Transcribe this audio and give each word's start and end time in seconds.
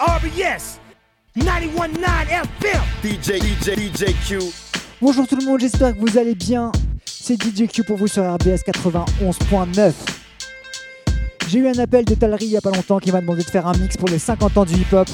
RBS 0.00 0.78
919 1.34 2.28
FM. 2.30 2.80
DJ, 3.02 3.40
DJ, 3.42 3.74
DJ 3.74 4.14
Q. 4.24 4.38
Bonjour 5.02 5.26
tout 5.26 5.34
le 5.34 5.44
monde, 5.44 5.58
j'espère 5.58 5.92
que 5.92 5.98
vous 5.98 6.16
allez 6.16 6.36
bien. 6.36 6.70
C'est 7.04 7.34
DJ 7.34 7.66
Q 7.66 7.82
pour 7.82 7.96
vous 7.96 8.06
sur 8.06 8.22
RBS 8.22 8.62
91.9. 8.64 9.92
J'ai 11.48 11.58
eu 11.58 11.66
un 11.66 11.78
appel 11.80 12.04
de 12.04 12.14
Talry 12.14 12.44
il 12.44 12.52
y 12.52 12.56
a 12.56 12.60
pas 12.60 12.70
longtemps 12.70 13.00
qui 13.00 13.10
m'a 13.10 13.20
demandé 13.20 13.42
de 13.42 13.50
faire 13.50 13.66
un 13.66 13.76
mix 13.76 13.96
pour 13.96 14.08
les 14.08 14.20
50 14.20 14.58
ans 14.58 14.64
du 14.64 14.74
hip-hop. 14.74 15.08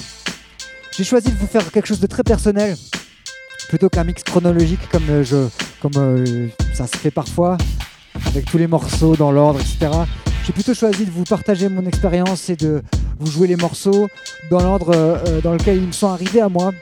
J'ai 0.95 1.05
choisi 1.05 1.31
de 1.31 1.39
vous 1.39 1.47
faire 1.47 1.73
quelque 1.73 1.87
chose 1.87 2.01
de 2.01 2.07
très 2.07 2.23
personnel, 2.23 2.77
plutôt 3.71 3.89
qu'un 3.89 4.05
mix 4.05 4.23
chronologique 4.23 4.87
comme, 4.93 5.09
euh, 5.09 5.25
je, 5.25 5.49
comme 5.81 5.93
euh, 5.97 6.49
ça 6.75 6.87
se 6.87 6.99
fait 6.99 7.11
parfois, 7.11 7.57
avec 8.27 8.45
tous 8.45 8.59
les 8.59 8.67
morceaux 8.67 9.17
dans 9.17 9.33
l'ordre, 9.33 9.61
etc. 9.61 9.89
J'ai 10.47 10.53
plutôt 10.53 10.75
choisi 10.75 11.07
de 11.07 11.11
vous 11.11 11.25
partager 11.25 11.69
mon 11.69 11.87
expérience 11.87 12.51
et 12.51 12.57
de 12.57 12.83
vous 13.19 13.31
jouer 13.31 13.47
les 13.49 13.57
morceaux 13.57 14.09
dans 14.51 14.61
l'ordre 14.61 14.91
euh, 14.95 15.17
euh, 15.27 15.41
dans 15.41 15.53
lequel 15.53 15.77
ils 15.79 15.87
me 15.87 15.93
sont 15.93 16.09
arrivés 16.09 16.43
à 16.43 16.49
moi, 16.51 16.73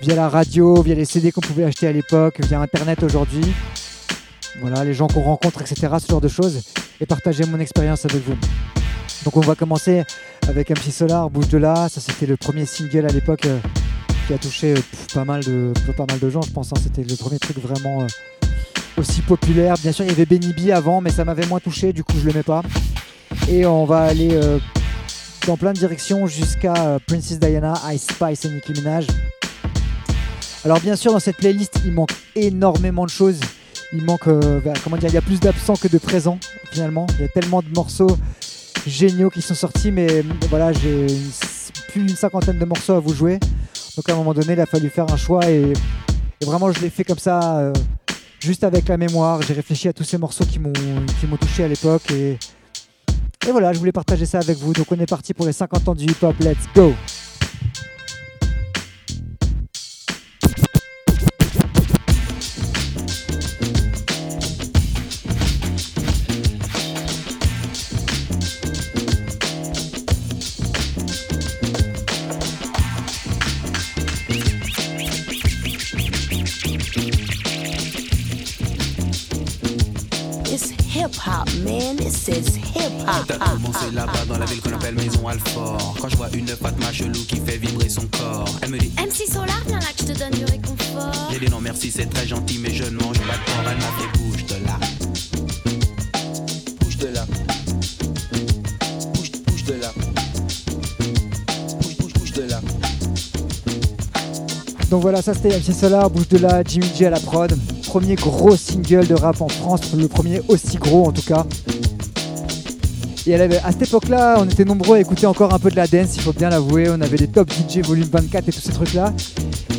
via 0.00 0.14
la 0.14 0.28
radio, 0.28 0.80
via 0.82 0.94
les 0.94 1.04
CD 1.04 1.32
qu'on 1.32 1.40
pouvait 1.40 1.64
acheter 1.64 1.88
à 1.88 1.92
l'époque, 1.92 2.40
via 2.44 2.60
Internet 2.60 3.02
aujourd'hui. 3.02 3.42
Voilà, 4.60 4.84
les 4.84 4.94
gens 4.94 5.08
qu'on 5.08 5.22
rencontre, 5.22 5.62
etc. 5.62 5.88
Ce 6.00 6.06
genre 6.06 6.20
de 6.20 6.28
choses. 6.28 6.62
Et 7.00 7.06
partager 7.06 7.44
mon 7.46 7.58
expérience 7.58 8.04
avec 8.04 8.22
vous. 8.24 8.36
Donc 9.24 9.36
on 9.36 9.40
va 9.40 9.56
commencer 9.56 10.04
avec 10.46 10.70
MC 10.70 10.92
Solar, 10.92 11.28
Bouge 11.30 11.48
de 11.48 11.58
là. 11.58 11.88
Ça 11.88 12.00
c'était 12.00 12.26
le 12.26 12.36
premier 12.36 12.64
single 12.64 13.06
à 13.06 13.12
l'époque 13.12 13.46
euh, 13.46 13.58
qui 14.28 14.34
a 14.34 14.38
touché 14.38 14.74
pas, 15.12 15.24
mal 15.24 15.42
de, 15.42 15.72
pas 15.96 16.06
mal 16.08 16.20
de 16.20 16.30
gens, 16.30 16.42
je 16.42 16.50
pense. 16.52 16.70
hein. 16.72 16.80
C'était 16.80 17.02
le 17.02 17.16
premier 17.16 17.40
truc 17.40 17.58
vraiment 17.58 18.06
aussi 18.98 19.22
populaire. 19.22 19.74
Bien 19.80 19.92
sûr, 19.92 20.04
il 20.04 20.08
y 20.08 20.12
avait 20.12 20.26
Benny 20.26 20.52
B 20.52 20.70
avant, 20.70 21.00
mais 21.00 21.10
ça 21.10 21.24
m'avait 21.24 21.46
moins 21.46 21.60
touché, 21.60 21.92
du 21.92 22.04
coup 22.04 22.14
je 22.18 22.26
le 22.26 22.32
mets 22.32 22.42
pas. 22.42 22.62
Et 23.48 23.66
on 23.66 23.84
va 23.84 24.02
aller 24.02 24.30
euh, 24.32 24.58
dans 25.46 25.56
plein 25.56 25.72
de 25.72 25.78
directions 25.78 26.26
jusqu'à 26.26 26.74
euh, 26.74 26.98
Princess 27.06 27.38
Diana, 27.38 27.74
Ice 27.92 28.06
Spice 28.06 28.44
et 28.44 28.50
Nicki 28.50 28.72
Minaj. 28.72 29.06
Alors 30.64 30.80
bien 30.80 30.96
sûr, 30.96 31.12
dans 31.12 31.18
cette 31.18 31.36
playlist, 31.36 31.80
il 31.84 31.92
manque 31.92 32.12
énormément 32.34 33.04
de 33.04 33.10
choses. 33.10 33.40
Il 33.92 34.02
manque, 34.02 34.26
euh, 34.28 34.60
comment 34.82 34.96
dire, 34.96 35.10
il 35.10 35.14
y 35.14 35.18
a 35.18 35.22
plus 35.22 35.40
d'absents 35.40 35.76
que 35.76 35.88
de 35.88 35.98
présents 35.98 36.38
finalement. 36.72 37.06
Il 37.18 37.22
y 37.22 37.24
a 37.24 37.28
tellement 37.28 37.60
de 37.60 37.68
morceaux 37.74 38.16
géniaux 38.86 39.30
qui 39.30 39.42
sont 39.42 39.54
sortis, 39.54 39.90
mais 39.90 40.24
voilà, 40.48 40.72
j'ai 40.72 41.06
plus 41.88 42.02
d'une 42.02 42.16
cinquantaine 42.16 42.58
de 42.58 42.64
morceaux 42.64 42.94
à 42.94 43.00
vous 43.00 43.14
jouer. 43.14 43.38
Donc 43.96 44.08
à 44.08 44.12
un 44.12 44.16
moment 44.16 44.34
donné, 44.34 44.54
il 44.54 44.60
a 44.60 44.66
fallu 44.66 44.88
faire 44.88 45.06
un 45.12 45.16
choix 45.16 45.48
et, 45.48 45.72
vraiment, 46.42 46.72
je 46.72 46.80
l'ai 46.80 46.90
fait 46.90 47.04
comme 47.04 47.18
ça, 47.18 47.72
juste 48.44 48.62
avec 48.62 48.88
la 48.88 48.96
mémoire. 48.96 49.40
J'ai 49.42 49.54
réfléchi 49.54 49.88
à 49.88 49.92
tous 49.92 50.04
ces 50.04 50.18
morceaux 50.18 50.44
qui 50.44 50.58
m'ont 50.58 51.36
touché 51.40 51.64
à 51.64 51.68
l'époque 51.68 52.10
et, 52.12 52.38
et 53.46 53.50
voilà, 53.50 53.72
je 53.72 53.78
voulais 53.78 53.92
partager 53.92 54.26
ça 54.26 54.38
avec 54.38 54.58
vous. 54.58 54.72
Donc 54.72 54.92
on 54.92 55.00
est 55.00 55.08
parti 55.08 55.32
pour 55.34 55.46
les 55.46 55.52
50 55.52 55.88
ans 55.88 55.94
du 55.94 56.04
hip-hop. 56.04 56.36
Let's 56.40 56.68
go! 56.74 56.92
Hop, 81.34 81.48
man. 81.64 81.96
This 81.96 82.28
is 82.28 82.56
hip 82.56 82.92
hop. 83.06 83.26
T'as 83.26 83.38
commencé 83.38 83.90
là-bas 83.92 84.24
dans 84.28 84.38
la 84.38 84.46
ville 84.46 84.60
qu'on 84.60 84.72
appelle 84.72 84.94
Maison 84.94 85.26
Alfort. 85.26 85.96
Quand 86.00 86.08
je 86.08 86.16
vois 86.16 86.28
une 86.32 86.46
Fatma 86.48 86.92
chelou 86.92 87.24
qui 87.26 87.36
fait 87.36 87.56
vibrer 87.58 87.88
son 87.88 88.06
corps, 88.06 88.48
elle 88.62 88.70
me 88.70 88.78
dit 88.78 88.92
MC 88.98 89.30
Solar, 89.30 89.60
viens 89.66 89.78
là 89.78 89.86
que 89.96 90.02
je 90.06 90.12
te 90.12 90.18
donne 90.18 90.32
du 90.32 90.44
réconfort. 90.44 91.30
J'ai 91.32 91.38
dit 91.40 91.50
non 91.50 91.60
merci, 91.60 91.90
c'est 91.90 92.06
très 92.06 92.26
gentil, 92.26 92.58
mais 92.62 92.72
je 92.72 92.84
ne 92.84 92.98
mange 92.98 93.18
pas 93.18 93.34
de 93.34 93.44
porc. 93.44 93.64
Elle 93.70 93.76
m'a 93.78 93.92
fait 93.98 94.18
bouge 94.18 94.44
de 94.46 94.54
là. 94.66 94.78
Bouge 96.80 96.96
de 96.98 97.06
là. 97.08 97.26
Bouge, 99.14 99.30
bouge 99.46 99.64
de 99.64 99.74
là. 99.74 99.92
Bouge, 101.80 101.96
bouge, 101.98 102.12
bouge 102.12 102.32
de 102.32 102.42
là. 102.42 102.60
Donc 104.90 105.02
voilà, 105.02 105.22
ça 105.22 105.34
c'était 105.34 105.58
MC 105.58 105.72
Solar, 105.74 106.08
Bouge 106.10 106.28
de 106.28 106.38
là, 106.38 106.62
Jimmy 106.64 106.86
J 106.96 107.06
à 107.06 107.10
la 107.10 107.20
prod. 107.20 107.56
Premier 107.94 108.16
gros 108.16 108.56
single 108.56 109.06
de 109.06 109.14
rap 109.14 109.40
en 109.40 109.46
France, 109.46 109.94
le 109.96 110.08
premier 110.08 110.42
aussi 110.48 110.78
gros 110.78 111.06
en 111.06 111.12
tout 111.12 111.22
cas. 111.22 111.46
Et 113.24 113.36
à 113.36 113.70
cette 113.70 113.82
époque-là, 113.82 114.38
on 114.40 114.48
était 114.48 114.64
nombreux 114.64 114.96
à 114.96 115.00
écouter 115.00 115.26
encore 115.26 115.54
un 115.54 115.60
peu 115.60 115.70
de 115.70 115.76
la 115.76 115.86
dance, 115.86 116.16
il 116.16 116.22
faut 116.22 116.32
bien 116.32 116.50
l'avouer. 116.50 116.86
On 116.90 117.00
avait 117.00 117.16
des 117.16 117.28
top 117.28 117.52
DJ 117.52 117.86
volume 117.86 118.08
24 118.10 118.48
et 118.48 118.52
tous 118.52 118.58
ces 118.58 118.72
trucs-là. 118.72 119.12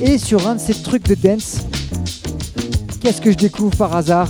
Et 0.02 0.18
sur 0.18 0.48
un 0.48 0.56
de 0.56 0.62
ces 0.62 0.76
trucs 0.76 1.04
de 1.04 1.16
dance, 1.16 1.58
qu'est-ce 3.02 3.20
que 3.20 3.34
je 3.34 3.38
découvre 3.38 3.76
par 3.76 3.94
hasard? 3.94 4.30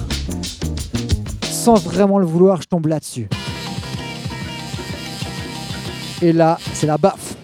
Sans 1.44 1.76
vraiment 1.76 2.18
le 2.18 2.26
vouloir, 2.26 2.64
je 2.64 2.68
tombe 2.68 2.88
là-dessus. 2.88 3.30
Et 6.24 6.34
là, 6.34 6.58
c'est 6.74 6.88
la 6.88 6.98
baffe. 6.98 7.36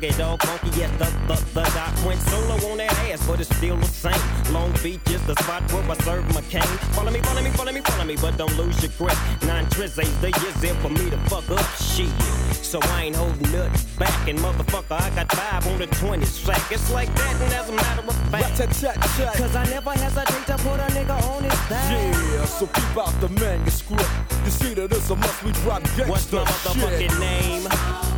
Doggy 0.00 0.16
Dog, 0.16 0.42
Funky, 0.42 0.80
yes, 0.80 0.90
the, 0.96 1.04
the, 1.28 1.34
the 1.52 1.62
doc 1.74 2.06
went 2.06 2.18
solo 2.22 2.54
on 2.72 2.78
that 2.78 2.90
ass, 3.10 3.26
but 3.26 3.38
it's 3.38 3.54
still 3.54 3.76
the 3.76 3.84
same. 3.84 4.16
Long 4.50 4.72
Beach 4.82 5.00
is 5.10 5.20
the 5.26 5.34
spot 5.42 5.60
where 5.72 5.82
I 5.90 5.94
serve 5.98 6.24
my 6.34 6.40
cane. 6.42 6.62
Follow 6.96 7.10
me, 7.10 7.20
follow 7.20 7.42
me, 7.42 7.50
follow 7.50 7.72
me, 7.72 7.80
follow 7.82 8.04
me, 8.04 8.16
but 8.16 8.38
don't 8.38 8.56
lose 8.56 8.80
your 8.82 8.92
grip. 8.96 9.18
Nine 9.42 9.68
tris 9.68 9.98
ain't 9.98 10.20
the 10.22 10.28
years 10.40 10.54
there 10.54 10.74
for 10.76 10.88
me 10.88 11.10
to 11.10 11.18
fuck 11.28 11.50
up 11.50 11.66
shit. 11.76 12.08
So 12.64 12.80
I 12.80 13.04
ain't 13.04 13.16
holding 13.16 13.52
nothing 13.52 13.98
back, 13.98 14.26
and 14.26 14.38
motherfucker, 14.38 14.98
I 14.98 15.10
got 15.10 15.30
five 15.32 15.66
on 15.66 15.78
the 15.78 15.86
20 15.86 16.24
sack. 16.24 16.72
It's 16.72 16.90
like 16.90 17.14
that, 17.16 17.42
and 17.42 17.52
as 17.52 17.68
a 17.68 17.72
matter 17.72 18.00
of 18.00 18.16
fact, 18.30 18.56
cause 19.36 19.54
I 19.54 19.64
never 19.66 19.90
hesitate 19.90 20.46
to 20.46 20.56
put 20.64 20.80
a 20.80 20.88
nigga 20.96 21.20
on 21.28 21.44
his 21.44 21.52
back. 21.68 21.92
Yeah, 21.92 22.44
so 22.46 22.66
keep 22.68 22.96
out 22.96 23.12
the 23.20 23.28
manuscript. 23.28 24.08
You 24.46 24.50
see 24.50 24.72
that 24.74 24.92
it's 24.92 25.10
a 25.10 25.16
must 25.16 25.44
we 25.44 25.52
drop 25.52 25.82
gangsta 25.82 26.08
What's 26.08 26.32
my 26.32 26.44
motherfucking 26.44 27.10
shit. 27.10 27.20
name? 27.20 28.09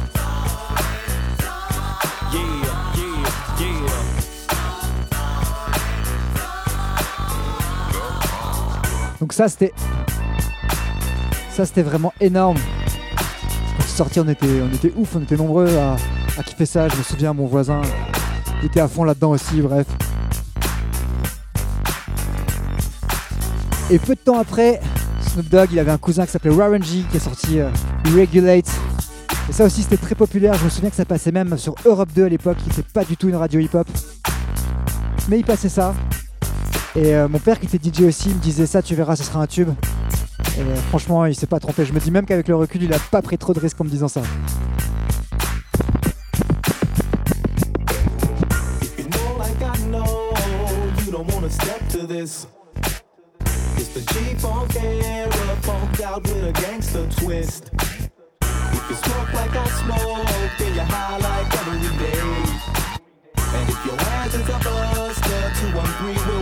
Donc 9.21 9.33
ça 9.33 9.49
c'était 9.49 9.73
ça 11.51 11.65
c'était 11.65 11.83
vraiment 11.83 12.13
énorme. 12.21 12.59
Quand 13.77 13.85
c'est 13.87 13.97
sorti 13.97 14.21
on 14.21 14.29
était 14.29 14.61
on 14.63 14.75
était 14.75 14.93
ouf, 14.97 15.15
on 15.15 15.23
était 15.23 15.37
nombreux 15.37 15.69
à, 15.79 15.97
kiffer 16.43 16.67
ça. 16.67 16.89
Je 16.89 16.97
me 16.97 17.03
souviens 17.05 17.33
mon 17.33 17.47
voisin 17.47 17.83
il 18.63 18.67
était 18.67 18.81
à 18.81 18.89
fond 18.89 19.05
là-dedans 19.05 19.31
aussi, 19.31 19.61
bref. 19.61 19.87
Et 23.91 23.99
peu 23.99 24.15
de 24.15 24.21
temps 24.21 24.39
après, 24.41 24.81
Snoop 25.21 25.49
Dogg 25.49 25.69
il 25.73 25.79
avait 25.79 25.93
un 25.93 25.99
cousin 25.99 26.27
qui 26.27 26.33
s'appelait 26.33 26.51
Warren 26.51 26.83
G 26.83 27.05
qui 27.11 27.17
est 27.17 27.21
sorti 27.21 27.61
euh, 27.61 27.71
Regulate. 28.17 28.71
Et 29.53 29.55
ça 29.55 29.67
aussi 29.67 29.83
c'était 29.83 29.99
très 29.99 30.15
populaire, 30.15 30.55
je 30.55 30.65
me 30.65 30.71
souviens 30.71 30.89
que 30.89 30.97
ça 30.97 31.05
passait 31.05 31.31
même 31.31 31.59
sur 31.59 31.75
Europe 31.85 32.09
2 32.15 32.25
à 32.25 32.29
l'époque, 32.31 32.57
qui 32.57 32.71
était 32.71 32.89
pas 32.91 33.05
du 33.05 33.19
tout 33.19 33.29
une 33.29 33.37
radio 33.37 33.61
hip-hop. 33.61 33.87
Mais 35.29 35.41
il 35.41 35.45
passait 35.45 35.69
ça. 35.69 35.95
Et 36.97 37.15
euh, 37.15 37.29
mon 37.29 37.39
père 37.39 37.61
qui 37.61 37.67
était 37.67 37.77
DJ 37.77 38.05
aussi 38.05 38.31
il 38.31 38.37
me 38.37 38.41
disait 38.41 38.65
ça, 38.65 38.81
tu 38.81 38.95
verras, 38.95 39.15
ce 39.15 39.25
sera 39.25 39.43
un 39.43 39.47
tube. 39.47 39.69
Et 40.57 40.63
euh, 40.63 40.77
franchement, 40.89 41.27
il 41.27 41.35
s'est 41.35 41.47
pas 41.47 41.61
trompé. 41.61 41.85
Je 41.85 41.93
me 41.93 42.01
dis 42.01 42.11
même 42.11 42.25
qu'avec 42.25 42.49
le 42.49 42.57
recul, 42.57 42.83
il 42.83 42.95
a 42.95 42.99
pas 43.11 43.21
pris 43.21 43.37
trop 43.37 43.53
de 43.53 43.61
risques 43.61 43.79
en 43.79 43.85
me 43.85 43.91
disant 43.91 44.09
ça. 44.09 44.23
You 58.89 58.97
smoke 58.97 59.33
like 59.33 59.55
I 59.55 59.67
smoke, 59.81 60.59
then 60.59 60.75
you 60.75 60.81
high 60.83 61.19
like 61.19 61.55
every 61.61 61.79
day. 61.99 62.63
And 63.57 63.69
if 63.71 63.87
your 63.87 63.99
ass 64.01 64.35
is 64.35 64.49
a 64.49 64.59
buster, 64.59 65.43
213 65.61 66.27
will 66.27 66.42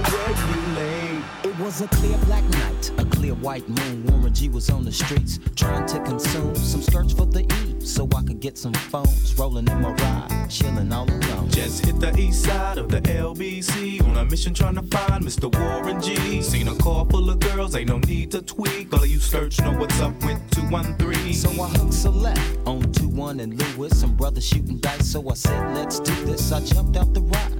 was 1.61 1.83
a 1.83 1.89
clear 1.89 2.17
black 2.25 2.45
night, 2.45 2.91
a 2.99 3.05
clear 3.05 3.35
white 3.35 3.69
moon. 3.69 4.05
Warren 4.07 4.33
G 4.33 4.49
was 4.49 4.71
on 4.71 4.85
the 4.85 4.93
streets 4.93 5.39
trying 5.57 5.87
to 5.87 6.01
consume 6.01 6.55
some 6.55 6.81
skirts 6.81 7.13
for 7.13 7.27
the 7.27 7.43
E, 7.43 7.85
so 7.85 8.09
I 8.17 8.23
could 8.23 8.41
get 8.41 8.57
some 8.57 8.73
phones. 8.73 9.39
Rolling 9.39 9.69
in 9.69 9.81
my 9.83 9.93
ride, 9.93 10.47
chilling 10.49 10.93
all 10.93 11.11
alone. 11.11 11.51
Just 11.51 11.85
hit 11.85 12.01
the 12.01 12.17
east 12.19 12.45
side 12.45 12.79
of 12.79 12.89
the 12.89 13.01
LBC 13.03 14.03
on 14.09 14.17
a 14.17 14.25
mission 14.25 14.55
trying 14.55 14.77
to 14.77 14.83
find 14.97 15.25
Mr. 15.25 15.55
Warren 15.55 16.01
G. 16.01 16.41
Seen 16.41 16.69
a 16.69 16.75
car 16.77 17.05
full 17.11 17.29
of 17.29 17.39
girls, 17.41 17.75
ain't 17.75 17.89
no 17.89 17.99
need 17.99 18.31
to 18.31 18.43
tweak. 18.43 18.93
All 18.93 19.03
of 19.03 19.09
you 19.09 19.19
search 19.19 19.61
know 19.61 19.73
what's 19.73 20.01
up 20.01 20.15
with 20.25 20.41
213. 20.53 21.35
So 21.35 21.51
I 21.63 21.69
hooked 21.69 21.93
select 21.95 22.41
on 22.65 22.91
2 22.93 23.09
1 23.09 23.41
and 23.41 23.61
Lewis. 23.61 24.01
Some 24.01 24.15
brothers 24.15 24.47
shooting 24.47 24.79
dice, 24.79 25.11
so 25.11 25.29
I 25.29 25.35
said, 25.35 25.75
let's 25.75 26.01
do 26.01 26.15
this. 26.25 26.53
I 26.53 26.61
jumped 26.65 26.97
out 26.97 27.13
the 27.13 27.23
ride 27.23 27.60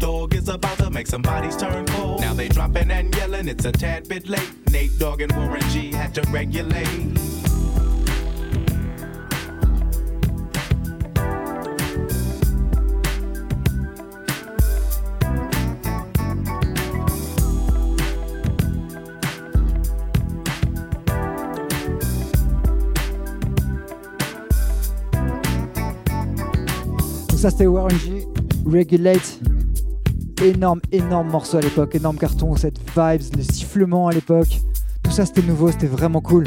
Dogg 0.01 0.33
is 0.33 0.49
about 0.49 0.79
to 0.79 0.89
make 0.89 1.05
some 1.05 1.21
bodies 1.21 1.55
turn 1.55 1.85
cold. 1.85 2.21
Now 2.21 2.33
they 2.33 2.49
dropping 2.49 2.89
and 2.89 3.15
yelling, 3.15 3.47
it's 3.47 3.65
a 3.65 3.71
tad 3.71 4.09
bit 4.09 4.27
late. 4.27 4.51
Nate 4.71 4.97
Dogg 4.97 5.21
and 5.21 5.31
Warren 5.33 5.61
G 5.69 5.91
had 5.91 6.15
to 6.15 6.23
regulate. 6.31 7.19
Ça 27.37 27.49
c'était 27.49 27.67
Warren 27.67 27.97
G, 27.99 28.25
Regulate. 28.65 29.50
Énorme, 30.43 30.81
énorme 30.91 31.29
morceau 31.29 31.57
à 31.57 31.61
l'époque, 31.61 31.93
énorme 31.93 32.17
carton, 32.17 32.55
cette 32.55 32.79
vibes, 32.79 33.35
les 33.35 33.43
sifflements 33.43 34.07
à 34.07 34.11
l'époque. 34.11 34.61
Tout 35.03 35.11
ça 35.11 35.25
c'était 35.25 35.43
nouveau, 35.43 35.71
c'était 35.71 35.85
vraiment 35.85 36.19
cool. 36.19 36.45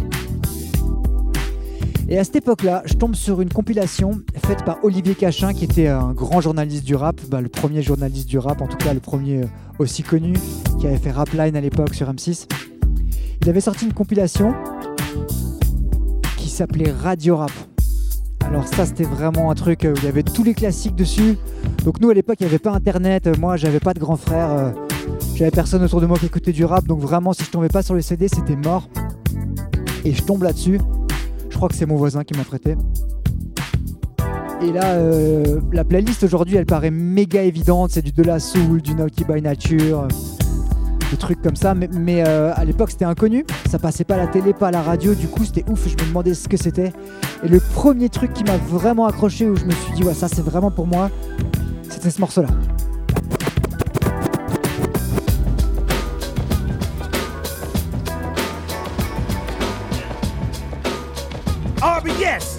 Et 2.09 2.19
à 2.19 2.25
cette 2.25 2.37
époque-là, 2.37 2.83
je 2.87 2.95
tombe 2.95 3.15
sur 3.15 3.41
une 3.41 3.51
compilation 3.53 4.21
faite 4.45 4.65
par 4.65 4.85
Olivier 4.85 5.15
Cachin, 5.15 5.55
qui 5.55 5.65
était 5.65 5.87
un 5.87 6.13
grand 6.13 6.41
journaliste 6.41 6.85
du 6.85 6.97
rap, 6.97 7.21
bah, 7.29 7.41
le 7.41 7.49
premier 7.49 7.83
journaliste 7.83 8.29
du 8.29 8.39
rap, 8.39 8.61
en 8.61 8.67
tout 8.67 8.77
cas 8.77 8.93
le 8.93 9.01
premier 9.01 9.43
euh, 9.43 9.47
aussi 9.79 10.03
connu, 10.03 10.35
qui 10.81 10.89
avait 10.89 10.99
fait 10.99 11.13
Rapline 11.13 11.55
à 11.55 11.61
l'époque 11.61 11.95
sur 11.95 12.13
M6. 12.13 12.49
Il 13.43 13.49
avait 13.49 13.61
sorti 13.61 13.85
une 13.85 13.95
compilation 13.95 14.55
qui 16.37 16.49
s'appelait 16.49 16.91
Radio 16.91 17.37
Rap. 17.37 17.53
Alors 18.55 18.69
ça 18.69 18.87
c'était 18.87 19.03
vraiment 19.03 19.51
un 19.51 19.57
truc 19.57 19.85
euh, 19.85 19.93
où 19.93 19.97
il 19.97 20.05
y 20.05 20.07
avait 20.07 20.23
tous 20.23 20.45
les 20.45 20.55
classiques 20.55 20.95
dessus. 20.95 21.37
Donc 21.85 22.01
nous 22.01 22.11
à 22.11 22.15
l'époque 22.15 22.37
il 22.39 22.45
n'y 22.45 22.51
avait 22.51 22.61
pas 22.61 22.71
internet, 22.71 23.27
Euh, 23.27 23.35
moi 23.37 23.57
j'avais 23.57 23.81
pas 23.81 23.95
de 23.95 23.99
grand 23.99 24.17
frère, 24.17 24.53
euh, 24.53 24.71
j'avais 25.35 25.51
personne 25.51 25.83
autour 25.83 26.01
de 26.01 26.07
moi 26.07 26.19
qui 26.19 26.27
écoutait 26.27 26.53
du 26.53 26.65
rap, 26.65 26.87
donc 26.87 27.01
vraiment 27.01 27.33
si 27.33 27.43
je 27.43 27.51
tombais 27.51 27.67
pas 27.67 27.83
sur 27.83 27.95
le 27.95 28.01
CD 28.01 28.29
c'était 28.29 28.55
mort. 28.55 28.89
Et 30.05 30.13
je 30.13 30.23
tombe 30.23 30.45
là-dessus. 30.45 30.79
Je 31.51 31.57
crois 31.57 31.69
que 31.69 31.75
c'est 31.75 31.85
mon 31.85 31.97
voisin 31.97 32.23
qui 32.23 32.35
m'a 32.39 32.45
prêté. 32.45 32.77
Et 34.63 34.71
là, 34.71 34.99
la 35.73 35.85
playlist 35.85 36.23
aujourd'hui 36.23 36.55
elle 36.55 36.65
paraît 36.65 36.93
méga 36.93 37.43
évidente, 37.43 37.91
c'est 37.91 38.03
du 38.03 38.13
De 38.13 38.23
La 38.23 38.39
Soul, 38.39 38.83
du 38.83 38.95
Naughty 38.95 39.25
by 39.25 39.43
Nature, 39.43 40.07
des 41.11 41.17
trucs 41.17 41.43
comme 41.43 41.57
ça, 41.57 41.75
mais, 41.75 42.25
euh, 42.27 42.53
à 42.55 42.65
l'époque 42.65 42.91
c'était 42.91 43.05
inconnu, 43.05 43.45
ça 43.71 43.79
passait 43.79 44.05
pas 44.05 44.15
à 44.15 44.19
la 44.19 44.27
télé, 44.27 44.53
pas 44.53 44.69
à 44.69 44.71
la 44.71 44.83
radio, 44.83 45.15
du 45.15 45.29
coup 45.29 45.45
c'était 45.45 45.65
ouf, 45.69 45.87
je 45.87 45.93
me 46.03 46.09
demandais 46.09 46.35
ce 46.35 46.49
que 46.49 46.57
c'était. 46.57 46.93
Et 47.43 47.49
le 47.49 47.61
premier 47.61 48.09
truc 48.09 48.33
qui 48.33 48.45
m'a 48.45 48.57
vraiment 48.57 49.07
accroché, 49.07 49.49
où 49.49 49.57
je 49.57 49.65
me 49.65 49.73
suis 49.73 49.93
dit, 49.95 50.05
ouais, 50.05 50.15
ça 50.15 50.29
c'est 50.29 50.43
vraiment 50.43 50.71
pour 50.71 50.87
moi, 50.87 51.11
c'était 51.89 52.11
ce 52.11 52.21
morceau-là. 52.21 52.49
RBS. 61.83 62.15
I 62.25 62.54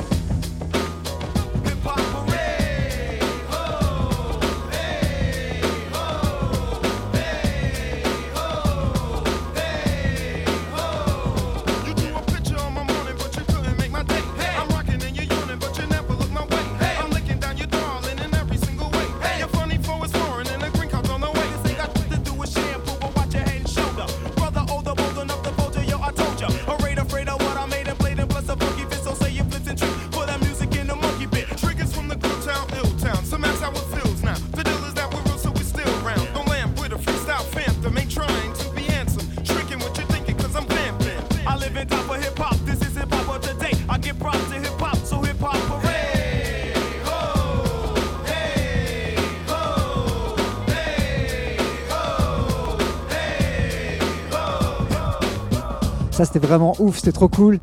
Ça 56.16 56.24
c'était 56.24 56.40
vraiment 56.40 56.78
ouf, 56.80 57.00
c'était 57.00 57.12
trop 57.12 57.28
cool. 57.28 57.60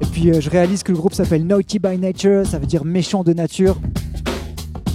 Et 0.00 0.06
puis 0.06 0.28
euh, 0.28 0.40
je 0.40 0.50
réalise 0.50 0.82
que 0.82 0.90
le 0.90 0.98
groupe 0.98 1.14
s'appelle 1.14 1.46
Naughty 1.46 1.78
by 1.78 1.96
Nature, 1.96 2.44
ça 2.44 2.58
veut 2.58 2.66
dire 2.66 2.84
méchant 2.84 3.22
de 3.22 3.32
nature. 3.32 3.76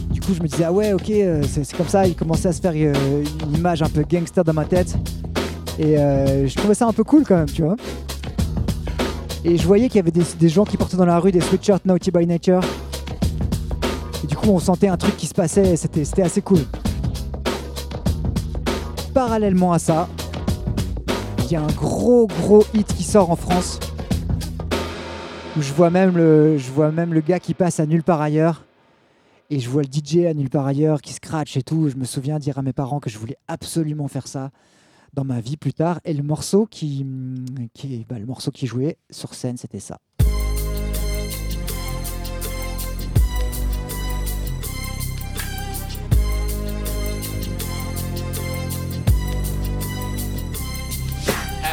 Du 0.10 0.20
coup 0.20 0.34
je 0.36 0.44
me 0.44 0.50
disais 0.50 0.66
ah 0.66 0.74
ouais 0.74 0.92
ok 0.92 1.10
euh, 1.10 1.42
c'est 1.50 1.78
comme 1.78 1.88
ça, 1.88 2.06
il 2.06 2.14
commençait 2.14 2.50
à 2.50 2.52
se 2.52 2.60
faire 2.60 2.74
euh, 2.76 3.24
une 3.48 3.56
image 3.56 3.82
un 3.82 3.88
peu 3.88 4.04
gangster 4.04 4.44
dans 4.44 4.52
ma 4.52 4.66
tête. 4.66 4.98
Et 5.78 5.96
je 5.96 6.54
trouvais 6.56 6.74
ça 6.74 6.88
un 6.88 6.92
peu 6.92 7.06
cool 7.06 7.24
quand 7.26 7.38
même, 7.38 7.50
tu 7.50 7.62
vois. 7.62 7.78
Et 9.46 9.56
je 9.56 9.66
voyais 9.66 9.88
qu'il 9.88 9.96
y 9.96 10.00
avait 10.00 10.12
des, 10.12 10.26
des 10.38 10.50
gens 10.50 10.66
qui 10.66 10.76
portaient 10.76 10.98
dans 10.98 11.06
la 11.06 11.20
rue 11.20 11.32
des 11.32 11.40
sweatshirts 11.40 11.86
Naughty 11.86 12.12
by 12.12 12.28
Nature. 12.28 12.60
Et 14.26 14.28
du 14.28 14.36
coup 14.36 14.50
on 14.50 14.60
sentait 14.60 14.90
un 14.90 14.98
truc 14.98 15.16
qui 15.16 15.26
se 15.26 15.34
passait, 15.34 15.78
c'était 15.78 16.22
assez 16.22 16.42
cool. 16.42 16.60
Parallèlement 19.14 19.72
à 19.72 19.80
ça, 19.80 20.10
il 21.50 21.54
y 21.54 21.56
a 21.56 21.64
un 21.64 21.72
gros 21.72 22.28
gros 22.28 22.64
hit 22.76 22.86
qui 22.94 23.02
sort 23.02 23.32
en 23.32 23.36
France. 23.36 23.80
Où 25.58 25.62
je 25.62 25.74
vois 25.74 25.90
même 25.90 26.16
le, 26.16 26.60
je 26.60 26.72
vois 26.72 26.92
même 26.92 27.12
le 27.12 27.22
gars 27.22 27.40
qui 27.40 27.56
passe 27.56 27.80
à 27.80 27.88
nulle 27.88 28.04
part 28.04 28.22
ailleurs. 28.22 28.66
Et 29.50 29.60
je 29.60 29.68
vois 29.68 29.82
le 29.82 29.88
DJ 29.92 30.26
à 30.26 30.36
nulle 30.36 30.52
part 30.52 30.68
ailleurs 30.68 31.02
qui 31.02 31.12
scratch 31.12 31.58
et 31.58 31.64
tout. 31.64 31.90
Je 31.90 31.96
me 31.96 32.06
souviens 32.06 32.38
dire 32.38 32.60
à 32.60 32.62
mes 32.62 32.74
parents 32.74 33.00
que 33.00 33.10
je 33.10 33.18
voulais 33.18 33.38
absolument 33.48 34.08
faire 34.08 34.28
ça 34.28 34.52
dans 35.14 35.24
ma 35.24 35.42
vie 35.42 35.58
plus 35.58 35.74
tard. 35.74 36.00
Et 36.06 36.14
le 36.14 36.22
morceau 36.22 36.68
qui, 36.68 37.04
qui 37.74 38.06
bah, 38.08 38.20
le 38.20 38.28
morceau 38.28 38.52
qui 38.52 38.68
jouait 38.68 38.98
sur 39.10 39.34
scène, 39.34 39.58
c'était 39.58 39.80
ça. 39.80 39.98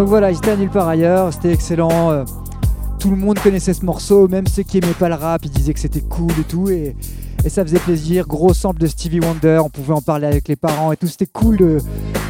Donc 0.00 0.08
voilà, 0.08 0.30
étaient 0.30 0.52
à 0.52 0.56
nulle 0.56 0.70
part 0.70 0.88
ailleurs, 0.88 1.30
c'était 1.30 1.52
excellent. 1.52 2.10
euh, 2.10 2.24
Tout 2.98 3.10
le 3.10 3.16
monde 3.16 3.38
connaissait 3.38 3.74
ce 3.74 3.84
morceau, 3.84 4.28
même 4.28 4.46
ceux 4.46 4.62
qui 4.62 4.78
aimaient 4.78 4.94
pas 4.98 5.10
le 5.10 5.14
rap, 5.14 5.44
ils 5.44 5.50
disaient 5.50 5.74
que 5.74 5.78
c'était 5.78 6.00
cool 6.00 6.32
et 6.40 6.44
tout. 6.44 6.70
Et, 6.70 6.96
ça 7.48 7.62
faisait 7.62 7.78
plaisir. 7.78 8.26
Gros 8.26 8.54
sample 8.54 8.80
de 8.80 8.86
Stevie 8.86 9.20
Wonder, 9.20 9.60
on 9.62 9.68
pouvait 9.68 9.92
en 9.92 10.00
parler 10.00 10.26
avec 10.26 10.48
les 10.48 10.56
parents 10.56 10.90
et 10.90 10.96
tout. 10.96 11.06
C'était 11.06 11.26
cool 11.26 11.58
de, 11.58 11.78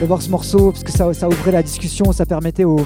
voir 0.02 0.20
ce 0.20 0.30
morceau 0.30 0.72
parce 0.72 0.82
que 0.82 0.90
ça, 0.90 1.28
ouvrait 1.28 1.52
la 1.52 1.62
discussion, 1.62 2.10
ça 2.10 2.26
permettait 2.26 2.64
aux, 2.64 2.84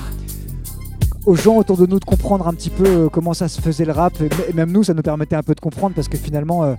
gens 1.29 1.57
autour 1.57 1.79
de 1.79 1.87
nous 1.87 1.99
de 1.99 2.05
comprendre 2.05 2.47
un 2.47 2.53
petit 2.53 2.69
peu 2.69 2.85
euh, 2.87 3.09
comment 3.09 3.33
ça 3.33 3.49
se 3.49 3.63
faisait 3.63 3.87
le 3.87 3.93
rap. 3.93 4.13
Et 4.21 4.53
même 4.53 4.71
nous, 4.71 4.85
ça 4.85 4.93
nous 4.93 5.01
permettait 5.01 5.37
un 5.37 5.43
peu 5.43 5.55
de 5.55 5.61
comprendre 5.61 5.95
parce 5.95 6.09
que 6.09 6.19
finalement, 6.19 6.63
euh, 6.63 6.75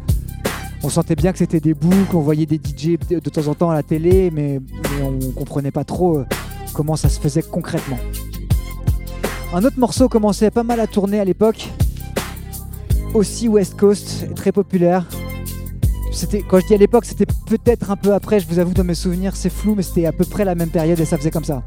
on 0.83 0.89
sentait 0.89 1.15
bien 1.15 1.31
que 1.31 1.39
c'était 1.39 1.59
des 1.59 1.73
boucles, 1.73 2.15
on 2.15 2.21
voyait 2.21 2.45
des 2.45 2.57
DJ 2.57 2.99
de, 3.09 3.29
temps 3.31 3.47
en 3.47 3.55
temps 3.55 3.71
à 3.71 3.73
la 3.73 3.81
télé, 3.81 4.29
mais, 4.31 4.59
mais 4.83 5.03
on 5.03 5.31
comprenait 5.31 5.71
pas 5.71 5.85
trop 5.85 6.23
comment 6.75 6.97
ça 6.97 7.09
se 7.09 7.19
faisait 7.19 7.41
concrètement. 7.41 7.97
Un 9.53 9.63
autre 9.63 9.79
morceau 9.79 10.09
commençait 10.09 10.51
pas 10.51 10.63
mal 10.63 10.79
à 10.81 10.87
tourner 10.87 11.19
à 11.19 11.25
l'époque, 11.25 11.69
aussi 13.13 13.47
West 13.47 13.79
Coast, 13.79 14.33
très 14.35 14.51
populaire. 14.51 15.07
C'était, 16.11 16.41
quand 16.41 16.59
je 16.59 16.67
dis 16.67 16.73
à 16.73 16.77
l'époque, 16.77 17.05
c'était 17.05 17.25
peut-être 17.47 17.91
un 17.91 17.95
peu 17.95 18.13
après, 18.13 18.39
je 18.41 18.47
vous 18.47 18.59
avoue 18.59 18.73
dans 18.73 18.83
mes 18.83 18.95
souvenirs, 18.95 19.35
c'est 19.35 19.49
flou, 19.49 19.75
mais 19.75 19.83
c'était 19.83 20.05
à 20.05 20.11
peu 20.11 20.25
près 20.25 20.43
la 20.43 20.55
même 20.55 20.69
période 20.69 20.99
et 20.99 21.05
ça 21.05 21.17
faisait 21.17 21.31
comme 21.31 21.45
ça. 21.45 21.63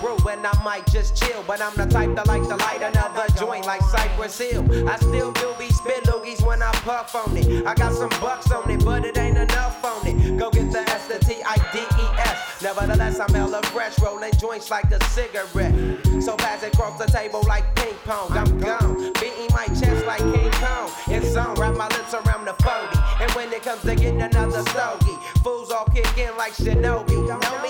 Brew 0.00 0.16
and 0.28 0.46
I 0.46 0.62
might 0.62 0.86
just 0.86 1.16
chill. 1.16 1.44
But 1.46 1.60
I'm 1.60 1.74
the 1.74 1.86
type 1.86 2.14
that 2.16 2.26
like 2.26 2.42
to 2.42 2.56
light 2.56 2.82
another 2.82 3.26
joint 3.38 3.66
like 3.66 3.82
Cypress 3.82 4.38
Hill. 4.38 4.64
I 4.88 4.96
still 4.96 5.32
do 5.32 5.54
be 5.58 5.68
spit 5.70 6.04
loogies 6.04 6.44
when 6.44 6.62
I 6.62 6.72
puff 6.84 7.14
on 7.14 7.36
it. 7.36 7.66
I 7.66 7.74
got 7.74 7.92
some 7.92 8.10
bucks 8.20 8.50
on 8.50 8.70
it, 8.70 8.84
but 8.84 9.04
it 9.04 9.16
ain't 9.18 9.36
enough 9.36 9.84
on 9.84 10.06
it. 10.06 10.38
Go 10.38 10.50
get 10.50 10.72
the 10.72 10.80
S, 10.80 11.06
the 11.08 11.18
T, 11.18 11.42
I, 11.44 11.56
D, 11.72 11.78
E, 11.78 12.06
S. 12.18 12.62
Nevertheless, 12.62 13.18
I'm 13.20 13.32
hella 13.32 13.62
fresh, 13.62 13.98
rolling 14.00 14.32
joints 14.38 14.70
like 14.70 14.90
a 14.90 15.02
cigarette. 15.04 15.74
So 16.22 16.36
pass 16.36 16.62
it 16.62 16.74
across 16.74 16.98
the 16.98 17.06
table 17.06 17.42
like 17.46 17.74
ping 17.76 17.94
pong. 18.04 18.32
I'm 18.32 18.58
gone, 18.58 19.12
beating 19.14 19.48
my 19.52 19.66
chest 19.68 20.04
like 20.06 20.20
King 20.20 20.50
Kong. 20.52 20.90
It's 21.08 21.34
on, 21.36 21.54
wrap 21.54 21.74
my 21.76 21.88
lips 21.88 22.12
around 22.14 22.44
the 22.44 22.54
40. 22.62 22.98
And 23.22 23.30
when 23.32 23.52
it 23.52 23.62
comes 23.62 23.82
to 23.82 23.94
getting 23.94 24.20
another 24.20 24.62
stogie, 24.70 25.16
fools 25.42 25.70
all 25.70 25.86
kick 25.86 26.18
in 26.18 26.36
like 26.36 26.52
Shinobi. 26.52 27.16
Know 27.42 27.62
me 27.62 27.69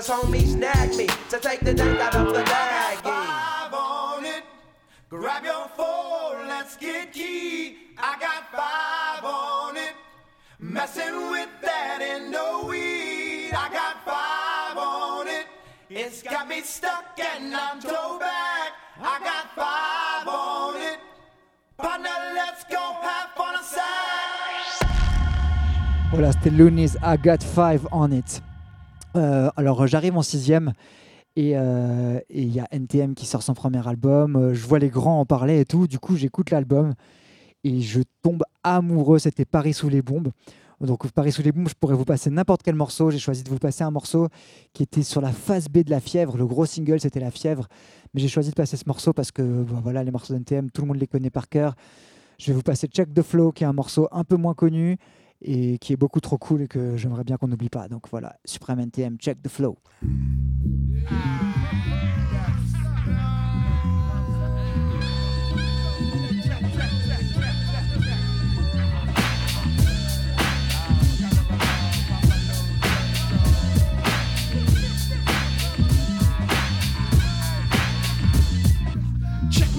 Cause 0.00 0.08
homies 0.08 0.54
snagged 0.54 0.96
me 0.96 1.06
to 1.28 1.38
take 1.38 1.60
the 1.60 1.74
dank 1.74 2.00
out 2.00 2.14
of 2.16 2.32
the 2.32 2.40
baggie. 2.40 3.02
Five 3.02 3.74
on 3.74 4.24
it. 4.24 4.44
Grab 5.10 5.44
your 5.44 5.68
phone, 5.76 6.48
let's 6.48 6.74
get 6.78 7.12
key. 7.12 7.76
I 7.98 8.16
got 8.18 8.50
five 8.50 9.22
on 9.22 9.76
it. 9.76 9.92
Messing 10.58 11.30
with 11.30 11.50
that 11.60 12.00
ain't 12.00 12.30
no 12.30 12.64
weed. 12.64 13.52
I 13.52 13.68
got 13.68 14.02
five 14.02 14.78
on 14.78 15.28
it. 15.28 15.44
It's 15.90 16.22
got 16.22 16.48
me 16.48 16.62
stuck 16.62 17.20
and 17.20 17.54
I'm 17.54 17.78
toe 17.78 18.18
back. 18.18 18.72
I 19.02 19.18
got 19.20 19.54
five 19.54 20.26
on 20.26 20.76
it. 20.80 20.98
Partner, 21.76 22.08
let's 22.34 22.64
go 22.64 22.96
half 23.02 23.38
on 23.38 23.54
a 23.54 23.62
side. 23.62 24.88
Voilà, 26.10 26.32
c'était 26.32 26.48
Loonies, 26.48 26.96
I 27.02 27.18
Got 27.18 27.44
Five 27.44 27.86
on 27.92 28.12
It. 28.12 28.40
Euh, 29.16 29.50
alors, 29.56 29.82
euh, 29.82 29.86
j'arrive 29.86 30.16
en 30.16 30.22
sixième 30.22 30.72
et 31.36 31.56
euh, 31.56 32.18
il 32.28 32.54
y 32.54 32.60
a 32.60 32.66
NTM 32.70 33.14
qui 33.14 33.26
sort 33.26 33.42
son 33.42 33.54
premier 33.54 33.86
album. 33.86 34.52
Je 34.52 34.66
vois 34.66 34.78
les 34.78 34.88
grands 34.88 35.20
en 35.20 35.26
parler 35.26 35.60
et 35.60 35.64
tout. 35.64 35.86
Du 35.86 35.98
coup, 35.98 36.16
j'écoute 36.16 36.50
l'album 36.50 36.94
et 37.64 37.80
je 37.80 38.00
tombe 38.22 38.42
amoureux. 38.62 39.18
C'était 39.18 39.44
Paris 39.44 39.72
sous 39.72 39.88
les 39.88 40.02
bombes. 40.02 40.30
Donc, 40.80 41.10
Paris 41.12 41.30
sous 41.30 41.42
les 41.42 41.52
bombes, 41.52 41.68
je 41.68 41.74
pourrais 41.78 41.94
vous 41.94 42.06
passer 42.06 42.30
n'importe 42.30 42.62
quel 42.62 42.74
morceau. 42.74 43.10
J'ai 43.10 43.18
choisi 43.18 43.42
de 43.42 43.50
vous 43.50 43.58
passer 43.58 43.84
un 43.84 43.90
morceau 43.90 44.28
qui 44.72 44.82
était 44.82 45.02
sur 45.02 45.20
la 45.20 45.30
phase 45.30 45.68
B 45.68 45.78
de 45.78 45.90
La 45.90 46.00
Fièvre. 46.00 46.38
Le 46.38 46.46
gros 46.46 46.64
single, 46.64 47.00
c'était 47.00 47.20
La 47.20 47.30
Fièvre. 47.30 47.68
Mais 48.14 48.20
j'ai 48.20 48.28
choisi 48.28 48.50
de 48.50 48.54
passer 48.54 48.78
ce 48.78 48.84
morceau 48.86 49.12
parce 49.12 49.30
que 49.30 49.42
bon, 49.42 49.80
voilà, 49.80 50.02
les 50.02 50.10
morceaux 50.10 50.34
d'NTM, 50.34 50.70
tout 50.70 50.80
le 50.80 50.88
monde 50.88 50.96
les 50.96 51.06
connaît 51.06 51.30
par 51.30 51.48
cœur. 51.48 51.74
Je 52.38 52.46
vais 52.46 52.54
vous 52.54 52.62
passer 52.62 52.86
Check 52.86 53.12
the 53.12 53.20
Flow, 53.20 53.52
qui 53.52 53.64
est 53.64 53.66
un 53.66 53.74
morceau 53.74 54.08
un 54.10 54.24
peu 54.24 54.36
moins 54.36 54.54
connu 54.54 54.96
et 55.42 55.78
qui 55.78 55.92
est 55.92 55.96
beaucoup 55.96 56.20
trop 56.20 56.38
cool 56.38 56.62
et 56.62 56.68
que 56.68 56.96
j'aimerais 56.96 57.24
bien 57.24 57.36
qu'on 57.36 57.48
n'oublie 57.48 57.68
pas. 57.68 57.88
Donc 57.88 58.08
voilà, 58.10 58.36
Supreme 58.44 58.80
NTM, 58.80 59.18
Check 59.18 59.42
the 59.42 59.48
Flow. 59.48 59.78
Check 60.02 61.99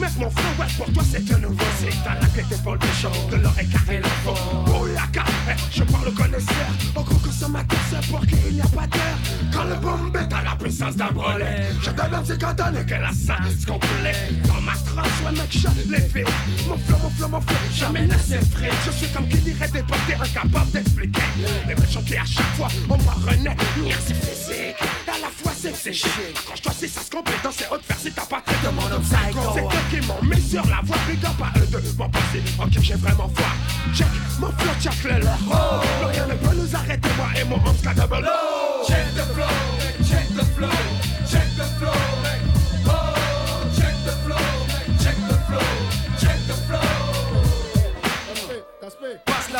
mec 0.01 0.17
mon 0.17 0.29
flow, 0.31 0.49
ouais, 0.59 0.71
pour 0.77 0.93
toi 0.93 1.03
c'est 1.09 1.33
un 1.33 1.37
nouveau 1.37 1.63
C'est 1.79 2.03
dans 2.03 2.19
la 2.19 2.27
tête 2.27 2.47
des 2.49 3.01
choses, 3.01 3.29
de 3.29 3.35
l'oreille 3.37 3.69
carré 3.69 3.99
l'info 3.99 4.33
Oh 4.67 4.87
la 4.87 5.07
carte, 5.13 5.31
je 5.71 5.83
parle 5.83 6.07
au 6.07 6.11
connaisseur. 6.11 6.69
Au 6.95 7.01
gros 7.03 7.19
consommateur, 7.19 7.79
c'est 7.89 8.07
pour 8.09 8.21
qu'il 8.25 8.53
n'y 8.53 8.61
a 8.61 8.65
pas 8.65 8.87
d'heure. 8.87 9.19
Quand 9.53 9.63
le 9.63 9.75
bombe 9.75 10.17
à 10.17 10.43
la 10.43 10.55
puissance 10.55 10.95
d'un 10.95 11.11
brelet 11.11 11.67
Je 11.81 11.91
donne 11.91 12.13
un 12.13 12.21
petit 12.23 12.37
cantonné 12.37 12.83
que 12.85 12.95
la 12.95 13.11
science 13.11 13.65
complète. 13.67 14.41
Dans 14.47 14.61
ma 14.61 14.73
tranche, 14.73 15.21
ouais 15.25 15.31
mec, 15.31 15.51
je 15.51 15.91
l'ai 15.91 16.01
fait. 16.01 16.25
Mon 16.67 16.77
flow, 16.77 16.97
mon 17.03 17.09
flow, 17.11 17.27
mon 17.27 17.41
flow, 17.41 17.57
jamais 17.73 18.07
laissé 18.07 18.39
frais 18.51 18.71
Je 18.85 18.91
suis 18.91 19.07
comme 19.13 19.27
qui 19.27 19.37
dirait 19.37 19.69
déporté, 19.69 20.13
incapable 20.15 20.71
d'expliquer. 20.71 21.21
Les 21.67 21.75
méchants 21.75 22.03
qui 22.05 22.17
à 22.17 22.25
chaque 22.25 22.55
fois, 22.55 22.69
on 22.89 22.97
m'en 22.97 23.29
renaît 23.29 23.55
Merci 23.85 24.13
physique, 24.13 24.75
à 25.07 25.19
la 25.21 25.27
fois 25.27 25.40
c'est 25.61 25.75
séché. 25.75 26.09
Accroche-toi 26.35 26.71
si 26.79 26.87
ça 26.87 27.01
se 27.01 27.11
complète 27.11 27.43
dans 27.43 27.51
ces 27.51 27.65
hautes 27.71 27.83
vers 27.87 27.99
si 27.99 28.11
t'as 28.11 28.25
pas 28.25 28.41
tête 28.41 28.61
de 28.63 28.69
mon 28.69 28.81
psycho. 29.01 29.53
C'est 29.53 29.61
eux 29.61 30.01
qui 30.01 30.07
m'ont 30.07 30.21
mis 30.23 30.41
sur 30.41 30.65
la 30.65 30.81
big 30.81 31.23
up 31.23 31.41
à 31.41 31.59
eux 31.59 31.67
de 31.67 31.97
m'en 31.97 32.09
passer. 32.09 32.41
Ok, 32.59 32.81
j'ai 32.81 32.95
vraiment 32.95 33.29
foi. 33.35 33.45
Check 33.93 34.07
mon 34.39 34.47
flow, 34.47 34.71
check 34.81 35.03
le 35.03 35.19
leur. 35.19 35.37
Rien 36.09 36.27
ne 36.27 36.33
peut 36.33 36.55
nous 36.55 36.75
arrêter, 36.75 37.09
moi 37.17 37.27
et 37.39 37.43
mon 37.43 37.55
homme 37.55 37.75
double. 37.95 38.29
Check 38.87 39.13
the 39.13 39.25
flow, 39.33 40.03
check 40.09 40.27
the 40.35 40.45
flow, 40.55 41.00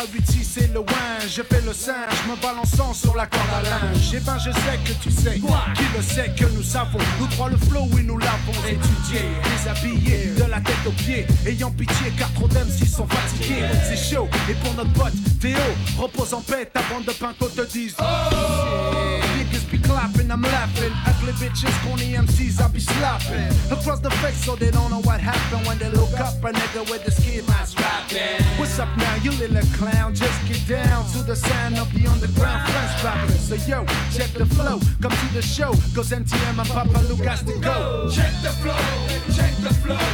8-6 0.05 0.43
c'est 0.43 0.74
le 0.74 0.79
win 0.79 1.22
Je 1.27 1.41
fais 1.41 1.62
le 1.62 1.74
singe, 1.74 2.25
me 2.29 2.36
balançant 2.41 2.93
sur 2.93 3.15
la 3.15 3.25
corde 3.25 3.43
à 3.53 3.62
linge. 3.62 4.13
Et 4.13 4.20
ben 4.20 4.38
je 4.38 4.51
sais 4.51 4.79
que 4.84 4.93
tu 5.01 5.12
sais, 5.12 5.36
qui 5.36 5.84
le 5.96 6.01
sait 6.01 6.31
que 6.38 6.46
nous 6.53 6.63
savons. 6.63 7.00
Nous 7.20 7.27
trois 7.27 7.50
le 7.50 7.58
flow 7.58 7.88
et 7.98 8.03
nous 8.03 8.17
l'avons. 8.17 8.51
Étudié 8.67 9.22
Déshabillé, 9.43 10.34
de 10.38 10.50
la 10.50 10.60
tête 10.60 10.75
aux 10.88 10.91
pieds. 10.91 11.25
Ayant 11.46 11.72
pitié 11.72 12.12
car 12.17 12.31
trop 12.34 12.48
d'MC 12.48 12.86
sont 12.88 13.08
fatigués. 13.08 13.63
C'est 13.88 14.15
chaud, 14.15 14.27
et 14.50 14.53
pour 14.55 14.74
notre 14.74 14.93
pote 14.93 15.13
Théo 15.39 15.58
Repose 15.98 16.34
en 16.34 16.41
paix, 16.41 16.70
ta 16.72 16.81
bande 16.91 17.05
de 17.05 17.12
pincots 17.12 17.50
te 17.50 17.62
disent. 17.62 17.96
oh 18.00 19.31
be 19.72 19.78
clapping, 19.78 20.30
I'm 20.30 20.42
laughing. 20.42 20.92
Ugly 21.08 21.34
bitches, 21.34 21.72
corny 21.84 22.13
MCs, 22.13 22.62
I 22.62 22.68
be 22.68 22.80
slapping. 22.80 23.51
Across 23.72 24.01
the 24.01 24.12
face 24.22 24.44
so 24.44 24.56
they 24.56 24.70
don't 24.70 24.92
know 24.92 25.01
what 25.01 25.22
happened 25.22 25.66
when 25.66 25.78
they 25.78 25.90
look 25.90 26.12
up 26.20 26.44
a 26.44 26.51
nigga 26.51 26.90
with 26.92 27.06
the 27.06 27.12
ski 27.12 27.42
mask 27.48 27.80
rapping. 27.80 28.44
What's 28.60 28.78
up 28.80 28.90
now, 28.98 29.16
you 29.24 29.32
little 29.32 29.66
clown? 29.78 30.13
Just 30.13 30.38
get 30.48 30.68
down 30.68 31.06
to 31.13 31.24
the 31.24 31.36
sound 31.36 31.78
of 31.80 31.92
the 31.94 32.06
underground 32.06 32.70
French 32.70 33.04
rappers. 33.04 33.48
So 33.48 33.56
yo, 33.70 33.86
check 34.12 34.32
the 34.34 34.46
flow, 34.46 34.80
come 35.01 35.12
to 35.12 35.34
the 35.34 35.42
show. 35.42 35.72
Cause 35.96 36.12
MTM 36.12 36.60
and 36.60 36.70
Papa 36.70 37.00
Luke 37.08 37.25
has 37.25 37.42
to 37.44 37.58
go. 37.60 38.10
Check 38.12 38.34
the 38.44 38.51
flow, 38.62 38.84
check 39.32 39.56
the 39.63 39.74
flow, 39.82 40.08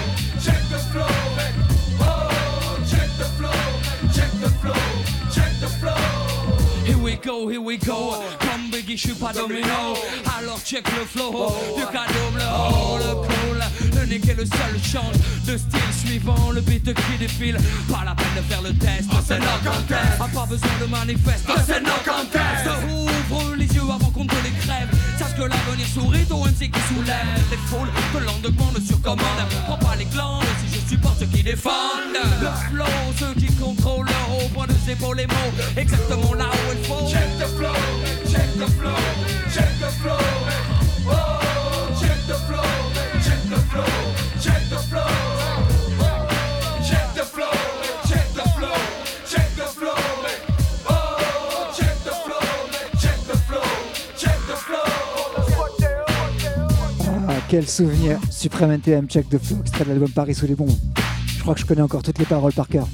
check 0.46 0.62
the 0.70 0.80
flow. 0.94 1.08
Oh, 2.00 2.78
check 2.88 3.10
the 3.18 3.30
flow, 3.38 3.58
check 4.14 4.32
the 4.40 4.50
flow, 4.62 4.86
check 5.34 5.52
the 5.60 5.68
flow. 5.82 6.86
Here 6.86 6.98
we 6.98 7.16
go, 7.16 7.48
here 7.48 7.62
we 7.62 7.78
go. 7.78 8.24
Biggie, 8.40 8.67
je 8.96 9.08
suis 9.08 9.13
pas 9.13 9.34
domino. 9.34 9.98
Alors 10.38 10.60
check 10.63 10.86
le 10.98 11.06
flow. 11.06 11.32
Du 11.75 11.84
cadeau 11.84 12.27
le 12.36 12.44
haut, 12.44 12.98
le 12.98 13.15
cool. 13.15 14.00
Le 14.00 14.06
nick 14.06 14.27
est 14.29 14.36
le 14.36 14.46
seul 14.46 14.79
change 14.84 15.15
de 15.46 15.58
style 15.58 15.94
suivant 16.06 16.51
le 16.51 16.62
beat 16.62 16.94
qui 16.94 17.17
défile. 17.20 17.58
Pas 17.91 18.03
la 18.06 18.15
peine 18.15 18.36
de 18.38 18.41
faire 18.44 18.62
le 18.62 18.74
test, 18.74 19.10
c'est 19.27 19.39
no 19.39 19.46
contest. 19.63 20.22
A 20.22 20.27
pas 20.27 20.46
besoin 20.46 20.70
de 20.79 20.86
manifeste, 20.86 21.46
c'est 21.65 21.82
no 21.82 21.91
contest. 22.06 22.70
Ouvre 22.89 23.56
les 23.56 23.65
yeux 23.65 23.82
avant 23.82 24.12
qu'on 24.12 24.25
te. 24.25 24.38
Sache 24.38 24.67
que 25.38 25.44
l'avenir 25.44 25.88
sourit 25.88 26.25
au 26.32 26.46
MC 26.46 26.72
qui 26.72 26.82
soulève 26.89 27.44
les 27.51 27.58
foules. 27.70 27.89
Que 28.13 28.17
l'endement 28.17 28.72
ne 28.74 28.79
surcommande. 28.79 29.46
Prends 29.67 29.77
pas 29.77 29.96
les 29.96 30.06
glandes 30.06 30.44
si 30.60 30.79
je 30.79 30.89
supporte 30.89 31.20
ceux 31.20 31.27
qui 31.27 31.44
défendent. 31.44 32.17
Le 32.41 32.48
flow, 32.70 32.86
ceux 33.20 33.34
qui 33.39 33.53
contrôlent 33.56 34.08
haut 34.32 34.50
point 34.53 34.67
de 34.67 34.74
ses 34.74 34.96
les 35.15 35.27
mots. 35.27 35.53
Exactement 35.75 36.34
là 36.34 36.46
où 36.46 36.74
il 36.74 36.86
faut. 36.86 37.08
Check 37.08 37.38
the 37.38 37.48
flow, 37.56 37.74
check 38.32 38.50
the 38.58 38.67
flow, 38.77 39.01
check 39.53 39.72
the 39.79 39.91
flow. 40.01 40.17
Oh, 41.10 41.13
check 42.00 42.17
the 42.27 42.38
flow, 42.48 42.87
quel 57.48 57.68
souvenir 57.68 58.20
Supreme 58.30 58.72
NTM, 58.72 59.08
check 59.08 59.30
the 59.30 59.38
flow, 59.38 59.58
extrait 59.62 59.86
de 59.86 59.89
l'album 59.89 60.10
Paris 60.10 60.36
sous 60.36 60.48
les 60.48 60.56
bombes. 60.56 60.72
Je 61.27 61.42
crois 61.42 61.54
que 61.54 61.62
je 61.62 61.66
connais 61.66 61.82
encore 61.82 62.01
toutes 62.01 62.20
les 62.20 62.25
paroles 62.25 62.54
par 62.54 62.68
cœur. 62.68 62.88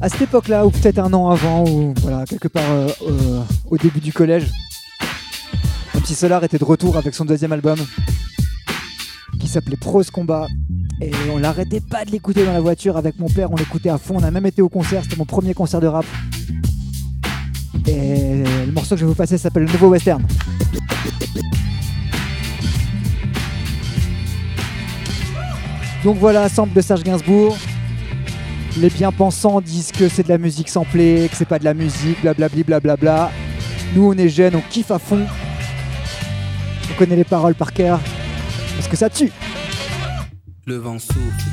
À 0.00 0.08
cette 0.08 0.22
époque-là, 0.22 0.66
ou 0.66 0.70
peut-être 0.70 0.98
un 0.98 1.12
an 1.12 1.30
avant, 1.30 1.64
ou 1.68 1.94
voilà, 2.00 2.24
quelque 2.24 2.48
part 2.48 2.70
euh, 2.70 2.88
euh, 3.06 3.42
au 3.70 3.76
début 3.76 4.00
du 4.00 4.12
collège, 4.12 4.50
MC 5.94 6.14
Solar 6.14 6.42
était 6.44 6.58
de 6.58 6.64
retour 6.64 6.96
avec 6.96 7.14
son 7.14 7.24
deuxième 7.24 7.52
album 7.52 7.78
qui 9.40 9.48
s'appelait 9.48 9.76
Prose 9.76 10.10
Combat. 10.10 10.46
Et 11.02 11.12
on 11.30 11.38
l'arrêtait 11.38 11.80
pas 11.80 12.04
de 12.04 12.10
l'écouter 12.10 12.46
dans 12.46 12.52
la 12.52 12.60
voiture 12.60 12.96
avec 12.96 13.18
mon 13.18 13.28
père, 13.28 13.50
on 13.50 13.56
l'écoutait 13.56 13.90
à 13.90 13.98
fond, 13.98 14.16
on 14.16 14.22
a 14.22 14.30
même 14.30 14.46
été 14.46 14.62
au 14.62 14.70
concert, 14.70 15.02
c'était 15.02 15.16
mon 15.16 15.26
premier 15.26 15.52
concert 15.52 15.80
de 15.80 15.86
rap. 15.86 16.06
Et 17.86 18.42
le 18.66 18.72
morceau 18.72 18.94
que 18.94 19.00
je 19.00 19.04
vais 19.04 19.10
vous 19.10 19.14
passer 19.14 19.36
s'appelle 19.36 19.64
Le 19.64 19.72
Nouveau 19.72 19.88
Western. 19.88 20.22
Donc 26.06 26.18
voilà, 26.18 26.48
sample 26.48 26.72
de 26.72 26.80
Serge 26.80 27.02
Gainsbourg. 27.02 27.56
Les 28.76 28.90
bien-pensants 28.90 29.60
disent 29.60 29.90
que 29.90 30.08
c'est 30.08 30.22
de 30.22 30.28
la 30.28 30.38
musique 30.38 30.68
samplée, 30.68 31.26
que 31.28 31.36
c'est 31.36 31.48
pas 31.48 31.58
de 31.58 31.64
la 31.64 31.74
musique, 31.74 32.22
blablabli 32.22 32.62
blablabla. 32.62 33.32
Nous 33.92 34.12
on 34.12 34.12
est 34.12 34.28
jeunes, 34.28 34.54
on 34.54 34.60
kiffe 34.70 34.92
à 34.92 35.00
fond. 35.00 35.26
On 36.88 36.94
connaît 36.96 37.16
les 37.16 37.24
paroles 37.24 37.56
par 37.56 37.72
cœur. 37.72 37.98
Parce 38.76 38.86
que 38.86 38.96
ça 38.96 39.10
tue. 39.10 39.32
Le 40.64 40.76
vent 40.76 41.00
souffle 41.00 41.50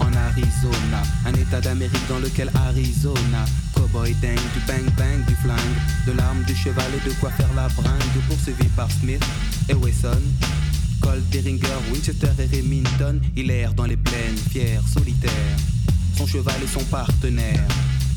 en 0.00 0.12
Arizona, 0.30 1.04
un 1.24 1.34
état 1.34 1.60
d'Amérique 1.60 2.08
dans 2.08 2.18
lequel 2.18 2.50
Arizona, 2.66 3.44
cowboy 3.72 4.14
dingue, 4.20 4.34
du 4.34 4.60
bang 4.66 4.84
bang, 4.98 5.24
du 5.28 5.34
flingue, 5.36 5.58
de 6.08 6.12
l'arme, 6.18 6.42
du 6.42 6.56
cheval 6.56 6.86
et 6.92 7.08
de 7.08 7.14
quoi 7.20 7.30
faire 7.30 7.54
la 7.54 7.68
bringue, 7.68 8.24
poursuivi 8.26 8.66
par 8.74 8.90
Smith 8.90 9.24
et 9.68 9.74
Wesson. 9.74 10.22
Colt, 11.06 11.22
Derringer, 11.30 11.78
Winchester 11.92 12.32
et 12.40 12.56
Remington, 12.56 13.20
il 13.36 13.48
erre 13.52 13.72
dans 13.74 13.84
les 13.84 13.96
plaines, 13.96 14.36
fier, 14.50 14.80
solitaire. 14.92 15.56
Son 16.18 16.26
cheval 16.26 16.56
est 16.64 16.66
son 16.66 16.82
partenaire. 16.86 17.62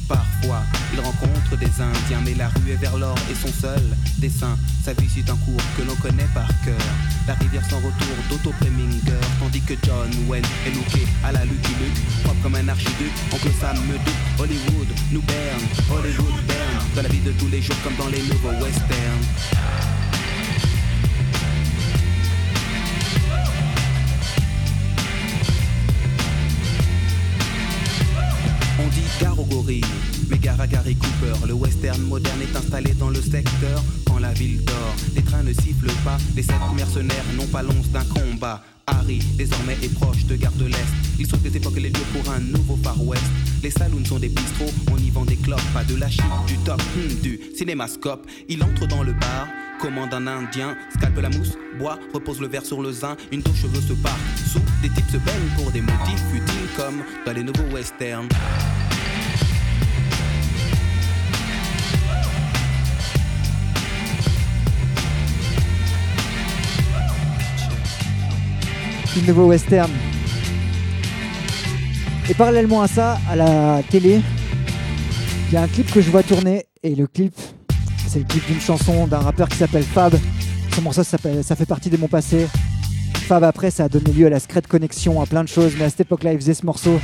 Parfois, 0.07 0.63
il 0.91 0.99
rencontre 0.99 1.55
des 1.59 1.67
Indiens, 1.67 2.21
mais 2.25 2.33
la 2.33 2.47
rue 2.47 2.71
est 2.71 2.81
vers 2.81 2.97
l'or 2.97 3.15
et 3.29 3.35
son 3.35 3.53
seul 3.53 3.83
dessin. 4.17 4.57
Sa 4.83 4.93
vie 4.93 5.07
suit 5.07 5.23
un 5.29 5.35
cours 5.35 5.61
que 5.77 5.83
l'on 5.83 5.93
connaît 5.97 6.27
par 6.33 6.47
cœur. 6.65 6.81
La 7.27 7.35
rivière 7.35 7.63
sans 7.69 7.77
retour 7.77 8.15
d'Otto 8.27 8.51
Preminger, 8.59 9.21
tandis 9.39 9.61
que 9.61 9.75
John 9.85 10.09
Wayne 10.27 10.45
est 10.65 10.71
looké 10.71 11.05
à 11.23 11.31
la 11.31 11.45
Lucky 11.45 11.73
Luke, 11.79 12.23
propre 12.23 12.41
comme 12.41 12.55
un 12.55 12.69
archiduc. 12.69 13.13
Oncle 13.31 13.51
Sam 13.61 13.77
me 13.85 13.99
doute, 13.99 14.15
Hollywood 14.39 14.87
nous 15.11 15.21
berne, 15.21 15.61
Hollywood 15.91 16.43
berne, 16.47 16.85
dans 16.95 17.03
la 17.03 17.09
vie 17.09 17.21
de 17.21 17.33
tous 17.33 17.49
les 17.49 17.61
jours 17.61 17.77
comme 17.83 17.95
dans 17.97 18.09
les 18.09 18.23
nouveaux 18.23 18.63
westerns. 18.63 19.27
Gare 29.19 29.39
aux 29.39 29.45
gorilles, 29.45 29.83
mais 30.29 30.39
à 30.47 30.67
Gary 30.67 30.95
Cooper. 30.95 31.47
Le 31.47 31.53
western 31.53 32.01
moderne 32.03 32.41
est 32.41 32.55
installé 32.55 32.93
dans 32.93 33.09
le 33.09 33.21
secteur 33.21 33.83
quand 34.05 34.19
la 34.19 34.33
ville 34.33 34.63
dort. 34.65 34.95
Les 35.15 35.21
trains 35.21 35.43
ne 35.43 35.53
sifflent 35.53 35.91
pas, 36.03 36.17
les 36.35 36.43
sept 36.43 36.55
mercenaires 36.75 37.25
n'ont 37.35 37.47
pas 37.47 37.63
l'once 37.63 37.89
d'un 37.89 38.03
combat. 38.03 38.63
Harry, 38.87 39.19
désormais, 39.37 39.77
est 39.83 39.93
proche 39.93 40.25
de 40.25 40.35
Gare 40.35 40.51
de 40.53 40.65
l'Est. 40.65 40.93
Il 41.19 41.27
souhaite 41.27 41.43
des 41.43 41.55
époques 41.57 41.75
les 41.75 41.89
lieux 41.89 42.05
pour 42.13 42.31
un 42.33 42.39
nouveau 42.39 42.77
Far 42.83 43.01
West. 43.05 43.23
Les 43.61 43.69
saloons 43.69 44.05
sont 44.05 44.19
des 44.19 44.29
bistrots, 44.29 44.73
on 44.91 44.97
y 44.97 45.09
vend 45.09 45.25
des 45.25 45.35
clopes, 45.35 45.61
pas 45.73 45.83
de 45.83 45.95
la 45.95 46.09
chip, 46.09 46.23
du 46.47 46.57
top, 46.59 46.81
hmm, 46.95 47.21
du 47.21 47.39
cinémascope. 47.55 48.25
Il 48.47 48.63
entre 48.63 48.87
dans 48.87 49.03
le 49.03 49.13
bar, 49.13 49.47
commande 49.79 50.13
un 50.13 50.27
indien, 50.27 50.75
scalpe 50.95 51.19
la 51.19 51.29
mousse, 51.29 51.57
boit, 51.77 51.99
repose 52.13 52.39
le 52.39 52.47
verre 52.47 52.65
sur 52.65 52.81
le 52.81 52.91
zin, 52.91 53.15
une 53.31 53.41
douche 53.41 53.61
cheveux 53.61 53.81
se 53.81 53.93
part. 53.93 54.17
Sous, 54.51 54.61
des 54.81 54.89
types 54.89 55.09
se 55.11 55.17
baignent 55.17 55.55
pour 55.57 55.71
des 55.71 55.81
motifs 55.81 56.23
futiles 56.31 56.69
comme 56.75 57.03
dans 57.25 57.33
les 57.33 57.43
nouveaux 57.43 57.73
westerns. 57.73 58.29
Le 69.15 69.27
nouveau 69.27 69.47
western. 69.47 69.91
Et 72.29 72.33
parallèlement 72.33 72.81
à 72.81 72.87
ça, 72.87 73.17
à 73.29 73.35
la 73.35 73.81
télé, 73.89 74.21
il 75.47 75.53
y 75.53 75.57
a 75.57 75.63
un 75.63 75.67
clip 75.67 75.91
que 75.91 76.01
je 76.01 76.09
vois 76.11 76.23
tourner. 76.23 76.65
Et 76.83 76.95
le 76.95 77.07
clip, 77.07 77.33
c'est 78.07 78.19
le 78.19 78.25
clip 78.25 78.45
d'une 78.47 78.61
chanson 78.61 79.07
d'un 79.07 79.19
rappeur 79.19 79.49
qui 79.49 79.57
s'appelle 79.57 79.83
Fab. 79.83 80.13
Morceau 80.81 81.03
s'appelle 81.03 81.43
Ça 81.43 81.55
fait 81.55 81.65
partie 81.65 81.89
de 81.89 81.97
mon 81.97 82.07
passé. 82.07 82.47
Fab, 83.27 83.43
après, 83.43 83.71
ça 83.71 83.85
a 83.85 83.89
donné 83.89 84.11
lieu 84.11 84.27
à 84.27 84.29
la 84.29 84.39
Secret 84.39 84.61
Connection, 84.61 85.21
à 85.21 85.25
plein 85.25 85.43
de 85.43 85.49
choses. 85.49 85.73
Mais 85.77 85.85
à 85.85 85.89
cette 85.89 86.01
époque-là, 86.01 86.33
il 86.33 86.39
faisait 86.39 86.53
ce 86.53 86.65
morceau 86.65 86.99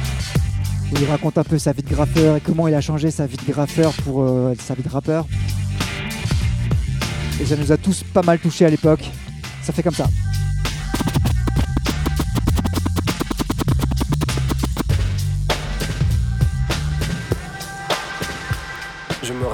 où 0.91 0.96
il 0.96 1.06
raconte 1.06 1.38
un 1.38 1.44
peu 1.44 1.58
sa 1.58 1.74
vie 1.74 1.84
de 1.84 1.89
graffeur 1.89 2.38
et 2.38 2.41
comment 2.41 2.68
il 2.68 2.74
a 2.74 2.82
changé 2.82 3.12
sa 3.12 3.26
vie 3.26 3.38
de 3.38 3.52
graffeur 3.52 3.91
pour 4.04 4.24
euh, 4.24 4.54
sa 4.60 4.76
vie 4.76 4.84
de 4.84 4.89
rappeur. 4.89 5.28
Et 7.41 7.46
ça 7.46 7.56
nous 7.58 7.72
a 7.72 7.78
tous 7.78 8.04
pas 8.04 8.22
mal 8.22 8.39
touchés 8.39 8.65
à 8.65 8.70
l'époque. 8.70 9.10
Ça 9.62 9.74
fait 9.74 9.84
comme 9.84 9.94
ça. 9.96 10.08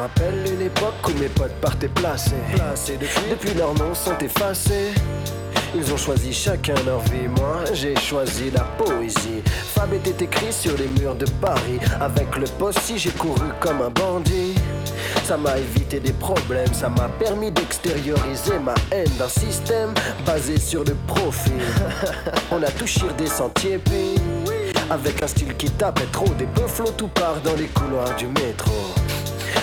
Rappelle 0.01 0.43
une 0.51 0.61
époque 0.61 0.95
où 1.07 1.19
mes 1.19 1.27
potes 1.27 1.53
partaient 1.61 1.87
placés. 1.87 2.31
placés 2.55 2.97
depuis, 2.99 3.29
depuis 3.29 3.53
leurs 3.53 3.73
noms 3.75 3.93
sont 3.93 4.17
effacés. 4.17 4.93
Ils 5.75 5.93
ont 5.93 5.97
choisi 5.97 6.33
chacun 6.33 6.73
leur 6.85 6.99
vie, 7.01 7.27
moi 7.37 7.59
j'ai 7.71 7.95
choisi 7.95 8.49
la 8.51 8.61
poésie. 8.61 9.41
Fab 9.45 9.93
était 9.93 10.25
écrit 10.25 10.51
sur 10.51 10.75
les 10.75 10.87
murs 10.99 11.15
de 11.15 11.25
Paris. 11.39 11.79
Avec 11.99 12.35
le 12.35 12.45
si 12.81 12.97
j'ai 12.97 13.11
couru 13.11 13.49
comme 13.59 13.81
un 13.81 13.89
bandit. 13.89 14.55
Ça 15.23 15.37
m'a 15.37 15.57
évité 15.57 15.99
des 15.99 16.13
problèmes, 16.13 16.73
ça 16.73 16.89
m'a 16.89 17.07
permis 17.19 17.51
d'extérioriser 17.51 18.57
ma 18.59 18.73
haine 18.91 19.11
d'un 19.19 19.29
système 19.29 19.93
basé 20.25 20.59
sur 20.59 20.83
le 20.83 20.95
profil. 21.05 21.61
On 22.51 22.61
a 22.63 22.71
touché 22.71 23.05
des 23.17 23.27
sentiers, 23.27 23.77
puis 23.77 24.15
avec 24.89 25.21
un 25.21 25.27
style 25.27 25.55
qui 25.55 25.69
tapait 25.69 26.07
trop, 26.11 26.27
des 26.39 26.47
bufflos 26.47 26.91
tout 26.97 27.07
part 27.09 27.39
dans 27.41 27.55
les 27.55 27.67
couloirs 27.67 28.15
du 28.15 28.27
métro. 28.27 28.71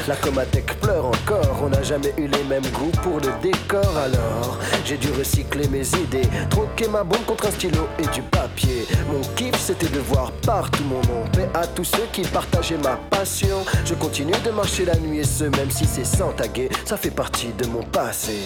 La 0.07 0.17
Comatec 0.17 0.81
pleure 0.81 1.07
encore, 1.07 1.63
on 1.63 1.69
n'a 1.69 1.83
jamais 1.83 2.15
eu 2.17 2.27
les 2.27 2.45
mêmes 2.45 2.67
goûts 2.73 2.93
pour 3.03 3.21
le 3.21 3.31
décor 3.43 3.97
alors. 3.97 4.59
J'ai 4.85 4.97
dû 4.97 5.09
recycler 5.13 5.69
mes 5.69 5.87
idées, 5.87 6.29
troquer 6.51 6.89
ma 6.89 7.05
bombe 7.05 7.25
contre 7.27 7.47
un 7.47 7.51
stylo 7.51 7.89
et 7.99 8.07
du 8.15 8.23
papier. 8.23 8.87
Mon 9.13 9.21
kiff 9.35 9.57
c'était 9.59 9.89
de 9.89 9.99
voir 10.01 10.33
partout 10.47 10.85
mon 10.85 11.01
nom, 11.03 11.25
paix 11.33 11.49
à 11.55 11.67
tous 11.67 11.85
ceux 11.85 12.07
qui 12.13 12.23
partageaient 12.23 12.79
ma 12.79 12.97
passion. 13.11 13.65
Je 13.85 13.95
continue 13.95 14.33
de 14.45 14.51
marcher 14.51 14.85
la 14.85 14.97
nuit 14.97 15.19
et 15.19 15.25
ce 15.25 15.45
même 15.45 15.71
si 15.71 15.85
c'est 15.85 16.07
sans 16.07 16.33
taguer, 16.33 16.71
ça 16.85 16.97
fait 16.97 17.11
partie 17.11 17.53
de 17.59 17.67
mon 17.67 17.83
passé. 17.83 18.39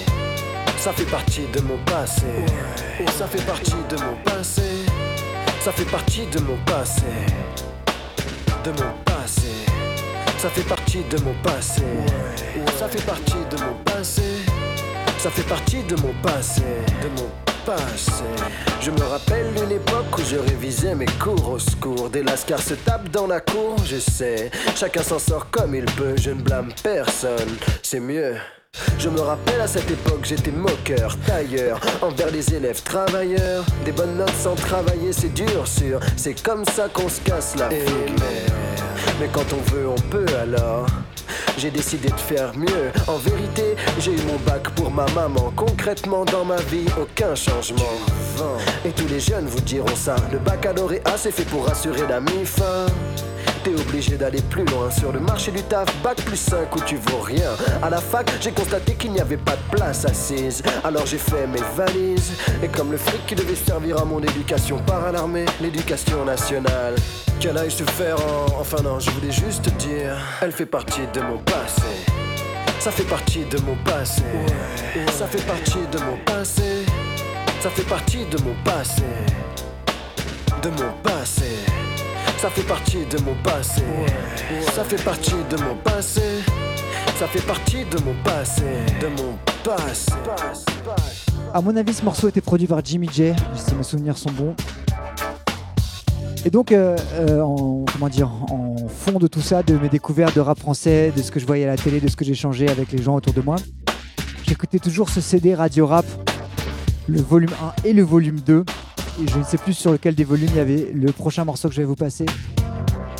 Ça 0.78 0.92
fait 0.92 1.04
partie 1.04 1.46
de 1.52 1.60
mon 1.60 1.78
passé, 1.84 2.26
ça 3.16 3.28
fait 3.28 3.44
partie 3.44 3.70
de 3.88 3.96
mon 3.96 4.16
passé. 4.24 4.62
Ça 5.60 5.70
fait 5.70 5.84
partie 5.84 6.26
de 6.26 6.40
mon 6.40 6.56
passé, 6.66 7.04
de 8.64 8.70
mon 8.70 8.92
passé 9.04 9.51
ça 10.42 10.50
fait 10.50 10.68
partie 10.68 11.04
de 11.08 11.18
mon 11.20 11.34
passé. 11.34 11.82
Ça 12.76 12.88
fait 12.88 13.06
partie 13.06 13.44
de 13.48 13.64
mon 13.64 13.74
passé. 13.84 14.22
Ça 15.18 15.30
fait 15.30 15.46
partie 15.48 15.84
de 15.84 15.94
mon 16.02 16.12
passé. 16.20 16.62
De 17.00 17.08
mon 17.20 17.30
passé. 17.64 18.24
Je 18.80 18.90
me 18.90 19.04
rappelle 19.04 19.54
d'une 19.54 19.70
époque 19.70 20.18
où 20.18 20.22
je 20.28 20.34
révisais 20.34 20.96
mes 20.96 21.06
cours 21.22 21.48
au 21.48 21.60
secours. 21.60 22.10
Des 22.10 22.24
lascars 22.24 22.60
se 22.60 22.74
tapent 22.74 23.08
dans 23.10 23.28
la 23.28 23.40
cour, 23.40 23.76
je 23.86 23.98
sais. 23.98 24.50
Chacun 24.74 25.04
s'en 25.04 25.20
sort 25.20 25.48
comme 25.48 25.76
il 25.76 25.84
peut, 25.84 26.16
je 26.20 26.30
ne 26.30 26.42
blâme 26.42 26.72
personne. 26.82 27.56
C'est 27.80 28.00
mieux. 28.00 28.34
Je 28.98 29.10
me 29.10 29.20
rappelle 29.20 29.60
à 29.60 29.68
cette 29.68 29.92
époque, 29.92 30.24
j'étais 30.24 30.50
moqueur, 30.50 31.16
tailleur, 31.24 31.78
envers 32.00 32.32
les 32.32 32.52
élèves 32.52 32.82
travailleurs. 32.82 33.64
Des 33.84 33.92
bonnes 33.92 34.16
notes 34.16 34.34
sans 34.42 34.56
travailler, 34.56 35.12
c'est 35.12 35.32
dur, 35.32 35.68
sûr. 35.68 36.00
C'est 36.16 36.42
comme 36.42 36.64
ça 36.64 36.88
qu'on 36.88 37.08
se 37.08 37.20
casse 37.20 37.54
la 37.54 37.70
figure. 37.70 38.91
Mais 39.20 39.28
quand 39.32 39.46
on 39.52 39.70
veut, 39.72 39.88
on 39.88 40.00
peut 40.10 40.26
alors. 40.40 40.86
J'ai 41.58 41.70
décidé 41.70 42.08
de 42.08 42.14
faire 42.14 42.56
mieux. 42.56 42.90
En 43.06 43.16
vérité, 43.18 43.76
j'ai 43.98 44.12
eu 44.12 44.22
mon 44.22 44.38
bac 44.46 44.70
pour 44.70 44.90
ma 44.90 45.06
maman. 45.14 45.52
Concrètement, 45.54 46.24
dans 46.24 46.44
ma 46.44 46.56
vie, 46.56 46.86
aucun 47.00 47.34
changement. 47.34 47.94
Et 48.84 48.90
tous 48.90 49.06
les 49.06 49.20
jeunes 49.20 49.46
vous 49.46 49.60
diront 49.60 49.94
ça. 49.94 50.16
Le 50.32 50.38
baccalauréat, 50.38 51.16
c'est 51.16 51.30
fait 51.30 51.44
pour 51.44 51.68
assurer 51.68 52.06
la 52.08 52.20
mi-fin. 52.20 52.86
T'es 53.64 53.74
obligé 53.80 54.16
d'aller 54.16 54.42
plus 54.42 54.64
loin 54.64 54.90
sur 54.90 55.12
le 55.12 55.20
marché 55.20 55.52
du 55.52 55.62
taf, 55.62 55.86
bac 56.02 56.16
plus 56.24 56.36
5 56.36 56.74
où 56.74 56.80
tu 56.80 56.96
vaux 56.96 57.20
rien. 57.20 57.50
À 57.80 57.90
la 57.90 58.00
fac, 58.00 58.28
j'ai 58.40 58.50
constaté 58.50 58.94
qu'il 58.94 59.12
n'y 59.12 59.20
avait 59.20 59.36
pas 59.36 59.52
de 59.52 59.76
place 59.76 60.04
assise. 60.04 60.62
Alors 60.82 61.06
j'ai 61.06 61.18
fait 61.18 61.46
mes 61.46 61.62
valises. 61.76 62.32
Et 62.60 62.66
comme 62.66 62.90
le 62.90 62.98
fric 62.98 63.24
qui 63.26 63.36
devait 63.36 63.54
servir 63.54 63.98
à 63.98 64.04
mon 64.04 64.20
éducation 64.20 64.78
par 64.78 65.12
l'armée, 65.12 65.44
l'éducation 65.60 66.24
nationale. 66.24 66.96
Qu'elle 67.38 67.56
aille 67.56 67.70
se 67.70 67.84
faire 67.84 68.16
en. 68.16 68.60
Enfin 68.60 68.82
non, 68.82 68.98
je 68.98 69.10
voulais 69.10 69.30
juste 69.30 69.68
dire, 69.76 70.16
elle 70.40 70.52
fait 70.52 70.66
partie 70.66 71.06
de 71.12 71.20
mon 71.20 71.38
passé. 71.38 71.82
Ça 72.80 72.90
fait 72.90 73.04
partie 73.04 73.44
de 73.44 73.60
mon 73.60 73.76
passé. 73.84 74.22
Ça 75.12 75.26
fait 75.28 75.46
partie 75.46 75.86
de 75.92 75.98
mon 75.98 76.16
passé. 76.24 76.84
Ça 77.60 77.70
fait 77.70 77.88
partie 77.88 78.24
de 78.24 78.42
mon 78.42 78.54
passé. 78.64 79.04
De 80.62 80.68
mon 80.70 80.92
passé. 81.04 81.61
Ça 82.42 82.50
fait 82.50 82.66
partie 82.66 83.06
de 83.08 83.22
mon 83.22 83.36
passé. 83.44 83.82
Ça 84.74 84.82
fait 84.82 85.04
partie 85.04 85.30
de 85.48 85.62
mon 85.62 85.76
passé. 85.76 86.20
Ça 87.16 87.28
fait 87.28 87.46
partie 87.46 87.84
de 87.84 88.02
mon 88.04 88.14
passé. 88.24 88.64
De 89.00 89.06
mon 89.06 89.38
passé. 89.62 90.10
À 91.54 91.60
mon 91.60 91.76
avis, 91.76 91.94
ce 91.94 92.04
morceau 92.04 92.26
était 92.26 92.40
produit 92.40 92.66
par 92.66 92.84
Jimmy 92.84 93.08
J, 93.12 93.32
si 93.54 93.76
mes 93.76 93.84
souvenirs 93.84 94.18
sont 94.18 94.32
bons. 94.32 94.56
Et 96.44 96.50
donc, 96.50 96.72
euh, 96.72 96.96
euh, 97.12 97.42
en, 97.42 97.84
comment 97.92 98.08
dire, 98.08 98.28
en 98.50 98.74
fond 98.88 99.20
de 99.20 99.28
tout 99.28 99.40
ça, 99.40 99.62
de 99.62 99.78
mes 99.78 99.88
découvertes 99.88 100.34
de 100.34 100.40
rap 100.40 100.58
français, 100.58 101.12
de 101.16 101.22
ce 101.22 101.30
que 101.30 101.38
je 101.38 101.46
voyais 101.46 101.62
à 101.62 101.68
la 101.68 101.76
télé, 101.76 102.00
de 102.00 102.08
ce 102.08 102.16
que 102.16 102.24
j'échangeais 102.24 102.68
avec 102.68 102.90
les 102.90 103.00
gens 103.00 103.14
autour 103.14 103.34
de 103.34 103.40
moi, 103.40 103.54
j'écoutais 104.48 104.80
toujours 104.80 105.10
ce 105.10 105.20
CD 105.20 105.54
Radio 105.54 105.86
Rap, 105.86 106.06
le 107.06 107.22
volume 107.22 107.52
1 107.84 107.88
et 107.88 107.92
le 107.92 108.02
volume 108.02 108.40
2 108.40 108.64
et 108.64 108.91
je 109.18 109.38
ne 109.38 109.44
sais 109.44 109.58
plus 109.58 109.74
sur 109.74 109.92
lequel 109.92 110.14
des 110.14 110.24
volumes 110.24 110.48
il 110.50 110.56
y 110.56 110.60
avait 110.60 110.90
le 110.94 111.12
prochain 111.12 111.44
morceau 111.44 111.68
que 111.68 111.74
je 111.74 111.80
vais 111.80 111.86
vous 111.86 111.96
passer, 111.96 112.26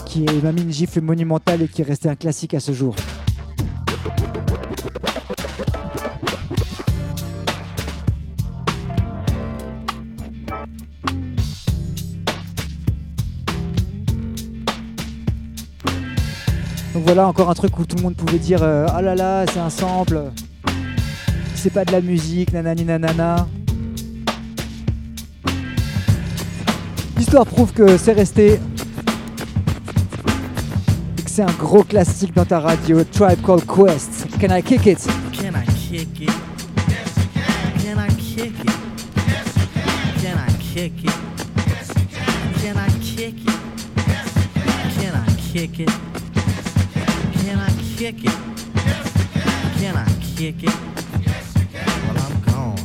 qui 0.06 0.24
m'a 0.42 0.52
mis 0.52 0.62
une 0.62 0.72
gifle 0.72 1.00
monumentale 1.00 1.62
et 1.62 1.68
qui 1.68 1.82
est 1.82 1.84
resté 1.84 2.08
un 2.08 2.16
classique 2.16 2.54
à 2.54 2.60
ce 2.60 2.72
jour. 2.72 2.94
Donc 16.94 17.04
voilà 17.04 17.26
encore 17.26 17.48
un 17.48 17.54
truc 17.54 17.78
où 17.78 17.86
tout 17.86 17.96
le 17.96 18.02
monde 18.02 18.16
pouvait 18.16 18.38
dire 18.38 18.62
euh, 18.62 18.86
ah 18.90 19.00
là 19.00 19.14
là 19.14 19.46
c'est 19.50 19.60
un 19.60 19.70
sample, 19.70 20.24
c'est 21.54 21.72
pas 21.72 21.86
de 21.86 21.92
la 21.92 22.02
musique, 22.02 22.52
nanani 22.52 22.84
nanana. 22.84 23.46
L'histoire 27.22 27.46
prouve 27.46 27.72
que 27.72 27.96
c'est 27.98 28.14
resté. 28.14 28.58
Que 31.24 31.30
c'est 31.30 31.42
un 31.42 31.52
gros 31.52 31.84
classique 31.84 32.34
dans 32.34 32.44
ta 32.44 32.58
radio. 32.58 33.04
Tribe 33.04 33.40
Called 33.42 33.64
Quest. 33.64 34.26
Can 34.40 34.52
I 34.52 34.60
kick 34.60 34.86
it? 34.86 35.06
Can 35.32 35.54
I 35.54 35.64
kick 35.66 36.20
it? 36.20 36.32
Yes, 36.88 37.14
you 37.16 37.28
can. 37.32 37.78
Can 37.80 37.98
I 38.00 38.08
kick 38.16 38.58
it? 38.58 38.66
Yes, 39.28 39.54
you 39.54 39.68
can. 39.72 40.02
Can 40.20 40.36
I 40.36 40.50
kick 40.74 41.04
it? 41.04 41.14
Yes, 41.68 41.94
you 41.94 42.06
can. 42.10 42.58
Can 42.60 42.76
I 42.76 42.90
kick 42.98 43.38
it? 43.38 43.54
Yes, 44.08 44.34
you 44.34 44.48
can. 44.58 44.82
Can 44.98 45.14
I 45.14 45.30
kick 45.52 45.78
it? 45.78 45.90
Yes, 46.34 46.74
you 46.74 46.90
can. 46.90 47.30
Can 47.38 47.58
I 47.60 47.70
kick 47.96 48.18
it? 48.24 48.34
Yes, 48.74 49.06
you 49.14 49.80
can. 49.80 49.94
I 49.96 49.98
kick 50.34 50.58
it? 50.64 50.74
Yes, 51.24 51.46
you 51.54 51.66
can. 51.70 51.86
Well, 52.08 52.18
I'm 52.26 52.34
gone. 52.52 52.82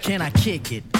Can 0.00 0.22
I 0.22 0.30
kick 0.30 0.70
it? 0.70 0.99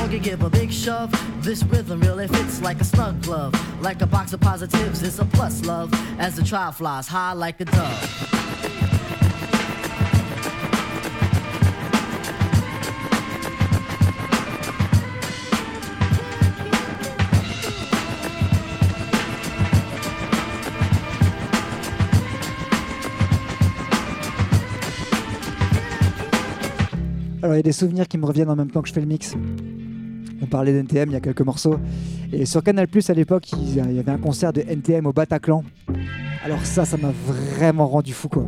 and 0.00 0.22
give 0.22 0.42
a 0.42 0.50
big 0.50 0.72
shove. 0.72 1.10
This 1.42 1.62
rhythm 1.64 2.00
really 2.00 2.28
fits 2.28 2.60
like 2.62 2.80
a 2.80 2.84
snug 2.84 3.22
glove. 3.22 3.54
Like 3.82 4.00
a 4.02 4.06
box 4.06 4.32
of 4.32 4.40
positives, 4.40 5.02
it's 5.02 5.18
a 5.18 5.24
plus 5.24 5.64
love. 5.64 5.92
As 6.18 6.36
the 6.36 6.42
trial 6.42 6.72
flies 6.72 7.06
high 7.06 7.32
like 7.32 7.60
a 7.60 7.64
dove. 7.64 8.36
Alors 27.42 27.54
il 27.54 27.56
y 27.56 27.60
a 27.60 27.62
des 27.62 27.72
souvenirs 27.72 28.06
qui 28.06 28.18
me 28.18 28.26
reviennent 28.26 28.50
en 28.50 28.56
même 28.56 28.70
temps 28.70 28.82
que 28.82 28.88
je 28.88 28.92
fais 28.92 29.00
le 29.00 29.06
mix. 29.06 29.34
Parlait 30.50 30.72
d'NTM, 30.72 31.10
il 31.10 31.12
y 31.12 31.16
a 31.16 31.20
quelques 31.20 31.42
morceaux. 31.42 31.76
Et 32.32 32.44
sur 32.44 32.62
Canal 32.62 32.88
Plus 32.88 33.08
à 33.08 33.14
l'époque, 33.14 33.50
il 33.52 33.76
y 33.76 33.80
avait 33.80 34.10
un 34.10 34.18
concert 34.18 34.52
de 34.52 34.60
NTM 34.60 35.06
au 35.06 35.12
Bataclan. 35.12 35.64
Alors 36.44 36.64
ça, 36.64 36.84
ça 36.84 36.96
m'a 36.96 37.12
vraiment 37.56 37.86
rendu 37.86 38.12
fou 38.12 38.28
quoi. 38.28 38.46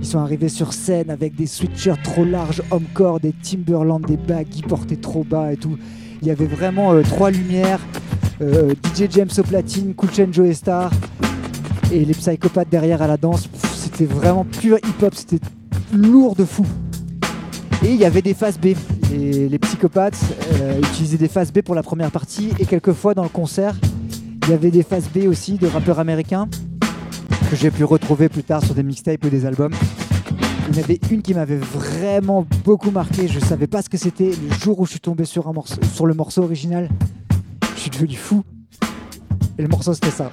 Ils 0.00 0.06
sont 0.06 0.18
arrivés 0.18 0.48
sur 0.48 0.72
scène 0.72 1.10
avec 1.10 1.34
des 1.34 1.46
switchers 1.46 1.94
trop 2.02 2.24
larges, 2.24 2.62
homme-corps, 2.70 3.20
des 3.20 3.32
Timberland, 3.32 4.04
des 4.04 4.16
baggy 4.16 4.62
portés 4.62 4.96
trop 4.96 5.24
bas 5.24 5.52
et 5.52 5.56
tout. 5.56 5.78
Il 6.20 6.28
y 6.28 6.30
avait 6.30 6.46
vraiment 6.46 6.92
euh, 6.92 7.02
trois 7.02 7.30
lumières, 7.30 7.80
euh, 8.40 8.74
DJ 8.94 9.04
James 9.10 9.30
au 9.38 9.42
platine, 9.42 9.94
Cool 9.94 10.10
Joe 10.30 10.52
Star 10.52 10.90
et 11.92 12.04
les 12.04 12.14
psychopathes 12.14 12.70
derrière 12.70 13.02
à 13.02 13.06
la 13.06 13.16
danse. 13.16 13.48
c'était 13.74 14.04
vraiment 14.04 14.44
pur 14.44 14.78
hip-hop, 14.78 15.14
c'était 15.14 15.44
lourd 15.92 16.36
de 16.36 16.44
fou. 16.44 16.66
Et 17.84 17.92
il 17.92 17.96
y 17.96 18.04
avait 18.04 18.22
des 18.22 18.34
phases 18.34 18.58
B. 18.58 18.74
Les, 19.10 19.58
psychopathes 19.58 20.18
euh, 20.54 20.78
utilisaient 20.78 21.18
des 21.18 21.28
phases 21.28 21.52
B 21.52 21.62
pour 21.62 21.74
la 21.74 21.82
première 21.82 22.10
partie 22.10 22.50
et 22.58 22.64
quelquefois 22.64 23.12
dans 23.14 23.24
le 23.24 23.28
concert, 23.28 23.74
il 24.44 24.50
y 24.50 24.52
avait 24.54 24.70
des 24.70 24.82
phases 24.82 25.08
B 25.08 25.26
aussi 25.26 25.58
de 25.58 25.66
rappeurs 25.66 25.98
américains 25.98 26.48
que 27.50 27.56
j'ai 27.56 27.70
pu 27.70 27.84
retrouver 27.84 28.28
plus 28.28 28.44
tard 28.44 28.64
sur 28.64 28.74
des 28.74 28.82
mixtapes 28.82 29.24
ou 29.24 29.28
des 29.28 29.44
albums. 29.44 29.74
Il 30.68 30.76
y 30.76 30.80
en 30.80 30.84
avait 30.84 31.00
une 31.10 31.22
qui 31.22 31.34
m'avait 31.34 31.56
vraiment 31.56 32.46
beaucoup 32.64 32.90
marqué. 32.90 33.28
Je 33.28 33.40
savais 33.40 33.66
pas 33.66 33.82
ce 33.82 33.90
que 33.90 33.98
c'était. 33.98 34.30
Le 34.30 34.54
jour 34.54 34.78
où 34.78 34.86
je 34.86 34.92
suis 34.92 35.00
tombé 35.00 35.24
sur 35.24 35.52
le 35.52 36.14
morceau 36.14 36.42
original, 36.42 36.88
je 37.74 37.80
suis 37.80 37.90
devenu 37.90 38.14
fou. 38.14 38.42
Et 39.58 39.62
le 39.62 39.68
morceau 39.68 39.92
c'était 39.92 40.10
ça. 40.10 40.30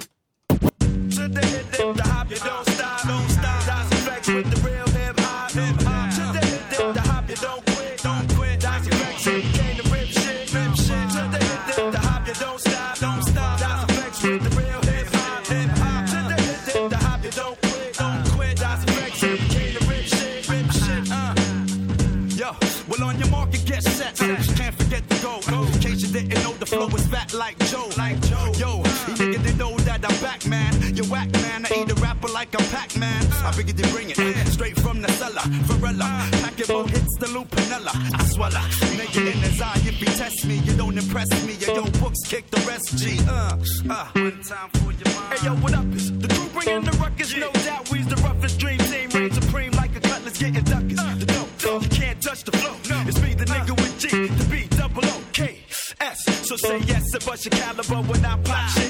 Figured 33.70 33.86
they 33.86 33.92
bring 33.92 34.10
it 34.10 34.48
straight 34.48 34.76
from 34.80 35.00
the 35.00 35.10
cellar. 35.12 35.42
Varela, 35.66 36.28
pack 36.42 36.58
it, 36.58 36.66
hits 36.66 37.16
the 37.18 37.26
lupinella. 37.26 37.92
I 38.18 38.24
swallow. 38.24 38.58
Nigga 38.98 39.32
in 39.32 39.38
his 39.38 39.60
eye, 39.60 39.74
if 39.86 40.00
you 40.00 40.06
test 40.06 40.44
me, 40.44 40.56
you 40.56 40.74
don't 40.76 40.98
impress 40.98 41.30
me. 41.46 41.54
Yo, 41.54 41.74
yo, 41.74 41.84
books 42.00 42.18
kick 42.26 42.50
the 42.50 42.60
rest. 42.66 42.98
G. 42.98 43.18
Uh, 43.28 43.56
uh. 43.88 44.08
One 44.14 44.42
time 44.42 44.70
for 44.70 44.90
your 44.90 45.14
mind. 45.14 45.38
Hey, 45.38 45.46
yo, 45.46 45.54
what 45.56 45.74
up? 45.74 45.86
Is 45.94 46.18
the 46.18 46.28
crew 46.28 46.48
bringing 46.48 46.84
the 46.84 46.96
ruckus? 46.98 47.36
No 47.36 47.50
doubt, 47.52 47.90
we's 47.90 48.06
the 48.08 48.16
roughest 48.16 48.58
dream 48.58 48.78
team. 48.78 49.08
Reign 49.10 49.30
supreme 49.30 49.72
like 49.72 49.94
a 49.94 50.00
cutlass 50.00 50.38
getting 50.38 50.64
duckers. 50.64 51.18
The 51.20 51.26
dope, 51.62 51.82
you 51.84 51.88
can't 51.90 52.20
touch 52.20 52.42
the 52.42 52.52
flow. 52.52 52.74
No. 52.90 53.04
It's 53.06 53.22
me, 53.22 53.34
the 53.34 53.44
nigga 53.44 53.76
with 53.76 53.98
G, 54.00 54.08
the 54.08 54.44
B, 54.50 54.66
double 54.76 55.06
O, 55.06 55.22
K, 55.32 55.60
S. 56.00 56.24
So 56.48 56.56
say 56.56 56.78
yes 56.78 57.14
and 57.14 57.24
bust 57.24 57.44
your 57.44 57.52
caliber 57.52 58.02
when 58.10 58.24
I 58.24 58.36
pop 58.38 58.68
shit 58.70 58.82
and 58.82 58.82
rock 58.82 58.82
shit 58.82 58.89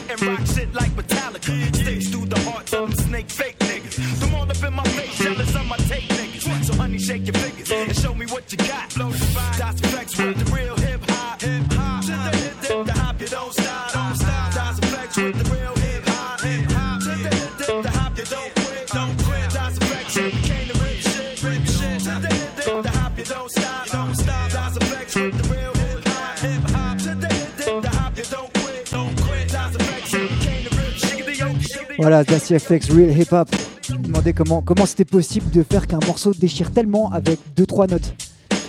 Voilà, 32.26 32.59
FX 32.59 32.90
Real 32.90 33.18
Hip 33.18 33.33
Hop. 33.33 33.48
Je 33.88 33.94
me 33.94 33.98
demandais 33.98 34.33
comment 34.35 34.61
comment 34.61 34.85
c'était 34.85 35.06
possible 35.06 35.50
de 35.50 35.62
faire 35.62 35.87
qu'un 35.87 36.00
morceau 36.06 36.35
déchire 36.35 36.70
tellement 36.70 37.11
avec 37.12 37.38
2-3 37.56 37.90
notes. 37.90 38.14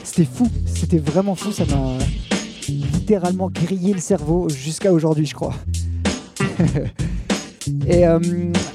C'était 0.03 0.25
fou, 0.25 0.47
c'était 0.65 0.99
vraiment 0.99 1.35
fou, 1.35 1.51
ça 1.51 1.65
m'a 1.65 1.97
littéralement 2.69 3.49
grillé 3.49 3.93
le 3.93 3.99
cerveau 3.99 4.47
jusqu'à 4.47 4.93
aujourd'hui, 4.93 5.25
je 5.25 5.35
crois. 5.35 5.53
Et 7.87 8.07
euh, 8.07 8.19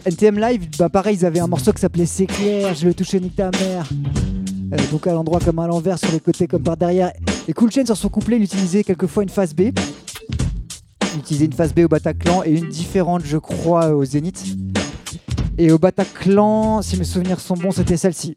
NTM 0.04 0.38
Live, 0.38 0.68
bah 0.78 0.90
pareil, 0.90 1.16
ils 1.16 1.24
avaient 1.24 1.40
un 1.40 1.46
morceau 1.46 1.72
qui 1.72 1.80
s'appelait 1.80 2.06
C'est 2.06 2.26
clair, 2.26 2.74
je 2.74 2.86
vais 2.86 2.94
toucher 2.94 3.18
nique 3.18 3.36
ta 3.36 3.50
mère. 3.50 3.88
Euh, 4.72 4.76
donc 4.90 5.06
à 5.06 5.12
l'endroit 5.12 5.40
comme 5.40 5.58
à 5.58 5.66
l'envers, 5.66 5.98
sur 5.98 6.12
les 6.12 6.20
côtés 6.20 6.46
comme 6.46 6.62
par 6.62 6.76
derrière. 6.76 7.12
Et 7.48 7.54
Cool 7.54 7.72
Chain 7.72 7.86
sur 7.86 7.96
son 7.96 8.10
couplet, 8.10 8.36
il 8.36 8.42
utilisait 8.42 8.84
quelquefois 8.84 9.22
une 9.22 9.30
phase 9.30 9.54
B. 9.54 9.72
Il 11.16 11.20
utilisait 11.20 11.46
une 11.46 11.52
phase 11.54 11.72
B 11.72 11.78
au 11.80 11.88
Bataclan 11.88 12.42
et 12.44 12.50
une 12.50 12.68
différente, 12.68 13.22
je 13.24 13.38
crois, 13.38 13.88
au 13.94 14.04
Zénith. 14.04 14.44
Et 15.58 15.72
au 15.72 15.78
Bataclan, 15.78 16.82
si 16.82 16.98
mes 16.98 17.04
souvenirs 17.04 17.40
sont 17.40 17.54
bons, 17.54 17.70
c'était 17.70 17.96
celle-ci. 17.96 18.36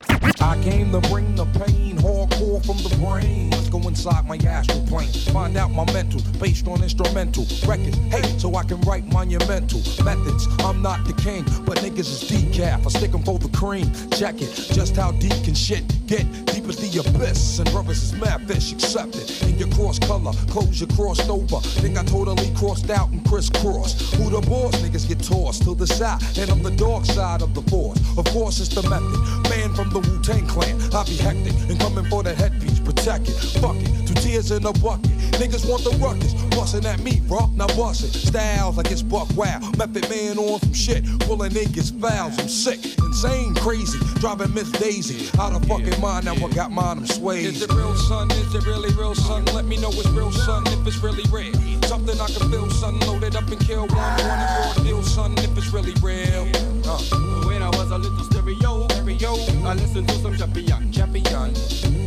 Hardcore 2.59 2.65
from 2.65 2.77
the 2.89 2.95
brain. 2.97 3.49
Let's 3.51 3.69
go 3.69 3.79
inside 3.87 4.27
my 4.27 4.37
astral 4.37 4.85
plane. 4.87 5.09
Find 5.33 5.57
out 5.57 5.71
my 5.71 5.85
mental, 5.93 6.21
based 6.39 6.67
on 6.67 6.83
instrumental 6.83 7.45
records. 7.67 7.97
Hey, 8.09 8.21
so 8.37 8.55
I 8.55 8.63
can 8.63 8.79
write 8.81 9.05
monumental 9.05 9.81
methods. 10.03 10.47
I'm 10.59 10.81
not 10.81 11.05
the 11.05 11.13
king, 11.13 11.43
but 11.65 11.77
niggas 11.79 11.99
is 11.99 12.23
decaf. 12.29 12.85
I 12.85 12.89
stick 12.89 13.13
'em 13.13 13.23
for 13.23 13.39
the 13.39 13.49
cream. 13.49 13.91
Check 14.11 14.41
it, 14.41 14.53
just 14.73 14.95
how 14.95 15.11
deep 15.11 15.43
can 15.43 15.53
shit 15.53 15.83
get? 16.07 16.25
Deep 16.47 16.67
as 16.67 16.77
the 16.77 16.99
abyss. 16.99 17.59
And 17.59 17.71
brothers 17.71 18.03
is 18.03 18.13
mad 18.13 18.47
fish, 18.47 18.71
accept 18.71 19.15
it. 19.15 19.41
In 19.43 19.57
your 19.57 19.69
cross 19.69 19.99
color, 19.99 20.33
clothes 20.49 20.79
you 20.79 20.87
crossed 20.87 21.29
over. 21.29 21.59
Think 21.81 21.97
I 21.97 22.03
totally 22.03 22.51
crossed 22.55 22.89
out 22.89 23.09
and 23.09 23.23
crisscrossed. 23.25 24.15
Who 24.15 24.29
the 24.29 24.41
boss? 24.47 24.75
Niggas 24.75 25.07
get 25.07 25.21
tossed 25.23 25.63
to 25.63 25.75
the 25.75 25.87
side. 25.87 26.21
And 26.37 26.49
I'm 26.49 26.63
the 26.63 26.71
dark 26.71 27.05
side 27.05 27.41
of 27.41 27.53
the 27.53 27.61
force. 27.69 27.99
Of 28.17 28.25
course, 28.25 28.59
it's 28.59 28.69
the 28.69 28.83
method. 28.89 29.49
Man 29.49 29.73
from 29.75 29.89
the 29.89 29.99
Wu 29.99 30.21
Tang 30.21 30.47
clan. 30.47 30.75
I 30.93 31.03
be 31.03 31.15
hectic 31.17 31.53
and 31.69 31.79
coming 31.79 32.05
for 32.05 32.23
the 32.23 32.33
headpiece. 32.49 32.79
Protect 32.79 33.29
it. 33.29 33.35
Fuck 33.61 33.75
it. 33.77 34.07
Two 34.07 34.13
tears 34.15 34.51
in 34.51 34.65
a 34.65 34.73
bucket. 34.73 35.11
Niggas 35.39 35.69
want 35.69 35.83
the 35.83 35.91
ruckus. 36.01 36.33
Bustin' 36.55 36.85
at 36.85 36.99
me, 36.99 37.21
bro. 37.27 37.47
Now 37.55 37.67
bust 37.67 38.03
it. 38.03 38.13
Styles 38.13 38.77
like 38.77 38.91
it's 38.91 39.01
buck 39.01 39.29
wow. 39.35 39.59
Method 39.77 40.09
man 40.09 40.37
on 40.37 40.59
some 40.59 40.73
shit. 40.73 41.05
Pulling 41.21 41.51
niggas 41.51 41.99
fouls. 41.99 42.37
I'm 42.39 42.47
sick. 42.47 42.97
Insane, 42.99 43.55
crazy. 43.55 43.99
Driving 44.19 44.53
Miss 44.53 44.71
Daisy. 44.71 45.29
Out 45.39 45.53
of 45.53 45.65
fucking 45.65 45.99
mind. 46.01 46.25
Now 46.25 46.33
I 46.33 46.49
got 46.53 46.71
mine. 46.71 46.99
I'm 46.99 47.05
swayed. 47.05 47.45
Is 47.45 47.61
it 47.61 47.71
real, 47.71 47.95
son? 47.95 48.29
Is 48.31 48.55
it 48.55 48.65
really 48.65 48.93
real, 48.95 49.15
son? 49.15 49.45
Let 49.53 49.65
me 49.65 49.77
know 49.77 49.89
it's 49.89 50.07
real, 50.09 50.31
son, 50.31 50.63
if 50.67 50.87
it's 50.87 50.97
really 50.97 51.23
real. 51.31 51.53
Something 51.83 52.19
I 52.19 52.27
can 52.27 52.49
feel, 52.51 52.69
son. 52.71 52.99
Load 53.01 53.23
it 53.23 53.35
up 53.35 53.47
and 53.47 53.59
kill 53.59 53.87
one. 53.87 53.89
One 53.89 54.19
and 54.19 54.77
raw 54.77 54.83
deal, 54.83 55.03
son, 55.03 55.33
if 55.37 55.57
it's 55.57 55.71
really 55.71 55.93
real. 56.01 56.47
Uh. 56.85 56.99
When 57.45 57.61
I 57.61 57.69
was 57.69 57.91
a 57.91 57.97
little 57.97 58.23
stereo, 58.25 58.87
stereo, 58.89 59.33
I 59.65 59.73
listened 59.75 60.07
to 60.09 60.15
some 60.15 60.37
champion, 60.37 60.91
champion. 60.91 61.98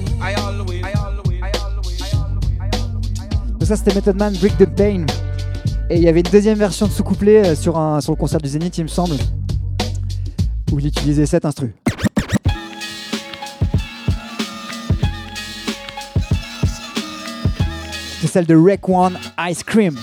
Donc 3.59 3.69
ça 3.69 3.77
c'était 3.77 3.95
Method 3.95 4.17
Man 4.17 4.35
Break 4.41 4.57
the 4.59 4.67
Pain. 4.67 5.07
Et 5.91 5.97
il 5.97 6.03
y 6.03 6.09
avait 6.09 6.21
une 6.21 6.31
deuxième 6.31 6.59
version 6.59 6.87
de 6.87 6.93
ce 6.93 7.03
couplet 7.03 7.47
euh, 7.49 7.55
sur, 7.55 7.77
un, 7.77 8.01
sur 8.01 8.13
le 8.13 8.17
concert 8.17 8.41
du 8.41 8.49
Zénith, 8.49 8.79
il 8.79 8.85
me 8.85 8.89
semble, 8.89 9.17
où 10.71 10.79
il 10.79 10.87
utilisait 10.87 11.27
cet 11.27 11.45
instru. 11.45 11.75
C'est 18.21 18.29
celle 18.29 18.47
de 18.47 18.57
Rec 18.57 18.89
One 18.89 19.19
Ice 19.51 19.63
Cream. 19.63 19.97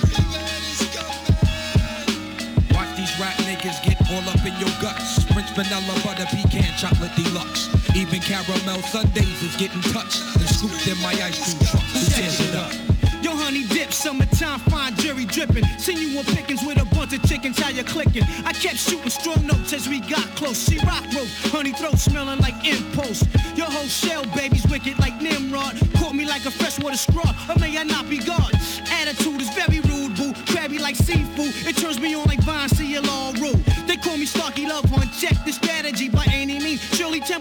Vanilla 5.56 5.94
butter 6.04 6.26
pecan 6.32 6.90
deluxe. 7.18 7.79
Even 7.96 8.20
caramel 8.22 8.82
sundaes 8.84 9.42
is 9.44 9.56
getting 9.58 9.82
touched 9.82 10.22
and 10.36 10.48
scooped 10.48 10.88
in 10.88 10.98
my 11.02 11.14
ice 11.24 11.38
cream 11.44 11.60
truck. 11.68 11.84
Who 11.84 12.00
tears 12.14 12.40
it 12.40 12.56
up? 12.56 12.72
Yo, 13.22 13.36
honey 13.36 13.66
dip, 13.68 13.92
summertime, 13.92 14.60
fine 14.72 14.96
jerry 14.96 15.26
dripping. 15.26 15.66
Seen 15.78 15.98
you 15.98 16.18
on 16.20 16.24
pickings 16.26 16.64
with 16.66 16.82
a 16.82 16.86
bunch 16.96 17.14
of 17.14 17.22
chickens, 17.28 17.60
how 17.60 17.70
you 17.70 17.84
clicking? 17.84 18.24
I 18.46 18.54
kept 18.54 18.78
shooting 18.78 19.10
strong 19.10 19.46
notes 19.46 19.74
as 19.74 19.90
we 19.90 20.00
got 20.00 20.24
close. 20.36 20.70
She 20.70 20.78
rock 20.86 21.04
rope, 21.14 21.28
honey 21.52 21.74
throat 21.74 21.98
smelling 21.98 22.40
like 22.40 22.56
impulse. 22.66 23.26
Your 23.56 23.68
whole 23.68 23.88
shell, 23.88 24.24
baby's 24.36 24.66
wicked 24.68 24.98
like 25.00 25.20
Nimrod. 25.22 25.76
Caught 25.98 26.16
me 26.16 26.26
like 26.26 26.46
a 26.46 26.52
freshwater 26.52 26.96
straw, 26.96 27.30
or 27.50 27.60
may 27.60 27.78
I 27.78 27.84
not 27.84 28.10
be 28.10 28.20
God? 28.20 28.54
Attitude 28.90 29.42
is 29.42 29.50
very 29.50 29.82
rude, 29.82 30.16
boo. 30.16 30.34
Crabby 30.48 30.80
like 30.80 30.96
seafood, 30.96 31.54
it 31.68 31.76
turns 31.76 32.00
me 32.00 32.16
on 32.16 32.26
like 32.26 32.42
Vine, 32.44 32.70
see 32.70 32.94
you 32.94 33.02
all 33.10 33.34
rude. 33.34 33.64
They 33.86 33.98
call 33.98 34.18
me 34.18 34.26
Starky 34.26 34.66
Love 34.66 34.86
Hunt, 34.86 35.12
check 35.20 35.36
the 35.44 35.52
strategy 35.52 36.10
by 36.10 36.26
any 36.32 36.60
means. 36.60 36.82
Shirley 36.96 37.20
Temple 37.20 37.39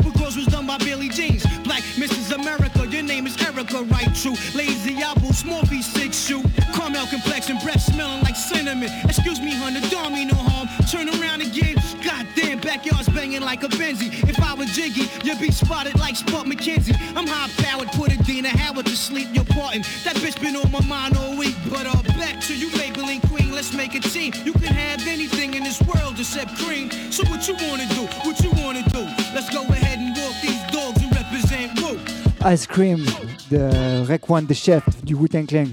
Erica, 3.69 3.85
right? 3.93 4.15
True. 4.15 4.35
Lazy 4.55 4.97
apples, 5.03 5.39
small 5.39 5.63
V6 5.63 6.27
shoe. 6.27 6.43
Caramel 6.75 7.07
complexion, 7.07 7.59
breath 7.59 7.81
smelling 7.81 8.23
like 8.23 8.37
cinnamon. 8.37 8.91
Excuse 9.05 9.41
me, 9.41 9.55
honey, 9.55 9.81
don't 9.91 10.13
mean 10.13 10.29
no 10.29 10.35
harm. 10.35 10.69
Turn 10.91 11.09
around 11.09 11.43
again. 11.43 11.77
Goddamn, 12.03 12.61
backyard's 12.61 13.09
banging 13.09 13.43
like 13.43 13.63
a 13.63 13.69
Benzie. 13.69 14.13
If 14.29 14.41
I 14.41 14.55
was 14.55 14.71
Jiggy, 14.75 15.09
you'd 15.25 15.41
be 15.41 15.51
spotted 15.51 15.99
like 15.99 16.17
Spot 16.17 16.47
McKenzie. 16.47 16.97
I'm 17.17 17.27
high 17.27 17.51
powered, 17.63 17.89
put 17.93 18.13
a 18.13 18.23
Dina 18.23 18.49
Howard 18.49 18.87
to 18.87 18.97
sleep. 18.97 19.29
You're 19.33 19.45
parting. 19.45 19.83
That 20.05 20.17
bitch 20.17 20.41
been 20.41 20.57
on 20.57 20.71
my 20.71 20.85
mind 20.87 21.17
all 21.17 21.37
week. 21.37 21.57
But 21.69 21.87
uh, 21.87 22.03
back 22.19 22.41
to 22.43 22.57
you, 22.57 22.69
Maybelline 22.71 23.27
Queen. 23.29 23.53
Let's 23.53 23.75
make 23.75 23.95
a 23.95 24.01
team. 24.01 24.33
You 24.45 24.53
can 24.53 24.73
have 24.75 25.07
anything 25.07 25.55
in 25.55 25.65
this 25.65 25.81
world 25.83 26.19
except 26.19 26.57
cream. 26.59 26.91
So 27.11 27.25
what 27.29 27.47
you 27.49 27.55
wanna 27.69 27.89
do? 27.89 28.07
What 28.25 28.41
you 28.41 28.51
wanna 28.63 28.83
do? 28.91 29.05
Let's 29.35 29.51
go 29.51 29.63
ahead 29.63 29.99
and 29.99 30.17
walk 30.17 30.35
these 30.43 30.63
dogs 30.73 31.03
and 31.03 31.15
represent 31.15 31.81
Woo. 31.83 32.08
Ice 32.47 32.67
Cream 32.67 33.05
de 33.51 34.07
Rekwan 34.07 34.47
the 34.47 34.55
Chef 34.55 34.83
du 35.05 35.15
Wu-Tang 35.15 35.47
Clan. 35.47 35.65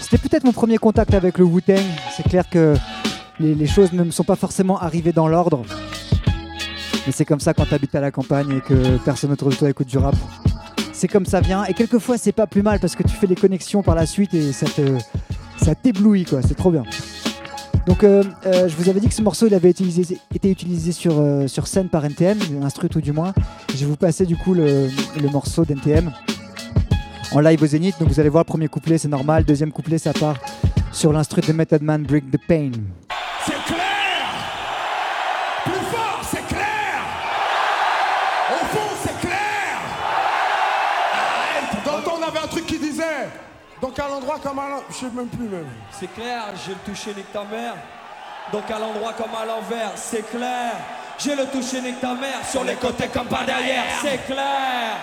C'était 0.00 0.18
peut-être 0.18 0.44
mon 0.44 0.52
premier 0.52 0.78
contact 0.78 1.14
avec 1.14 1.38
le 1.38 1.44
Wu-Tang. 1.44 1.82
C'est 2.16 2.22
clair 2.24 2.48
que 2.48 2.74
les, 3.38 3.54
les 3.54 3.66
choses 3.66 3.92
ne 3.92 4.02
me 4.02 4.10
sont 4.10 4.24
pas 4.24 4.36
forcément 4.36 4.78
arrivées 4.80 5.12
dans 5.12 5.28
l'ordre. 5.28 5.62
Mais 7.06 7.12
c'est 7.12 7.24
comme 7.24 7.40
ça 7.40 7.54
quand 7.54 7.66
t'habites 7.66 7.94
à 7.94 8.00
la 8.00 8.10
campagne 8.10 8.58
et 8.58 8.60
que 8.60 8.96
personne 9.04 9.32
autour 9.32 9.50
de 9.50 9.54
toi 9.54 9.70
écoute 9.70 9.88
du 9.88 9.98
rap. 9.98 10.14
C'est 10.92 11.08
comme 11.08 11.26
ça 11.26 11.40
vient. 11.40 11.64
Et 11.64 11.74
quelquefois, 11.74 12.16
c'est 12.16 12.32
pas 12.32 12.46
plus 12.46 12.62
mal 12.62 12.78
parce 12.78 12.94
que 12.94 13.02
tu 13.02 13.14
fais 13.14 13.26
les 13.26 13.34
connexions 13.34 13.82
par 13.82 13.94
la 13.94 14.06
suite 14.06 14.34
et 14.34 14.52
ça 14.52 14.66
ça 15.56 15.74
t'éblouit, 15.74 16.24
quoi. 16.24 16.40
C'est 16.42 16.54
trop 16.54 16.70
bien. 16.70 16.84
Donc, 17.86 18.04
euh, 18.04 18.22
euh, 18.46 18.68
je 18.68 18.76
vous 18.76 18.88
avais 18.88 19.00
dit 19.00 19.08
que 19.08 19.14
ce 19.14 19.22
morceau 19.22 19.46
il 19.48 19.54
avait 19.54 19.70
utilisé- 19.70 20.18
été 20.34 20.50
utilisé 20.50 20.92
sur, 20.92 21.18
euh, 21.18 21.48
scène 21.66 21.88
par 21.88 22.04
NTM, 22.04 22.38
l'instru 22.60 22.88
tout 22.88 23.00
du 23.00 23.12
moins. 23.12 23.32
Je 23.74 23.78
vais 23.80 23.86
vous 23.86 23.96
passer 23.96 24.24
du 24.24 24.36
coup 24.36 24.54
le, 24.54 24.88
le 25.20 25.28
morceau 25.28 25.64
d'NTM 25.64 26.12
en 27.32 27.40
live 27.40 27.60
au 27.62 27.66
Zénith. 27.66 27.96
Donc, 27.98 28.08
vous 28.08 28.20
allez 28.20 28.28
voir, 28.28 28.44
premier 28.44 28.68
couplet, 28.68 28.98
c'est 28.98 29.08
normal. 29.08 29.44
Deuxième 29.44 29.72
couplet, 29.72 29.98
ça 29.98 30.12
part 30.12 30.36
sur 30.92 31.12
l'instru 31.12 31.40
de 31.40 31.52
Method 31.52 31.82
Man, 31.82 32.02
Break 32.04 32.30
the 32.30 32.38
Pain. 32.46 32.70
Donc 43.92 44.06
à 44.06 44.08
l'endroit 44.08 44.38
comme 44.42 44.58
à 44.58 44.62
l'endroit. 44.62 44.84
Je 44.88 44.94
sais 44.94 45.10
même 45.12 45.28
plus 45.28 45.48
même. 45.48 45.68
C'est 45.90 46.06
clair, 46.14 46.44
j'ai 46.64 46.72
le 46.72 46.78
touché 46.78 47.12
nique 47.14 47.30
ta 47.30 47.44
mère. 47.44 47.74
Donc 48.50 48.62
à 48.70 48.78
l'endroit 48.78 49.12
comme 49.12 49.34
à 49.34 49.44
l'envers, 49.44 49.92
c'est 49.96 50.22
clair. 50.30 50.72
J'ai 51.18 51.36
le 51.36 51.44
touché 51.48 51.82
nique 51.82 52.00
ta 52.00 52.14
mère 52.14 52.40
sur 52.50 52.64
les 52.64 52.76
côtés 52.76 53.08
comme 53.08 53.26
par 53.26 53.44
derrière, 53.44 53.84
c'est 54.00 54.24
clair. 54.24 54.96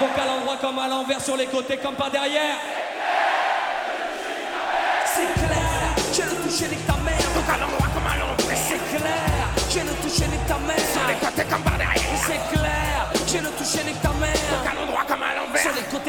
Donc 0.00 0.08
à 0.16 0.24
l'endroit 0.24 0.56
comme 0.58 0.78
à 0.78 0.88
l'envers, 0.88 1.20
sur 1.20 1.36
les 1.36 1.44
côtés 1.44 1.76
comme 1.76 1.94
par 1.96 2.10
derrière. 2.10 2.56
C'est 5.04 5.34
clair, 5.34 5.94
j'ai 6.14 6.22
le 6.22 6.42
touché 6.42 6.66
nique 6.68 6.86
ta 6.86 6.94
mère 6.94 7.28
Donc 7.34 7.44
à 7.46 7.58
l'endroit 7.58 7.88
comme 7.92 8.06
à 8.06 8.16
l'envers 8.16 8.56
C'est 8.56 8.96
clair, 8.96 9.48
j'ai 9.68 9.80
le 9.80 9.92
touché 10.02 10.26
nique 10.28 10.46
ta 10.46 10.56
mère 10.66 10.78
Sur 10.78 11.06
les 11.08 11.26
côtés 11.26 11.44
comme 11.44 11.62
par 11.62 11.76
derrière 11.76 12.20
C'est 12.26 12.56
clair, 12.56 13.12
j'ai 13.26 13.40
le 13.40 13.50
touché 13.50 13.84
nique 13.84 14.00
ta 14.00 14.12
mère 14.12 14.83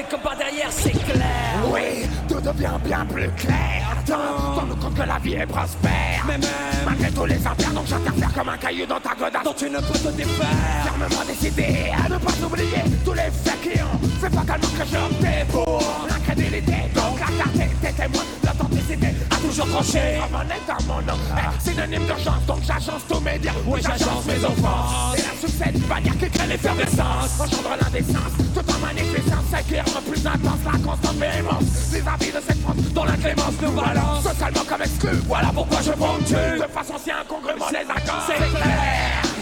comme 0.10 0.20
par 0.22 0.38
derrière, 0.38 0.72
c'est 0.72 0.92
clair. 0.92 1.56
Oui, 1.74 2.08
tout 2.28 2.42
devient 2.42 2.78
bien 2.84 3.06
plus 3.06 3.30
clair. 3.32 3.82
Attends, 4.00 4.56
rends-nous 4.56 4.76
compte 4.76 4.94
que 4.96 5.08
la 5.08 5.18
vie 5.20 5.34
est 5.34 5.46
prospère. 5.46 6.24
Mais 6.28 6.38
même, 6.38 6.50
malgré 6.86 7.12
tous 7.12 7.26
les 7.26 7.48
impairs 7.48 7.72
Donc 7.74 7.88
j'interfère 7.88 8.34
comme 8.34 8.50
un 8.50 8.58
caillou 8.58 8.86
dans 8.86 9.00
ta 9.00 9.16
godasse. 9.16 9.44
Dont 9.44 9.54
tu 9.54 9.70
ne 9.70 9.80
peux 9.80 10.00
te 10.00 10.10
défaire. 10.16 10.48
Fermement 10.84 11.26
décidé 11.28 11.92
à 11.94 12.10
ne 12.10 12.18
pas 12.18 12.46
oublier 12.46 12.84
Tous 13.04 13.14
les 13.14 13.32
faits 13.32 13.62
qui 13.62 13.82
ont 13.82 14.08
fait 14.22 14.30
fatalement 14.30 14.68
que 14.68 14.86
j'ai 14.90 14.98
opté 14.98 15.52
pour 15.52 15.84
L'incrédulité, 16.10 16.76
donc 16.94 17.20
la 17.20 17.26
clarté 17.26 17.70
T'es 17.82 17.92
témoin, 17.92 18.24
l'authenticité 18.44 18.85
a 19.04 19.36
toujours 19.38 19.68
tranché. 19.68 20.20
Comme 20.22 20.42
un 20.42 20.46
état 20.46 20.78
mon 20.88 21.02
nom, 21.02 21.20
eh, 21.36 21.64
synonyme 21.64 22.06
d'urgence 22.06 22.46
Donc 22.48 22.60
j'agence 22.66 23.02
tous 23.08 23.20
mes 23.20 23.40
dires, 23.40 23.54
oui 23.66 23.80
j'agence 23.84 24.26
mes 24.26 24.44
offenses 24.44 25.18
Et 25.18 25.22
la 25.22 25.48
succède 25.48 25.80
bannière 25.88 26.18
qui 26.18 26.30
crée 26.30 26.48
l'effervescence. 26.48 27.40
Engendre 27.40 27.76
l'indécence, 27.82 28.34
tout 28.54 28.72
en 28.72 28.80
magnificence 28.80 29.46
C'est 29.52 29.68
qui 29.68 29.80
rend 29.80 30.02
plus 30.02 30.28
intense. 30.28 30.60
La 30.66 30.80
constante 30.80 31.16
véhémence 31.18 31.64
Vis-à-vis 31.92 32.32
de 32.32 32.42
cette 32.48 32.62
France 32.62 32.76
dont 32.94 33.04
l'inclémence 33.06 33.54
nous 33.62 33.72
balance. 33.72 34.24
Totalement 34.24 34.66
comme 34.68 34.82
exclu, 34.82 35.10
voilà 35.28 35.52
pourquoi 35.54 35.82
je 35.82 35.92
ponctue 35.92 36.34
De 36.34 36.72
façon 36.74 36.96
si 37.04 37.12
incongruement 37.12 37.70
les 37.72 37.80
accords 37.80 38.24
C'est 38.28 38.36
clair, 38.36 39.36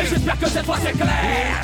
et 0.00 0.06
j'espère 0.06 0.38
que 0.38 0.48
cette 0.48 0.64
fois 0.64 0.76
c'est 0.82 0.92
clair. 0.92 1.62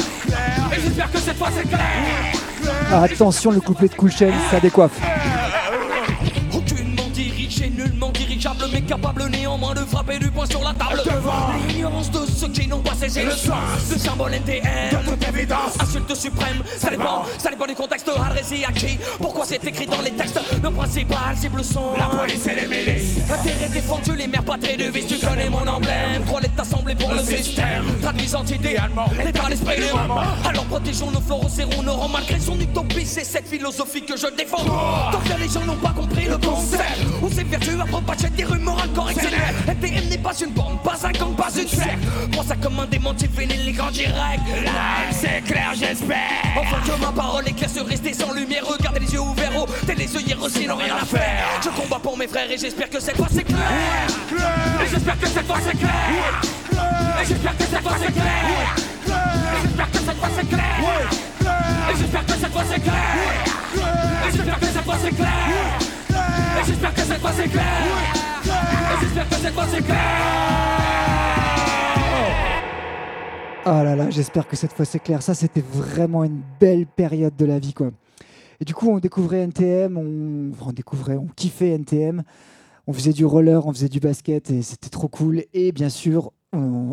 Et 0.73 0.81
j'espère 0.81 1.11
que 1.11 1.19
cette 1.19 1.37
fois 1.37 1.49
c'est 1.55 1.69
clair. 1.69 2.47
Ah, 2.91 3.03
attention, 3.03 3.51
le 3.51 3.61
couplet 3.61 3.89
de 3.89 3.95
Cool 3.95 4.13
ça 4.13 4.61
décoiffe. 4.61 5.01
Capable 8.87 9.27
néanmoins 9.29 9.75
de 9.75 9.81
frapper 9.81 10.19
du 10.19 10.31
poing 10.31 10.47
sur 10.47 10.63
la 10.63 10.73
table. 10.73 11.03
L'ignorance 11.69 12.11
de 12.11 12.21
ceux 12.27 12.49
qui 12.49 12.69
n'ont 12.69 12.81
pas 12.81 12.95
saisi 12.95 13.23
le 13.23 13.33
sens 13.33 13.89
de 13.93 13.99
symbole 13.99 14.35
NTM. 14.35 14.91
De 14.91 15.11
toute 15.11 15.29
évidence. 15.29 15.75
Insulte 15.81 16.15
suprême, 16.15 16.63
ça 16.79 16.91
dépend, 16.91 17.25
ça 17.39 17.51
dépend 17.51 17.67
du 17.67 17.75
contexte 17.75 18.09
adressé 18.09 18.65
à 18.67 18.73
qui? 18.73 18.99
Pourquoi 19.19 19.45
c'est 19.45 19.63
écrit 19.65 19.87
dans 19.87 20.01
les 20.01 20.13
textes? 20.13 20.41
Nos 20.63 20.71
principales 20.71 21.37
cibles 21.37 21.65
sont 21.65 21.95
La 21.99 22.07
police 22.07 22.47
et 22.47 22.55
les 22.55 22.67
milices 22.67 23.19
Intérêt 23.31 23.69
défendu, 23.69 24.15
les 24.17 24.27
mères 24.29 24.45
patrées 24.45 24.77
de 24.77 24.85
vis, 24.85 25.07
tu 25.07 25.19
connais 25.19 25.51
mon 25.51 25.67
emblème. 25.67 26.25
Trois 26.25 26.41
lettres 26.41 26.61
assemblées 26.61 26.95
pour 26.95 27.13
le 27.13 27.21
système. 27.21 27.85
Traduisant 28.01 28.45
idéalement 28.45 29.07
l'état 29.25 29.49
d'esprit 29.49 29.81
des 29.81 29.93
mamans. 29.93 30.21
Alors 30.49 30.65
protégeons 30.67 31.11
nos 31.11 31.21
fleurs, 31.21 31.51
serrons 31.51 31.83
nos 31.83 31.95
rangs 31.95 32.09
malgré 32.09 32.39
son 32.39 32.59
utopie. 32.59 33.05
C'est 33.05 33.25
cette 33.25 33.49
philosophie 33.49 34.05
que 34.05 34.17
je 34.17 34.29
défends. 34.37 34.65
Tant 34.65 35.19
que 35.19 35.41
les 35.41 35.49
gens 35.49 35.65
n'ont 35.65 35.77
pas 35.77 35.93
compris 35.93 36.27
le 36.27 36.39
concept, 36.39 37.01
on 37.23 37.29
s'est 37.29 37.45
vertu 37.45 37.71
à 37.81 37.85
propager 37.85 38.29
des 38.31 38.45
rumeurs 38.45 38.76
incorrectionnelles. 38.83 39.55
NTM 39.69 40.09
n'est 40.09 40.19
pas 40.19 40.35
une 40.41 40.51
bombe, 40.51 40.79
pas 40.83 40.97
un 41.05 41.13
gang, 41.13 41.35
pas 41.35 41.51
une 41.57 41.69
secte. 41.69 42.05
Prends 42.33 42.43
ça 42.43 42.57
comme 42.57 42.79
un 42.81 42.87
finis 43.37 43.57
les 43.65 43.73
grands 43.73 43.91
directs. 43.91 44.41
Là, 44.65 45.11
c'est 45.11 45.43
clair, 45.45 45.73
j'espère. 45.75 46.17
Enfin 46.57 46.79
que 46.85 47.01
ma 47.01 47.13
parole 47.13 47.47
est 47.49 47.53
claire 47.53 47.71
sur 47.71 47.87
rester 47.87 48.13
sans 48.13 48.33
lumière. 48.33 48.65
Regardez 48.67 49.01
les 49.01 49.13
yeux 49.13 49.21
ouverts, 49.21 49.53
oh, 49.57 49.67
t'es 49.87 49.95
les 49.95 50.17
œillères 50.17 50.43
aussi 50.43 50.67
n'ont 50.67 50.77
rien 50.77 50.97
à 51.01 51.05
faire. 51.05 51.45
Je 51.63 51.69
combats 51.69 51.99
pour 51.99 52.17
mes 52.17 52.27
frères 52.27 52.51
et 52.51 52.59
j'espère 52.59 52.91
que 52.91 53.01
cette 53.01 53.17
fois 53.17 53.29
c'est 53.31 53.45
clair. 53.45 53.59
Et 54.85 54.89
j'espère 54.91 55.19
que 55.19 55.27
cette 55.29 55.47
fois 55.47 55.59
c'est 55.65 55.79
clair. 55.79 56.41
Et 57.23 57.27
j'espère 57.27 57.57
que 57.57 57.65
cette 57.65 57.83
fois 57.83 57.97
c'est 58.01 58.13
clair. 58.13 58.77
Et 59.55 59.63
j'espère 59.63 59.91
que 59.91 59.99
cette 59.99 60.19
fois 60.19 60.29
c'est 60.37 60.49
clair. 60.49 60.77
Et 61.91 61.97
j'espère 61.99 62.27
que 62.27 62.33
cette 62.33 62.53
fois 62.53 62.65
c'est 62.71 62.83
clair. 62.83 63.03
Et 64.27 64.33
j'espère 64.33 64.61
que 64.61 64.67
cette 64.67 64.85
fois 64.85 64.97
c'est 65.03 65.17
clair. 65.17 65.96
J'espère 66.67 66.95
que 66.95 67.01
cette 67.01 67.19
fois 67.21 67.33
c'est 67.33 67.49
clair. 67.49 67.65
J'espère 69.01 69.29
que 69.29 69.35
cette 69.35 69.55
fois 69.55 69.65
c'est 69.71 69.83
clair. 69.83 70.77
Oh 73.69 73.83
là 73.83 73.97
là, 73.97 74.11
j'espère 74.11 74.47
que 74.47 74.55
cette 74.55 74.73
fois 74.73 74.85
c'est 74.85 75.01
clair. 75.01 75.23
Ça, 75.23 75.35
c'était 75.35 75.61
vraiment 75.73 76.23
une 76.23 76.41
belle 76.61 76.87
période 76.87 77.35
de 77.35 77.45
la 77.45 77.59
vie, 77.59 77.75
quoi. 77.75 77.91
Et 78.61 78.65
du 78.65 78.75
coup, 78.75 78.89
on 78.89 79.01
découvrait 79.01 79.41
NTM, 79.41 79.99
on, 79.99 80.53
on 80.65 80.73
découvrait, 80.73 81.17
on 81.17 81.27
kiffait 81.35 81.71
NTM. 81.71 82.23
On 82.87 82.93
faisait 82.93 83.13
du 83.13 83.25
roller, 83.25 83.67
on 83.67 83.73
faisait 83.73 83.89
du 83.89 83.99
basket 83.99 84.51
et 84.51 84.63
c'était 84.63 84.89
trop 84.89 85.09
cool. 85.09 85.43
Et 85.53 85.73
bien 85.73 85.89
sûr, 85.89 86.33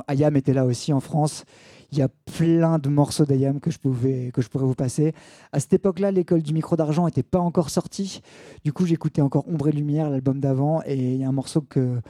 Ayam 0.07 0.35
était 0.35 0.53
là 0.53 0.65
aussi 0.65 0.91
en 0.91 0.99
France. 0.99 1.45
Il 1.93 1.99
y 1.99 2.01
a 2.01 2.07
plein 2.07 2.79
de 2.79 2.89
morceaux 2.89 3.23
d'Ayam 3.23 3.59
que 3.59 3.69
je 3.69 3.77
que 3.77 4.41
je 4.41 4.49
pourrais 4.49 4.65
vous 4.65 4.73
passer. 4.73 5.13
À 5.51 5.59
cette 5.59 5.73
époque-là, 5.73 6.09
l'école 6.09 6.41
du 6.41 6.51
micro 6.51 6.75
d'argent 6.75 7.05
n'était 7.05 7.21
pas 7.21 7.37
encore 7.37 7.69
sortie. 7.69 8.21
Du 8.65 8.73
coup, 8.73 8.87
j'écoutais 8.87 9.21
encore 9.21 9.47
Ombre 9.47 9.67
et 9.67 9.71
Lumière, 9.71 10.09
l'album 10.09 10.39
d'avant, 10.39 10.81
et 10.87 10.95
il 10.95 11.17
y 11.17 11.23
a 11.23 11.29
un 11.29 11.31
morceau 11.31 11.61
que, 11.61 12.01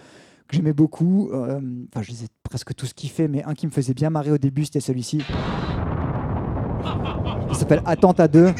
j'aimais 0.50 0.72
beaucoup. 0.72 1.32
euh, 1.34 1.60
Enfin, 1.94 2.02
je 2.02 2.12
les 2.12 2.24
ai 2.24 2.28
presque 2.44 2.74
tous 2.76 2.94
kiffés, 2.94 3.28
mais 3.28 3.44
un 3.44 3.56
qui 3.56 3.68
me 3.68 3.72
faisait 3.72 3.94
bien 3.94 4.10
marrer 4.10 4.32
au 4.32 4.38
début, 4.38 4.64
c'était 4.64 4.80
celui-ci. 4.80 5.22
Il 7.50 7.56
s'appelle 7.56 7.82
Attente 7.86 8.22
à 8.22 8.30
deux. 8.30 8.54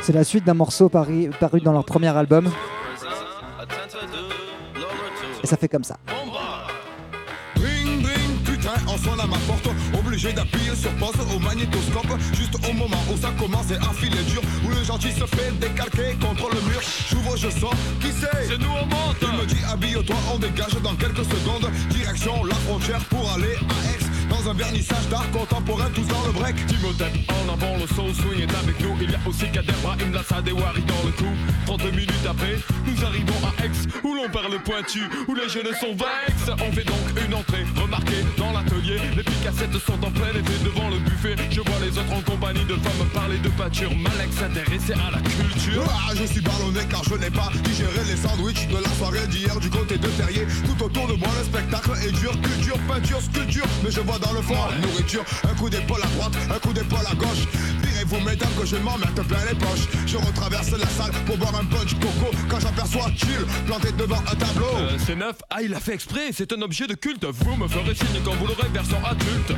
C'est 0.00 0.12
la 0.12 0.24
suite 0.24 0.44
d'un 0.44 0.54
morceau 0.54 0.88
paru 0.88 1.30
dans 1.64 1.72
leur 1.72 1.84
premier 1.84 2.08
album. 2.08 2.50
Et 5.44 5.46
ça 5.46 5.56
fait 5.56 5.68
comme 5.68 5.84
ça. 5.84 5.96
Sonne 9.04 9.20
à 9.20 9.26
ma 9.26 9.38
porte. 9.46 9.68
Obligé 9.98 10.32
d'appuyer 10.32 10.74
sur 10.74 10.90
pause 10.92 11.14
au 11.34 11.38
magnétoscope. 11.38 12.12
Juste 12.34 12.56
au 12.68 12.72
moment 12.72 13.02
où 13.12 13.16
ça 13.16 13.30
commence 13.38 13.70
à 13.70 13.92
filer 13.92 14.22
dur. 14.30 14.42
Où 14.64 14.68
le 14.70 14.82
gentil 14.82 15.12
se 15.12 15.26
fait 15.26 15.52
décalquer 15.60 16.16
contre 16.20 16.48
le 16.54 16.60
mur. 16.68 16.80
J'ouvre, 17.10 17.36
je 17.36 17.50
sors. 17.50 17.74
Qui 18.00 18.08
c'est? 18.12 18.48
C'est 18.48 18.58
nous, 18.58 18.74
on 18.82 18.86
monte. 18.86 19.16
Il 19.22 19.32
me 19.38 19.46
dit, 19.46 19.62
habille-toi, 19.70 20.16
on 20.32 20.38
dégage 20.38 20.76
dans 20.82 20.94
quelques 20.94 21.24
secondes. 21.24 21.70
Direction 21.90 22.44
la 22.44 22.54
frontière 22.54 23.04
pour 23.04 23.30
aller 23.32 23.56
à 23.56 23.90
Aix. 23.90 24.13
Dans 24.34 24.50
un 24.50 24.54
vernissage 24.54 25.08
d'art 25.10 25.30
contemporain, 25.30 25.88
tous 25.94 26.06
dans 26.08 26.26
le 26.26 26.32
break. 26.32 26.56
Timothée 26.66 27.04
en 27.30 27.52
avant, 27.52 27.76
le 27.76 27.86
soul 27.86 28.12
swing 28.14 28.42
est 28.42 28.54
avec 28.56 28.80
nous. 28.80 28.96
Il 29.00 29.10
y 29.10 29.14
a 29.14 29.18
aussi 29.28 29.46
Kader 29.52 29.72
Brahim, 29.82 30.12
Lassa 30.12 30.42
Dewari 30.42 30.82
dans 30.82 31.06
le 31.06 31.12
coup. 31.12 31.34
30 31.66 31.84
minutes 31.92 32.26
après, 32.28 32.56
nous 32.84 33.04
arrivons 33.04 33.40
à 33.46 33.64
Aix, 33.64 33.70
où 34.02 34.14
l'on 34.14 34.28
perd 34.28 34.50
le 34.50 34.58
pointu, 34.58 35.02
où 35.28 35.34
les 35.34 35.48
jeunes 35.48 35.72
sont 35.80 35.94
vex. 35.94 36.50
On 36.50 36.72
fait 36.72 36.84
donc 36.84 37.04
une 37.24 37.34
entrée 37.34 37.64
remarquée 37.80 38.24
dans 38.36 38.50
l'atelier. 38.52 38.98
Les 39.16 39.22
picassettes 39.22 39.78
sont 39.86 40.04
en 40.04 40.10
plein 40.10 40.30
effet 40.34 40.58
devant 40.64 40.88
le 40.90 40.98
buffet. 40.98 41.36
Je 41.50 41.60
vois 41.60 41.78
les 41.80 41.96
autres 41.96 42.12
en 42.12 42.22
compagnie 42.22 42.64
de 42.64 42.74
femmes 42.74 43.08
parler 43.14 43.38
de 43.38 43.48
pâture. 43.50 43.94
Malek 43.94 44.32
s'intéresser 44.32 44.94
à 44.94 45.12
la 45.12 45.20
culture. 45.22 45.84
Ah, 45.88 46.12
je 46.14 46.24
suis 46.24 46.40
ballonné 46.40 46.80
car 46.90 47.04
je 47.04 47.14
n'ai 47.14 47.30
pas 47.30 47.50
digéré 47.62 48.02
les 48.08 48.16
sandwichs 48.16 48.66
de 48.66 48.82
la 48.82 48.90
soirée 48.98 49.26
d'hier 49.28 49.58
du 49.60 49.70
côté 49.70 49.96
de 49.96 50.08
Terrier. 50.08 50.46
Tout 50.66 50.84
autour 50.84 51.06
de 51.06 51.14
moi, 51.14 51.28
le 51.38 51.44
spectacle 51.44 51.92
est 52.04 52.12
dur, 52.12 52.32
culture, 52.40 52.78
peinture, 52.88 53.20
sculpture. 53.22 53.66
Mais 53.84 53.92
je 53.92 54.00
vois 54.00 54.18
dans 54.24 54.32
le 54.32 54.42
fond, 54.42 54.56
nourriture, 54.82 55.24
un 55.44 55.54
coup 55.54 55.68
d'épaule 55.68 56.02
à 56.02 56.06
droite, 56.06 56.32
un 56.50 56.58
coup 56.58 56.72
d'épaule 56.72 57.06
à 57.10 57.14
gauche. 57.14 57.46
Direz-vous, 57.82 58.20
mesdames, 58.20 58.50
que 58.58 58.66
je 58.66 58.76
m'emmerde 58.76 59.22
plein 59.26 59.44
les 59.48 59.56
poches. 59.56 59.88
Je 60.06 60.16
retraverse 60.16 60.70
la 60.72 60.86
salle 60.86 61.12
pour 61.26 61.36
boire 61.36 61.54
un 61.54 61.64
punch 61.64 61.94
coco 61.94 62.30
quand 62.48 62.60
j'aperçois 62.60 63.10
Chill 63.16 63.44
planté 63.66 63.92
devant 63.92 64.18
un 64.20 64.34
tableau. 64.34 64.74
Euh, 64.76 64.96
c'est 65.04 65.16
neuf. 65.16 65.36
Ah, 65.50 65.62
il 65.62 65.74
a 65.74 65.80
fait 65.80 65.94
exprès, 65.94 66.30
c'est 66.32 66.52
un 66.52 66.62
objet 66.62 66.86
de 66.86 66.94
culte. 66.94 67.24
Vous 67.24 67.56
me 67.56 67.68
ferez 67.68 67.94
signe 67.94 68.20
quand 68.24 68.34
vous 68.34 68.46
l'aurez 68.46 68.68
version 68.72 68.98
adulte. 69.04 69.52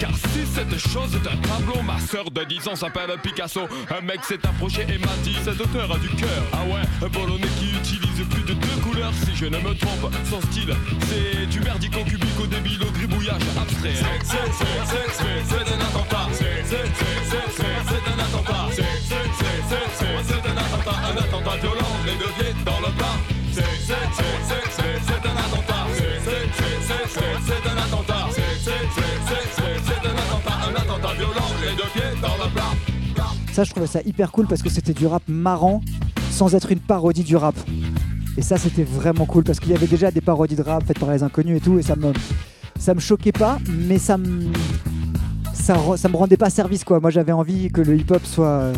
Car 0.00 0.12
si 0.16 0.46
cette 0.54 0.78
chose 0.78 1.14
est 1.14 1.26
un 1.26 1.36
tableau, 1.36 1.82
ma 1.82 1.98
sœur 1.98 2.30
de 2.30 2.44
10 2.44 2.68
ans 2.68 2.76
s'appelle 2.76 3.10
Picasso. 3.22 3.62
Un 3.90 4.00
mec 4.02 4.24
s'est 4.24 4.44
approché 4.46 4.82
et 4.82 4.98
m'a 4.98 5.16
dit 5.24 5.36
Cet 5.44 5.60
auteur 5.60 5.92
a 5.92 5.98
du 5.98 6.08
cœur. 6.10 6.42
Ah 6.52 6.64
ouais, 6.64 7.06
un 7.06 7.10
polonais 7.10 7.48
qui 7.58 7.70
utilise 7.76 8.26
plus 8.28 8.42
de 8.42 8.54
deux 8.54 8.77
si 9.12 9.34
je 9.34 9.46
ne 9.46 9.58
me 9.58 9.74
trompe. 9.74 10.12
Son 10.28 10.40
style, 10.50 10.74
c'est 11.08 11.46
du 11.46 11.60
merdico 11.60 12.04
cubique 12.04 12.40
au 12.40 12.46
débile 12.46 12.82
au 12.82 12.90
gribouillage 12.90 13.42
abstrait. 13.60 13.94
C'est, 13.94 14.04
c'est, 14.24 14.52
c'est, 14.52 14.78
c'est, 14.84 15.08
c'est, 15.12 15.40
c'est 15.48 15.72
un 15.74 15.80
attentat. 15.80 16.28
C'est, 16.32 16.44
c'est, 16.64 16.76
c'est, 16.98 17.18
c'est, 17.30 17.48
c'est, 17.56 17.78
c'est 17.88 18.04
un 18.10 18.18
attentat. 18.18 18.68
C'est, 18.72 18.82
c'est, 19.08 19.28
c'est, 19.38 19.58
c'est, 19.68 19.88
c'est, 19.98 20.18
c'est 20.28 20.44
un 20.48 20.56
attentat. 20.56 20.96
Un 21.08 21.16
attentat 21.16 21.56
violent, 21.60 21.94
les 22.06 22.16
deux 22.18 22.32
pieds 22.38 22.54
dans 22.64 22.80
le 22.80 22.92
plat. 22.96 23.16
C'est, 23.52 23.62
c'est, 23.86 24.06
c'est, 24.16 24.38
c'est, 24.48 24.66
c'est, 24.76 24.96
c'est 25.06 25.22
un 25.26 25.36
attentat. 25.36 25.82
C'est, 25.94 26.18
c'est, 26.24 26.44
c'est, 26.56 26.76
c'est, 26.86 27.04
c'est, 27.14 27.34
c'est 27.46 27.64
un 27.68 27.76
attentat. 27.78 28.28
C'est, 28.32 28.42
c'est, 28.64 28.84
c'est, 28.94 29.14
c'est, 29.28 29.46
c'est, 29.56 29.76
c'est 29.86 30.02
un 30.06 30.16
attentat. 30.16 30.56
Un 30.68 30.74
attentat 30.82 31.14
violent, 31.14 31.50
les 31.62 31.74
deux 31.76 31.90
pieds 31.94 32.12
dans 32.20 32.36
le 32.44 32.50
plat. 32.52 32.72
Ça, 33.52 33.64
je 33.64 33.70
trouvais 33.70 33.86
ça 33.88 34.00
hyper 34.04 34.30
cool 34.30 34.46
parce 34.46 34.62
que 34.62 34.70
c'était 34.70 34.94
du 34.94 35.06
rap 35.06 35.22
marrant 35.26 35.82
sans 36.30 36.54
être 36.54 36.70
une 36.70 36.78
parodie 36.78 37.24
du 37.24 37.34
rap. 37.34 37.56
Et 38.38 38.42
ça, 38.42 38.56
c'était 38.56 38.84
vraiment 38.84 39.26
cool 39.26 39.42
parce 39.42 39.58
qu'il 39.58 39.72
y 39.72 39.74
avait 39.74 39.88
déjà 39.88 40.12
des 40.12 40.20
parodies 40.20 40.54
de 40.54 40.62
rap 40.62 40.84
faites 40.86 41.00
par 41.00 41.10
les 41.10 41.24
inconnus 41.24 41.56
et 41.56 41.60
tout, 41.60 41.76
et 41.80 41.82
ça 41.82 41.96
me, 41.96 42.12
ça 42.78 42.94
me 42.94 43.00
choquait 43.00 43.32
pas, 43.32 43.58
mais 43.68 43.98
ça 43.98 44.16
me, 44.16 44.44
ça, 45.52 45.74
me 45.74 46.16
rendait 46.16 46.36
pas 46.36 46.48
service 46.48 46.84
quoi. 46.84 47.00
Moi, 47.00 47.10
j'avais 47.10 47.32
envie 47.32 47.68
que 47.68 47.80
le 47.80 47.96
hip-hop 47.96 48.24
soit, 48.24 48.72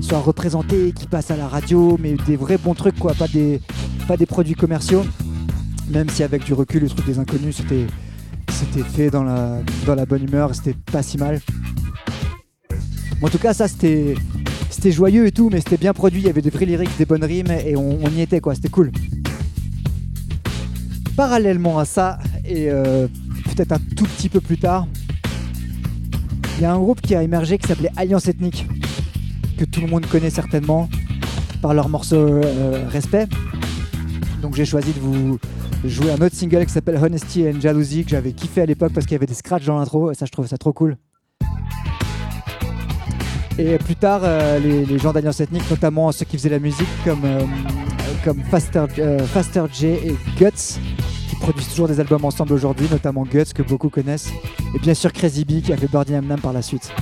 soit 0.00 0.18
représenté, 0.18 0.90
qu'il 0.90 1.08
passe 1.08 1.30
à 1.30 1.36
la 1.36 1.46
radio, 1.46 1.96
mais 2.02 2.16
des 2.26 2.34
vrais 2.34 2.58
bons 2.58 2.74
trucs 2.74 2.98
quoi, 2.98 3.14
pas 3.14 3.28
des, 3.28 3.60
pas 4.08 4.16
des 4.16 4.26
produits 4.26 4.56
commerciaux. 4.56 5.04
Même 5.90 6.08
si 6.08 6.24
avec 6.24 6.42
du 6.42 6.52
recul, 6.52 6.82
le 6.82 6.88
truc 6.88 7.06
des 7.06 7.20
inconnus, 7.20 7.58
c'était, 7.58 7.86
c'était 8.50 8.82
fait 8.82 9.10
dans 9.10 9.22
la, 9.22 9.60
dans 9.86 9.94
la 9.94 10.06
bonne 10.06 10.24
humeur, 10.24 10.56
c'était 10.56 10.74
pas 10.90 11.04
si 11.04 11.18
mal. 11.18 11.40
En 13.22 13.28
tout 13.28 13.38
cas, 13.38 13.54
ça 13.54 13.68
c'était 13.68 14.16
c'était 14.84 14.96
joyeux 14.96 15.26
et 15.26 15.32
tout, 15.32 15.48
mais 15.50 15.60
c'était 15.60 15.78
bien 15.78 15.94
produit. 15.94 16.20
Il 16.20 16.26
y 16.26 16.28
avait 16.28 16.42
des 16.42 16.50
vrais 16.50 16.66
lyrics, 16.66 16.90
des 16.98 17.06
bonnes 17.06 17.24
rimes 17.24 17.50
et 17.50 17.74
on, 17.74 18.06
y 18.10 18.20
était 18.20 18.42
quoi. 18.42 18.54
C'était 18.54 18.68
cool. 18.68 18.92
Parallèlement 21.16 21.78
à 21.78 21.86
ça, 21.86 22.18
et 22.44 22.68
euh, 22.68 23.08
peut-être 23.44 23.72
un 23.72 23.78
tout 23.78 24.04
petit 24.04 24.28
peu 24.28 24.42
plus 24.42 24.58
tard, 24.58 24.86
il 26.58 26.64
y 26.64 26.66
a 26.66 26.74
un 26.74 26.78
groupe 26.78 27.00
qui 27.00 27.14
a 27.14 27.22
émergé 27.22 27.56
qui 27.56 27.66
s'appelait 27.66 27.92
Alliance 27.96 28.28
Ethnique, 28.28 28.66
que 29.56 29.64
tout 29.64 29.80
le 29.80 29.86
monde 29.86 30.04
connaît 30.04 30.28
certainement 30.28 30.90
par 31.62 31.72
leur 31.72 31.88
morceau 31.88 32.16
euh, 32.16 32.86
Respect. 32.90 33.28
Donc 34.42 34.54
j'ai 34.54 34.66
choisi 34.66 34.92
de 34.92 35.00
vous 35.00 35.38
jouer 35.82 36.10
un 36.10 36.20
autre 36.20 36.34
single 36.34 36.66
qui 36.66 36.72
s'appelle 36.72 36.98
Honesty 37.02 37.48
and 37.48 37.58
Jealousy 37.58 38.04
que 38.04 38.10
j'avais 38.10 38.32
kiffé 38.32 38.60
à 38.60 38.66
l'époque 38.66 38.92
parce 38.92 39.06
qu'il 39.06 39.14
y 39.14 39.16
avait 39.16 39.24
des 39.24 39.32
scratchs 39.32 39.64
dans 39.64 39.78
l'intro 39.78 40.10
et 40.10 40.14
ça 40.14 40.26
je 40.26 40.30
trouve 40.30 40.46
ça 40.46 40.58
trop 40.58 40.74
cool. 40.74 40.98
Et 43.56 43.78
plus 43.78 43.94
tard, 43.94 44.22
euh, 44.24 44.58
les, 44.58 44.98
gens 44.98 45.12
d'Alliance 45.12 45.40
Ethnique, 45.40 45.68
notamment 45.70 46.10
ceux 46.10 46.24
qui 46.24 46.36
faisaient 46.36 46.48
la 46.48 46.58
musique 46.58 46.88
comme, 47.04 47.24
euh, 47.24 47.40
euh, 48.26 49.26
Faster 49.26 49.62
J 49.72 49.86
et 49.86 50.16
Guts, 50.36 50.80
qui 51.28 51.36
produisent 51.36 51.68
toujours 51.68 51.86
des 51.86 52.00
albums 52.00 52.24
ensemble 52.24 52.52
aujourd'hui, 52.52 52.88
notamment 52.90 53.22
Guts 53.22 53.52
que 53.54 53.62
beaucoup 53.62 53.90
connaissent, 53.90 54.32
et 54.74 54.78
bien 54.80 54.94
sûr 54.94 55.12
Crazy 55.12 55.44
B 55.44 55.62
qui 55.62 55.72
a 55.72 55.76
fait 55.76 55.88
Birdie 55.88 56.12
Nam 56.12 56.40
par 56.40 56.52
la 56.52 56.62
suite. 56.62 56.92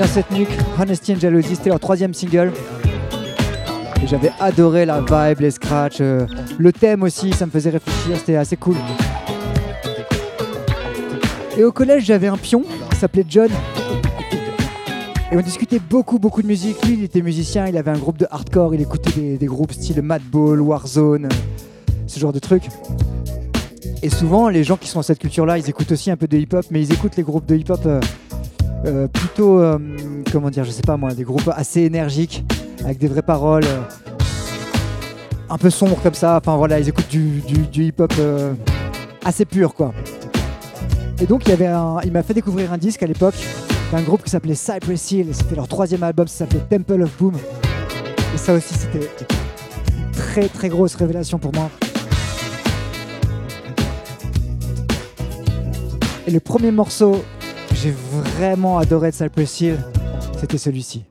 Alien 0.00 0.14
cette 0.14 0.30
nuque, 0.30 0.56
Honesty 0.80 1.12
and 1.12 1.20
Jealousy, 1.20 1.56
c'était 1.56 1.68
leur 1.68 1.78
troisième 1.78 2.14
single. 2.14 2.52
Et 4.02 4.06
j'avais 4.06 4.32
adoré 4.40 4.86
la 4.86 5.00
vibe, 5.00 5.40
les 5.40 5.50
scratchs, 5.50 5.98
euh, 6.00 6.26
le 6.58 6.72
thème 6.72 7.02
aussi, 7.02 7.32
ça 7.32 7.44
me 7.44 7.50
faisait 7.50 7.68
réfléchir, 7.68 8.16
c'était 8.16 8.36
assez 8.36 8.56
cool. 8.56 8.76
Et 11.58 11.64
au 11.64 11.72
collège, 11.72 12.04
j'avais 12.06 12.28
un 12.28 12.38
pion 12.38 12.64
qui 12.90 12.96
s'appelait 12.96 13.26
John. 13.28 13.50
Et 15.32 15.36
on 15.36 15.40
discutait 15.42 15.80
beaucoup, 15.80 16.18
beaucoup 16.18 16.40
de 16.40 16.46
musique. 16.46 16.82
Lui, 16.86 16.94
il 16.94 17.04
était 17.04 17.20
musicien, 17.20 17.66
il 17.66 17.76
avait 17.76 17.90
un 17.90 17.98
groupe 17.98 18.16
de 18.16 18.26
hardcore, 18.30 18.74
il 18.74 18.80
écoutait 18.80 19.36
des, 19.36 19.46
groupes 19.46 19.72
style 19.72 20.00
Madball, 20.00 20.62
Warzone, 20.62 21.28
ce 22.06 22.18
genre 22.18 22.32
de 22.32 22.38
trucs. 22.38 22.68
Et 24.02 24.08
souvent, 24.08 24.48
les 24.48 24.64
gens 24.64 24.78
qui 24.78 24.88
sont 24.88 25.00
dans 25.00 25.04
cette 25.04 25.18
culture-là, 25.18 25.58
ils 25.58 25.68
écoutent 25.68 25.92
aussi 25.92 26.10
un 26.10 26.16
peu 26.16 26.26
de 26.26 26.38
hip-hop, 26.38 26.64
mais 26.70 26.80
ils 26.80 26.90
écoutent 26.90 27.16
les 27.16 27.22
groupes 27.22 27.44
de 27.44 27.56
hip-hop 27.56 27.82
euh, 27.84 28.00
euh, 28.86 29.08
plutôt, 29.08 29.60
euh, 29.60 29.78
comment 30.32 30.48
dire, 30.48 30.64
je 30.64 30.70
sais 30.70 30.82
pas 30.82 30.96
moi, 30.96 31.12
des 31.12 31.24
groupes 31.24 31.50
assez 31.54 31.82
énergiques, 31.82 32.44
avec 32.82 32.98
des 32.98 33.08
vraies 33.08 33.22
paroles, 33.22 33.64
euh, 33.64 33.82
un 35.50 35.58
peu 35.58 35.68
sombres 35.68 36.00
comme 36.02 36.14
ça. 36.14 36.38
Enfin 36.38 36.56
voilà, 36.56 36.80
ils 36.80 36.88
écoutent 36.88 37.10
du, 37.10 37.42
hip-hop 37.74 38.12
assez 39.24 39.44
pur, 39.44 39.74
quoi. 39.74 39.92
Et 41.20 41.26
donc, 41.26 41.42
il, 41.46 41.50
y 41.50 41.52
avait 41.52 41.70
il 42.04 42.12
m'a 42.12 42.22
fait 42.22 42.32
découvrir 42.32 42.72
un 42.72 42.78
disque 42.78 43.02
à 43.02 43.06
l'époque 43.06 43.34
d'un 43.92 44.00
groupe 44.02 44.22
qui 44.22 44.30
s'appelait 44.30 44.54
Cypress 44.54 45.10
Hill. 45.10 45.28
et 45.28 45.32
C'était 45.34 45.56
leur 45.56 45.68
troisième 45.68 46.02
album, 46.02 46.26
ça 46.26 46.38
s'appelait 46.38 46.64
Temple 46.70 47.02
of 47.02 47.10
Boom. 47.18 47.34
Et 48.34 48.38
ça 48.38 48.54
aussi, 48.54 48.72
c'était 48.72 49.10
très 50.12 50.48
très 50.48 50.70
grosse 50.70 50.94
révélation 50.94 51.38
pour 51.38 51.52
moi. 51.52 51.68
Et 56.26 56.30
le 56.30 56.40
premier 56.40 56.70
morceau 56.70 57.22
j'ai 57.82 57.94
vraiment 58.36 58.78
adoré 58.78 59.10
de 59.10 59.14
Cypress 59.14 59.64
c'était 60.38 60.58
celui-ci. 60.58 61.04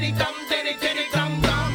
Diddy 0.00 0.12
dum 0.12 0.34
diddy 0.48 0.74
diddy 0.80 1.06
dum 1.12 1.40
dum. 1.40 1.72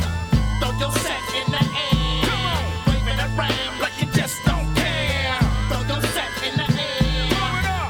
Throw 0.59 0.71
your 0.79 0.91
set 1.03 1.19
in 1.35 1.51
the 1.51 1.59
air. 1.59 2.55
Wave 2.87 3.07
it 3.11 3.19
around 3.19 3.79
like 3.81 3.99
you 3.99 4.07
just 4.13 4.37
don't 4.45 4.73
care. 4.75 5.39
Throw 5.67 5.81
your 5.91 6.01
set 6.15 6.31
in 6.47 6.55
the 6.55 6.63
air. 6.63 7.27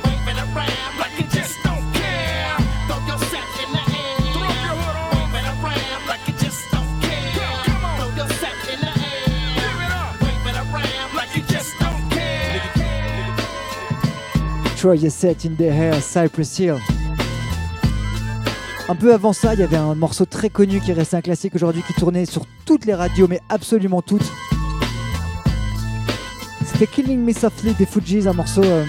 Wave 0.06 0.28
it 0.32 0.38
around 0.42 0.98
like 0.98 1.16
you 1.20 1.28
just 1.30 1.62
don't 1.64 1.86
care. 1.94 2.58
Throw 2.88 3.00
your 3.06 3.20
set 3.30 3.46
in 3.62 3.70
the 3.78 3.84
air. 3.94 4.74
Wave 5.14 5.36
it 5.38 5.46
around 5.54 6.02
like 6.08 6.28
you 6.28 6.34
just 6.42 6.64
don't 6.72 7.02
care. 7.02 7.62
Throw 7.98 8.10
your 8.18 8.30
set 8.42 8.58
in 8.74 8.80
the 8.82 8.94
air. 9.06 9.70
Wave 10.24 10.48
it 10.50 10.58
around 10.58 11.14
like 11.14 11.36
you 11.36 11.44
just 11.44 11.78
don't 11.80 12.10
care. 12.10 12.62
Troy 14.78 14.98
Set 15.10 15.46
in 15.46 15.56
the 15.58 15.72
Hair, 15.72 16.02
Cypress 16.02 16.58
Hill. 16.58 16.80
Un 18.90 18.96
peu 18.96 19.14
avant 19.14 19.32
ça, 19.32 19.54
il 19.54 19.62
y 19.62 19.64
avait 19.64 19.78
un 19.78 19.96
morceau 19.96 20.26
très 20.26 20.50
connu 20.50 20.82
qui 20.82 20.92
est 20.92 20.94
resté 20.94 21.16
un 21.16 21.22
classique 21.22 21.56
aujourd'hui, 21.56 21.82
qui 21.88 21.94
tournait 21.94 22.26
sur 22.26 22.46
toutes 22.66 22.86
les 22.86 22.94
radios, 22.94 23.28
mais 23.30 23.40
absolument 23.48 24.02
toutes. 24.02 24.30
C'était 26.66 26.88
Killing 26.88 27.24
Me 27.24 27.32
Softly 27.32 27.74
des 27.76 27.86
Fujis, 27.86 28.28
un 28.28 28.34
morceau 28.34 28.62
euh, 28.64 28.84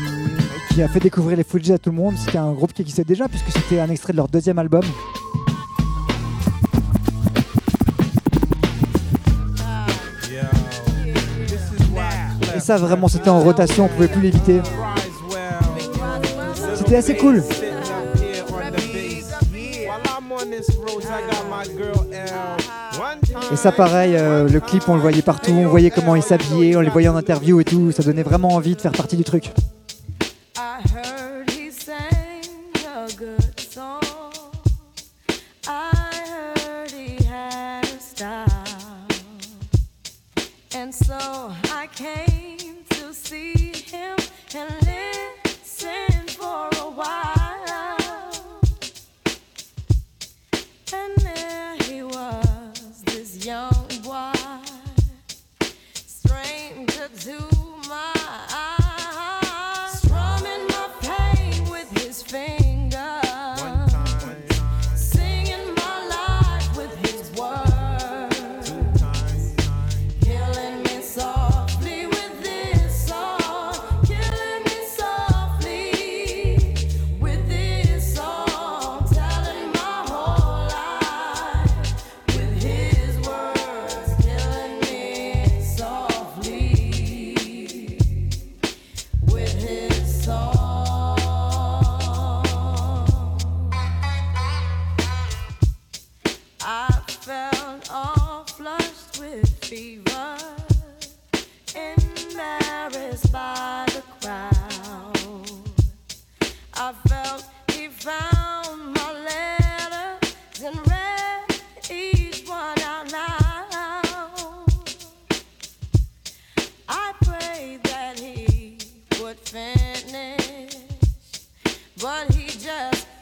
qui 0.71 0.83
a 0.83 0.89
fait 0.89 0.99
découvrir 0.99 1.37
les 1.37 1.45
Fujis 1.45 1.73
à 1.73 1.79
tout 1.79 1.91
le 1.91 1.97
monde. 1.97 2.17
C'était 2.19 2.39
un 2.39 2.53
groupe 2.53 2.73
qui 2.73 2.83
existait 2.83 3.05
déjà, 3.05 3.29
puisque 3.29 3.51
c'était 3.51 3.79
un 3.79 3.89
extrait 3.89 4.13
de 4.13 4.17
leur 4.17 4.27
deuxième 4.27 4.59
album. 4.59 4.83
Et 12.57 12.61
ça, 12.61 12.79
vraiment, 12.79 13.07
c'était 13.07 13.31
en 13.31 13.41
rotation, 13.41 13.85
on 13.85 13.89
pouvait 13.89 14.09
plus 14.09 14.23
l'éviter. 14.23 14.61
C'était 16.75 16.97
assez 16.97 17.17
cool. 17.17 17.43
Et 23.53 23.57
ça, 23.57 23.73
pareil, 23.73 24.17
euh, 24.17 24.49
le 24.49 24.61
clip, 24.61 24.89
on 24.89 24.95
le 24.95 25.01
voyait 25.01 25.23
partout, 25.23 25.53
on 25.53 25.69
voyait 25.69 25.91
comment 25.91 26.17
ils 26.17 26.23
s'habillaient, 26.23 26.77
on 26.77 26.81
les 26.81 26.91
voyait 26.91 27.09
en 27.09 27.17
interview 27.17 27.61
et 27.61 27.65
tout. 27.65 27.93
Ça 27.93 28.03
donnait 28.03 28.23
vraiment 28.23 28.49
envie 28.49 28.75
de 28.75 28.81
faire 28.81 28.93
partie 28.93 29.17
du 29.17 29.25
truc. 29.25 29.51
And 40.77 40.93
so 40.93 41.15
I 41.73 41.89
came 41.95 42.85
to 42.91 43.15
see 43.15 43.73
him 43.73 44.19
and 44.55 44.84
young 53.45 53.87
boy, 54.03 54.33
stranger 56.07 57.09
to 57.09 57.54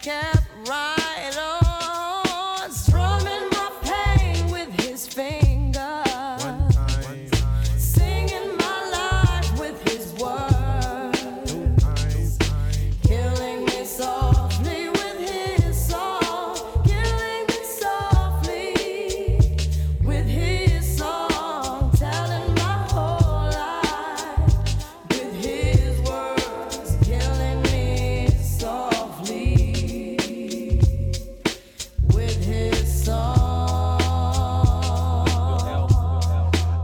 kept 0.03 0.42
right 0.66 1.01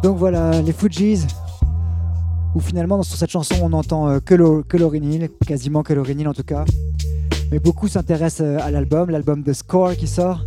Donc 0.03 0.16
voilà, 0.16 0.62
les 0.62 0.72
Fujis. 0.72 1.26
Où 2.55 2.61
finalement, 2.61 3.03
sur 3.03 3.16
cette 3.16 3.30
chanson, 3.30 3.57
on 3.62 3.72
entend 3.72 4.09
euh, 4.09 4.20
que, 4.20 4.34
Lo- 4.34 4.62
que 4.62 4.76
Lauryn 4.76 5.03
Hill, 5.03 5.28
quasiment 5.46 5.82
que 5.82 5.92
Lauryn 5.92 6.18
Hill 6.18 6.28
en 6.28 6.34
tout 6.34 6.44
cas. 6.44 6.64
Mais 7.51 7.59
beaucoup 7.59 7.88
s'intéressent 7.88 8.46
euh, 8.46 8.59
à 8.61 8.70
l'album, 8.70 9.11
l'album 9.11 9.42
de 9.42 9.53
Score 9.53 9.94
qui 9.96 10.07
sort. 10.07 10.44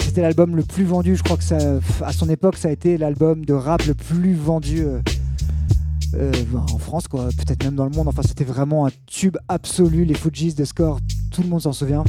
C'était 0.00 0.22
l'album 0.22 0.54
le 0.54 0.62
plus 0.62 0.84
vendu, 0.84 1.16
je 1.16 1.24
crois 1.24 1.36
que 1.36 2.04
à 2.04 2.12
son 2.12 2.28
époque, 2.28 2.56
ça 2.56 2.68
a 2.68 2.70
été 2.70 2.96
l'album 2.98 3.44
de 3.44 3.52
rap 3.52 3.84
le 3.84 3.94
plus 3.94 4.34
vendu 4.34 4.84
euh, 4.84 6.32
en 6.54 6.78
France. 6.78 7.08
Peut-être 7.08 7.64
même 7.64 7.74
dans 7.74 7.84
le 7.84 7.90
monde. 7.90 8.06
Enfin, 8.06 8.22
c'était 8.22 8.44
vraiment 8.44 8.86
un 8.86 8.90
tube 9.06 9.36
absolu, 9.48 10.04
les 10.04 10.14
Fujis 10.14 10.54
de 10.54 10.64
Score. 10.64 11.00
Tout 11.32 11.42
le 11.42 11.48
monde 11.48 11.62
s'en 11.62 11.72
souvient. 11.72 12.04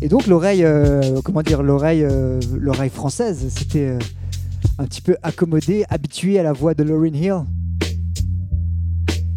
Et 0.00 0.08
donc 0.08 0.28
l'oreille, 0.28 0.64
comment 1.24 1.42
dire, 1.42 1.64
l'oreille, 1.64 2.06
l'oreille 2.56 2.90
française, 2.90 3.46
c'était 3.48 3.98
un 4.78 4.86
petit 4.86 5.02
peu 5.02 5.16
accommodée, 5.22 5.84
habituée 5.88 6.38
à 6.38 6.42
la 6.42 6.52
voix 6.52 6.74
de 6.74 6.84
Lauryn 6.84 7.14
Hill. 7.14 7.44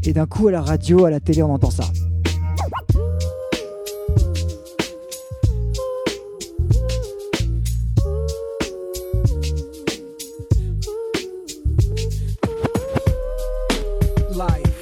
Et 0.03 0.13
d'un 0.13 0.25
coup, 0.25 0.47
à 0.47 0.51
la 0.51 0.61
radio, 0.61 1.05
à 1.05 1.09
la 1.09 1.19
télé, 1.19 1.43
on 1.43 1.53
entend 1.53 1.71
ça. 1.71 1.83
Life, 14.31 14.81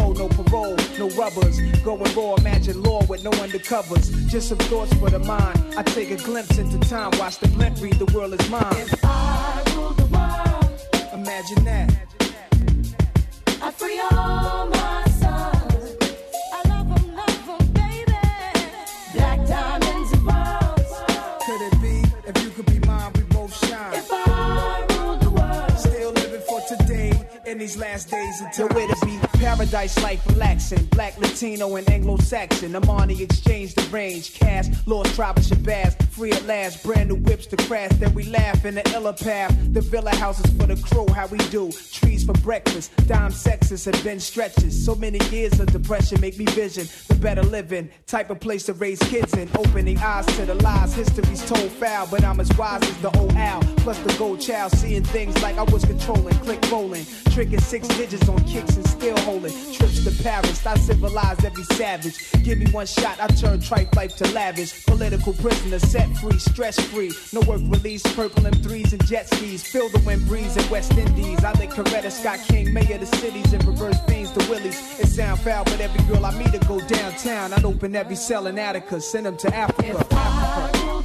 dough, 0.01 0.13
no 0.13 0.27
parole, 0.29 0.75
no 0.97 1.09
rubbers. 1.09 1.59
Going 1.83 2.13
raw, 2.15 2.35
imagine 2.35 2.81
law 2.83 3.03
with 3.05 3.23
no 3.23 3.31
undercovers. 3.31 4.05
Just 4.29 4.49
some 4.49 4.57
thoughts 4.57 4.93
for 4.95 5.09
the 5.09 5.19
mind. 5.19 5.59
I 5.77 5.83
take 5.83 6.11
a 6.11 6.17
glimpse 6.17 6.57
into 6.57 6.79
time. 6.89 7.11
Watch 7.19 7.37
the 7.39 7.47
blimp 7.49 7.79
read, 7.81 7.93
the 7.93 8.05
world 8.13 8.33
is 8.39 8.49
mine. 8.49 8.63
If 8.71 8.93
I 9.03 9.63
rule 9.75 9.91
the 9.91 10.05
world, 10.05 11.13
imagine 11.13 11.63
that. 11.65 11.89
I 13.61 13.71
free 13.71 13.99
all 14.11 14.67
my 14.69 15.03
sons. 15.21 15.95
I 16.57 16.61
love 16.69 16.87
'em, 16.97 17.15
love 17.15 17.49
'em, 17.49 17.67
baby. 17.73 18.21
Black 19.13 19.39
diamonds 19.47 20.11
and 20.13 20.23
pearls. 20.27 20.91
Could 21.45 21.61
it 21.69 21.75
be 21.81 21.95
if 22.29 22.43
you 22.43 22.49
could 22.55 22.65
be 22.65 22.79
mine, 22.87 23.11
we 23.15 23.21
both 23.35 23.53
shine? 23.67 23.93
If 23.93 24.09
I 24.11 24.85
rule 24.89 25.17
the 25.17 25.29
world, 25.29 25.71
Still 25.77 26.11
living 26.11 26.41
for 26.49 26.61
today 26.73 27.11
in 27.45 27.57
these 27.59 27.77
last 27.77 28.09
days 28.09 28.41
until 28.41 28.67
where 28.69 28.87
to 28.87 28.95
be 29.00 29.00
paradise 29.71 30.03
life 30.03 30.27
relaxing. 30.27 30.83
Black, 30.87 31.17
Latino, 31.17 31.75
and 31.77 31.89
Anglo-Saxon. 31.89 32.75
Amani 32.75 33.23
exchange 33.23 33.73
the 33.73 33.83
range. 33.83 34.33
Cast, 34.33 34.85
lost 34.85 35.15
tribe 35.15 35.37
of 35.37 35.45
Shabazz. 35.45 35.95
Free 36.09 36.31
at 36.31 36.45
last, 36.45 36.83
brand 36.83 37.09
new 37.09 37.15
whips 37.15 37.45
to 37.47 37.55
crash. 37.55 37.91
Then 37.93 38.13
we 38.13 38.23
laugh 38.23 38.65
in 38.65 38.75
the 38.75 38.91
illa 38.91 39.13
path. 39.13 39.55
The 39.73 39.79
villa 39.79 40.13
houses 40.15 40.51
for 40.57 40.67
the 40.67 40.75
crew, 40.75 41.07
how 41.13 41.27
we 41.27 41.37
do. 41.49 41.71
Trees 41.71 42.25
for 42.25 42.33
breakfast. 42.33 42.91
Dime 43.07 43.31
sexes 43.31 43.85
have 43.85 44.03
been 44.03 44.19
stretches. 44.19 44.85
So 44.85 44.93
many 44.93 45.19
years 45.29 45.57
of 45.59 45.71
depression 45.71 46.19
make 46.19 46.37
me 46.37 46.45
vision 46.45 46.87
the 47.07 47.15
better 47.15 47.43
living. 47.43 47.89
Type 48.07 48.29
of 48.29 48.41
place 48.41 48.65
to 48.65 48.73
raise 48.73 48.99
kids 48.99 49.33
in. 49.35 49.49
Opening 49.55 49.97
eyes 49.99 50.25
to 50.37 50.45
the 50.45 50.55
lies. 50.55 50.93
History's 50.93 51.45
told 51.47 51.71
foul, 51.71 52.07
but 52.11 52.25
I'm 52.25 52.41
as 52.41 52.51
wise 52.57 52.83
as 52.83 52.97
the 52.97 53.17
old 53.17 53.33
owl. 53.37 53.63
Plus 53.77 53.97
the 53.99 54.13
gold 54.17 54.41
child, 54.41 54.73
seeing 54.73 55.03
things 55.03 55.41
like 55.41 55.57
I 55.57 55.63
was 55.63 55.85
controlling. 55.85 56.35
Click 56.39 56.59
rolling. 56.69 57.05
Tricking 57.31 57.61
six 57.61 57.87
digits 57.87 58.27
on 58.27 58.43
kicks 58.43 58.75
and 58.75 58.85
still 58.85 59.17
holding. 59.19 59.60
Trips 59.73 60.03
to 60.03 60.23
Paris, 60.23 60.65
I 60.65 60.75
civilized 60.77 61.45
every 61.45 61.63
savage. 61.63 62.31
Give 62.43 62.57
me 62.57 62.69
one 62.71 62.85
shot, 62.85 63.19
I 63.19 63.27
turn 63.27 63.59
tripe 63.61 63.95
life 63.95 64.15
to 64.17 64.27
lavish. 64.31 64.85
Political 64.85 65.33
prisoner, 65.33 65.79
set 65.79 66.09
free, 66.17 66.39
stress 66.39 66.79
free. 66.79 67.11
No 67.31 67.41
work 67.41 67.61
release, 67.65 68.03
purple 68.15 68.43
M3s 68.43 68.93
and 68.93 69.05
jet 69.05 69.27
skis. 69.33 69.63
Feel 69.63 69.89
the 69.89 69.99
wind 69.99 70.27
breeze 70.27 70.57
in 70.57 70.69
West 70.69 70.93
Indies. 70.97 71.43
I 71.43 71.53
think 71.53 71.73
Coretta 71.73 72.11
Scott 72.11 72.39
King, 72.47 72.73
mayor 72.73 72.95
of 72.95 73.01
the 73.01 73.17
cities, 73.17 73.53
and 73.53 73.63
reverse 73.65 73.99
fiends 74.07 74.31
to 74.31 74.49
Willies. 74.49 74.99
It 74.99 75.07
sound 75.07 75.39
foul, 75.41 75.63
but 75.65 75.79
every 75.79 76.03
girl 76.05 76.25
I 76.25 76.37
meet 76.37 76.51
to 76.51 76.59
go 76.67 76.79
downtown. 76.87 77.53
I'd 77.53 77.65
open 77.65 77.95
every 77.95 78.15
cell 78.15 78.47
in 78.47 78.57
Attica, 78.57 78.99
send 78.99 79.25
them 79.25 79.37
to 79.37 79.55
Africa. 79.55 80.05
Africa. 80.11 81.01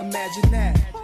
Imagine 0.00 0.50
that. 0.50 0.99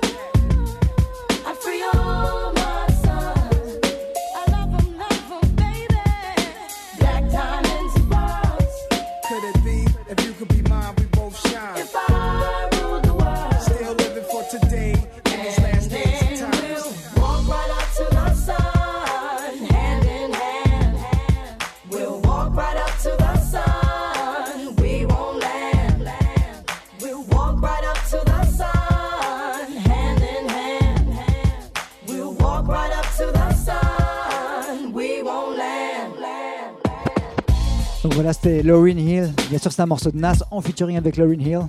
Voilà, 38.16 38.32
c'était 38.32 38.62
Lauryn 38.62 38.96
Hill. 38.96 39.30
Bien 39.50 39.58
sûr, 39.58 39.70
c'est 39.70 39.82
un 39.82 39.86
morceau 39.86 40.10
de 40.10 40.16
Nas 40.16 40.38
en 40.50 40.62
featuring 40.62 40.96
avec 40.96 41.18
Lauryn 41.18 41.38
Hill. 41.38 41.60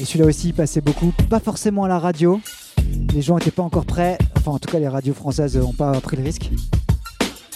Et 0.00 0.06
celui-là 0.06 0.24
aussi, 0.24 0.48
il 0.48 0.54
passait 0.54 0.80
beaucoup, 0.80 1.12
pas 1.28 1.40
forcément 1.40 1.84
à 1.84 1.88
la 1.88 1.98
radio. 1.98 2.40
Les 3.12 3.20
gens 3.20 3.34
n'étaient 3.34 3.50
pas 3.50 3.62
encore 3.62 3.84
prêts. 3.84 4.16
Enfin, 4.34 4.52
en 4.52 4.58
tout 4.58 4.70
cas, 4.70 4.78
les 4.78 4.88
radios 4.88 5.12
françaises 5.12 5.58
n'ont 5.58 5.74
pas 5.74 6.00
pris 6.00 6.16
le 6.16 6.22
risque. 6.22 6.50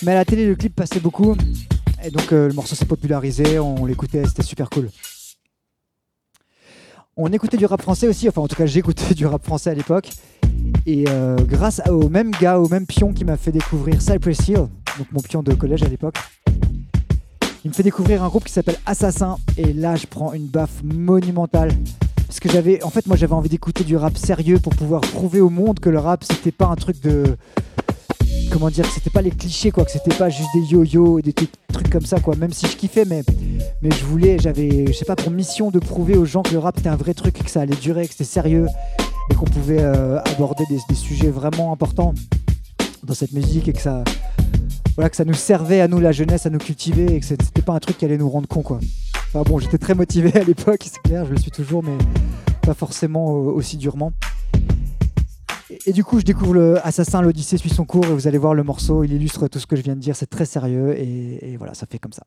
Mais 0.03 0.13
à 0.13 0.17
la 0.17 0.27
télé, 0.27 0.47
le 0.47 0.57
clip 0.57 0.77
passait 0.77 1.01
beaucoup. 1.01 1.37
Et 2.05 2.11
donc, 2.11 2.31
euh, 2.33 2.49
le 2.49 2.53
morceau 2.53 2.75
s'est 2.75 2.85
popularisé. 2.85 3.59
On 3.59 3.87
l'écoutait, 3.87 4.27
c'était 4.27 4.43
super 4.43 4.69
cool. 4.69 4.91
On 7.17 7.33
écoutait 7.33 7.57
du 7.57 7.65
rap 7.65 7.81
français 7.81 8.09
aussi. 8.09 8.29
Enfin, 8.29 8.43
en 8.43 8.49
tout 8.49 8.57
cas, 8.57 8.67
j'écoutais 8.67 9.15
du 9.15 9.25
rap 9.25 9.43
français 9.43 9.71
à 9.71 9.75
l'époque. 9.75 10.11
Et 10.85 11.07
euh, 11.09 11.37
grâce 11.37 11.81
au 11.89 12.11
même 12.11 12.33
gars, 12.33 12.59
au 12.59 12.69
même 12.69 12.85
pion 12.85 13.15
qui 13.15 13.25
m'a 13.25 13.39
fait 13.39 13.53
découvrir 13.53 14.03
Cypress 14.03 14.49
Hill, 14.49 14.67
donc 14.99 15.11
mon 15.13 15.23
pion 15.23 15.43
de 15.43 15.55
collège 15.55 15.83
à 15.83 15.89
l'époque, 15.89 16.17
il 17.69 17.73
me 17.73 17.75
fait 17.75 17.83
découvrir 17.83 18.25
un 18.25 18.29
groupe 18.29 18.45
qui 18.45 18.53
s'appelle 18.55 18.79
Assassin. 18.87 19.37
Et 19.59 19.75
là, 19.75 19.95
je 19.95 20.07
prends 20.07 20.33
une 20.33 20.47
baffe 20.47 20.83
monumentale. 20.83 21.71
Parce 22.27 22.41
que 22.41 22.49
j'avais, 22.49 22.83
en 22.83 22.89
fait, 22.89 23.07
moi, 23.07 23.15
j'avais 23.15 23.35
envie 23.35 23.51
d'écouter 23.51 23.85
du 23.85 23.95
rap 23.95 24.17
sérieux 24.17 24.59
pour 24.59 24.75
pouvoir 24.75 25.03
prouver 25.03 25.43
au 25.43 25.51
monde 25.51 25.79
que 25.79 25.91
le 25.91 25.99
rap, 25.99 26.25
c'était 26.25 26.51
pas 26.51 26.65
un 26.65 26.77
truc 26.77 26.99
de. 27.03 27.37
Comment 28.51 28.71
dire, 28.71 28.87
que 28.87 28.95
c'était 28.95 29.11
pas 29.11 29.21
les 29.21 29.31
clichés, 29.31 29.71
quoi, 29.71 29.85
que 29.85 29.91
c'était 29.91 30.15
pas 30.15 30.31
juste 30.31 30.49
des 30.55 30.63
yo-yo 30.63 31.19
et 31.19 31.23
des 31.23 31.35
trucs, 31.35 31.91
comme 31.91 32.07
ça, 32.07 32.21
quoi. 32.21 32.37
Même 32.37 32.55
si 32.55 32.67
je 32.67 32.75
kiffais, 32.75 33.05
mais, 33.05 33.23
mais 33.83 33.91
je 33.91 34.03
voulais, 34.07 34.39
j'avais, 34.39 34.87
je 34.87 34.93
sais 34.95 35.05
pas, 35.05 35.17
pour 35.17 35.31
mission 35.31 35.71
de 35.71 35.79
prouver 35.79 36.17
aux 36.17 36.25
gens 36.25 36.41
que 36.41 36.53
le 36.53 36.61
rap 36.61 36.77
c'était 36.79 36.89
un 36.89 36.97
vrai 36.97 37.13
truc, 37.13 37.35
que 37.35 37.51
ça 37.51 37.61
allait 37.61 37.77
durer, 37.77 38.07
que 38.07 38.13
c'était 38.13 38.25
sérieux. 38.25 38.67
et 39.31 39.35
qu'on 39.35 39.45
pouvait 39.45 39.83
euh, 39.83 40.21
aborder 40.21 40.65
des 40.71 40.95
sujets 40.95 41.29
vraiment 41.29 41.71
importants 41.71 42.15
dans 43.05 43.15
cette 43.15 43.33
musique 43.33 43.69
et 43.69 43.75
que 43.75 43.83
ça, 43.83 44.05
voilà, 44.99 45.11
que 45.11 45.17
ça 45.17 45.25
nous 45.25 45.33
servait 45.33 45.81
à 45.81 45.87
nous, 45.87 46.01
la 46.01 46.11
jeunesse, 46.11 46.45
à 46.47 46.51
nous 46.51 46.59
cultiver 46.59 47.15
et 47.15 47.21
que 47.21 47.25
c'était 47.25 47.63
pas 47.63 47.73
un 47.73 47.79
truc 47.79 47.99
qui 47.99 48.05
allait 48.05 48.19
nous 48.19 48.29
rendre 48.29 48.49
con 48.49 48.63
quoi. 48.63 48.81
Enfin 49.15 49.49
bon, 49.49 49.61
j'étais 49.61 49.79
très 49.79 49.95
motivé 49.95 50.35
à 50.35 50.43
l'époque, 50.43 50.81
c'est 50.83 51.01
clair, 51.03 51.25
je 51.25 51.31
le 51.31 51.39
suis 51.39 51.53
toujours, 51.53 51.85
mais 51.85 51.97
pas 52.63 52.75
forcément 52.75 53.37
euh, 53.37 53.53
aussi 53.53 53.77
durement. 53.77 54.13
Et, 55.87 55.93
du 55.93 56.03
coup, 56.03 56.19
je 56.19 56.25
découvre 56.25 56.55
le 56.55 56.85
Assassin, 56.85 57.23
l'Odyssée 57.23 57.59
suit 57.59 57.71
son 57.71 57.85
cours 57.85 58.07
et 58.07 58.13
vous 58.13 58.27
allez 58.27 58.39
voir 58.39 58.55
le 58.55 58.65
morceau, 58.65 59.05
il 59.05 59.13
illustre 59.13 59.47
tout 59.47 59.61
ce 59.61 59.69
que 59.69 59.77
je 59.77 59.83
viens 59.83 59.95
de 59.95 60.01
dire, 60.01 60.17
c'est 60.17 60.29
très 60.29 60.47
sérieux 60.47 60.99
et 60.99 61.55
voilà, 61.59 61.75
ça 61.75 61.87
fait 61.87 62.01
comme 62.01 62.13
ça. 62.13 62.25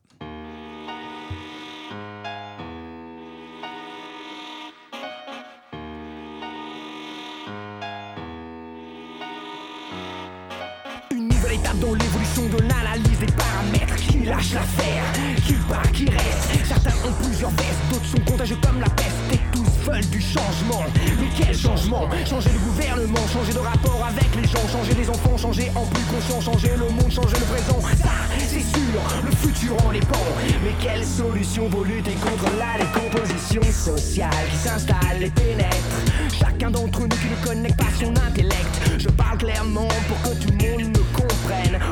Lâche 14.32 14.54
l'affaire, 14.54 15.04
qui 15.46 15.54
part, 15.68 15.92
qui 15.92 16.06
reste. 16.06 16.66
Certains 16.66 16.96
ont 17.08 17.14
plusieurs 17.24 17.50
vestes, 17.52 17.84
d'autres 17.92 18.06
sont 18.06 18.32
contagieux 18.32 18.58
comme 18.66 18.80
la 18.80 18.90
peste. 18.90 19.20
Et 19.34 19.40
tous 19.52 19.92
veulent 19.92 20.10
du 20.10 20.22
changement. 20.22 20.84
Mais 21.20 21.28
quel 21.38 21.56
changement? 21.56 22.10
Changer 22.26 22.50
le 22.54 22.60
gouvernement, 22.60 23.28
changer 23.34 23.54
de 23.54 23.60
rapport 23.60 24.08
avec 24.08 24.30
les 24.36 24.48
gens 24.48 24.66
Changer 24.72 24.94
les 24.94 25.10
enfants, 25.10 25.38
changer 25.38 25.72
en 25.76 25.86
plus 25.86 26.04
conscient 26.04 26.40
Changer 26.40 26.72
le 26.78 26.88
monde, 26.90 27.12
changer 27.12 27.38
le 27.40 27.46
présent. 27.46 27.80
Ça, 27.98 28.16
c'est 28.38 28.62
sûr, 28.62 29.02
le 29.26 29.32
futur 29.36 29.74
en 29.86 29.92
dépend 29.92 30.28
Mais 30.64 30.74
quelle 30.82 31.06
solution 31.06 31.70
pour 31.70 31.84
lutter 31.84 32.14
contre 32.14 32.46
la 32.58 32.84
décomposition 32.84 33.62
sociale 33.72 34.30
Qui 34.52 34.58
s'installe 34.58 35.24
et 35.24 35.30
pénètre? 35.30 35.98
Chacun 36.40 36.72
d'entre 36.72 37.02
nous 37.02 37.08
qui 37.08 37.30
ne 37.30 37.46
connecte 37.46 37.78
pas 37.78 37.92
son 38.00 38.12
intellect. 38.28 38.74
Je 38.98 39.10
parle 39.10 39.38
clairement 39.38 39.88
pour 40.08 40.22
que 40.22 40.38
tout 40.38 40.52
le 40.52 40.84
monde 40.84 41.01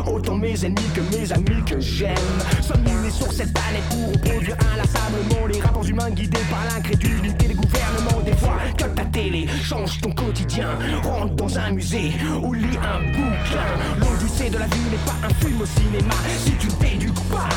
Autant 0.08 0.36
mes 0.36 0.66
ennemis 0.66 0.90
que 0.94 1.02
mes 1.16 1.32
amis 1.32 1.64
que 1.66 1.80
j'aime. 1.80 2.16
Sommes-nous 2.62 3.02
nés 3.02 3.12
sur 3.12 3.32
cette 3.32 3.54
planète 3.54 3.84
pour 3.90 4.12
reproduire 4.12 4.58
inlassablement 4.74 5.48
Les 5.48 5.62
rapports 5.62 5.86
humains 5.86 6.10
guidés 6.10 6.40
par 6.50 6.64
l'incrédulité 6.74 7.48
des 7.48 7.54
gouvernements. 7.54 8.22
Des 8.26 8.36
fois 8.36 8.58
que 8.78 8.84
ta 8.84 9.06
télé 9.06 9.48
change 9.64 10.02
ton 10.02 10.12
quotidien. 10.12 10.70
Rentre 11.04 11.36
dans 11.36 11.58
un 11.58 11.72
musée 11.72 12.14
ou 12.42 12.54
lis 12.54 12.78
un 12.78 13.00
bouquin. 13.12 13.70
L'odyssée 14.00 14.50
de 14.50 14.58
la 14.58 14.66
vie 14.66 14.90
n'est 14.92 15.06
pas 15.06 15.28
un 15.28 15.34
film 15.46 15.62
au 15.62 15.66
cinéma. 15.66 16.16
Si 16.44 16.52
tu 16.52 16.68
ne 16.68 16.72
t'éduques 16.72 17.30
pas, 17.30 17.50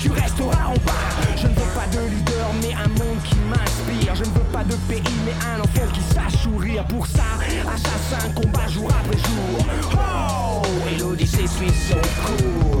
tu 0.00 0.10
resteras 0.10 0.66
en 0.66 0.74
bas. 0.84 1.06
Je 1.36 1.46
ne 1.46 1.52
veux 1.52 1.72
pas 1.74 1.86
de 1.92 2.08
leader 2.08 2.46
mais 2.62 2.74
un 2.74 2.88
monde 2.88 3.22
Je 4.14 4.22
ne 4.22 4.28
veux 4.28 4.40
pas 4.52 4.64
de 4.64 4.74
pays 4.88 5.02
mais 5.24 5.32
un 5.46 5.60
enfant 5.60 5.92
qui 5.92 6.00
sache 6.00 6.42
sourire 6.42 6.84
Pour 6.86 7.06
ça, 7.06 7.22
assassin 7.72 8.30
combat 8.34 8.66
jour 8.68 8.88
après 8.88 9.18
jour. 9.18 9.66
Oh, 9.92 10.62
et 10.90 10.98
l'odyssée 10.98 11.46
suit 11.46 11.70
son 11.70 11.96
cours 11.96 12.75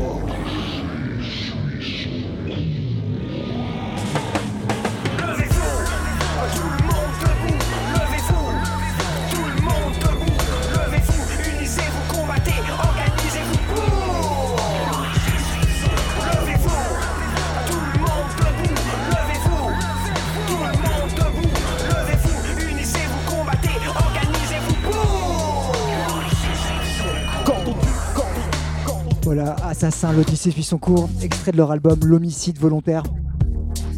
Voilà, 29.26 29.56
Assassin, 29.64 30.12
l'Odyssée 30.12 30.52
suit 30.52 30.62
son 30.62 30.78
cours, 30.78 31.10
extrait 31.20 31.50
de 31.50 31.56
leur 31.56 31.72
album 31.72 31.98
L'homicide 32.04 32.60
volontaire. 32.60 33.02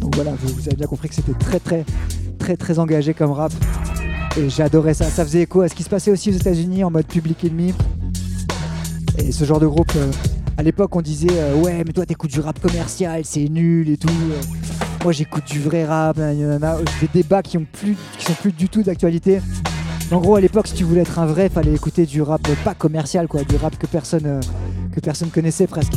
Donc 0.01 0.15
voilà, 0.15 0.31
vous, 0.41 0.67
avez 0.67 0.75
bien 0.75 0.87
compris 0.87 1.11
que 1.11 1.15
c'était 1.17 1.35
très 1.35 1.61
très 1.61 1.85
très 2.39 2.57
très 2.57 2.79
engagé 2.79 3.13
comme 3.13 3.33
rap. 3.33 3.53
Et 4.39 4.49
j'adorais 4.49 4.95
ça. 4.95 5.05
Ça 5.05 5.27
faisait 5.27 5.43
écho 5.43 5.61
à 5.61 5.69
ce 5.69 5.75
qui 5.75 5.83
se 5.83 5.91
passait 5.91 6.11
aussi 6.11 6.31
aux 6.31 6.33
États-Unis 6.33 6.83
en 6.83 6.91
mode 6.91 7.05
public 7.05 7.45
ennemi. 7.45 7.75
Et 9.19 9.31
ce 9.31 9.45
genre 9.45 9.61
de 9.61 9.67
groupe, 9.67 9.93
euh, 9.97 10.11
à 10.57 10.63
l'époque, 10.63 10.97
on 10.97 11.03
disait 11.03 11.29
euh, 11.31 11.57
ouais, 11.57 11.85
mais 11.87 11.93
toi 11.93 12.07
t'écoutes 12.07 12.31
du 12.31 12.41
rap 12.41 12.59
commercial, 12.59 13.21
c'est 13.27 13.51
nul 13.51 13.91
et 13.91 13.99
tout. 13.99 14.09
Moi 15.05 15.13
j'écoute 15.13 15.45
du 15.45 15.61
vrai 15.61 15.85
rap, 15.85 16.17
des 16.17 17.09
débats 17.13 17.43
qui 17.43 17.59
ont 17.59 17.67
plus, 17.71 17.99
qui 18.19 18.25
sont 18.25 18.33
plus 18.33 18.53
du 18.53 18.71
tout 18.71 18.83
d'actualité. 18.83 19.43
En 20.11 20.21
gros, 20.21 20.37
à 20.37 20.41
l'époque, 20.41 20.69
si 20.69 20.75
tu 20.75 20.85
voulais 20.85 21.03
être 21.03 21.19
un 21.19 21.27
vrai, 21.27 21.49
fallait 21.49 21.75
écouter 21.75 22.07
du 22.07 22.23
rap 22.23 22.41
pas 22.65 22.75
commercial, 22.75 23.29
quoi, 23.29 23.43
du 23.43 23.57
rap 23.57 23.77
que 23.77 23.87
personne, 23.87 24.27
euh, 24.27 24.41
que 24.95 25.01
personne 25.01 25.29
connaissait 25.29 25.67
presque. 25.67 25.93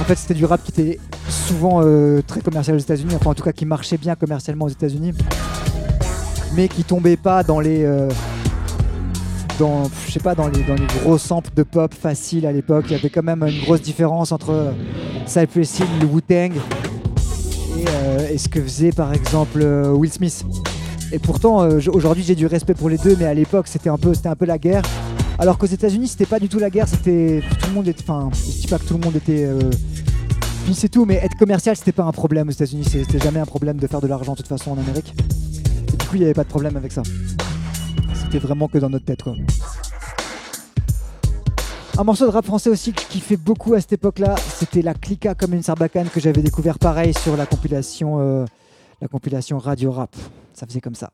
En 0.00 0.04
fait, 0.04 0.14
c'était 0.14 0.34
du 0.34 0.44
rap 0.44 0.62
qui 0.62 0.70
était 0.70 1.00
souvent 1.28 1.80
euh, 1.82 2.22
très 2.24 2.40
commercial 2.40 2.76
aux 2.76 2.80
États-Unis, 2.80 3.14
enfin 3.16 3.30
en 3.30 3.34
tout 3.34 3.42
cas 3.42 3.52
qui 3.52 3.66
marchait 3.66 3.96
bien 3.96 4.14
commercialement 4.14 4.66
aux 4.66 4.70
États-Unis, 4.70 5.12
mais 6.54 6.68
qui 6.68 6.84
tombait 6.84 7.16
pas 7.16 7.42
dans 7.42 7.58
les, 7.58 7.82
euh, 7.82 8.08
dans, 9.58 9.90
je 10.06 10.12
sais 10.12 10.20
pas, 10.20 10.36
dans 10.36 10.46
les, 10.46 10.62
dans 10.62 10.76
les 10.76 10.86
gros 11.00 11.18
samples 11.18 11.50
de 11.56 11.64
pop 11.64 11.92
faciles 11.92 12.46
à 12.46 12.52
l'époque. 12.52 12.84
Il 12.88 12.92
y 12.92 12.94
avait 12.94 13.10
quand 13.10 13.24
même 13.24 13.42
une 13.42 13.60
grosse 13.62 13.82
différence 13.82 14.30
entre 14.30 14.50
euh, 14.50 14.72
Cypress 15.26 15.80
Hill, 15.80 15.86
le 16.00 16.06
Wu-Tang 16.06 16.52
et, 18.30 18.38
ce 18.38 18.48
que 18.48 18.60
faisait 18.60 18.92
par 18.92 19.12
exemple 19.12 19.62
Will 19.62 20.12
Smith. 20.12 20.44
Et 21.10 21.18
pourtant, 21.18 21.62
euh, 21.62 21.80
aujourd'hui, 21.92 22.22
j'ai 22.22 22.34
du 22.34 22.46
respect 22.46 22.74
pour 22.74 22.88
les 22.88 22.98
deux, 22.98 23.16
mais 23.18 23.24
à 23.24 23.34
l'époque, 23.34 23.66
c'était 23.66 23.88
un 23.88 23.96
peu, 23.96 24.12
c'était 24.14 24.28
un 24.28 24.36
peu 24.36 24.44
la 24.44 24.58
guerre. 24.58 24.82
Alors 25.38 25.56
qu'aux 25.56 25.66
États-Unis, 25.66 26.08
c'était 26.08 26.26
pas 26.26 26.38
du 26.38 26.48
tout 26.48 26.58
la 26.58 26.70
guerre. 26.70 26.88
C'était 26.88 27.42
tout 27.60 27.68
le 27.68 27.74
monde 27.74 27.88
était, 27.88 28.02
enfin, 28.02 28.28
je 28.32 28.60
dis 28.60 28.66
pas 28.66 28.78
que 28.78 28.84
tout 28.84 28.98
le 28.98 29.04
monde 29.04 29.16
était. 29.16 29.44
euh, 29.44 29.58
c'est 30.74 30.90
tout, 30.90 31.06
mais 31.06 31.14
être 31.14 31.36
commercial, 31.38 31.76
c'était 31.76 31.92
pas 31.92 32.04
un 32.04 32.12
problème 32.12 32.48
aux 32.48 32.52
États-Unis. 32.52 32.84
C'était 32.84 33.18
jamais 33.18 33.40
un 33.40 33.46
problème 33.46 33.78
de 33.78 33.86
faire 33.86 34.02
de 34.02 34.06
l'argent 34.06 34.32
de 34.32 34.38
toute 34.38 34.48
façon 34.48 34.72
en 34.72 34.78
Amérique. 34.78 35.14
Et 35.92 35.96
du 35.96 36.06
coup, 36.06 36.16
il 36.16 36.20
y 36.20 36.24
avait 36.24 36.34
pas 36.34 36.44
de 36.44 36.48
problème 36.48 36.76
avec 36.76 36.92
ça. 36.92 37.02
C'était 38.12 38.38
vraiment 38.38 38.68
que 38.68 38.76
dans 38.76 38.90
notre 38.90 39.06
tête, 39.06 39.22
quoi. 39.22 39.34
Un 41.96 42.04
morceau 42.04 42.26
de 42.26 42.30
rap 42.30 42.44
français 42.44 42.70
aussi 42.70 42.92
qui 42.92 43.18
fait 43.18 43.36
beaucoup 43.36 43.74
à 43.74 43.80
cette 43.80 43.94
époque-là, 43.94 44.36
c'était 44.54 44.82
la 44.82 44.94
Clica 44.94 45.34
comme 45.34 45.52
une 45.52 45.64
sarbacane 45.64 46.08
que 46.08 46.20
j'avais 46.20 46.42
découvert 46.42 46.78
pareil 46.78 47.12
sur 47.12 47.36
la 47.36 47.44
compilation, 47.44 48.20
euh, 48.20 48.44
la 49.00 49.08
compilation 49.08 49.58
Radio 49.58 49.92
Rap. 49.92 50.14
Ça 50.52 50.66
faisait 50.66 50.80
comme 50.80 50.94
ça. 50.94 51.10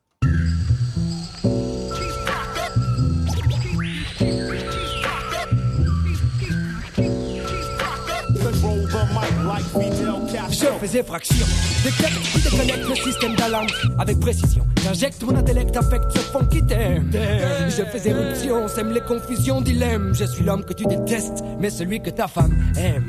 Je 10.51 10.87
faisais 10.87 11.03
fraction, 11.03 11.47
détecte 11.83 12.19
puis 12.33 12.43
déconnecte 12.43 12.89
le 12.89 12.95
système 12.95 13.35
d'alarme 13.35 13.67
avec 13.99 14.21
précision. 14.21 14.67
J'injecte 14.83 15.23
mon 15.23 15.35
intellect 15.37 15.77
affecte 15.77 16.11
ce 16.13 16.19
fond 16.19 16.45
qui 16.45 16.65
t'aime. 16.65 17.11
Je 17.13 17.83
fais 17.85 18.09
éruption, 18.09 18.69
sème 18.69 18.93
les 18.93 19.01
confusions, 19.01 19.61
dilemme. 19.61 20.15
Je 20.15 20.25
suis 20.25 20.45
l'homme 20.45 20.65
que 20.65 20.73
tu 20.73 20.85
détestes, 20.85 21.43
mais 21.59 21.71
celui 21.71 22.01
que 22.01 22.11
ta 22.11 22.29
femme 22.29 22.55
aime. 22.77 23.07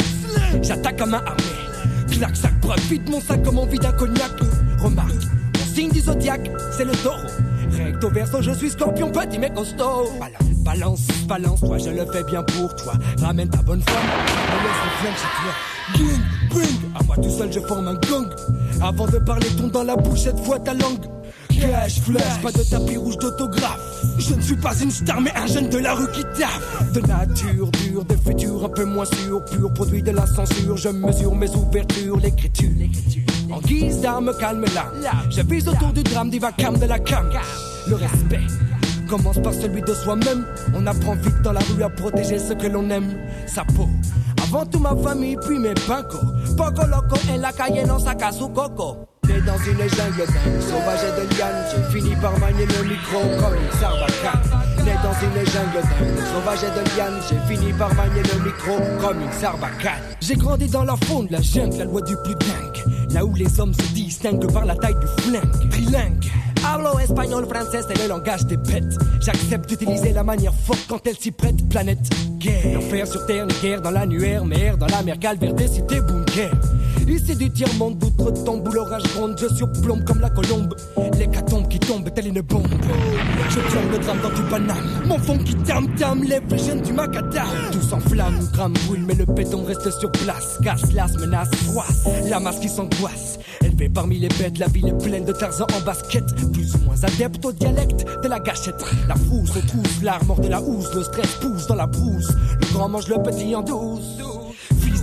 J'attaque 0.62 1.02
à 1.02 1.06
main 1.06 1.24
armée, 1.26 2.12
claque 2.12 2.36
sac, 2.36 2.60
profite 2.62 3.10
mon 3.10 3.22
sac 3.22 3.44
comme 3.44 3.60
envie 3.60 3.80
d'un 3.80 3.92
cognac. 3.92 4.32
Signe 5.76 5.92
du 5.92 6.00
zodiaque, 6.00 6.50
c'est 6.72 6.86
le 6.86 6.94
taureau. 7.04 7.28
Recto 7.70 8.10
verso, 8.10 8.42
je 8.42 8.52
suis 8.52 8.70
scorpion, 8.70 9.12
petit 9.12 9.38
mais 9.38 9.50
costaud. 9.50 10.10
Balance, 10.18 10.64
balance, 10.64 11.08
balance, 11.28 11.60
toi 11.60 11.78
je 11.78 11.90
le 11.90 12.06
fais 12.06 12.24
bien 12.24 12.44
pour 12.44 12.74
toi. 12.78 12.94
Ramène 13.22 13.50
ta 13.50 13.62
bonne 13.62 13.82
femme, 13.82 13.96
me 13.98 14.64
laisse 14.64 14.82
le 14.86 14.92
flingue 15.02 15.18
chez 15.18 15.32
toi. 15.36 15.54
Bing, 15.98 16.22
bing, 16.50 16.92
à 16.98 17.04
moi 17.04 17.18
tout 17.18 17.30
seul 17.30 17.52
je 17.52 17.60
forme 17.60 17.90
un 17.90 17.96
gang. 17.96 18.30
Avant 18.82 19.06
de 19.06 19.18
parler, 19.18 19.48
ton 19.58 19.68
dans 19.68 19.84
la 19.84 19.98
bouche, 19.98 20.20
cette 20.22 20.40
fois 20.40 20.60
ta 20.60 20.74
langue. 20.74 21.08
Cash, 21.60 22.02
flash, 22.02 22.42
pas 22.42 22.52
de 22.52 22.64
tapis 22.64 22.98
rouge 22.98 23.18
d'autographe. 23.18 23.80
Je 24.18 24.34
ne 24.34 24.42
suis 24.42 24.56
pas 24.56 24.74
une 24.82 24.92
star, 24.92 25.22
mais 25.22 25.32
un 25.36 25.48
jeune 25.48 25.70
de 25.70 25.78
la 25.78 25.94
rue 25.94 26.10
qui 26.12 26.24
taffe. 26.38 26.92
De 26.94 27.02
nature 27.02 27.70
dure, 27.72 28.06
de 28.06 28.16
futur 28.16 28.66
un 28.66 28.70
peu 28.70 28.86
moins 28.86 29.06
sûr, 29.06 29.44
pur 29.46 29.74
produit 29.74 30.04
de 30.04 30.12
la 30.12 30.26
censure. 30.26 30.78
Je 30.78 30.90
mesure 30.90 31.36
mes 31.36 31.50
ouvertures, 31.50 32.18
l'écriture. 32.18 32.70
En 33.52 33.60
guise 33.60 34.02
d'arme, 34.02 34.32
calme 34.40 34.66
là. 34.74 34.92
Je 35.30 35.42
vise 35.42 35.68
autour 35.68 35.94
du 35.94 36.04
drame, 36.04 36.30
des 36.30 36.40
vacarmes 36.40 36.80
de 36.80 36.86
la 36.86 37.00
cam. 37.00 37.30
Le 37.88 37.96
respect 37.96 38.42
commence 39.08 39.40
par 39.40 39.54
celui 39.54 39.82
de 39.82 39.94
soi-même. 39.94 40.46
On 40.74 40.86
apprend 40.88 41.16
vite 41.16 41.42
dans 41.44 41.54
la 41.54 41.62
rue 41.62 41.84
à 41.84 41.90
protéger 41.90 42.40
ce 42.40 42.54
que 42.54 42.68
l'on 42.68 42.90
aime. 42.90 43.16
Sa 43.48 43.64
peau. 43.64 43.88
Avant 44.44 44.66
tout 44.66 44.80
ma 44.80 44.96
famille, 44.96 45.38
puis 45.46 45.60
mes 45.60 45.74
pincos. 45.74 46.18
Poco 46.58 46.86
loco 46.88 47.16
en 47.32 47.38
la 47.38 47.52
calle, 47.52 47.86
non 47.88 48.00
saca 48.00 48.32
su 48.32 48.48
coco. 48.50 49.08
Né 49.28 49.42
dans 49.46 49.58
une 49.58 49.90
jungle 49.90 50.26
sauvage 50.60 51.00
et 51.04 51.22
de 51.22 51.38
liane, 51.38 51.66
j'ai 51.72 52.00
fini 52.00 52.16
par 52.16 52.38
manier 52.40 52.66
le 52.66 52.84
micro 52.84 53.20
comme 53.40 53.56
une 53.56 53.80
sarbacane. 53.80 54.42
Né 54.84 54.94
dans 55.04 55.14
une 55.14 55.46
jungle 55.46 55.88
sauvage 56.32 56.64
et 56.64 56.80
de 56.80 56.96
liane, 56.96 57.20
j'ai 57.30 57.56
fini 57.56 57.74
par 57.74 57.94
manier 57.96 58.22
le 58.22 58.44
micro 58.44 58.78
comme 59.02 59.22
une 59.22 59.32
sarbacane. 59.32 60.02
J'ai 60.22 60.36
grandi 60.36 60.68
dans 60.68 60.84
la 60.84 60.96
faune 61.06 61.28
la 61.32 61.42
jungle, 61.42 61.78
la 61.78 61.86
loi 61.86 62.02
du 62.02 62.16
plus 62.24 62.36
dingue. 62.36 63.12
Là 63.14 63.26
où 63.26 63.34
les 63.36 63.60
hommes 63.60 63.74
se 63.74 63.94
distinguent 63.94 64.52
par 64.52 64.66
la 64.66 64.76
taille 64.76 64.96
du 64.96 65.24
flingue. 65.24 65.70
Trilingue, 65.70 66.26
Parlo 66.62 66.98
espagnol, 67.00 67.46
français, 67.46 67.82
c'est 67.88 68.02
le 68.02 68.10
langage 68.10 68.46
des 68.48 68.58
bêtes. 68.58 68.98
J'accepte 69.22 69.70
d'utiliser 69.70 70.12
la 70.14 70.24
manière 70.24 70.54
forte 70.54 70.86
quand 70.90 71.06
elle 71.06 71.16
s'y 71.16 71.32
prête. 71.32 71.68
Planète, 71.70 72.00
guerre. 72.40 72.74
L'enfer 72.74 73.08
sur 73.08 73.26
terre, 73.28 73.44
une 73.44 73.62
guerre 73.62 73.82
dans 73.82 73.92
l'annuaire, 73.92 74.44
mer 74.44 74.78
dans 74.78 74.88
la 74.88 75.04
mer 75.04 75.20
calvaire 75.20 75.54
des 75.54 75.68
cités 75.68 76.02
bunker. 76.02 76.52
Ici 77.08 77.36
du 77.36 77.52
tiers-monde, 77.52 78.00
d'outre-tombe 78.00 78.68
où 78.68 78.72
l'orage 78.72 79.04
gronde, 79.16 79.38
je 79.40 79.48
surplombe 79.54 80.04
comme 80.04 80.20
la 80.20 80.30
colombe. 80.30 80.74
L'hécatombe 81.18 81.68
qui 81.68 81.80
tombe 81.80 82.12
telle 82.14 82.28
une 82.28 82.42
bombe? 82.42 82.68
Je 83.50 83.60
tiens 83.70 83.82
le 83.92 84.00
drame 84.00 84.18
dans 84.22 84.30
du 84.30 84.42
Paname. 84.50 84.90
Mon 85.06 85.20
fond 85.20 85.38
qui 85.38 85.54
tam-tam, 85.56 86.24
lève 86.24 86.44
les 86.50 86.58
jeunes 86.58 86.82
du 86.82 86.94
macadam. 86.94 87.46
Tout 87.72 87.82
s'enflamme, 87.82 88.40
crame, 88.54 88.74
brûle, 88.88 89.06
mais 89.06 89.14
le 89.14 89.26
béton 89.26 89.64
reste 89.64 89.92
sur 90.00 90.12
place. 90.12 90.58
Casse, 90.64 90.92
las, 90.94 91.14
menace, 91.18 91.50
froisse. 91.56 92.06
La 92.28 92.40
masse 92.40 92.60
qui 92.60 92.70
s'angoisse. 92.70 93.38
Élevé 93.64 93.88
parmi 93.88 94.18
les 94.18 94.30
bêtes, 94.30 94.58
la 94.58 94.68
ville 94.68 94.88
est 94.88 95.04
pleine 95.04 95.26
de 95.26 95.32
Tarzan 95.32 95.68
en 95.78 95.86
basket. 95.86 96.26
Plus 96.54 96.74
ou 96.76 96.80
moins 96.86 97.04
adepte 97.04 97.46
au 97.46 97.52
dialecte 97.52 98.06
de 98.24 98.28
la 98.28 98.40
gâchette. 98.40 98.84
La 99.08 99.16
frousse, 99.16 99.56
au 99.56 99.62
trousse, 99.62 100.02
l'armor 100.02 100.40
de 100.40 100.48
la 100.48 100.62
housse, 100.62 100.94
le 100.96 101.04
stress 101.04 101.36
pousse 101.36 101.68
dans 101.68 101.76
la 101.76 101.86
brousse. 101.86 102.32
Le 102.60 102.74
grand 102.74 102.90
mange 102.90 103.08
le 103.08 103.22
petit 103.22 103.56
en 103.56 103.62
douce. 103.62 104.18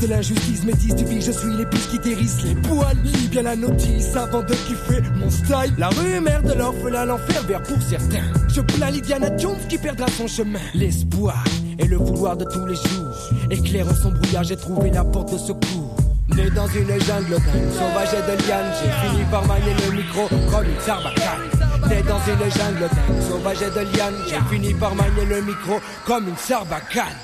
De 0.02 0.08
l'injustice, 0.08 0.64
métis 0.64 0.96
du 0.96 1.04
vie, 1.04 1.22
je 1.22 1.30
suis 1.30 1.54
l'épice 1.56 1.86
qui 1.86 1.98
dérisse 2.00 2.42
les 2.42 2.56
poils. 2.56 2.96
Lis 3.04 3.28
bien 3.28 3.42
la 3.42 3.54
notice 3.54 4.16
avant 4.16 4.42
de 4.42 4.52
kiffer 4.52 5.00
mon 5.14 5.30
style. 5.30 5.72
La 5.78 5.90
rumeur 5.90 6.42
de 6.42 6.54
l'orphelin, 6.54 7.04
l'enfer 7.04 7.40
vert 7.46 7.62
pour 7.62 7.80
certains. 7.80 8.24
Je 8.48 8.62
plains 8.62 8.90
l'Indiana 8.90 9.36
Jones 9.36 9.60
qui 9.68 9.78
perdra 9.78 10.08
son 10.08 10.26
chemin. 10.26 10.58
L'espoir 10.74 11.44
et 11.78 11.86
le 11.86 11.98
vouloir 11.98 12.36
de 12.36 12.44
tous 12.44 12.66
les 12.66 12.74
jours. 12.74 13.14
Éclairant 13.48 13.94
son 13.94 14.10
brouillard, 14.10 14.42
j'ai 14.42 14.56
trouvé 14.56 14.90
la 14.90 15.04
porte 15.04 15.34
de 15.34 15.38
secours. 15.38 15.96
Né 16.34 16.50
dans 16.50 16.66
une 16.66 16.88
jungle 16.88 17.36
sauvage 17.70 18.12
et 18.12 18.32
de 18.32 18.48
liane, 18.48 18.72
j'ai 18.82 19.08
fini 19.08 19.24
par 19.30 19.46
manier 19.46 19.74
le 19.86 19.96
micro 19.96 20.28
comme 20.50 20.64
une 20.64 20.80
sarbacane. 20.80 21.88
Né 21.88 22.02
dans 22.02 22.18
une 22.18 22.50
jungle 22.50 22.90
sauvage 23.28 23.62
et 23.62 23.70
de 23.70 23.96
liane, 23.96 24.14
j'ai 24.28 24.40
fini 24.52 24.74
par 24.74 24.96
manier 24.96 25.26
le 25.26 25.42
micro 25.42 25.78
comme 26.04 26.26
une 26.26 26.36
sarbacane. 26.36 27.14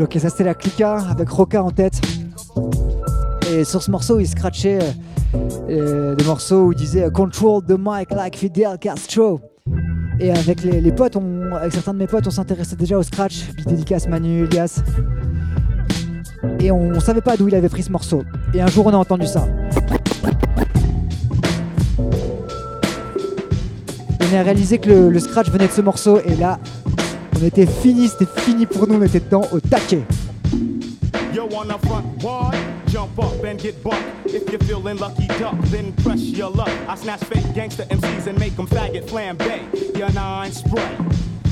Ok, 0.00 0.16
ça 0.20 0.30
c'était 0.30 0.44
la 0.44 0.54
Clica 0.54 0.98
avec 1.10 1.28
Roca 1.28 1.62
en 1.62 1.70
tête. 1.70 2.00
Et 3.50 3.64
sur 3.64 3.82
ce 3.82 3.90
morceau, 3.90 4.20
il 4.20 4.26
scratchait 4.28 4.78
euh, 4.82 5.38
euh, 5.70 6.14
des 6.14 6.24
morceaux 6.24 6.66
où 6.66 6.72
il 6.72 6.76
disait 6.78 7.04
euh, 7.04 7.10
Control 7.10 7.62
the 7.64 7.76
mic 7.78 8.10
like 8.10 8.36
Fidel 8.36 8.78
Castro. 8.78 9.40
Et 10.20 10.30
avec 10.32 10.62
les, 10.64 10.92
potes, 10.92 11.16
on- 11.16 11.54
avec 11.54 11.72
certains 11.72 11.94
de 11.94 11.98
mes 11.98 12.06
potes, 12.06 12.26
on 12.26 12.30
s'intéressait 12.30 12.76
déjà 12.76 12.98
au 12.98 13.02
scratch. 13.02 13.46
Big 13.56 13.66
dédicace 13.66 14.06
Manu, 14.08 14.44
Elias. 14.44 14.82
Et 16.60 16.70
on, 16.70 16.98
savait 17.00 17.20
pas 17.20 17.36
d'où 17.36 17.48
il 17.48 17.54
avait 17.54 17.68
pris 17.68 17.82
ce 17.82 17.90
morceau. 17.90 18.24
Et 18.54 18.60
un 18.60 18.66
jour, 18.66 18.86
on 18.86 18.90
a 18.90 18.96
entendu 18.96 19.26
ça. 19.26 19.46
On 24.20 24.36
a 24.36 24.42
réalisé 24.42 24.78
que 24.78 24.90
le, 25.08 25.18
scratch 25.18 25.50
venait 25.50 25.68
de 25.68 25.72
ce 25.72 25.80
morceau. 25.80 26.20
Et 26.24 26.34
là, 26.36 26.58
on 27.40 27.44
était 27.44 27.66
fini, 27.66 28.08
c'était 28.08 28.30
fini 28.40 28.66
pour 28.66 28.86
nous, 28.86 28.94
on 28.94 29.02
était 29.02 29.20
dedans 29.20 29.42
au 29.52 29.60
taquet. 29.60 30.02
Jump 32.88 33.18
up 33.18 33.44
and 33.44 33.58
get 33.58 33.82
bucked. 33.84 33.98
If 34.24 34.50
you're 34.50 34.60
feeling 34.60 34.96
lucky 34.96 35.26
duck, 35.38 35.54
then 35.70 35.92
press 36.02 36.20
your 36.20 36.48
luck. 36.48 36.70
I 36.88 36.94
snatch 36.94 37.22
fake 37.24 37.54
gangster 37.54 37.84
MCs 37.84 38.26
and 38.26 38.38
make 38.38 38.56
them 38.56 38.66
faggot 38.66 39.04
flambe. 39.04 39.44
Your 39.94 40.10
nine 40.12 40.52
spray. 40.52 40.96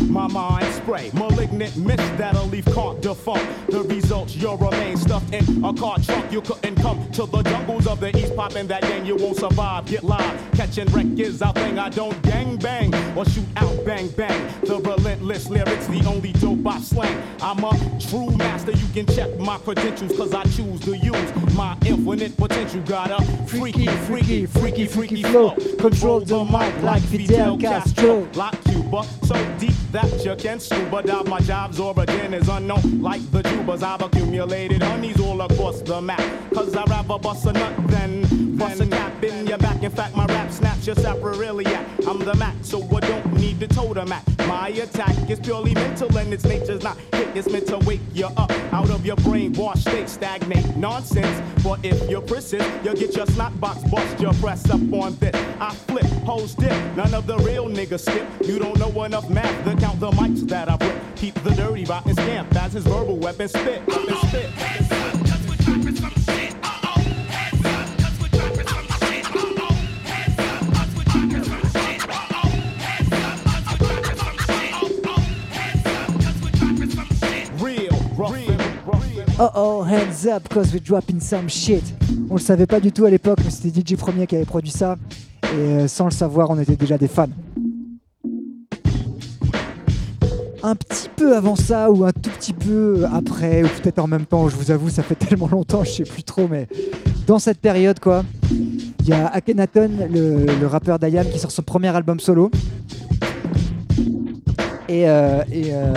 My 0.03 0.27
mind 0.27 0.73
spray, 0.75 1.11
malignant 1.15 1.77
mist 1.77 2.19
that'll 2.19 2.47
leave 2.47 2.67
caught 2.67 3.01
defunct. 3.03 3.71
The 3.71 3.83
results, 3.83 4.37
you'll 4.37 4.57
remain 4.57 4.97
stuffed 4.97 5.33
in 5.33 5.65
a 5.65 5.73
car 5.73 5.99
trunk. 5.99 6.33
You 6.33 6.41
couldn't 6.41 6.77
come 6.77 7.11
to 7.13 7.27
the 7.27 7.43
jungles 7.43 7.87
of 7.87 8.01
the 8.01 8.17
east, 8.17 8.35
popping 8.37 8.67
that 8.69 8.83
gang. 8.83 9.05
You 9.07 9.17
won't 9.17 9.37
survive. 9.37 9.87
Get 9.87 10.05
live, 10.05 10.53
catching 10.53 10.87
wreck 10.87 11.07
is 11.19 11.43
our 11.43 11.53
thing. 11.53 11.79
I 11.79 11.89
don't 11.89 12.21
gang 12.23 12.57
bang 12.57 12.95
or 13.17 13.25
shoot 13.25 13.47
out 13.57 13.85
bang 13.85 14.09
bang. 14.09 14.53
The 14.63 14.79
relentless 14.81 15.49
lyrics, 15.49 15.87
the 15.87 16.05
only 16.07 16.33
dope 16.33 16.67
I 16.67 16.81
slang. 16.81 17.23
I'm 17.41 17.63
a 17.65 17.73
true 18.09 18.31
master. 18.31 18.73
You 18.73 18.89
can 18.93 19.07
check 19.07 19.39
my 19.39 19.59
credentials, 19.59 20.17
cause 20.17 20.35
I 20.35 20.45
choose 20.45 20.81
to 20.81 20.97
use 20.97 21.55
my 21.55 21.77
infinite 21.85 22.37
potential. 22.37 22.83
Got 22.83 23.11
a 23.11 23.23
freaky, 23.47 23.87
freaky, 23.87 24.47
freaky, 24.47 24.87
freaky 24.87 25.23
flow. 25.23 25.55
Control 25.79 26.21
the 26.21 26.45
mic 26.45 26.83
like 26.83 27.03
Fidel 27.03 27.59
Castro. 27.59 28.29
Like 28.35 28.63
Cuba, 28.65 29.05
so 29.25 29.35
deep 29.59 29.75
that 29.97 30.25
you 30.27 30.37
can 30.37 30.61
scuba 30.61 31.03
dive. 31.03 31.27
My 31.27 31.41
job's 31.41 31.81
origin 31.81 32.35
is 32.35 32.49
unknown, 32.49 33.01
like 33.01 33.25
the 33.31 33.43
tubas. 33.43 33.83
I've 33.83 34.03
accumulated 34.03 34.83
honeys 34.83 35.19
all 35.19 35.41
across 35.41 35.81
the 35.81 36.03
map. 36.03 36.21
Cause 36.53 36.77
I'd 36.77 36.91
rather 36.91 37.19
bust 37.19 37.47
a 37.47 37.53
nut 37.53 37.75
than 37.89 38.26
bust 38.57 38.81
a 38.81 38.87
cap 38.87 39.23
in 39.23 39.47
your 39.47 39.59
back. 39.59 39.83
In 39.83 39.91
fact, 39.91 40.17
my 40.17 40.27
rap 40.27 40.51
snaps 40.51 40.87
your 40.87 40.97
sapriliac. 40.97 41.85
I'm 42.07 42.19
the 42.19 42.35
Mac, 42.35 42.55
so 42.63 42.83
I 42.95 43.01
don't 43.01 43.35
need 43.35 43.61
the 43.61 43.67
totem 43.67 44.09
Mac. 44.09 44.25
My 44.47 44.69
attack 44.69 45.31
is 45.31 45.41
purely 45.41 45.75
mental 45.75 46.17
and 46.17 46.33
its 46.33 46.45
nature's 46.45 46.83
not 46.83 46.97
hit. 47.13 47.37
It's 47.37 47.49
meant 47.49 47.67
to 47.69 47.79
wake 47.79 48.01
you 48.15 48.27
up 48.27 48.51
out 48.73 48.91
of 48.91 49.05
your 49.05 49.17
brainwash 49.17 49.79
state, 49.79 50.09
stagnate 50.09 50.77
nonsense. 50.77 51.43
But 51.63 51.85
if 51.85 52.09
you 52.09 52.21
persist, 52.21 52.69
you'll 52.85 52.95
get 52.95 53.15
your 53.17 53.27
snot 53.27 53.59
box 53.61 53.83
bust. 53.85 54.21
Your 54.21 54.33
press 54.35 54.69
up 54.71 54.81
on 54.93 55.17
this. 55.17 55.35
I 55.61 55.75
flip, 55.75 56.07
hoes 56.25 56.55
dip. 56.55 56.97
None 56.97 57.15
of 57.15 57.27
the 57.27 57.39
real 57.39 57.67
niggas 57.69 58.01
skip. 58.01 58.27
You 58.47 58.59
don't 58.59 58.79
know 58.79 59.05
enough 59.05 59.29
math 59.29 59.65
to 59.65 59.77
count 59.77 60.01
the 60.01 60.11
mics 60.13 60.47
that 60.49 60.69
I 60.69 60.77
rip. 60.77 61.17
Keep 61.17 61.35
the 61.43 61.51
dirty 61.51 61.85
rotten 61.85 62.15
scamp 62.15 62.55
as 62.57 62.73
his 62.73 62.85
verbal 62.85 63.17
weapon 63.17 63.49
spit. 63.49 63.87
Weapon 63.87 64.17
spit. 64.29 65.06
Oh 79.39 79.51
oh, 79.55 79.83
hands 79.83 80.27
up, 80.27 80.49
cause 80.49 80.73
we 80.73 80.81
dropping 80.81 81.21
some 81.21 81.47
shit. 81.47 81.83
On 82.31 82.37
le 82.37 82.41
savait 82.41 82.65
pas 82.65 82.81
du 82.81 82.91
tout 82.91 83.05
à 83.05 83.11
l'époque, 83.11 83.39
mais 83.45 83.51
c'était 83.51 83.83
DJ 83.83 83.95
Premier 83.99 84.27
qui 84.27 84.35
avait 84.35 84.47
produit 84.47 84.71
ça. 84.71 84.97
Et 85.43 85.59
euh, 85.59 85.89
sans 85.89 86.07
le 86.07 86.11
savoir, 86.11 86.49
on 86.49 86.59
était 86.59 86.75
déjà 86.75 86.97
des 86.97 87.07
fans. 87.07 87.29
Un 90.63 90.75
petit 90.75 91.11
peu 91.15 91.37
avant 91.37 91.55
ça, 91.55 91.91
ou 91.91 92.07
un 92.07 92.13
tout 92.13 92.31
petit 92.31 92.55
peu 92.55 93.05
après, 93.13 93.63
ou 93.63 93.69
peut-être 93.83 93.99
en 93.99 94.07
même 94.07 94.25
temps, 94.25 94.49
je 94.49 94.57
vous 94.57 94.71
avoue, 94.71 94.89
ça 94.89 95.03
fait 95.03 95.15
tellement 95.29 95.49
longtemps, 95.49 95.85
je 95.85 95.91
sais 95.91 96.05
plus 96.05 96.25
trop, 96.25 96.49
mais 96.49 96.67
dans 97.27 97.39
cette 97.39 97.61
période, 97.61 98.01
quoi, 98.01 98.25
il 98.51 99.07
y 99.07 99.13
a 99.13 99.27
Akhenaton, 99.27 99.91
le, 100.11 100.47
le 100.47 100.67
rappeur 100.67 100.99
d'Ayam, 100.99 101.27
qui 101.31 101.39
sort 101.39 101.51
son 101.51 101.63
premier 101.63 101.95
album 101.95 102.21
solo. 102.21 102.51
Et, 104.89 105.07
euh, 105.11 105.43
et, 105.53 105.75
euh, 105.75 105.93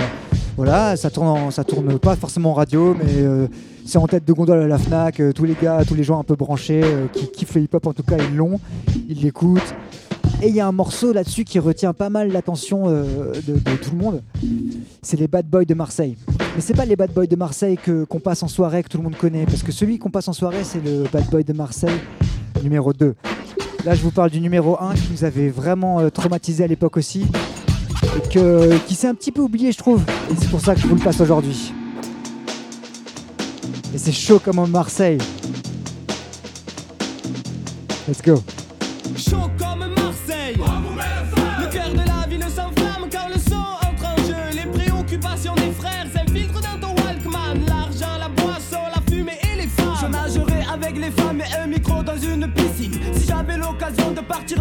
voilà, 0.59 0.97
ça 0.97 1.09
tourne, 1.09 1.51
ça 1.51 1.63
tourne 1.63 1.97
pas 1.99 2.17
forcément 2.17 2.51
en 2.51 2.53
radio, 2.53 2.93
mais 2.93 3.13
euh, 3.21 3.47
c'est 3.85 3.97
en 3.97 4.07
tête 4.07 4.25
de 4.25 4.33
gondole 4.33 4.61
à 4.63 4.67
la 4.67 4.77
Fnac. 4.77 5.21
euh, 5.21 5.31
tous 5.31 5.45
les 5.45 5.53
gars, 5.53 5.85
tous 5.87 5.95
les 5.95 6.03
gens 6.03 6.19
un 6.19 6.25
peu 6.25 6.35
branchés 6.35 6.81
euh, 6.83 7.07
qui 7.13 7.31
kiffent 7.31 7.55
le 7.55 7.61
hip-hop, 7.61 7.87
en 7.87 7.93
tout 7.93 8.03
cas, 8.03 8.17
ils 8.17 8.35
l'ont, 8.35 8.59
ils 9.07 9.21
l'écoutent. 9.21 9.73
Et 10.41 10.49
il 10.49 10.55
y 10.55 10.59
a 10.59 10.67
un 10.67 10.73
morceau 10.73 11.13
là-dessus 11.13 11.45
qui 11.45 11.59
retient 11.59 11.93
pas 11.93 12.09
mal 12.09 12.33
l'attention 12.33 12.89
de, 12.89 13.75
tout 13.81 13.91
le 13.91 13.97
monde. 13.97 14.21
C'est 15.01 15.15
les 15.15 15.29
Bad 15.29 15.45
Boys 15.45 15.63
de 15.63 15.73
Marseille. 15.75 16.17
Mais 16.55 16.61
c'est 16.61 16.75
pas 16.75 16.85
les 16.85 16.97
Bad 16.97 17.13
Boys 17.13 17.27
de 17.27 17.37
Marseille 17.37 17.77
que 17.81 18.03
qu'on 18.03 18.19
passe 18.19 18.43
en 18.43 18.49
soirée 18.49 18.83
que 18.83 18.89
tout 18.89 18.97
le 18.97 19.03
monde 19.05 19.15
connaît, 19.15 19.45
parce 19.45 19.63
que 19.63 19.71
celui 19.71 19.97
qu'on 19.97 20.09
passe 20.09 20.27
en 20.27 20.33
soirée, 20.33 20.65
c'est 20.65 20.83
le 20.83 21.05
Bad 21.09 21.29
Boy 21.29 21.45
de 21.45 21.53
Marseille 21.53 22.01
numéro 22.61 22.91
2. 22.91 23.15
Là, 23.85 23.95
je 23.95 24.01
vous 24.01 24.11
parle 24.11 24.29
du 24.29 24.41
numéro 24.41 24.77
1 24.77 24.93
qui 24.95 25.09
nous 25.13 25.23
avait 25.23 25.47
vraiment 25.47 26.09
traumatisé 26.09 26.65
à 26.65 26.67
l'époque 26.67 26.97
aussi 26.97 27.25
et 28.03 28.29
que, 28.29 28.77
qui 28.87 28.95
s'est 28.95 29.07
un 29.07 29.15
petit 29.15 29.31
peu 29.31 29.41
oublié, 29.41 29.71
je 29.71 29.77
trouve. 29.77 30.01
Et 30.31 30.35
c'est 30.39 30.49
pour 30.49 30.61
ça 30.61 30.75
que 30.75 30.81
je 30.81 30.87
vous 30.87 30.95
le 30.95 31.01
passe 31.01 31.19
aujourd'hui. 31.21 31.73
Et 33.93 33.97
c'est 33.97 34.11
chaud 34.11 34.39
comme 34.39 34.59
en 34.59 34.67
Marseille. 34.67 35.17
Let's 38.07 38.21
go. 38.21 38.43
L'occasion 53.89 54.11
de 54.11 54.21
partir 54.21 54.59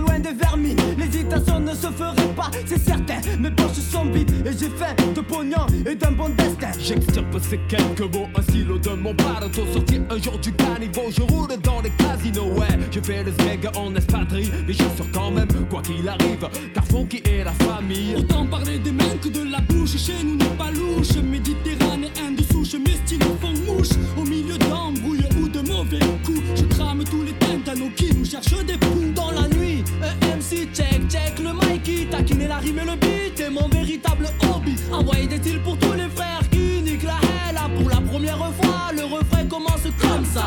pognon 5.29 5.67
et 5.87 5.95
d'un 5.95 6.13
bon 6.13 6.31
destin. 6.31 6.71
J'extirpe 6.79 7.39
ces 7.41 7.59
quelques 7.69 8.15
mots, 8.15 8.29
un 8.35 8.43
stylo 8.43 8.79
de 8.79 8.91
mon 8.91 9.15
bateau 9.15 9.67
Sorti 9.73 10.01
un 10.11 10.23
jour 10.23 10.39
du 10.39 10.53
caniveau, 10.53 11.11
je 11.11 11.23
roule 11.23 11.49
dans 11.63 11.81
les 11.81 11.91
casinos 11.91 12.53
Ouais, 12.57 12.79
je 12.91 13.01
fais 13.01 13.23
le 13.23 13.33
smeg 13.33 13.69
en 13.77 13.95
espadrille 13.95 14.51
Mais 14.67 14.73
j'assure 14.73 15.11
quand 15.13 15.31
même, 15.31 15.49
quoi 15.71 15.83
qu'il 15.83 16.09
arrive 16.09 16.49
Car 16.75 16.85
Funky 16.87 17.23
est 17.25 17.45
la 17.45 17.53
famille 17.53 18.17
Autant 18.17 18.47
parler 18.47 18.79
des 18.79 18.93
mains 18.93 19.17
que 19.23 19.29
de 19.29 19.51
la 19.51 19.61
bouche, 19.61 19.97
chez 19.97 20.25
nous 20.25 20.37
n'est 20.37 20.57
pas 20.57 20.71
louche. 20.71 21.17
Méditerranéen 21.23 22.33
de 22.37 22.43
souche, 22.43 22.75
mes 22.75 22.97
stylos 23.05 23.37
font 23.41 23.73
mouche. 23.73 23.91
Au 24.17 24.25
milieu 24.25 24.57
d'embrouilles 24.59 25.29
ou 25.37 25.38
de 25.38 25.38
mauvais 25.79 25.99
coups, 26.25 26.43
je 26.57 26.65
crame 26.65 27.05
tous 27.05 27.23
les 27.23 27.33
tintanos 27.35 27.91
qui 27.97 28.13
nous 28.15 28.25
cherchent 28.25 28.65
des 28.67 28.77
poux. 28.79 29.13
Dans 29.15 29.31
la 29.31 29.47
nuit, 29.49 29.85
un 30.03 30.37
MC 30.37 30.69
check, 30.75 31.09
check 31.09 31.39
le 31.39 31.53
Mikey, 31.53 32.07
taquiner 32.11 32.49
la 32.49 32.57
rime 32.57 32.81
et 32.81 32.85
le 32.85 32.97
beat 32.97 33.41
est 33.41 33.51
mon 33.51 33.69
véritable 33.69 34.27
hobby. 34.43 34.75
Envoyer 34.93 35.27
des 35.29 35.37
styles 35.39 35.63
pour 35.63 35.79
tous 35.79 35.93
les 35.93 36.09
frères 36.09 36.43
qui 36.51 36.83
niquent 36.83 37.05
la 37.05 37.19
haine. 37.23 37.55
Là, 37.55 37.69
Pour 37.79 37.89
la 37.91 38.01
première 38.01 38.39
fois, 38.55 38.91
le 38.97 39.05
refrain 39.05 39.45
commence 39.47 39.87
comme 40.01 40.25
ça. 40.25 40.47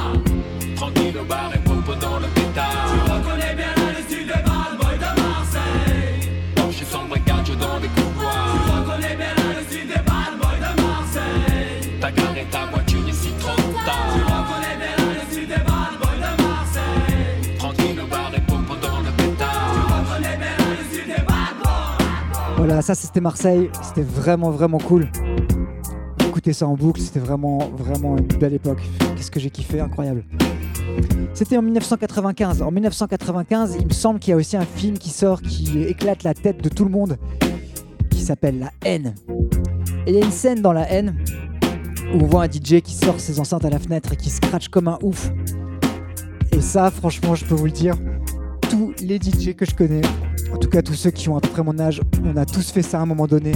Tranquille 0.75 1.17
au 1.17 1.23
bar 1.23 1.51
et 1.55 1.59
popo 1.59 1.93
dans 1.95 2.19
le 2.19 2.27
pétard 2.27 2.87
Tu 2.91 3.11
reconnais 3.11 3.55
bien 3.55 3.73
là 3.77 3.91
le 3.97 4.03
style 4.03 4.27
des 4.27 4.33
bad 4.33 4.73
boys 4.79 4.97
de 4.97 5.21
Marseille. 5.21 6.29
Quand 6.57 6.71
je 6.71 6.83
sans 6.83 7.05
brigade, 7.05 7.57
dans 7.59 7.79
les 7.79 7.89
Tu 7.95 8.10
Voilà, 22.63 22.83
ça 22.83 22.93
c'était 22.93 23.21
Marseille, 23.21 23.71
c'était 23.81 24.03
vraiment 24.03 24.51
vraiment 24.51 24.77
cool. 24.77 25.09
Écoutez 26.27 26.53
ça 26.53 26.67
en 26.67 26.75
boucle, 26.75 27.01
c'était 27.01 27.19
vraiment 27.19 27.57
vraiment 27.75 28.15
une 28.19 28.27
belle 28.27 28.53
époque. 28.53 28.77
Qu'est-ce 29.15 29.31
que 29.31 29.39
j'ai 29.39 29.49
kiffé, 29.49 29.79
incroyable. 29.79 30.23
C'était 31.33 31.57
en 31.57 31.63
1995. 31.63 32.61
En 32.61 32.69
1995, 32.69 33.77
il 33.79 33.87
me 33.87 33.91
semble 33.91 34.19
qu'il 34.19 34.29
y 34.29 34.33
a 34.35 34.37
aussi 34.37 34.57
un 34.57 34.65
film 34.65 34.99
qui 34.99 35.09
sort 35.09 35.41
qui 35.41 35.81
éclate 35.81 36.21
la 36.21 36.35
tête 36.35 36.63
de 36.63 36.69
tout 36.69 36.85
le 36.85 36.91
monde, 36.91 37.17
qui 38.11 38.21
s'appelle 38.21 38.59
La 38.59 38.71
haine. 38.85 39.15
Et 40.05 40.11
il 40.11 40.19
y 40.19 40.21
a 40.21 40.23
une 40.23 40.31
scène 40.31 40.61
dans 40.61 40.71
La 40.71 40.87
haine 40.87 41.15
où 42.13 42.17
on 42.17 42.27
voit 42.27 42.43
un 42.43 42.47
DJ 42.47 42.81
qui 42.83 42.93
sort 42.93 43.19
ses 43.19 43.39
enceintes 43.39 43.65
à 43.65 43.71
la 43.71 43.79
fenêtre 43.79 44.13
et 44.13 44.15
qui 44.15 44.29
scratch 44.29 44.67
comme 44.67 44.87
un 44.87 44.99
ouf. 45.01 45.31
Et 46.51 46.61
ça, 46.61 46.91
franchement, 46.91 47.33
je 47.33 47.43
peux 47.43 47.55
vous 47.55 47.65
le 47.65 47.71
dire, 47.71 47.95
tous 48.69 48.93
les 49.01 49.17
DJ 49.17 49.55
que 49.55 49.65
je 49.65 49.73
connais, 49.73 50.01
cas 50.71 50.81
tous 50.81 50.93
ceux 50.93 51.11
qui 51.11 51.27
ont 51.27 51.35
à 51.35 51.41
peu 51.41 51.49
près 51.49 51.63
mon 51.63 51.77
âge, 51.79 52.01
on 52.23 52.37
a 52.37 52.45
tous 52.45 52.71
fait 52.71 52.81
ça 52.81 52.99
à 52.99 53.01
un 53.01 53.05
moment 53.05 53.27
donné. 53.27 53.51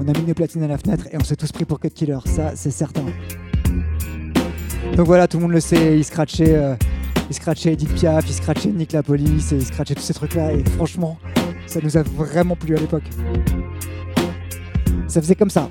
On 0.00 0.06
a 0.06 0.16
mis 0.16 0.24
nos 0.24 0.32
platines 0.32 0.62
à 0.62 0.68
la 0.68 0.78
fenêtre 0.78 1.06
et 1.10 1.16
on 1.16 1.24
s'est 1.24 1.34
tous 1.34 1.50
pris 1.50 1.64
pour 1.64 1.80
Cut 1.80 1.90
Killer, 1.90 2.18
ça 2.24 2.52
c'est 2.54 2.70
certain. 2.70 3.02
Donc 4.96 5.06
voilà, 5.06 5.26
tout 5.26 5.38
le 5.38 5.42
monde 5.42 5.52
le 5.52 5.60
sait, 5.60 5.98
il 5.98 6.04
scratchait, 6.04 6.54
euh, 6.54 6.76
il 7.28 7.34
scratchait 7.34 7.72
Edith 7.72 7.92
Piaf, 7.94 8.24
il 8.28 8.32
scratchait 8.32 8.68
Nick 8.68 8.92
la 8.92 9.02
Police, 9.02 9.50
et 9.52 9.56
il 9.56 9.66
scratchait 9.66 9.96
tous 9.96 10.02
ces 10.02 10.14
trucs-là 10.14 10.52
et 10.52 10.64
franchement, 10.76 11.18
ça 11.66 11.80
nous 11.82 11.96
a 11.96 12.02
vraiment 12.02 12.54
plu 12.54 12.76
à 12.76 12.78
l'époque. 12.78 13.08
Ça 15.08 15.20
faisait 15.20 15.34
comme 15.34 15.50
ça. 15.50 15.68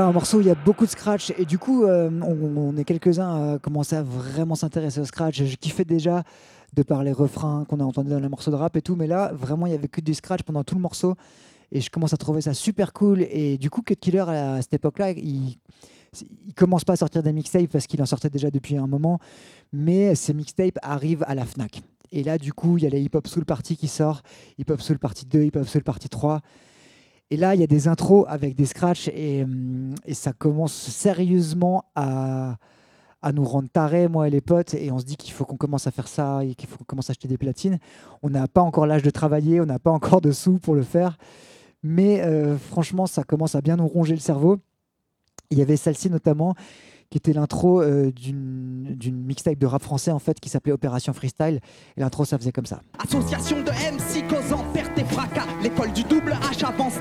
Voilà 0.00 0.08
un 0.08 0.14
morceau 0.14 0.38
où 0.38 0.40
il 0.40 0.46
y 0.46 0.50
a 0.50 0.54
beaucoup 0.54 0.86
de 0.86 0.90
scratch 0.90 1.30
et 1.36 1.44
du 1.44 1.58
coup 1.58 1.84
euh, 1.84 2.08
on, 2.22 2.74
est 2.78 2.84
quelques-uns 2.84 3.52
à 3.52 3.58
commencer 3.58 3.96
à 3.96 4.02
vraiment 4.02 4.54
s'intéresser 4.54 4.98
au 4.98 5.04
scratch. 5.04 5.42
Je 5.44 5.56
kiffais 5.56 5.84
déjà 5.84 6.22
de 6.72 6.82
par 6.82 7.04
les 7.04 7.12
refrains 7.12 7.66
qu'on 7.68 7.80
a 7.80 7.84
entendus 7.84 8.08
dans 8.08 8.18
les 8.18 8.30
morceaux 8.30 8.50
de 8.50 8.56
rap 8.56 8.74
et 8.76 8.80
tout, 8.80 8.96
mais 8.96 9.06
là 9.06 9.30
vraiment 9.34 9.66
il 9.66 9.72
y 9.72 9.74
avait 9.74 9.88
que 9.88 10.00
du 10.00 10.14
scratch 10.14 10.42
pendant 10.42 10.64
tout 10.64 10.74
le 10.74 10.80
morceau 10.80 11.16
et 11.70 11.82
je 11.82 11.90
commence 11.90 12.14
à 12.14 12.16
trouver 12.16 12.40
ça 12.40 12.54
super 12.54 12.94
cool 12.94 13.20
et 13.20 13.58
du 13.58 13.68
coup 13.68 13.82
Cut 13.82 13.96
Killer 13.96 14.24
à, 14.26 14.62
cette 14.62 14.72
époque-là 14.72 15.10
il 15.10 15.58
il 16.46 16.54
commence 16.54 16.84
pas 16.84 16.94
à 16.94 16.96
sortir 16.96 17.22
des 17.22 17.34
mixtapes 17.34 17.70
parce 17.70 17.86
qu'il 17.86 18.00
en 18.00 18.06
sortait 18.06 18.30
déjà 18.30 18.50
depuis 18.50 18.78
un 18.78 18.86
moment, 18.86 19.18
mais 19.70 20.14
ces 20.14 20.32
mixtapes 20.32 20.78
arrivent 20.80 21.24
à 21.28 21.34
la 21.34 21.44
Fnac. 21.44 21.82
Et 22.10 22.24
là, 22.24 22.36
du 22.36 22.52
coup, 22.52 22.78
il 22.78 22.82
y 22.82 22.86
a 22.88 22.90
les 22.90 23.00
Hip 23.00 23.10
Hop 23.14 23.28
Soul 23.28 23.44
Party 23.44 23.76
qui 23.76 23.86
sort, 23.86 24.22
Hip 24.58 24.64
Hop 24.70 24.80
Soul 24.80 24.98
Party 24.98 25.26
2, 25.26 25.42
Hip 25.44 25.52
Hop 25.54 25.68
Soul 25.68 25.84
Party 25.84 26.08
3. 26.08 26.40
Et 27.30 27.36
là, 27.36 27.54
il 27.54 27.60
y 27.60 27.64
a 27.64 27.68
des 27.68 27.86
intros 27.86 28.26
avec 28.28 28.56
des 28.56 28.66
scratchs 28.66 29.08
et, 29.08 29.46
et 30.04 30.14
ça 30.14 30.32
commence 30.32 30.72
sérieusement 30.72 31.84
à, 31.94 32.56
nous 33.32 33.44
rendre 33.44 33.68
tarés, 33.68 34.08
moi 34.08 34.26
et 34.26 34.30
les 34.30 34.40
potes. 34.40 34.74
Et 34.74 34.90
on 34.90 34.98
se 34.98 35.04
dit 35.04 35.16
qu'il 35.16 35.32
faut 35.32 35.44
qu'on 35.44 35.56
commence 35.56 35.86
à 35.86 35.92
faire 35.92 36.08
ça 36.08 36.44
et 36.44 36.56
qu'il 36.56 36.68
faut 36.68 36.78
qu'on 36.78 36.84
commence 36.84 37.08
à 37.08 37.12
acheter 37.12 37.28
des 37.28 37.38
platines. 37.38 37.78
On 38.22 38.30
n'a 38.30 38.48
pas 38.48 38.62
encore 38.62 38.86
l'âge 38.86 39.04
de 39.04 39.10
travailler, 39.10 39.60
on 39.60 39.66
n'a 39.66 39.78
pas 39.78 39.92
encore 39.92 40.20
de 40.20 40.32
sous 40.32 40.58
pour 40.58 40.74
le 40.74 40.82
faire. 40.82 41.18
Mais 41.84 42.20
euh, 42.22 42.58
franchement, 42.58 43.06
ça 43.06 43.22
commence 43.22 43.54
à 43.54 43.60
bien 43.60 43.76
nous 43.76 43.86
ronger 43.86 44.14
le 44.14 44.20
cerveau. 44.20 44.58
Il 45.50 45.58
y 45.58 45.62
avait 45.62 45.76
celle-ci 45.76 46.10
notamment, 46.10 46.54
qui 47.10 47.18
était 47.18 47.32
l'intro 47.32 47.80
euh, 47.80 48.10
d'une 48.12 49.24
mixtape 49.24 49.58
de 49.58 49.66
rap 49.66 49.82
français 49.82 50.10
en 50.10 50.18
fait 50.18 50.38
qui 50.40 50.48
s'appelait 50.48 50.72
Opération 50.72 51.12
Freestyle. 51.12 51.60
Et 51.96 52.00
l'intro, 52.00 52.24
ça 52.24 52.38
faisait 52.38 52.52
comme 52.52 52.66
ça. 52.66 52.82
Association 52.98 53.62
de 53.62 53.70
MC 53.70 54.09
fracas. 55.04 55.46
L'école 55.62 55.92
du 55.92 56.02
double 56.04 56.36
H 56.50 56.64
avance. 56.64 56.94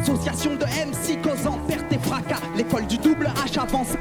Association 0.00 0.56
de 0.56 0.64
MC 0.64 1.20
causant 1.22 1.58
perte 1.66 1.92
et 1.92 1.98
fracas. 1.98 2.40
L'école 2.56 2.86
du 2.86 2.98
double 2.98 3.30
H 3.44 3.60
avance. 3.60 3.94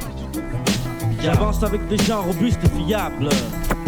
J'avance 1.21 1.63
avec 1.63 1.87
des 1.87 1.97
gens 1.97 2.21
robustes 2.21 2.59
et 2.63 2.83
fiables. 2.83 3.29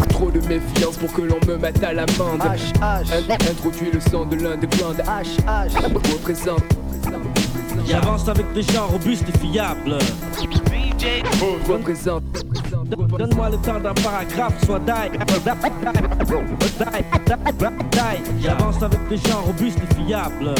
Trop 0.08 0.30
de 0.30 0.40
méfiance 0.40 0.96
pour 0.96 1.12
que 1.12 1.22
l'on 1.22 1.38
me 1.46 1.56
mette 1.56 1.82
à 1.84 1.92
l'amende. 1.92 2.40
H, 2.40 2.72
H. 2.80 3.50
Introduit 3.50 3.90
le 3.92 4.00
son 4.00 4.26
de 4.26 4.36
l'underground. 4.36 5.00
H, 5.06 5.38
H. 5.46 6.12
Représente. 6.12 6.64
J'avance 7.86 8.28
avec 8.28 8.52
des 8.52 8.62
gens 8.62 8.88
robustes 8.88 9.28
et 9.28 9.38
fiables. 9.38 9.98
Représente. 11.68 12.24
Donne-moi 12.86 13.50
le 13.50 13.56
temps 13.58 13.78
d'un 13.78 13.94
paragraphe, 13.94 14.64
soit 14.64 14.80
die. 14.80 14.92
J'avance 18.40 18.82
avec 18.82 19.08
des 19.08 19.16
gens 19.16 19.42
robustes 19.42 19.78
et 19.78 19.94
fiables. 19.94 20.54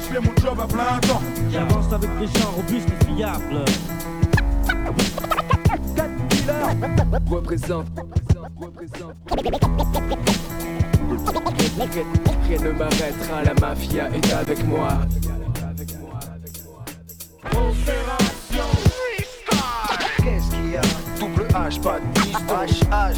Je 0.00 0.14
fais 0.14 0.20
mon 0.20 0.34
job 0.42 0.58
à 0.60 0.66
plein 0.66 0.98
temps. 1.06 1.22
J'avance 1.50 1.92
avec 1.92 2.10
des 2.18 2.26
gens 2.38 2.50
robustes 2.56 2.88
et 2.88 3.14
fiables. 3.14 3.64
Représente. 7.30 7.86
Rien 12.48 12.58
ne 12.60 12.70
m'arrêtera, 12.72 13.42
la 13.44 13.54
mafia 13.54 14.08
est 14.10 14.32
avec 14.32 14.64
moi. 14.64 14.98
Qu'est-ce 17.50 18.37
H, 21.54 21.80
pas 21.80 21.98
de 22.00 22.20
piston. 22.20 22.54
H, 22.54 22.82
H. 22.90 23.16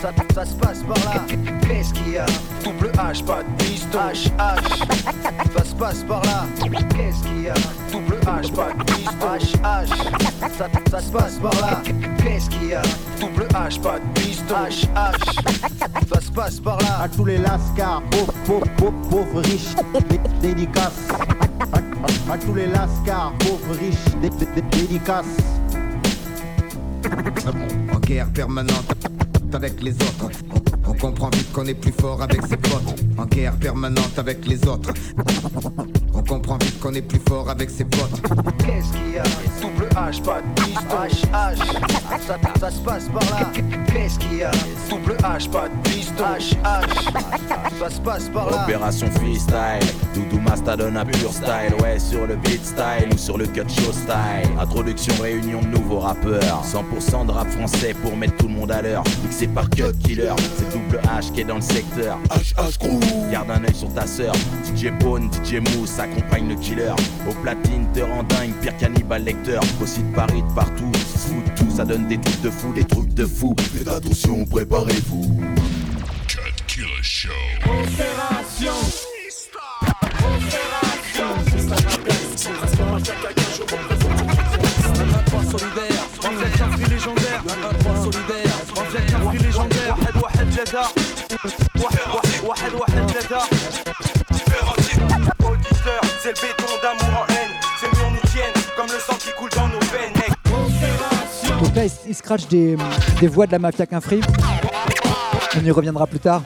Ça, 0.00 0.10
ça 0.34 0.44
se 0.44 0.54
passe 0.54 0.82
par 0.82 0.96
là. 1.14 1.20
Qu'est-ce 1.66 1.94
qu'il 1.94 2.12
y 2.12 2.18
a? 2.18 2.26
Double 2.62 2.90
H, 2.92 3.24
pas 3.24 3.42
de. 3.42 3.64
H, 3.64 4.30
H. 4.38 5.56
Ça 5.56 5.64
se 5.64 5.74
passe 5.74 6.02
par 6.04 6.22
là. 6.24 6.44
Qu'est-ce 6.94 7.22
qu'il 7.24 7.42
y 7.42 7.48
a? 7.48 7.54
Double 7.92 8.16
H, 8.26 8.52
pas 8.52 8.72
de. 8.72 8.92
H, 8.92 9.56
H. 9.62 9.88
Ça, 10.58 10.66
ça 10.90 11.00
se 11.00 11.10
passe 11.10 11.34
par 11.38 11.52
là. 11.60 11.80
Qu'est-ce 12.22 12.50
qu'il 12.50 12.68
y 12.68 12.74
a? 12.74 12.82
Double 13.20 13.46
H, 13.54 13.80
pas 13.80 13.98
de 13.98 14.20
piston. 14.20 14.54
H, 14.54 14.86
H. 14.94 16.08
Ça 16.12 16.20
se 16.20 16.30
passe 16.32 16.60
par 16.60 16.78
là. 16.80 17.00
À 17.02 17.08
tous 17.08 17.24
les 17.24 17.38
lascars, 17.38 18.02
pauvres, 18.10 18.32
pauvres, 18.46 18.66
pauvres, 18.76 19.08
pauvres 19.10 19.40
riches, 19.42 19.74
dé- 20.10 20.20
dédicaces. 20.48 21.08
À, 21.72 22.32
à- 22.32 22.38
tous 22.38 22.54
les 22.54 22.66
lascars, 22.66 23.32
pauvres 23.38 23.78
riches, 23.78 24.14
dé- 24.20 24.30
dé- 24.30 24.46
dé- 24.54 24.62
dédicaces. 24.78 25.24
En 27.92 27.98
guerre 28.00 28.28
permanente 28.32 28.94
avec 29.52 29.82
les 29.82 29.92
autres. 29.94 30.73
On, 30.86 30.92
comprend 30.92 31.30
vite 31.30 31.52
qu'on 31.52 31.66
est 31.66 31.74
plus 31.74 31.92
fort 31.92 32.22
avec 32.22 32.42
ses 32.46 32.56
potes. 32.56 33.04
En 33.18 33.26
guerre 33.26 33.56
permanente 33.56 34.18
avec 34.18 34.46
les 34.46 34.66
autres. 34.66 34.92
On 36.14 36.22
comprend 36.22 36.58
vite 36.58 36.78
qu'on 36.80 36.94
est 36.94 37.02
plus 37.02 37.20
fort 37.28 37.50
avec 37.50 37.70
ses 37.70 37.84
potes. 37.84 38.20
Qu'est-ce 38.58 38.92
qu'il 38.92 39.14
y 39.14 39.18
a? 39.18 39.24
Double 39.60 39.88
H, 39.94 40.22
pas 40.22 40.40
de 40.40 40.62
piston. 40.62 40.80
H, 40.90 41.24
H. 41.32 41.56
Ça, 42.26 42.38
ça 42.60 42.70
se 42.70 42.80
passe 42.80 43.08
par 43.08 43.40
là. 43.40 43.50
Qu'est-ce 43.92 44.18
qu'il 44.18 44.38
y 44.38 44.42
a? 44.42 44.50
Double 44.88 45.16
H, 45.22 45.48
pas 45.50 45.68
de 45.68 45.88
piston. 45.88 46.24
H, 46.24 46.54
H. 46.62 47.78
Ça 47.78 47.90
se 47.90 48.00
passe 48.00 48.28
par 48.28 48.50
là. 48.50 48.62
Opération 48.64 49.10
freestyle, 49.10 49.86
Doudou 50.14 50.40
Masta 50.40 50.76
donne 50.76 50.96
un 50.96 51.04
pur 51.04 51.32
style, 51.32 51.74
ouais 51.82 51.98
sur 51.98 52.26
le 52.26 52.36
beat 52.36 52.64
style 52.64 53.08
ou 53.12 53.18
sur 53.18 53.36
le 53.36 53.46
cut 53.46 53.68
show 53.68 53.92
style. 53.92 54.48
Introduction, 54.58 55.14
réunion 55.20 55.60
de 55.60 55.66
nouveaux 55.66 55.98
rappeurs, 55.98 56.64
100% 56.64 57.26
de 57.26 57.32
rap 57.32 57.48
français 57.50 57.94
pour 58.02 58.16
mettre 58.16 58.36
tout 58.36 58.48
le 58.48 58.54
monde 58.54 58.70
à 58.70 58.82
l'heure. 58.82 59.04
Mixé 59.22 59.48
par 59.48 59.68
Cut 59.70 59.92
Killer, 60.02 60.32
c'est 60.58 60.70
double 60.74 61.00
H 61.04 61.32
qui 61.32 61.40
est 61.40 61.44
dans 61.44 61.56
le 61.56 61.60
secteur. 61.60 62.18
HH 62.30 62.78
Crew, 62.78 63.30
garde 63.30 63.50
un 63.50 63.64
œil 63.64 63.74
sur 63.74 63.92
ta 63.94 64.06
sœur. 64.06 64.34
DJ 64.64 64.90
Bone, 65.00 65.30
DJ 65.32 65.54
Mousse 65.54 65.98
accompagne 65.98 66.48
le 66.48 66.56
killer. 66.56 66.92
Au 67.28 67.32
platine 67.42 67.86
te 67.94 68.00
rend 68.00 68.24
dingue, 68.24 68.52
pire 68.60 68.76
cannibale 68.76 69.24
lecteur. 69.24 69.62
Aussi 69.80 70.02
de 70.02 70.14
Paris, 70.14 70.42
de 70.42 70.54
partout, 70.54 70.90
ils 70.92 71.00
se 71.00 71.28
foutent 71.28 71.44
de 71.44 71.50
tout, 71.50 71.70
ça 71.70 71.84
donne 71.84 72.08
des 72.08 72.18
trucs 72.18 72.40
de 72.42 72.50
fou, 72.50 72.72
des 72.72 72.84
trucs 72.84 73.14
de 73.14 73.24
fou. 73.24 73.54
Faites 73.58 73.88
attention, 73.88 74.44
préparez-vous. 74.44 75.40
Cut 76.26 76.64
Killer 76.66 77.02
Show. 77.02 77.30
Opération. 77.64 78.72
solidaire, 82.36 83.43
ثلاثة 90.73 90.81
واحد 91.83 91.99
واحد 92.43 92.73
واحد 92.73 93.11
ثلاثة 93.11 93.39
Auditeur, 95.43 96.01
c'est 96.21 96.29
le 96.29 96.41
béton 96.47 96.73
d'amour 96.83 97.21
en 97.21 97.25
haine, 97.33 97.53
c'est 97.79 97.87
mieux 97.95 98.05
on 98.05 98.11
nous 98.11 98.25
tienne, 98.31 98.53
comme 98.75 98.87
le 98.87 98.99
sang 98.99 99.15
qui 99.17 99.31
coule 99.37 99.49
dans 99.55 99.67
nos 99.67 99.79
veines, 99.79 100.13
mec. 100.15 100.31
Donc 101.59 101.75
là, 101.75 101.85
il, 101.85 101.91
il 102.07 102.15
scratch 102.15 102.47
des, 102.47 102.75
des 103.19 103.27
voix 103.27 103.47
de 103.47 103.51
la 103.53 103.59
mafia 103.59 103.85
qu'un 103.85 104.01
free. 104.01 104.21
On 105.57 105.63
y 105.65 105.71
reviendra 105.71 106.05
plus 106.07 106.19
tard. 106.19 106.41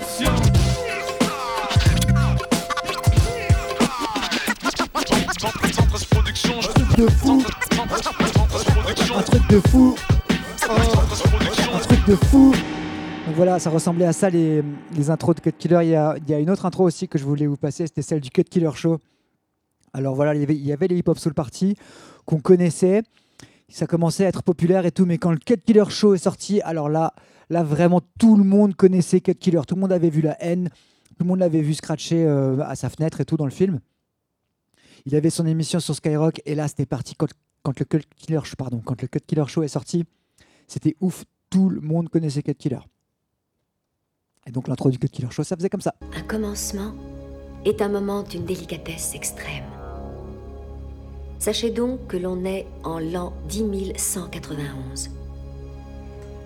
Un 6.65 6.71
truc 6.73 6.97
de 6.97 7.07
fou. 7.09 7.43
Un 9.15 9.21
truc 9.21 9.47
de 9.49 9.59
fou. 9.69 9.95
Un 11.75 11.79
truc 11.79 12.05
de 12.07 12.15
fou. 12.15 12.53
Donc 13.28 13.36
voilà, 13.36 13.58
ça 13.58 13.68
ressemblait 13.68 14.06
à 14.06 14.14
ça 14.14 14.30
les, 14.30 14.64
les 14.96 15.10
intros 15.10 15.34
de 15.34 15.40
Cut 15.42 15.52
Killer. 15.52 15.80
Il 15.82 15.90
y, 15.90 15.94
a, 15.94 16.16
il 16.16 16.30
y 16.30 16.32
a 16.32 16.40
une 16.40 16.48
autre 16.48 16.64
intro 16.64 16.84
aussi 16.84 17.08
que 17.08 17.18
je 17.18 17.24
voulais 17.24 17.46
vous 17.46 17.58
passer, 17.58 17.86
c'était 17.86 18.00
celle 18.00 18.22
du 18.22 18.30
Cut 18.30 18.44
Killer 18.44 18.70
Show. 18.74 18.96
Alors 19.92 20.14
voilà, 20.14 20.34
il 20.34 20.40
y 20.40 20.44
avait, 20.44 20.56
il 20.56 20.64
y 20.64 20.72
avait 20.72 20.88
les 20.88 20.96
Hip 20.96 21.08
Hop 21.08 21.18
Soul 21.18 21.34
Party 21.34 21.76
qu'on 22.24 22.40
connaissait. 22.40 23.02
Ça 23.68 23.86
commençait 23.86 24.24
à 24.24 24.28
être 24.28 24.42
populaire 24.42 24.86
et 24.86 24.92
tout, 24.92 25.04
mais 25.04 25.18
quand 25.18 25.30
le 25.30 25.36
Cut 25.36 25.58
Killer 25.58 25.84
Show 25.90 26.14
est 26.14 26.24
sorti, 26.24 26.62
alors 26.62 26.88
là, 26.88 27.12
là 27.50 27.62
vraiment 27.62 28.00
tout 28.18 28.34
le 28.34 28.44
monde 28.44 28.74
connaissait 28.74 29.20
Cut 29.20 29.34
Killer. 29.34 29.60
Tout 29.68 29.74
le 29.74 29.82
monde 29.82 29.92
avait 29.92 30.08
vu 30.08 30.22
la 30.22 30.42
haine, 30.42 30.70
tout 31.10 31.24
le 31.24 31.26
monde 31.26 31.40
l'avait 31.40 31.60
vu 31.60 31.74
scratcher 31.74 32.24
euh, 32.24 32.58
à 32.62 32.76
sa 32.76 32.88
fenêtre 32.88 33.20
et 33.20 33.26
tout 33.26 33.36
dans 33.36 33.44
le 33.44 33.50
film. 33.50 33.80
Il 35.04 35.14
avait 35.14 35.28
son 35.28 35.44
émission 35.44 35.80
sur 35.80 35.94
Skyrock 35.94 36.40
et 36.46 36.54
là 36.54 36.66
c'était 36.66 36.86
parti 36.86 37.14
quand, 37.14 37.28
quand 37.62 37.78
le 37.78 37.84
Cut 37.84 38.08
Killer, 38.16 38.40
pardon, 38.56 38.80
quand 38.82 39.02
le 39.02 39.08
Cut 39.08 39.20
Killer 39.26 39.44
Show 39.48 39.64
est 39.64 39.68
sorti, 39.68 40.06
c'était 40.66 40.96
ouf. 41.02 41.26
Tout 41.50 41.68
le 41.68 41.82
monde 41.82 42.08
connaissait 42.08 42.42
Cut 42.42 42.54
Killer. 42.54 42.80
Et 44.48 44.50
donc 44.50 44.66
l'intro 44.66 44.90
du 44.90 44.98
Cut 44.98 45.08
Killer 45.08 45.28
Show, 45.30 45.44
ça 45.44 45.56
faisait 45.56 45.68
comme 45.68 45.82
ça. 45.82 45.94
Un 46.16 46.22
commencement 46.22 46.94
est 47.66 47.82
un 47.82 47.88
moment 47.88 48.22
d'une 48.22 48.46
délicatesse 48.46 49.14
extrême. 49.14 49.64
Sachez 51.38 51.70
donc 51.70 52.06
que 52.08 52.16
l'on 52.16 52.44
est 52.46 52.66
en 52.82 52.98
l'an 52.98 53.34
10191. 53.46 55.10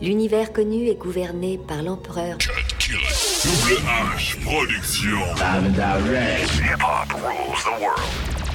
L'univers 0.01 0.53
connu 0.53 0.89
est 0.89 0.97
gouverné 0.97 1.61
par 1.69 1.85
l'empereur 1.85 2.39
Double 2.39 3.81
H 3.87 4.41
Production. 4.43 5.19
Live 5.37 5.67
and 5.67 5.75
direct. 5.75 6.51
Hip 6.59 6.83
Hop 6.83 7.15
rules 7.15 7.63
the 7.63 7.81
world. 7.81 8.01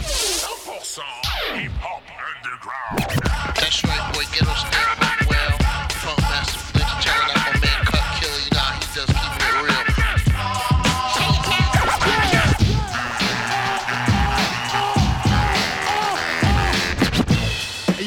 100% 0.04 1.00
Hip 1.56 1.72
Hop 1.82 2.04
Underground. 2.36 3.56
That's 3.56 3.82
right, 3.86 4.14
boy. 4.14 5.07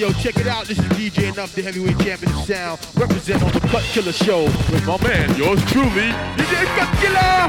Yo, 0.00 0.12
check 0.14 0.36
it 0.38 0.46
out. 0.46 0.64
This 0.64 0.78
is 0.78 0.84
DJ 0.86 1.30
Enough, 1.30 1.54
the 1.54 1.62
heavyweight 1.62 1.98
champion 1.98 2.32
of 2.32 2.44
sound, 2.44 2.80
represent 2.94 3.42
on 3.42 3.52
the 3.52 3.60
Cut 3.60 3.82
Killer 3.92 4.12
Show 4.12 4.44
with 4.44 4.86
my 4.86 4.96
man, 5.02 5.36
yours 5.36 5.62
truly, 5.66 6.10
DJ 6.38 6.64
Cut 6.74 6.88
Killer. 7.00 7.48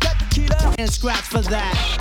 Cut 0.00 0.16
killer 0.30 0.74
and 0.78 0.90
scratch 0.90 1.20
for 1.20 1.42
that. 1.42 1.97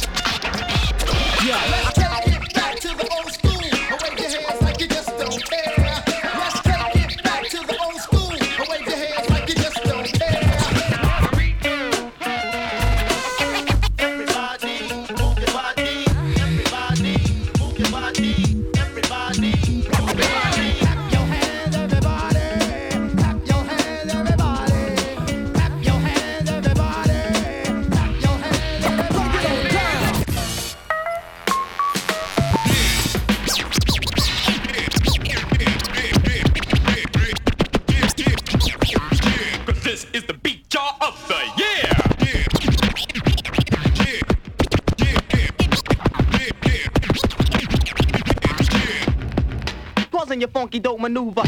Dope 50.97 51.01
maneuver. 51.01 51.43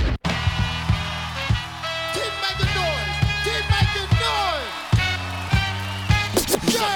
Keep 2.14 2.34
making 2.42 2.74
noise. 2.76 3.10
Keep 3.44 3.66
making 3.70 4.10
noise. 4.20 4.70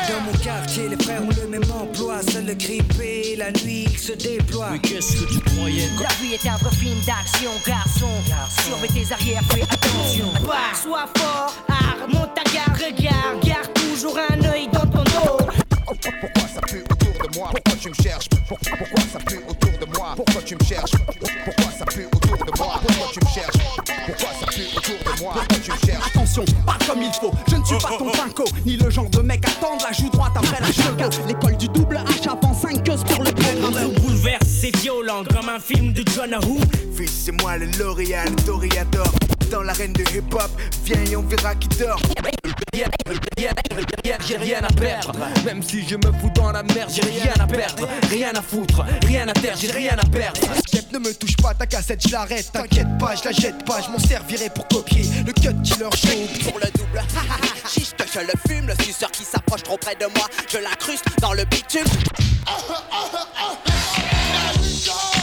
Dans 0.09 0.21
mon 0.21 0.31
quartier, 0.43 0.89
les 0.89 0.97
frères 1.03 1.21
ont 1.23 1.29
le 1.29 1.47
même 1.47 1.63
emploi. 1.71 2.21
Seul 2.31 2.45
le 2.45 2.53
grippé, 2.53 3.35
la 3.37 3.51
nuit 3.51 3.85
il 3.89 3.97
se 3.97 4.13
déploie. 4.13 4.69
Mais 4.71 4.79
qu'est-ce 4.79 5.13
que 5.17 5.33
tu 5.33 5.39
croyais? 5.55 5.89
La 6.01 6.09
vie 6.21 6.33
est 6.33 6.47
un 6.47 6.57
vrai 6.57 6.71
film 6.75 6.99
d'action, 7.05 7.51
garçon. 7.65 8.09
Surveille 8.65 8.91
tes 8.91 9.11
arrières, 9.13 9.41
fais 9.51 9.63
attention. 9.63 10.31
Bah, 10.45 10.73
sois 10.81 11.07
fort, 11.17 11.53
art, 11.69 12.07
monte 12.09 12.33
ta 12.35 12.43
garde, 12.51 12.77
regarde. 12.77 13.43
Garde 13.43 13.73
toujours 13.73 14.17
un 14.29 14.43
œil 14.45 14.67
dans 14.71 14.85
ton 14.85 15.03
dos. 15.03 15.37
Pourquoi 16.21 16.47
ça 16.53 16.61
pue 16.67 16.83
autour 16.89 17.27
de 17.27 17.37
moi? 17.37 17.49
Pourquoi 17.51 17.75
tu 17.81 17.89
me 17.89 17.93
cherches? 17.95 18.27
Pour- 18.47 18.57
Pourquoi 18.59 18.92
pas 26.41 26.77
comme 26.87 27.01
il 27.01 27.11
faut. 27.13 27.31
Je 27.49 27.55
ne 27.55 27.63
suis 27.63 27.77
pas 27.77 27.97
ton 27.97 28.11
pinko, 28.11 28.45
ni 28.65 28.77
le 28.77 28.89
genre 28.89 29.09
de 29.09 29.21
mec 29.21 29.45
à 29.47 29.51
tendre 29.51 29.85
la 29.85 29.91
joue 29.91 30.09
droite 30.09 30.33
après 30.35 30.59
la 30.59 30.71
choca. 30.71 31.09
L'école 31.27 31.57
du 31.57 31.67
double 31.67 31.97
H 31.97 32.29
avant 32.29 32.53
5 32.53 32.83
queues 32.83 32.97
pour 33.13 33.23
le 33.23 33.31
programme. 33.31 33.91
Bouleverse, 34.01 34.47
c'est 34.47 34.75
violent 34.77 35.23
comme 35.23 35.49
un 35.49 35.59
film 35.59 35.93
de 35.93 36.03
John 36.15 36.33
Who. 36.45 36.59
Fils, 36.95 37.23
c'est 37.25 37.41
moi 37.41 37.57
le 37.57 37.67
L'Oréal, 37.77 38.29
Toreador. 38.45 39.11
Dans 39.51 39.61
l'arène 39.61 39.93
de 39.93 40.01
hip-hop, 40.01 40.49
viens 40.85 41.03
et 41.11 41.15
on 41.15 41.21
verra 41.21 41.53
qui 41.55 41.67
dort. 41.77 41.99
J'ai 44.25 44.37
rien 44.37 44.59
à 44.63 44.71
perdre, 44.71 45.13
même 45.45 45.61
si 45.61 45.85
je 45.87 45.95
me 45.95 46.11
fous 46.19 46.29
dans 46.33 46.51
la 46.51 46.63
merde, 46.63 46.89
j'ai 46.93 47.01
rien 47.01 47.33
à 47.39 47.45
perdre, 47.45 47.87
rien 48.09 48.31
à 48.33 48.41
foutre, 48.41 48.85
rien 49.05 49.27
à 49.27 49.33
terre, 49.33 49.55
j'ai 49.59 49.71
rien 49.71 49.97
à 49.97 50.05
perdre. 50.05 50.39
Step, 50.65 50.91
ne 50.93 50.99
me 50.99 51.13
touche 51.13 51.35
pas, 51.37 51.53
ta 51.53 51.65
cassette, 51.65 52.07
je 52.07 52.11
l'arrête. 52.11 52.49
T'inquiète 52.51 52.97
pas, 52.99 53.15
je 53.15 53.25
la 53.25 53.31
jette 53.31 53.65
pas, 53.65 53.81
je 53.81 53.89
m'en 53.89 53.99
servirai 53.99 54.49
pour 54.49 54.67
copier 54.69 55.03
le 55.25 55.33
cut 55.33 55.53
killer 55.63 55.89
show. 55.95 56.49
Pour 56.49 56.59
le 56.59 56.71
double, 56.71 57.01
chiche 57.69 57.93
que 57.97 58.05
je 58.13 58.19
le 58.19 58.33
fume, 58.47 58.67
le 58.67 58.75
suceur 58.83 59.11
qui 59.11 59.23
s'approche 59.23 59.63
trop 59.63 59.77
près 59.77 59.95
de 59.95 60.05
moi, 60.05 60.27
je 60.49 60.57
l'incruste 60.57 61.05
dans 61.19 61.33
le 61.33 61.43
bitume. 61.45 61.83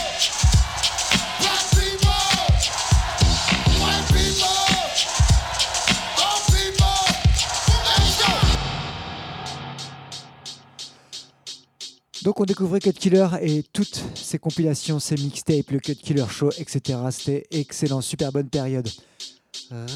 Donc 12.23 12.39
on 12.39 12.45
découvrait 12.45 12.79
Cut 12.79 12.93
Killer 12.93 13.27
et 13.41 13.63
toutes 13.73 14.03
ses 14.15 14.37
compilations, 14.37 14.99
ses 14.99 15.15
mixtapes, 15.15 15.71
le 15.71 15.79
Cut 15.79 15.95
Killer 15.95 16.25
Show, 16.29 16.51
etc. 16.57 16.99
C'était 17.09 17.47
excellent, 17.51 18.01
super 18.01 18.31
bonne 18.31 18.49
période. 18.49 18.87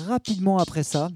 Rapidement 0.08 0.58
après 0.58 0.84
ça, 0.84 1.10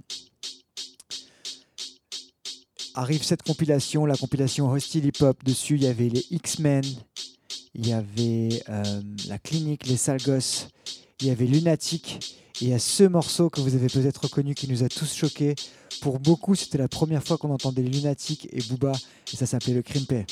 arrive 2.94 3.24
cette 3.24 3.44
compilation, 3.44 4.06
la 4.06 4.18
compilation 4.18 4.70
Hostile 4.70 5.06
Hip 5.06 5.22
Hop. 5.22 5.44
Dessus, 5.44 5.76
il 5.76 5.84
y 5.84 5.88
avait 5.88 6.10
les 6.10 6.26
X-Men, 6.32 6.84
il 7.74 7.88
y 7.88 7.94
avait 7.94 8.62
euh, 8.70 9.02
la 9.28 9.38
clinique, 9.38 9.88
les 9.88 9.98
sales 9.98 10.20
il 11.22 11.28
y 11.28 11.30
avait 11.30 11.46
Lunatic. 11.46 12.36
Et 12.62 12.66
il 12.66 12.70
y 12.70 12.74
a 12.74 12.80
ce 12.80 13.04
morceau 13.04 13.50
que 13.50 13.62
vous 13.62 13.76
avez 13.76 13.88
peut-être 13.88 14.26
reconnu 14.26 14.54
qui 14.54 14.68
nous 14.68 14.84
a 14.84 14.90
tous 14.90 15.14
choqués. 15.14 15.56
Pour 16.02 16.20
beaucoup, 16.20 16.56
c'était 16.56 16.78
la 16.78 16.90
première 16.90 17.24
fois 17.24 17.38
qu'on 17.38 17.52
entendait 17.52 17.82
Lunatic 17.82 18.48
et 18.52 18.62
Booba, 18.64 18.92
et 19.32 19.36
ça 19.36 19.46
s'appelait 19.46 19.74
le 19.74 19.82
Crimpé. 19.82 20.26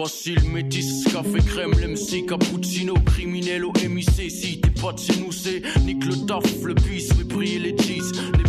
Voici 0.00 0.36
le 0.36 0.42
métis, 0.42 1.02
café 1.12 1.40
crème, 1.44 1.72
l'MC, 1.72 2.24
cappuccino, 2.24 2.94
criminel 3.04 3.64
au 3.64 3.72
MIC. 3.72 4.30
Si 4.30 4.60
t'es 4.60 4.70
pas 4.80 4.92
de 4.92 4.98
chez 5.00 5.16
nous, 5.16 5.32
c'est 5.32 5.60
nique 5.80 6.04
le 6.04 6.24
taf, 6.24 6.44
le 6.62 6.74
bis, 6.74 7.12
fait 7.12 7.24
briller 7.24 7.58
les 7.58 7.76
cheese. 7.76 8.12
Les 8.36 8.47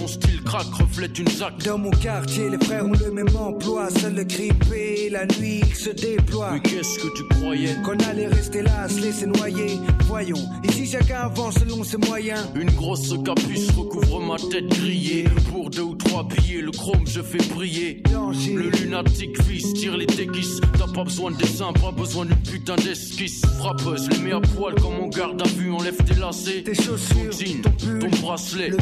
mon 0.00 0.06
style 0.06 0.42
craque, 0.42 0.72
reflète 0.74 1.18
une 1.18 1.28
zac. 1.28 1.58
Dans 1.64 1.78
mon 1.78 1.90
quartier, 1.90 2.48
les 2.48 2.64
frères 2.64 2.86
ont 2.86 2.92
le 2.92 3.10
même 3.10 3.34
emploi. 3.36 3.88
Seul 3.90 4.14
le 4.14 4.24
grippé, 4.24 5.10
la 5.10 5.26
nuit 5.26 5.60
il 5.66 5.74
se 5.74 5.90
déploie. 5.90 6.52
Mais 6.52 6.60
qu'est-ce 6.60 6.98
que 6.98 7.08
tu 7.16 7.22
croyais? 7.34 7.76
Qu'on 7.84 7.98
allait 8.08 8.28
rester 8.28 8.62
là, 8.62 8.88
se 8.88 9.00
laisser 9.00 9.26
noyer. 9.26 9.78
Voyons, 10.06 10.42
ici 10.64 10.86
chacun 10.86 11.22
avance 11.22 11.56
selon 11.58 11.84
ses 11.84 11.98
moyens. 11.98 12.40
Une 12.54 12.70
grosse 12.70 13.14
capuce 13.24 13.70
recouvre 13.70 14.20
ma 14.20 14.36
tête 14.36 14.68
grillée. 14.68 15.24
Pour 15.50 15.70
deux 15.70 15.82
ou 15.82 15.94
trois 15.94 16.24
billets, 16.24 16.62
le 16.62 16.70
chrome 16.70 17.06
je 17.06 17.20
fais 17.20 17.42
briller. 17.54 18.02
Le 18.10 18.70
lunatique 18.70 19.42
fils 19.42 19.72
tire 19.74 19.96
les 19.96 20.06
déguises. 20.06 20.60
T'as 20.78 20.92
pas 20.92 21.04
besoin 21.04 21.30
de 21.32 21.36
dessin, 21.36 21.72
pas 21.72 21.92
besoin 21.92 22.24
d'une 22.26 22.36
putain 22.36 22.76
d'esquisse. 22.76 23.42
Frappeuse, 23.58 24.08
les 24.10 24.18
mets 24.18 24.32
à 24.32 24.40
poil 24.40 24.74
comme 24.76 24.98
on 25.00 25.08
garde 25.08 25.40
à 25.42 25.48
vue, 25.48 25.70
enlève 25.70 25.96
tes 26.04 26.14
lacets. 26.14 26.62
Tes 26.62 26.74
chaussures, 26.74 27.30
ton 27.62 27.70
jean, 27.78 27.98
ton 28.00 28.08
bracelet. 28.20 28.68
Le 28.68 28.76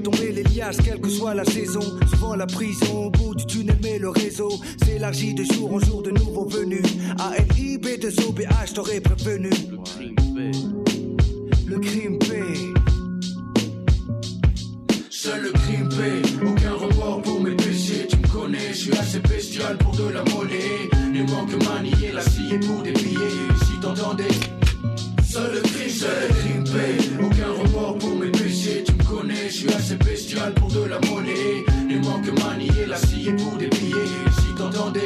tomber 0.00 0.32
les 0.32 0.42
liasses, 0.44 0.78
quelle 0.78 1.00
que 1.00 1.08
soit 1.08 1.34
la 1.34 1.44
saison. 1.44 1.82
Souvent 2.10 2.34
la 2.34 2.46
prison, 2.46 3.06
au 3.06 3.10
bout 3.10 3.34
du 3.34 3.46
tunnel, 3.46 3.78
mais 3.82 3.98
le 3.98 4.10
réseau 4.10 4.50
s'élargit 4.84 5.34
de 5.34 5.44
jour 5.44 5.74
en 5.74 5.80
jour 5.80 6.02
de 6.02 6.10
nouveaux 6.10 6.46
venus. 6.46 6.82
ALIB 7.18 8.00
de 8.00 8.08
OBH, 8.26 8.74
t'aurais 8.74 9.00
prévenu. 9.00 9.50
Le 11.66 11.78
crime 11.78 12.18
paie. 12.18 12.72
Seul 15.10 15.42
le 15.42 15.52
crime 15.52 15.88
paie, 15.88 16.46
aucun 16.46 16.72
remords 16.74 17.22
pour 17.22 17.40
mes 17.40 17.54
péchés. 17.56 18.06
Tu 18.08 18.16
me 18.16 18.28
connais, 18.28 18.72
je 18.72 18.78
suis 18.78 18.92
assez 18.92 19.20
bestial 19.20 19.78
pour 19.78 19.94
de 19.96 20.08
la 20.08 20.24
monnaie. 20.24 20.88
Les 21.12 21.22
manques 21.22 21.64
manier 21.64 22.12
la 22.12 22.22
scie 22.22 22.58
pour 22.66 22.82
des 22.82 22.92
billets. 22.92 23.18
Si 23.66 23.80
t'entendais, 23.80 24.24
seul 25.24 25.54
le 25.54 25.60
crime, 25.60 25.88
seul 25.88 26.28
le 26.28 26.34
crime 26.34 27.31
je 29.52 29.58
suis 29.58 29.74
assez 29.74 29.96
bestial 29.96 30.54
pour 30.54 30.68
de 30.68 30.84
la 30.84 30.98
monnaie. 31.00 31.64
Les 31.86 31.98
manques 31.98 32.32
manier 32.42 32.86
la 32.88 32.96
scie 32.96 33.30
pour 33.32 33.58
des 33.58 33.68
billets. 33.68 34.10
Si 34.38 34.54
t'entendais, 34.56 35.00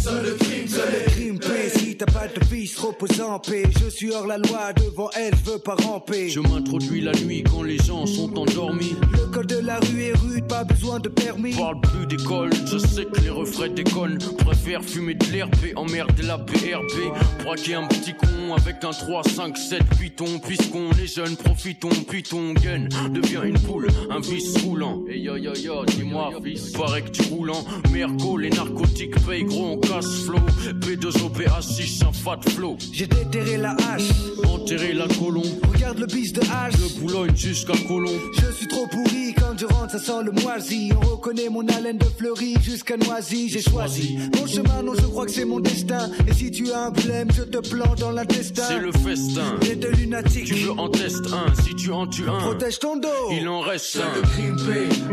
seul 0.00 0.22
le 0.24 0.34
crime, 0.34 0.68
seul 0.68 0.88
le 0.92 1.10
crime. 1.10 1.38
Si 1.74 1.96
t'as 1.96 2.06
pas 2.06 2.28
de 2.28 2.39
fils, 2.50 2.76
repose 2.78 3.20
en 3.20 3.38
paix. 3.38 3.62
Je 3.80 3.88
suis 3.88 4.10
hors 4.10 4.26
la 4.26 4.38
loi, 4.38 4.72
devant 4.72 5.08
elle, 5.16 5.34
je 5.44 5.52
veux 5.52 5.58
pas 5.58 5.76
ramper. 5.76 6.28
Je 6.28 6.40
m'introduis 6.40 7.00
la 7.00 7.12
nuit 7.12 7.44
quand 7.44 7.62
les 7.62 7.78
gens 7.78 8.06
sont 8.06 8.36
endormis. 8.36 8.96
Le 9.12 9.26
col 9.32 9.46
de 9.46 9.58
la 9.58 9.78
rue 9.78 10.02
est 10.02 10.18
rude, 10.18 10.46
pas 10.48 10.64
besoin 10.64 10.98
de 10.98 11.08
permis. 11.08 11.54
Parle 11.54 11.80
plus 11.80 12.06
d'école, 12.06 12.50
je 12.66 12.78
sais 12.78 13.04
que 13.04 13.20
les 13.20 13.30
refrains 13.30 13.68
déconnent. 13.68 14.18
Préfère 14.38 14.82
fumer 14.82 15.14
de 15.14 15.26
l'herbe 15.26 15.54
et 15.64 15.76
emmerder 15.76 16.22
la 16.24 16.38
BRB. 16.38 17.44
Braquer 17.44 17.74
un 17.74 17.86
petit 17.86 18.14
con 18.14 18.54
avec 18.56 18.82
un 18.82 18.90
3, 18.90 19.22
5, 19.24 19.56
7 19.56 19.82
python. 20.00 20.40
Puisqu'on 20.44 20.90
est 20.92 21.06
jeune, 21.06 21.36
profitons, 21.36 21.88
puis 22.08 22.22
ton 22.22 22.52
gain 22.54 22.88
devient 23.10 23.42
une 23.44 23.58
poule, 23.60 23.88
un 24.10 24.20
vice 24.20 24.56
roulant. 24.64 25.04
Et 25.08 25.18
yo 25.18 25.36
yo 25.36 25.54
yo, 25.54 25.84
dis-moi, 25.84 26.30
fils, 26.42 26.72
paraît 26.72 27.02
que 27.02 27.10
tu 27.10 27.22
roules 27.22 27.50
en 27.50 27.64
Merco, 27.92 28.36
les 28.36 28.50
narcotiques 28.50 29.14
payent 29.26 29.44
gros, 29.44 29.72
on 29.72 29.78
casse 29.78 30.24
flow. 30.24 30.38
P2OPA6, 30.80 32.04
un 32.06 32.12
fat 32.12 32.39
flow. 32.48 32.76
J'ai 32.92 33.06
déterré 33.06 33.56
la 33.56 33.72
hache, 33.72 34.10
Enterrer 34.44 34.92
la 34.92 35.06
colombe, 35.08 35.44
regarde 35.72 35.98
le 35.98 36.06
bis 36.06 36.32
de 36.32 36.40
hache. 36.42 36.74
de 36.74 37.00
Boulogne 37.00 37.36
jusqu'à 37.36 37.72
Colombe. 37.86 38.20
Je 38.40 38.52
suis 38.52 38.68
trop 38.68 38.86
pourri, 38.86 39.34
quand 39.34 39.58
je 39.58 39.66
rentre, 39.66 39.92
ça 39.92 39.98
sent 39.98 40.24
le 40.24 40.32
moisi. 40.32 40.90
On 40.96 41.00
reconnaît 41.00 41.48
mon 41.48 41.66
haleine 41.68 41.98
de 41.98 42.04
fleurie 42.04 42.56
jusqu'à 42.62 42.96
Noisy. 42.96 43.48
J'ai 43.48 43.62
choisi 43.62 44.18
mon 44.38 44.46
chemin, 44.46 44.82
non, 44.82 44.94
je 44.94 45.06
crois 45.06 45.26
que 45.26 45.32
c'est 45.32 45.44
mon 45.44 45.60
destin. 45.60 46.10
Et 46.28 46.32
si 46.32 46.50
tu 46.50 46.70
as 46.72 46.86
un 46.86 46.90
problème, 46.90 47.28
je 47.34 47.42
te 47.42 47.58
plante 47.68 47.98
dans 47.98 48.10
l'intestin. 48.12 48.62
C'est 48.68 48.78
le 48.78 48.92
festin. 48.92 49.56
Et 49.70 49.76
de 49.76 49.88
lunatique. 49.88 50.44
Tu 50.44 50.54
veux 50.54 50.72
en 50.72 50.88
test 50.88 51.24
un, 51.32 51.54
si 51.62 51.74
tu 51.74 51.90
en 51.90 52.06
tues 52.06 52.28
un. 52.28 52.38
Protège 52.38 52.78
ton 52.78 52.96
dos. 52.96 53.08
Il 53.32 53.48
en 53.48 53.60
reste 53.60 53.96
un. 53.96 54.14
le 54.16 54.22
crime 54.22 54.56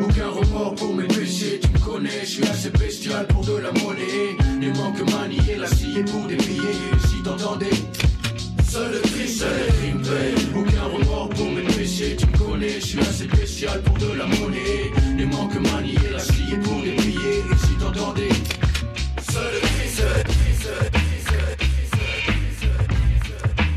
aucun 0.02 0.30
remords 0.30 0.76
pour 0.76 0.94
mes 0.94 1.08
péchés. 1.08 1.60
Tu 1.62 1.70
me 1.70 1.86
connais, 1.86 2.22
je 2.22 2.26
suis 2.26 2.44
assez 2.44 2.70
bestial 2.70 3.28
pour 3.28 3.46
de 3.46 3.58
la 3.58 3.72
monnaie. 3.72 4.38
Les 4.60 4.72
manques 4.74 5.00
manier 5.12 5.56
la 5.58 5.68
scie 5.68 6.04
pour 6.12 6.28
des 6.28 6.36
billets. 6.36 7.17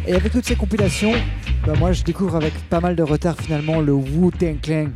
Et 0.07 0.15
avec 0.15 0.33
toutes 0.33 0.45
ces 0.45 0.57
compilations, 0.57 1.13
bah 1.65 1.75
moi 1.79 1.93
je 1.93 2.03
découvre 2.03 2.35
avec 2.35 2.53
pas 2.69 2.81
mal 2.81 2.97
de 2.97 3.03
retard 3.03 3.37
finalement 3.41 3.81
le 3.81 3.93
Wu-Tang 3.93 4.61
Clan. 4.61 4.89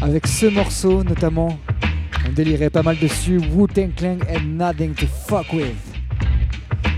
Avec 0.00 0.26
ce 0.26 0.46
morceau 0.46 1.04
notamment, 1.04 1.58
on 2.26 2.32
délirait 2.32 2.70
pas 2.70 2.82
mal 2.82 2.98
dessus, 2.98 3.38
Wu-Tang 3.38 3.94
Clan 3.94 4.16
and 4.34 4.44
Nothing 4.56 4.94
to 4.94 5.06
Fuck 5.28 5.52
With. 5.52 5.89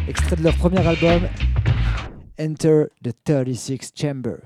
Extrait 0.09 0.37
de 0.37 0.43
leur 0.43 0.57
premier 0.57 0.85
album, 0.87 1.23
Enter 2.39 2.87
the 3.05 3.13
36 3.25 3.93
Chamber. 3.95 4.41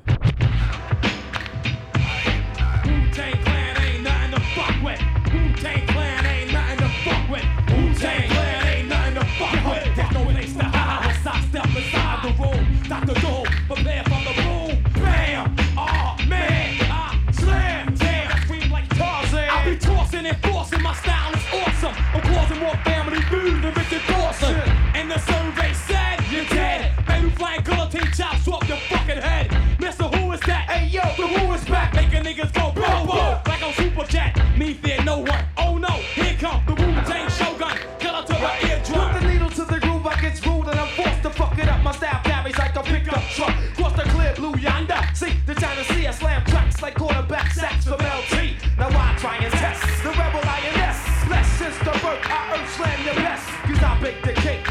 See 45.84 46.06
us 46.06 46.18
slam 46.18 46.44
tracks 46.44 46.82
like 46.82 46.94
quarterback 46.94 47.52
sacks 47.52 47.84
from 47.84 48.00
LT. 48.00 48.54
Now 48.78 48.88
I 48.88 49.16
try 49.18 49.36
and 49.36 49.52
test 49.52 49.82
the 50.02 50.10
rebel 50.10 50.40
INS. 50.40 51.26
Blessed 51.26 51.58
since 51.58 51.78
the 51.78 51.92
birth, 52.02 52.22
I 52.24 52.54
earth 52.54 52.74
slam 52.76 53.04
your 53.04 53.14
best. 53.14 53.46
Cause 53.66 53.82
I 53.82 54.00
bake 54.00 54.22
the 54.22 54.32
cake, 54.32 54.66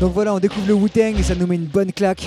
Donc 0.00 0.14
voilà, 0.14 0.34
on 0.34 0.38
découvre 0.38 0.66
le 0.66 0.72
Wu-Tang 0.72 1.18
et 1.18 1.22
ça 1.22 1.34
nous 1.34 1.46
met 1.46 1.56
une 1.56 1.66
bonne 1.66 1.92
claque. 1.92 2.26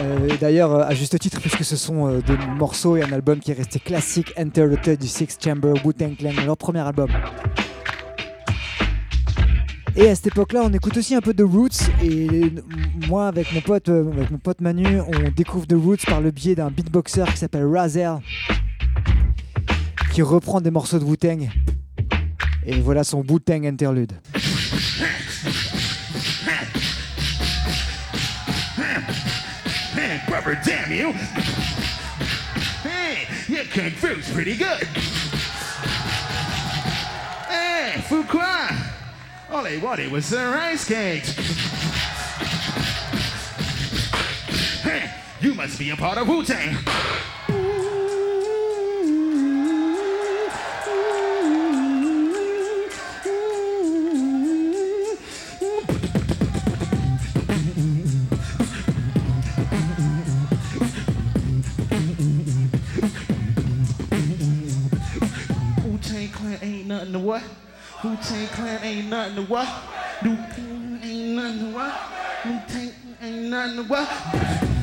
Euh, 0.00 0.28
D'ailleurs, 0.40 0.72
euh, 0.72 0.82
à 0.82 0.94
juste 0.94 1.18
titre, 1.18 1.38
puisque 1.42 1.62
ce 1.62 1.76
sont 1.76 2.08
euh, 2.08 2.22
des 2.22 2.38
morceaux 2.56 2.96
et 2.96 3.02
un 3.02 3.12
album 3.12 3.38
qui 3.38 3.50
est 3.50 3.54
resté 3.54 3.78
classique, 3.78 4.32
Enter 4.38 4.66
the 4.82 4.98
du 4.98 5.08
Six 5.08 5.36
Chamber 5.42 5.74
Wu-Tang 5.84 6.16
Clan, 6.16 6.32
leur 6.46 6.56
premier 6.56 6.80
album. 6.80 7.10
Et 9.94 10.08
à 10.08 10.14
cette 10.14 10.28
époque-là, 10.28 10.62
on 10.64 10.72
écoute 10.72 10.96
aussi 10.96 11.14
un 11.14 11.20
peu 11.20 11.34
de 11.34 11.44
Roots. 11.44 11.90
Et 12.02 12.50
moi, 13.08 13.28
avec 13.28 13.52
mon 13.52 13.60
pote, 13.60 13.90
avec 13.90 14.30
mon 14.30 14.38
pote 14.38 14.62
Manu, 14.62 15.00
on 15.00 15.30
découvre 15.36 15.66
The 15.66 15.74
Roots 15.74 16.06
par 16.06 16.22
le 16.22 16.30
biais 16.30 16.54
d'un 16.54 16.70
beatboxer 16.70 17.24
qui 17.26 17.36
s'appelle 17.36 17.66
Razel, 17.66 18.20
qui 20.14 20.22
reprend 20.22 20.62
des 20.62 20.70
morceaux 20.70 20.98
de 20.98 21.04
Wu-Tang. 21.04 21.50
Et 22.64 22.80
voilà 22.80 23.04
son 23.04 23.22
Wu-Tang 23.22 23.66
interlude. 23.66 24.12
Brother, 30.42 30.60
damn 30.66 30.92
you! 30.92 31.12
Hey, 32.82 33.26
your 33.48 33.64
kung 33.64 33.90
fu's 33.90 34.30
pretty 34.30 34.54
good. 34.54 34.82
Hey, 37.48 37.94
Fuqua! 38.06 38.76
All 39.50 39.62
they 39.62 39.78
wanted 39.78 40.12
was 40.12 40.26
some 40.26 40.52
rice 40.52 40.84
cakes. 40.84 41.30
Hey, 44.82 45.10
you 45.40 45.54
must 45.54 45.78
be 45.78 45.88
a 45.88 45.96
part 45.96 46.18
of. 46.18 46.28
Wu-Tang 46.28 46.76
nothing 66.96 67.12
to 67.12 67.18
what? 67.18 67.42
Wu-Tang 68.02 68.46
Clan 68.48 68.82
ain't 68.82 69.08
nothing 69.08 69.34
to 69.36 69.42
what? 69.42 69.68
Wu-Tang 70.22 71.00
ain't 71.02 71.36
nothing 71.36 71.58
to 71.58 71.74
what? 71.74 72.00
Wu-Tang 72.46 72.92
ain't 73.22 73.42
nothing 73.50 73.76
to 73.76 73.82
what? 73.84 74.75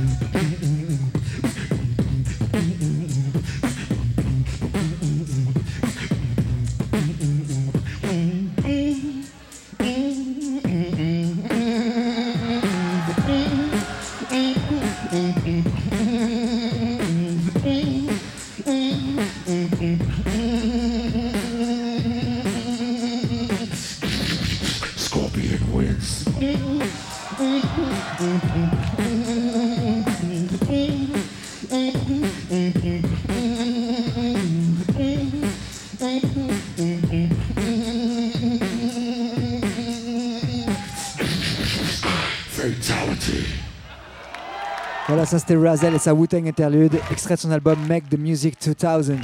Voilà, 45.23 45.39
ça 45.39 45.39
c'était 45.39 45.55
Razel 45.55 45.95
et 45.95 45.99
sa 45.99 46.13
Wu-Tang 46.13 46.45
Interlude, 46.45 46.99
extrait 47.09 47.35
de 47.35 47.39
son 47.39 47.51
album 47.51 47.79
Make 47.87 48.09
the 48.09 48.19
Music 48.19 48.57
2000. 48.61 49.19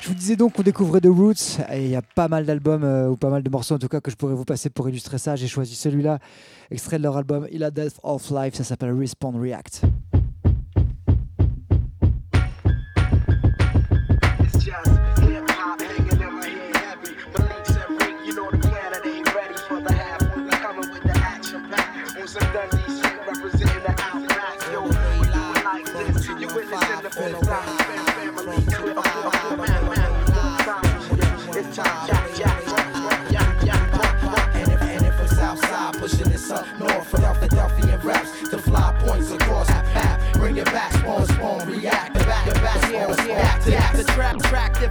Je 0.00 0.08
vous 0.08 0.14
disais 0.14 0.34
donc 0.34 0.54
qu'on 0.54 0.62
découvrait 0.62 1.02
The 1.02 1.08
Roots, 1.08 1.60
et 1.70 1.84
il 1.84 1.90
y 1.90 1.94
a 1.94 2.00
pas 2.00 2.26
mal 2.26 2.46
d'albums, 2.46 2.84
euh, 2.84 3.10
ou 3.10 3.16
pas 3.16 3.28
mal 3.28 3.42
de 3.42 3.50
morceaux 3.50 3.74
en 3.74 3.78
tout 3.78 3.88
cas, 3.88 4.00
que 4.00 4.10
je 4.10 4.16
pourrais 4.16 4.32
vous 4.32 4.46
passer 4.46 4.70
pour 4.70 4.88
illustrer 4.88 5.18
ça. 5.18 5.36
J'ai 5.36 5.48
choisi 5.48 5.74
celui-là, 5.74 6.20
extrait 6.70 6.96
de 6.96 7.02
leur 7.02 7.18
album 7.18 7.46
Il 7.52 7.64
a 7.64 7.70
Death 7.70 7.96
of 8.02 8.30
Life, 8.30 8.54
ça 8.54 8.64
s'appelle 8.64 8.98
Respawn 8.98 9.38
React. 9.38 9.82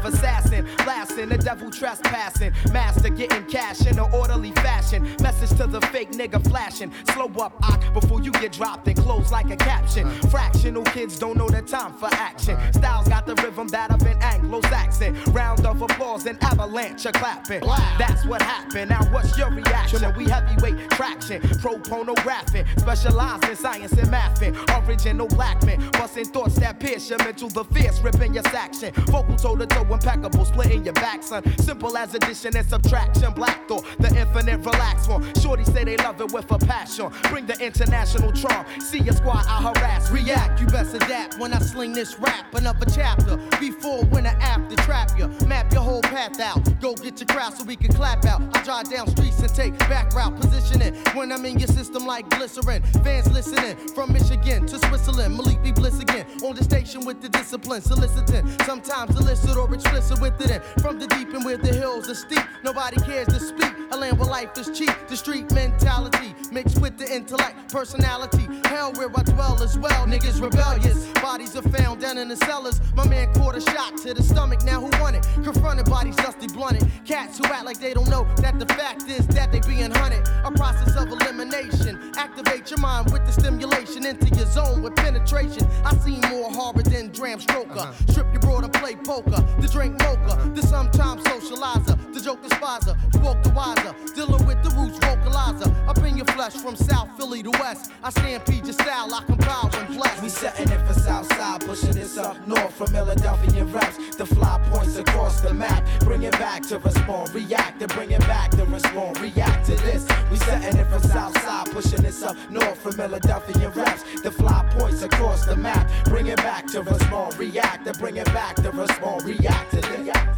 assassin 0.05 0.67
assassin, 1.11 1.29
the 1.29 1.37
devil 1.37 1.69
trespassing, 1.69 2.53
master 2.71 3.09
getting 3.09 3.45
cash 3.45 3.81
in 3.85 3.99
an 3.99 4.13
orderly 4.13 4.51
fashion. 4.51 5.03
Message 5.21 5.57
to 5.57 5.67
the 5.67 5.81
fake 5.87 6.11
nigga 6.11 6.45
flashing. 6.49 6.91
Slow 7.13 7.25
up, 7.41 7.53
ock, 7.63 7.81
before 7.93 8.21
you 8.21 8.31
get 8.31 8.51
dropped 8.53 8.87
and 8.87 8.97
close 8.97 9.31
like 9.31 9.49
a 9.49 9.55
caption. 9.55 10.09
Fractional 10.29 10.83
kids 10.83 11.19
don't 11.19 11.37
know 11.37 11.49
the 11.49 11.61
time 11.61 11.93
for 11.93 12.09
action. 12.11 12.57
Styles 12.73 13.07
got 13.07 13.25
the 13.25 13.35
rhythm 13.35 13.67
that 13.69 13.91
of 13.91 14.01
an 14.03 14.17
Anglo-Saxon. 14.21 15.15
Round 15.33 15.65
of 15.65 15.81
applause 15.81 16.25
and 16.25 16.41
avalanche 16.43 17.05
of 17.05 17.13
clapping. 17.13 17.61
That's 17.97 18.25
what 18.25 18.41
happened. 18.41 18.89
Now 18.89 19.03
what's 19.11 19.37
your 19.37 19.51
reaction? 19.51 20.01
We 20.17 20.25
heavyweight 20.25 20.89
traction, 20.91 21.41
pro 21.59 21.77
pornographic, 21.77 22.65
specialized 22.77 23.45
in 23.45 23.55
science 23.55 23.93
and 23.93 24.07
mathing. 24.07 24.55
Original 24.87 25.27
black 25.27 25.63
men, 25.65 25.79
busting 25.93 26.25
thoughts 26.25 26.55
that 26.55 26.79
pierce 26.79 27.09
your 27.09 27.19
mental, 27.19 27.49
the 27.49 27.63
fierce 27.65 27.99
ripping 28.01 28.33
your 28.33 28.43
section. 28.43 28.91
Vocal 29.07 29.35
toe 29.35 29.55
to 29.55 29.65
toe, 29.65 29.85
impeccable, 29.91 30.45
splitting 30.45 30.83
your 30.83 30.93
back, 31.01 31.23
son. 31.23 31.43
Simple 31.57 31.97
as 31.97 32.13
addition 32.13 32.55
and 32.55 32.67
subtraction. 32.69 33.33
Black 33.33 33.67
thought, 33.67 33.85
the 33.99 34.07
infinite 34.15 34.59
relax 34.59 35.07
one. 35.07 35.21
Shorty 35.41 35.65
say 35.65 35.83
they 35.83 35.97
love 35.97 36.21
it 36.21 36.31
with 36.31 36.49
a 36.51 36.59
passion. 36.59 37.11
Bring 37.29 37.45
the 37.47 37.57
international 37.59 38.31
charm. 38.31 38.65
See 38.79 38.99
your 38.99 39.15
squad, 39.15 39.45
I 39.47 39.61
harass. 39.63 40.09
React, 40.11 40.61
you 40.61 40.67
best 40.67 40.93
adapt 40.93 41.39
when 41.39 41.53
I 41.53 41.59
sling 41.59 41.93
this 41.93 42.17
rap. 42.19 42.53
Another 42.53 42.85
chapter, 42.93 43.37
before, 43.59 44.05
when, 44.05 44.27
or 44.27 44.37
after, 44.39 44.75
trap 44.77 45.11
you. 45.17 45.27
Map 45.47 45.73
your 45.73 45.81
whole 45.81 46.01
path 46.03 46.39
out. 46.39 46.59
Go 46.79 46.93
get 46.93 47.19
your 47.19 47.27
crowd 47.27 47.53
so 47.53 47.63
we 47.63 47.75
can 47.75 47.91
clap 47.93 48.23
out. 48.25 48.41
I 48.55 48.63
drive 48.63 48.89
down 48.89 49.07
streets 49.07 49.39
and 49.39 49.53
take 49.53 49.77
back 49.79 50.13
route 50.13 50.39
positioning. 50.39 50.93
When 51.15 51.31
I'm 51.31 51.43
in 51.45 51.57
your 51.59 51.67
system 51.67 52.05
like 52.05 52.29
glycerin. 52.29 52.83
Fans 53.03 53.31
listening 53.31 53.75
from 53.95 54.13
Michigan 54.13 54.67
to 54.67 54.77
Switzerland. 54.87 55.35
Malik 55.35 55.63
be 55.63 55.71
bliss 55.71 55.99
again. 55.99 56.27
On 56.43 56.55
the 56.55 56.63
station 56.63 57.05
with 57.05 57.21
the 57.21 57.29
discipline, 57.29 57.81
soliciting. 57.81 58.47
Sometimes 58.65 59.19
illicit 59.19 59.57
or 59.57 59.73
explicit 59.73 60.21
with 60.21 60.39
it. 60.41 60.51
And 60.51 60.63
from 60.81 60.90
the 60.99 61.07
deep 61.07 61.33
and 61.33 61.45
where 61.45 61.57
the 61.57 61.73
hills 61.73 62.09
are 62.09 62.15
steep, 62.15 62.43
nobody 62.63 62.97
cares 63.01 63.27
to 63.27 63.39
speak. 63.39 63.71
A 63.91 63.97
land 63.97 64.17
where 64.17 64.29
life 64.29 64.57
is 64.57 64.69
cheap. 64.77 64.93
The 65.09 65.17
street 65.17 65.51
mentality 65.51 66.33
mixed 66.51 66.79
with 66.79 66.97
the 66.97 67.13
intellect, 67.13 67.71
personality. 67.71 68.47
Hell 68.65 68.93
where 68.93 69.09
I 69.15 69.23
dwell 69.23 69.61
as 69.61 69.77
well. 69.77 70.05
Niggas 70.07 70.41
rebellious. 70.41 71.07
Bodies 71.21 71.55
are 71.57 71.61
found 71.61 71.99
down 72.01 72.17
in 72.17 72.29
the 72.29 72.37
cellars. 72.37 72.79
My 72.95 73.05
man 73.07 73.33
caught 73.33 73.55
a 73.55 73.61
shot 73.61 73.97
to 73.97 74.13
the 74.13 74.23
stomach. 74.23 74.63
Now 74.63 74.79
who 74.79 74.89
won 75.01 75.15
it? 75.15 75.27
Confronted 75.43 75.87
bodies 75.87 76.15
dusty 76.15 76.47
blunted. 76.47 76.89
Cats 77.05 77.37
who 77.37 77.45
act 77.45 77.65
like 77.65 77.79
they 77.79 77.93
don't 77.93 78.09
know 78.09 78.25
that 78.37 78.59
the 78.59 78.65
fact 78.67 79.09
is 79.09 79.27
that 79.27 79.51
they 79.51 79.59
being 79.59 79.91
hunted. 79.91 80.25
A 80.45 80.51
process 80.51 80.95
of 80.95 81.09
elimination. 81.09 82.13
Activate 82.15 82.69
your 82.69 82.79
mind 82.79 83.11
with 83.11 83.25
the 83.25 83.31
stimulation 83.33 84.05
into 84.05 84.27
your 84.35 84.45
zone 84.45 84.81
with 84.81 84.95
penetration. 84.95 85.67
I 85.83 85.95
see 85.97 86.17
more 86.29 86.49
horror 86.49 86.83
than 86.83 87.09
Dram 87.11 87.39
Stroker. 87.39 87.77
Uh-huh. 87.77 88.11
Strip 88.11 88.31
your 88.31 88.39
broad 88.39 88.63
and 88.63 88.73
play 88.73 88.95
poker. 88.95 89.41
The 89.59 89.67
drink 89.67 89.99
mocha. 89.99 90.49
The 90.55 90.61
sometimes 90.81 91.23
socializer. 91.23 91.97
The 92.13 92.21
the 92.21 92.25
joke 92.25 92.43
despiser. 92.43 92.95
You 93.13 93.19
woke 93.19 93.41
the 93.41 93.49
wiser, 93.49 93.95
dealing 94.13 94.45
with 94.45 94.61
the 94.63 94.69
roots 94.77 94.97
vocalizer. 94.99 95.69
Up 95.87 95.97
in 95.99 96.17
your 96.17 96.25
flesh 96.27 96.53
from 96.53 96.75
South 96.75 97.09
Philly 97.17 97.41
to 97.43 97.49
West. 97.51 97.91
I 98.03 98.09
stampede 98.11 98.65
your 98.65 98.73
style, 98.73 99.13
I 99.13 99.23
compile 99.23 99.69
when 99.69 99.97
blessed. 99.97 100.21
We 100.21 100.29
setting 100.29 100.69
it 100.69 100.87
for 100.87 100.93
Southside, 100.93 101.61
pushing 101.65 101.93
this 101.93 102.17
up 102.17 102.35
north 102.47 102.73
from 102.73 102.87
Philadelphia 102.87 103.65
raps. 103.65 104.15
The 104.15 104.25
fly 104.25 104.59
points 104.71 104.97
across 104.97 105.41
the 105.41 105.53
map. 105.53 105.87
Bring 106.01 106.23
it 106.23 106.33
back 106.33 106.61
to 106.67 106.77
respond, 106.79 107.33
react, 107.33 107.79
to 107.79 107.87
bring 107.87 108.11
it 108.11 108.21
back 108.21 108.51
to 108.51 108.65
respond, 108.65 109.19
react 109.19 109.65
to 109.67 109.75
this. 109.77 110.05
We 110.29 110.37
setting 110.37 110.79
it 110.79 110.87
for 110.87 110.99
Southside, 111.07 111.71
pushing 111.71 112.03
this 112.03 112.21
up 112.21 112.37
north 112.51 112.77
from 112.77 112.93
Philadelphia 112.93 113.69
raps. 113.69 114.03
The 114.21 114.31
fly 114.31 114.67
points 114.77 115.01
across 115.01 115.45
the 115.45 115.55
map. 115.55 115.89
Bring 116.05 116.27
it 116.27 116.37
back 116.37 116.67
to 116.67 116.83
respond, 116.83 117.37
react, 117.37 117.85
to 117.85 117.93
bring 117.93 118.17
it 118.17 118.27
back 118.27 118.55
to 118.57 118.71
respond, 118.71 119.23
react 119.23 119.71
to 119.71 119.81
this. 119.81 119.91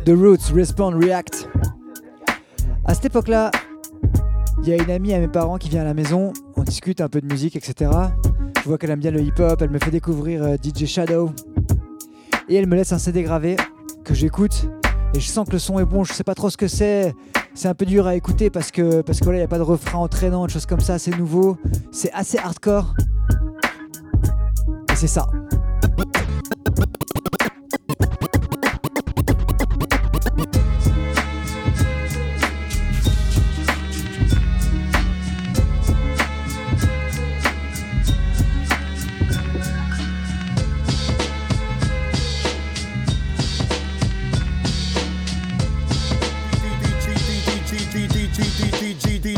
The 0.05 0.15
Respond, 0.41 0.97
React. 0.99 1.47
À 2.85 2.95
cette 2.95 3.05
époque-là, 3.05 3.51
il 4.63 4.67
y 4.67 4.73
a 4.73 4.81
une 4.81 4.89
amie 4.89 5.13
à 5.13 5.19
mes 5.19 5.27
parents 5.27 5.57
qui 5.57 5.69
vient 5.69 5.81
à 5.81 5.85
la 5.85 5.93
maison, 5.93 6.33
on 6.55 6.63
discute 6.63 7.01
un 7.01 7.07
peu 7.07 7.21
de 7.21 7.27
musique, 7.27 7.55
etc. 7.55 7.91
Je 8.57 8.63
vois 8.67 8.79
qu'elle 8.79 8.89
aime 8.89 8.99
bien 8.99 9.11
le 9.11 9.21
hip-hop, 9.21 9.61
elle 9.61 9.69
me 9.69 9.77
fait 9.77 9.91
découvrir 9.91 10.43
euh, 10.43 10.55
DJ 10.55 10.85
Shadow. 10.85 11.31
Et 12.49 12.55
elle 12.55 12.65
me 12.67 12.75
laisse 12.75 12.91
un 12.91 12.97
CD 12.97 13.21
gravé 13.21 13.57
que 14.03 14.15
j'écoute. 14.15 14.67
Et 15.13 15.19
je 15.19 15.27
sens 15.27 15.47
que 15.47 15.53
le 15.53 15.59
son 15.59 15.77
est 15.77 15.85
bon, 15.85 16.03
je 16.03 16.13
sais 16.13 16.23
pas 16.23 16.35
trop 16.35 16.49
ce 16.49 16.57
que 16.57 16.67
c'est. 16.67 17.13
C'est 17.53 17.67
un 17.67 17.75
peu 17.75 17.85
dur 17.85 18.07
à 18.07 18.15
écouter 18.15 18.49
parce 18.49 18.71
que 18.71 19.01
parce 19.01 19.19
que 19.19 19.29
là, 19.29 19.35
il 19.35 19.39
n'y 19.39 19.45
a 19.45 19.47
pas 19.47 19.59
de 19.59 19.63
refrain 19.63 19.99
entraînant, 19.99 20.45
de 20.45 20.49
choses 20.49 20.65
comme 20.65 20.81
ça, 20.81 20.97
c'est 20.97 21.15
nouveau. 21.15 21.57
C'est 21.91 22.11
assez 22.11 22.39
hardcore. 22.39 22.95
Et 24.91 24.95
c'est 24.95 25.07
ça. 25.07 25.27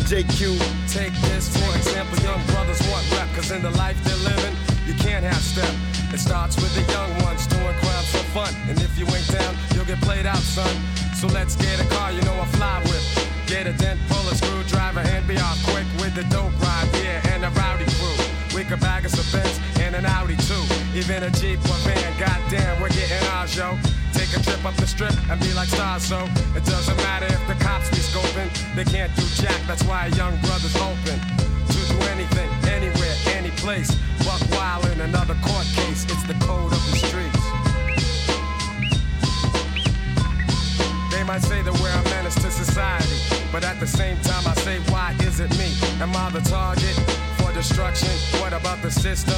DJ 0.05 0.21
Q. 0.37 0.53
Take 0.87 1.13
this 1.25 1.49
for 1.49 1.75
example, 1.75 2.21
young 2.21 2.39
brothers 2.53 2.79
want 2.89 3.09
rap, 3.13 3.27
cause 3.33 3.49
in 3.49 3.63
the 3.63 3.71
life 3.71 3.97
they're 4.03 4.15
living, 4.17 4.53
you 4.85 4.93
can't 4.93 5.25
have 5.25 5.41
step. 5.41 5.73
It 6.13 6.19
starts 6.19 6.55
with 6.57 6.69
the 6.75 6.85
young 6.93 7.09
ones 7.23 7.47
doing 7.47 7.73
crowds 7.81 8.11
for 8.13 8.21
fun. 8.29 8.53
And 8.69 8.79
if 8.79 8.95
you 8.99 9.05
ain't 9.07 9.27
down, 9.33 9.55
you'll 9.73 9.85
get 9.85 9.99
played 10.01 10.27
out, 10.27 10.37
son. 10.37 10.69
So 11.15 11.25
let's 11.25 11.55
get 11.55 11.81
a 11.81 11.87
car, 11.95 12.11
you 12.11 12.21
know 12.21 12.37
I 12.39 12.45
fly 12.53 12.81
with. 12.85 13.01
Get 13.47 13.65
a 13.65 13.73
dent, 13.73 13.99
pull 14.07 14.21
a 14.29 14.35
screwdriver, 14.35 14.99
and 14.99 15.27
be 15.27 15.39
off 15.39 15.57
quick 15.65 15.87
with 15.97 16.13
the 16.13 16.23
dope 16.29 16.53
ride, 16.61 16.89
yeah, 16.93 17.33
and 17.33 17.43
a 17.43 17.49
rowdy 17.57 17.85
crew. 17.97 18.25
We 18.53 18.63
could 18.63 18.81
bag 18.81 19.05
us 19.05 19.17
a 19.17 19.25
Benz 19.35 19.59
and 19.79 19.95
an 19.95 20.05
Audi 20.05 20.37
too. 20.37 20.65
Even 20.93 21.23
a 21.23 21.31
Jeep 21.31 21.57
or 21.65 21.81
van, 21.81 22.13
goddamn, 22.19 22.79
we're 22.79 22.89
getting 22.89 23.27
ours, 23.33 23.57
yo. 23.57 23.73
Take 24.25 24.39
a 24.39 24.43
trip 24.43 24.65
up 24.65 24.75
the 24.77 24.87
strip 24.87 25.13
and 25.29 25.39
be 25.39 25.53
like 25.53 25.67
stars, 25.67 26.01
so 26.01 26.17
it 26.55 26.65
doesn't 26.65 26.97
matter 26.97 27.27
if 27.27 27.47
the 27.47 27.53
cops 27.63 27.89
be 27.91 27.97
scoping. 27.97 28.49
They 28.75 28.83
can't 28.83 29.15
do 29.15 29.21
jack, 29.35 29.61
that's 29.67 29.83
why 29.83 30.07
a 30.07 30.09
young 30.15 30.35
brother's 30.41 30.75
open. 30.77 31.19
To 31.69 31.79
do 31.93 31.97
anything, 32.09 32.49
anywhere, 32.65 33.15
any 33.37 33.51
place. 33.51 33.93
Buck 34.25 34.41
wild 34.49 34.87
in 34.87 35.01
another 35.01 35.35
court 35.45 35.67
case, 35.77 36.05
it's 36.05 36.23
the 36.23 36.33
code 36.41 36.73
of 36.73 36.81
the 36.89 36.97
streets. 37.05 37.45
They 41.13 41.23
might 41.23 41.43
say 41.43 41.61
that 41.61 41.77
we're 41.77 41.93
a 41.93 42.03
menace 42.15 42.35
to 42.41 42.49
society, 42.49 43.21
but 43.51 43.63
at 43.63 43.79
the 43.79 43.87
same 43.87 44.17
time 44.21 44.47
I 44.47 44.55
say, 44.55 44.79
why 44.89 45.15
is 45.21 45.39
it 45.39 45.51
me? 45.59 45.69
Am 46.01 46.15
I 46.15 46.31
the 46.31 46.41
target 46.41 46.97
for 47.37 47.53
destruction? 47.53 48.09
What 48.41 48.53
about 48.53 48.81
the 48.81 48.89
system 48.89 49.37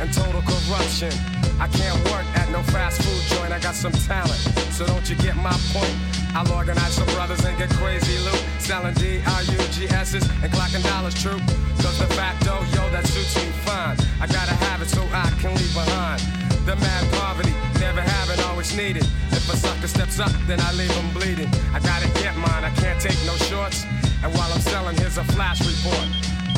and 0.00 0.12
total 0.12 0.42
corruption? 0.42 1.12
I 1.60 1.68
can't 1.68 1.96
work 2.10 2.24
at 2.34 2.48
no 2.50 2.62
fast 2.72 3.02
food 3.02 3.36
joint, 3.36 3.52
I 3.52 3.60
got 3.60 3.74
some 3.74 3.92
talent, 3.92 4.40
so 4.72 4.86
don't 4.86 5.08
you 5.08 5.16
get 5.16 5.36
my 5.36 5.52
point? 5.72 5.94
I'll 6.34 6.50
organize 6.52 6.94
some 6.94 7.06
brothers 7.14 7.44
and 7.44 7.56
get 7.58 7.70
crazy 7.70 8.18
loot, 8.24 8.42
selling 8.58 8.94
D-R-U-G-S's 8.94 10.24
and 10.42 10.52
clocking 10.52 10.82
dollars 10.84 11.14
true. 11.14 11.38
Cause 11.82 11.98
the 11.98 12.06
facto, 12.14 12.64
yo, 12.72 12.88
that 12.90 13.06
suits 13.06 13.36
me 13.36 13.50
fine. 13.66 13.96
I 14.20 14.26
gotta 14.26 14.54
have 14.54 14.80
it 14.80 14.88
so 14.88 15.02
I 15.12 15.28
can 15.40 15.54
leave 15.54 15.74
behind. 15.74 16.22
The 16.64 16.76
mad 16.76 17.04
poverty, 17.14 17.52
never 17.80 18.00
having, 18.00 18.40
always 18.46 18.74
needed. 18.76 19.04
If 19.32 19.52
a 19.52 19.56
sucker 19.56 19.88
steps 19.88 20.20
up, 20.20 20.32
then 20.46 20.60
I 20.60 20.72
leave 20.72 20.92
him 20.92 21.12
bleeding. 21.12 21.50
I 21.74 21.80
gotta 21.80 22.08
get 22.20 22.36
mine, 22.36 22.64
I 22.64 22.70
can't 22.76 23.00
take 23.00 23.18
no 23.26 23.36
shorts. 23.36 23.84
And 24.22 24.32
while 24.34 24.50
I'm 24.52 24.60
selling, 24.60 24.96
here's 24.96 25.18
a 25.18 25.24
flash 25.24 25.60
report. 25.60 26.08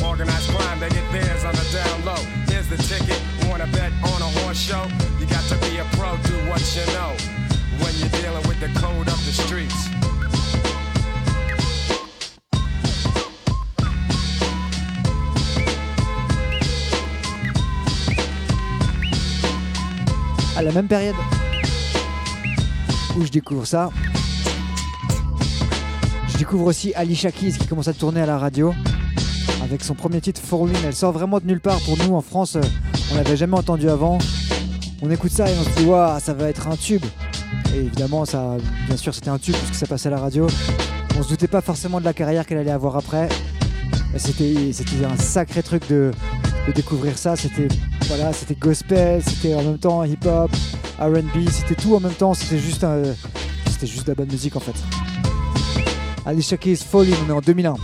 Organized 0.04 0.50
crime, 0.50 0.80
they 0.80 0.90
get 0.90 1.06
theirs 1.12 1.44
on 1.44 1.54
the 1.54 1.66
down 1.72 2.04
low. 2.04 2.22
Here's 2.62 2.80
the 2.80 2.94
ticket, 2.94 3.20
wanna 3.48 3.66
bet 3.66 3.92
on 4.04 4.22
a 4.22 4.30
horse 4.40 4.58
show? 4.58 4.86
You 5.18 5.26
got 5.26 5.42
to 5.48 5.56
be 5.66 5.78
a 5.78 5.84
pro, 5.96 6.16
do 6.18 6.34
what 6.48 6.62
you 6.76 6.86
know. 6.94 7.12
When 7.82 7.92
you're 7.96 8.08
dealing 8.20 8.46
with 8.46 8.60
the 8.60 8.68
code 8.78 9.08
of 9.08 9.18
the 9.26 9.32
streets. 9.32 9.88
à 20.54 20.62
la 20.62 20.70
même 20.70 20.86
période 20.86 21.16
où 23.16 23.24
je 23.24 23.30
découvre 23.30 23.66
ça, 23.66 23.90
je 26.28 26.38
découvre 26.38 26.66
aussi 26.66 26.92
Alicia 26.94 27.32
Keys 27.32 27.54
qui 27.58 27.66
commence 27.66 27.88
à 27.88 27.94
tourner 27.94 28.20
à 28.20 28.26
la 28.26 28.38
radio 28.38 28.72
avec 29.72 29.84
son 29.84 29.94
premier 29.94 30.20
titre 30.20 30.40
Falling. 30.40 30.76
Elle 30.84 30.94
sort 30.94 31.12
vraiment 31.12 31.40
de 31.40 31.46
nulle 31.46 31.60
part 31.60 31.80
pour 31.80 31.96
nous 31.96 32.14
en 32.14 32.20
France, 32.20 32.56
euh, 32.56 32.60
on 33.10 33.16
l'avait 33.16 33.38
jamais 33.38 33.56
entendu 33.56 33.88
avant. 33.88 34.18
On 35.00 35.10
écoute 35.10 35.32
ça 35.32 35.50
et 35.50 35.54
on 35.58 35.64
se 35.64 35.80
dit 35.80 35.86
waouh, 35.86 36.20
ça 36.20 36.34
va 36.34 36.50
être 36.50 36.68
un 36.68 36.76
tube. 36.76 37.02
Et 37.74 37.78
évidemment, 37.78 38.26
ça, 38.26 38.56
bien 38.86 38.98
sûr, 38.98 39.14
c'était 39.14 39.30
un 39.30 39.38
tube 39.38 39.54
parce 39.54 39.70
que 39.70 39.76
ça 39.76 39.86
passait 39.86 40.08
à 40.08 40.10
la 40.10 40.18
radio. 40.18 40.46
On 41.18 41.22
se 41.22 41.28
doutait 41.30 41.48
pas 41.48 41.62
forcément 41.62 42.00
de 42.00 42.04
la 42.04 42.12
carrière 42.12 42.44
qu'elle 42.44 42.58
allait 42.58 42.70
avoir 42.70 42.96
après. 42.96 43.30
C'était, 44.16 44.72
un 45.10 45.16
sacré 45.16 45.62
truc 45.62 45.88
de, 45.88 46.10
découvrir 46.74 47.16
ça. 47.16 47.34
C'était, 47.34 47.68
voilà, 48.08 48.34
c'était 48.34 48.54
gospel, 48.54 49.22
c'était 49.26 49.54
en 49.54 49.62
même 49.62 49.78
temps 49.78 50.04
hip-hop, 50.04 50.50
R&B, 51.00 51.48
c'était 51.50 51.80
tout 51.80 51.96
en 51.96 52.00
même 52.00 52.12
temps. 52.12 52.34
C'était 52.34 52.58
juste, 52.58 52.84
un- 52.84 53.14
c'était 53.70 53.86
juste 53.86 54.04
de 54.06 54.10
la 54.10 54.16
bonne 54.16 54.30
musique 54.30 54.54
en 54.54 54.60
fait. 54.60 54.74
Alicia 56.26 56.58
Keys, 56.58 56.76
Falling, 56.76 57.14
on 57.26 57.30
est 57.30 57.32
en 57.32 57.40
2001. 57.40 57.74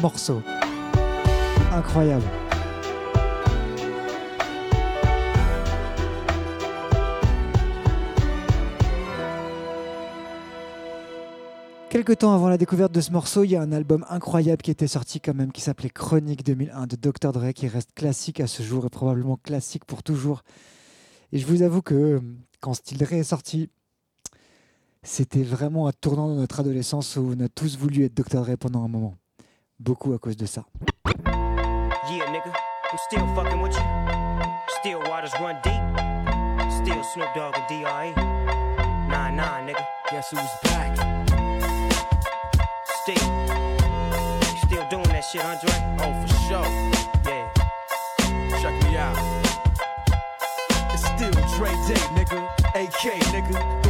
Morceau 0.00 0.42
Incroyable. 1.72 2.24
Quelque 11.90 12.12
temps 12.12 12.32
avant 12.32 12.48
la 12.48 12.56
découverte 12.56 12.92
de 12.92 13.00
ce 13.00 13.10
morceau, 13.10 13.44
il 13.44 13.50
y 13.50 13.56
a 13.56 13.62
un 13.62 13.72
album 13.72 14.06
incroyable 14.08 14.62
qui 14.62 14.70
était 14.70 14.86
sorti 14.86 15.20
quand 15.20 15.34
même, 15.34 15.52
qui 15.52 15.60
s'appelait 15.60 15.90
Chronique 15.90 16.44
2001 16.44 16.86
de 16.86 16.96
Dr. 16.96 17.32
Dre, 17.32 17.52
qui 17.52 17.68
reste 17.68 17.92
classique 17.94 18.40
à 18.40 18.46
ce 18.46 18.62
jour 18.62 18.86
et 18.86 18.88
probablement 18.88 19.36
classique 19.36 19.84
pour 19.84 20.02
toujours. 20.02 20.42
Et 21.32 21.38
je 21.38 21.46
vous 21.46 21.62
avoue 21.62 21.82
que 21.82 22.20
quand 22.60 22.74
Still 22.74 22.98
Dre 22.98 23.14
est 23.14 23.24
sorti, 23.24 23.70
c'était 25.02 25.42
vraiment 25.42 25.88
un 25.88 25.92
tournant 25.92 26.28
dans 26.28 26.36
notre 26.36 26.60
adolescence 26.60 27.16
où 27.16 27.34
on 27.36 27.40
a 27.40 27.48
tous 27.48 27.76
voulu 27.76 28.04
être 28.04 28.14
Dr. 28.14 28.42
Dre 28.42 28.56
pendant 28.56 28.84
un 28.84 28.88
moment. 28.88 29.19
Beaucoup 29.80 30.12
à 30.12 30.18
cause 30.18 30.36
de 30.36 30.44
ça. 30.44 30.62
Yeah, 31.06 32.30
nigga, 32.30 32.52
I'm 32.92 32.98
still 33.08 33.26
fucking 33.34 33.62
with 33.62 33.72
you. 33.72 33.82
Still 34.80 35.00
waters 35.08 35.32
run 35.40 35.56
deep. 35.64 35.80
Still 36.70 37.02
Snoop 37.02 37.28
Dogg 37.34 37.56
and 37.56 37.66
D.R.E. 37.66 38.12
Nah, 39.08 39.30
nah, 39.30 39.62
nigga. 39.62 39.82
Guess 40.10 40.32
who's 40.32 40.50
back? 40.64 40.94
Still. 43.02 43.24
Still 44.66 44.86
doing 44.90 45.08
that 45.08 45.24
shit, 45.32 45.42
Andre? 45.42 45.72
Oh, 46.00 46.12
for 46.20 46.28
sure. 46.44 46.68
Yeah. 47.24 47.48
Check 48.60 48.76
me 48.84 48.98
out. 48.98 49.16
It's 50.92 51.06
still 51.06 51.32
Dre 51.56 51.70
Day, 51.88 52.04
nigga. 52.12 52.46
AK, 52.74 53.18
nigga. 53.32 53.89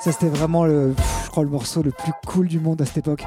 Ça, 0.00 0.12
c'était 0.12 0.28
vraiment 0.28 0.64
le, 0.64 0.94
je 1.24 1.30
crois, 1.30 1.42
le 1.44 1.48
morceau 1.50 1.82
le 1.82 1.90
plus 1.90 2.12
cool 2.26 2.48
du 2.48 2.60
monde 2.60 2.80
à 2.82 2.86
cette 2.86 2.98
époque. 2.98 3.24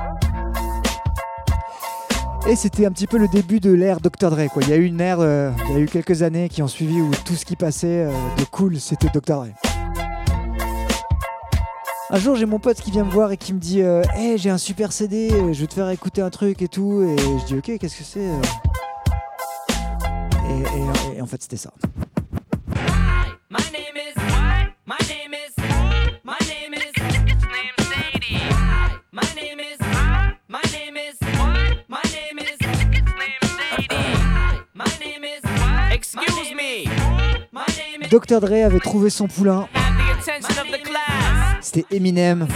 Et 2.48 2.56
c'était 2.56 2.86
un 2.86 2.92
petit 2.92 3.08
peu 3.08 3.18
le 3.18 3.28
début 3.28 3.60
de 3.60 3.72
l'ère 3.74 4.00
Dr. 4.00 4.30
Dre. 4.30 4.48
Quoi. 4.52 4.62
Il 4.64 4.70
y 4.70 4.74
a 4.74 4.78
eu 4.78 4.86
une 4.86 5.02
ère, 5.02 5.18
euh, 5.20 5.52
il 5.70 5.74
y 5.74 5.78
a 5.78 5.80
eu 5.80 5.86
quelques 5.88 6.22
années 6.22 6.48
qui 6.50 6.62
ont 6.64 6.68
suivi 6.68 7.02
où 7.02 7.12
tout 7.26 7.34
ce 7.36 7.44
qui 7.46 7.56
passait 7.58 8.06
euh, 8.06 8.12
de 8.38 8.46
cool, 8.46 8.80
c'était 8.80 9.08
Dr. 9.10 9.22
Dre. 9.36 9.48
Un 12.10 12.20
jour, 12.20 12.38
j'ai 12.38 12.46
mon 12.46 12.60
pote 12.60 12.80
qui 12.80 12.90
vient 12.92 13.04
me 13.04 13.12
voir 13.12 13.34
et 13.34 13.38
qui 13.38 13.54
me 13.54 13.60
dit 13.60 13.82
euh, 13.82 14.02
Hey, 14.16 14.38
j'ai 14.38 14.50
un 14.50 14.58
super 14.58 14.94
CD, 14.94 15.30
euh, 15.34 15.52
je 15.52 15.60
vais 15.60 15.68
te 15.68 15.74
faire 15.74 15.90
écouter 15.90 16.22
un 16.22 16.30
truc 16.30 16.62
et 16.62 16.70
tout. 16.70 17.02
Et 17.04 17.18
je 17.42 17.46
dis 17.48 17.56
Ok, 17.56 17.78
qu'est-ce 17.80 17.98
que 17.98 18.04
c'est 18.06 18.22
et, 20.50 21.14
et- 21.14 21.18
et 21.18 21.22
en 21.22 21.26
fait, 21.26 21.42
c'était 21.42 21.58
ça. 21.58 21.72
My 23.50 23.60
name 23.72 23.96
is 23.96 24.14
what? 24.16 24.74
My 24.86 24.98
name 25.08 25.34
is 25.34 25.54
my 26.24 26.38
name 26.50 26.74
is 26.74 26.92
it's 26.96 27.46
name 27.46 27.78
Sadie. 27.80 28.42
My 29.14 29.24
name 29.36 29.60
is 29.62 29.80
my 30.50 30.62
name 30.74 30.98
is 30.98 31.16
what? 31.40 31.78
My 31.88 32.02
name 32.12 32.40
is 32.40 32.58
it's 32.60 32.92
name 32.92 33.44
Sadie. 33.44 34.66
My 34.74 34.92
name 35.00 35.24
is 35.24 35.42
what? 35.44 35.94
Excuse 35.94 36.54
me. 36.54 36.90
My 37.54 37.66
name 37.78 38.02
is 38.04 38.10
Dr. 38.10 38.42
Dre 38.42 38.64
avait 38.64 38.82
trouvé 38.82 39.10
son 39.10 39.30
poulain. 39.30 39.70
the 39.74 40.20
attention 40.20 40.62
of 40.62 40.70
the 40.70 40.84
class. 40.84 41.62
C'était 41.62 41.96
Eminem. 41.96 42.48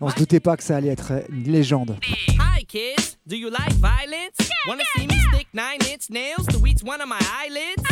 On 0.00 0.08
se 0.08 0.16
doutait 0.16 0.40
pas 0.40 0.56
que 0.56 0.62
ça 0.62 0.76
allait 0.76 0.88
être 0.88 1.12
une 1.28 1.52
légende. 1.52 1.98
Hi 2.38 2.64
kids, 2.64 3.18
do 3.26 3.36
you 3.36 3.50
like 3.50 3.74
violence? 3.74 4.38
Wanna 4.66 4.84
see 4.96 5.06
me 5.06 5.18
stick 5.34 5.48
nine 5.52 5.78
inch 5.92 6.08
nails 6.08 6.46
to 6.46 6.66
each 6.66 6.82
one 6.82 7.02
of 7.02 7.08
my 7.08 7.20
eyelids? 7.38 7.82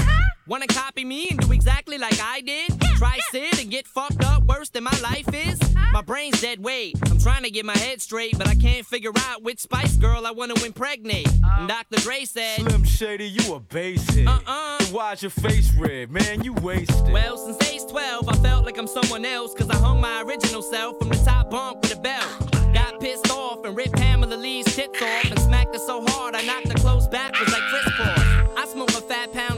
Wanna 0.51 0.67
copy 0.67 1.05
me 1.05 1.29
and 1.31 1.39
do 1.39 1.53
exactly 1.53 1.97
like 1.97 2.21
I 2.21 2.41
did? 2.41 2.73
Try 2.97 3.21
sit 3.31 3.61
and 3.61 3.71
get 3.71 3.87
fucked 3.87 4.25
up 4.25 4.43
worse 4.47 4.69
than 4.69 4.83
my 4.83 4.99
life 5.01 5.33
is? 5.33 5.61
Uh-huh. 5.61 5.93
My 5.93 6.03
brain's 6.03 6.41
dead 6.41 6.59
weight. 6.59 6.97
I'm 7.09 7.21
trying 7.21 7.45
to 7.45 7.51
get 7.51 7.65
my 7.65 7.79
head 7.79 8.01
straight, 8.01 8.37
but 8.37 8.49
I 8.49 8.57
can't 8.57 8.85
figure 8.85 9.13
out 9.29 9.45
which 9.45 9.61
Spice 9.61 9.95
Girl 9.95 10.27
I 10.27 10.33
wanna 10.33 10.55
impregnate. 10.65 11.29
Uh-huh. 11.29 11.61
And 11.61 11.69
Dr. 11.69 12.01
Dre 12.01 12.25
said, 12.25 12.63
Slim 12.63 12.83
Shady, 12.83 13.29
you 13.29 13.55
a 13.55 13.61
basic. 13.61 14.27
Uh-uh. 14.27 14.79
Then 14.79 14.93
why's 14.93 15.23
your 15.23 15.31
face 15.31 15.73
red? 15.77 16.11
Man, 16.11 16.43
you 16.43 16.53
wasted. 16.55 17.13
Well, 17.13 17.39
since 17.39 17.71
age 17.71 17.89
12, 17.89 18.29
I 18.29 18.35
felt 18.39 18.67
like 18.67 18.77
I'm 18.77 18.89
someone 18.89 19.25
else, 19.25 19.55
cause 19.55 19.71
I 19.71 19.77
hung 19.77 20.01
my 20.01 20.23
original 20.23 20.63
self 20.63 20.99
from 20.99 21.11
the 21.11 21.23
top 21.25 21.53
bunk 21.53 21.81
with 21.83 21.97
a 21.97 22.01
belt. 22.01 22.51
Got 22.75 23.01
pissed 23.01 23.31
off 23.31 23.65
and 23.65 23.77
ripped 23.77 23.95
Pamela 23.95 24.35
Lee's 24.35 24.67
tits 24.67 25.01
off 25.01 25.31
and 25.31 25.39
smacked 25.39 25.75
her 25.75 25.81
so 25.81 26.05
hard 26.09 26.35
I 26.35 26.43
knocked 26.43 26.69
her 26.69 26.79
clothes 26.79 27.07
backwards 27.09 27.53
like 27.53 27.63
Chris 27.63 27.95
Paul. 27.97 28.41
I 28.57 28.67
smoke 28.67 28.91
a 28.91 29.01
fat 29.01 29.33
pound 29.33 29.50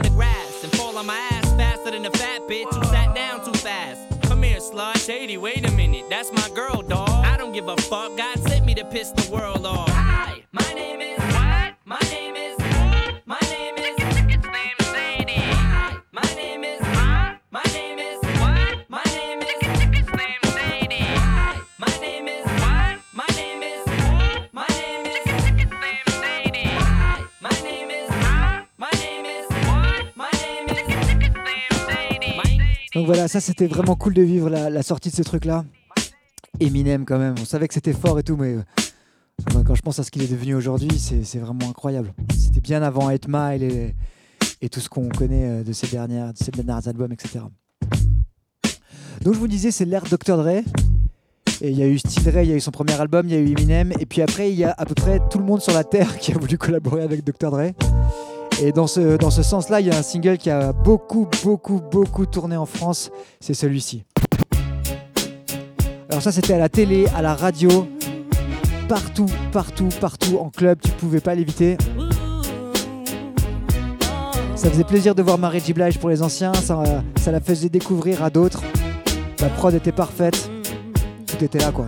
faster 1.83 1.97
than 1.97 2.05
a 2.05 2.11
fat 2.17 2.41
bitch 2.47 2.73
who 2.73 2.83
sat 2.85 3.13
down 3.15 3.43
too 3.43 3.53
fast. 3.53 3.99
Come 4.23 4.43
here, 4.43 4.59
slut. 4.59 4.97
Shady, 5.05 5.37
wait 5.37 5.67
a 5.67 5.71
minute, 5.71 6.05
that's 6.09 6.31
my 6.31 6.49
girl, 6.55 6.81
dog. 6.81 7.09
I 7.09 7.37
don't 7.37 7.51
give 7.51 7.67
a 7.67 7.75
fuck, 7.77 8.15
God 8.17 8.39
sent 8.39 8.65
me 8.65 8.73
to 8.75 8.85
piss 8.85 9.11
the 9.11 9.29
world 9.31 9.65
off. 9.65 9.89
Hi, 9.89 10.43
my 10.51 10.73
name 10.73 11.01
is 11.01 11.19
what? 11.19 11.75
My 11.85 11.99
name 12.11 12.22
Donc 32.95 33.07
voilà, 33.07 33.27
ça 33.27 33.39
c'était 33.39 33.65
vraiment 33.65 33.95
cool 33.95 34.13
de 34.13 34.21
vivre 34.21 34.49
la, 34.49 34.83
sortie 34.83 35.09
de 35.09 35.15
ce 35.15 35.23
truc-là. 35.23 35.65
Eminem 36.59 37.05
quand 37.05 37.17
même, 37.17 37.33
on 37.41 37.45
savait 37.45 37.67
que 37.67 37.73
c'était 37.73 37.93
fort 37.93 38.19
et 38.19 38.23
tout, 38.23 38.37
mais 38.37 38.53
euh, 38.55 39.63
quand 39.65 39.73
je 39.73 39.81
pense 39.81 39.97
à 39.97 40.03
ce 40.03 40.11
qu'il 40.11 40.21
est 40.21 40.31
devenu 40.31 40.53
aujourd'hui, 40.53 40.99
c'est 40.99 41.39
vraiment 41.39 41.67
incroyable. 41.69 42.13
C'était 42.37 42.61
bien 42.61 42.83
avant 42.83 43.09
8 43.09 43.27
Mile 43.27 43.63
et, 44.61 44.69
tout 44.69 44.79
ce 44.79 44.87
qu'on 44.89 45.09
connaît 45.09 45.49
euh, 45.49 45.63
de 45.63 45.73
ces, 45.73 45.87
dernières, 45.87 46.31
albums, 46.87 47.11
etc. 47.11 47.39
Donc 49.21 49.33
je 49.33 49.39
vous 49.39 49.47
disais, 49.47 49.71
c'est 49.71 49.85
l'ère 49.85 50.03
Dr. 50.03 50.37
Dre. 50.37 50.61
Et 51.61 51.69
il 51.69 51.77
y 51.77 51.83
a 51.83 51.87
eu 51.87 51.97
Still 51.97 52.23
Dre, 52.23 52.39
il 52.43 52.49
y 52.49 52.53
a 52.53 52.55
eu 52.55 52.61
son 52.61 52.71
premier 52.71 52.99
album, 52.99 53.27
il 53.27 53.33
y 53.33 53.35
a 53.35 53.39
eu 53.39 53.51
Eminem, 53.51 53.93
et 53.99 54.05
puis 54.05 54.21
après 54.21 54.51
il 54.51 54.57
y 54.57 54.63
a 54.63 54.71
à 54.77 54.85
peu 54.85 54.95
près 54.95 55.19
tout 55.29 55.37
le 55.39 55.45
monde 55.45 55.61
sur 55.61 55.73
la 55.73 55.83
Terre 55.83 56.17
qui 56.19 56.31
a 56.31 56.37
voulu 56.37 56.57
collaborer 56.57 57.03
avec 57.03 57.23
Dr. 57.23 57.51
Dre. 57.51 57.71
Et 58.61 58.71
dans 58.71 58.87
ce, 58.87 59.17
dans 59.17 59.31
ce 59.31 59.43
sens-là, 59.43 59.81
il 59.81 59.87
y 59.87 59.91
a 59.91 59.97
un 59.97 60.03
single 60.03 60.37
qui 60.37 60.49
a 60.49 60.71
beaucoup, 60.71 61.27
beaucoup, 61.43 61.81
beaucoup 61.91 62.25
tourné 62.25 62.55
en 62.55 62.65
France, 62.65 63.11
c'est 63.39 63.53
celui-ci. 63.53 64.03
Alors 66.09 66.21
ça 66.21 66.31
c'était 66.31 66.53
à 66.53 66.59
la 66.59 66.69
télé, 66.69 67.07
à 67.15 67.21
la 67.21 67.33
radio, 67.33 67.87
partout, 68.87 69.25
partout, 69.51 69.89
partout, 69.99 70.37
en 70.39 70.49
club, 70.49 70.79
tu 70.81 70.91
pouvais 70.91 71.19
pas 71.19 71.35
l'éviter. 71.35 71.77
Ça 74.55 74.69
faisait 74.69 74.83
plaisir 74.83 75.15
de 75.15 75.21
voir 75.23 75.37
Mary 75.37 75.59
J. 75.59 75.73
Blige 75.73 75.97
pour 75.97 76.09
les 76.09 76.21
anciens, 76.21 76.53
ça, 76.53 76.83
ça 77.17 77.31
la 77.31 77.41
faisait 77.41 77.69
découvrir 77.69 78.23
à 78.23 78.29
d'autres. 78.29 78.61
La 79.41 79.49
prod 79.49 79.73
était 79.73 79.91
parfaite, 79.91 80.49
tout 81.25 81.43
était 81.43 81.59
là 81.59 81.71
quoi. 81.71 81.87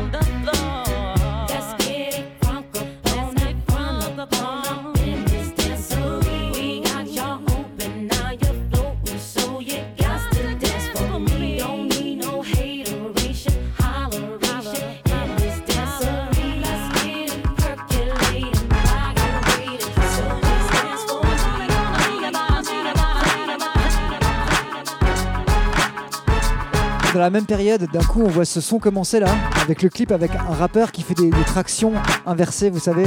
la 27.21 27.29
même 27.29 27.45
période, 27.45 27.87
d'un 27.91 28.03
coup, 28.03 28.23
on 28.23 28.29
voit 28.29 28.45
ce 28.45 28.61
son 28.61 28.79
commencer 28.79 29.19
là, 29.19 29.29
avec 29.61 29.81
le 29.83 29.89
clip 29.89 30.11
avec 30.11 30.31
un 30.35 30.53
rappeur 30.53 30.91
qui 30.91 31.03
fait 31.03 31.13
des, 31.13 31.29
tractions 31.45 31.93
inversées, 32.25 32.69
vous 32.69 32.79
savez, 32.79 33.05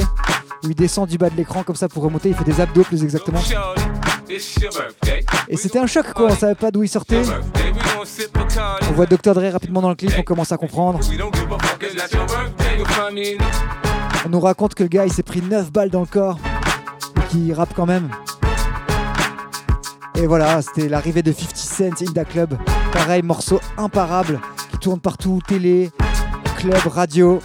où 0.63 0.69
il 0.69 0.75
descend 0.75 1.07
du 1.07 1.17
bas 1.17 1.29
de 1.29 1.35
l'écran 1.35 1.63
comme 1.63 1.75
ça 1.75 1.89
pour 1.89 2.03
remonter, 2.03 2.29
il 2.29 2.35
fait 2.35 2.43
des 2.43 2.61
abdos 2.61 2.83
plus 2.83 3.03
exactement. 3.03 3.39
Et 5.47 5.57
c'était 5.57 5.79
un 5.79 5.87
choc 5.87 6.05
quoi, 6.13 6.27
on 6.31 6.35
savait 6.35 6.55
pas 6.55 6.71
d'où 6.71 6.83
il 6.83 6.87
sortait. 6.87 7.23
On 8.89 8.93
voit 8.93 9.05
Dr. 9.05 9.33
Dre 9.33 9.51
rapidement 9.51 9.81
dans 9.81 9.89
le 9.89 9.95
clip, 9.95 10.13
on 10.17 10.23
commence 10.23 10.51
à 10.51 10.57
comprendre. 10.57 10.99
On 14.25 14.29
nous 14.29 14.39
raconte 14.39 14.75
que 14.75 14.83
le 14.83 14.89
gars 14.89 15.05
il 15.05 15.11
s'est 15.11 15.23
pris 15.23 15.41
9 15.41 15.71
balles 15.71 15.89
dans 15.89 16.01
le 16.01 16.07
corps, 16.07 16.39
et 17.17 17.27
qu'il 17.29 17.53
rappe 17.53 17.73
quand 17.75 17.85
même. 17.85 18.09
Et 20.15 20.25
voilà, 20.25 20.61
c'était 20.61 20.87
l'arrivée 20.87 21.21
de 21.21 21.33
50 21.33 21.57
Cent 21.57 22.01
in 22.01 22.13
the 22.13 22.27
Club. 22.27 22.57
Pareil, 22.95 23.23
morceau 23.23 23.59
imparable 23.77 24.39
qui 24.71 24.77
tourne 24.79 25.01
partout, 25.01 25.41
télé, 25.45 25.91
club, 26.57 26.81
radio. 26.87 27.41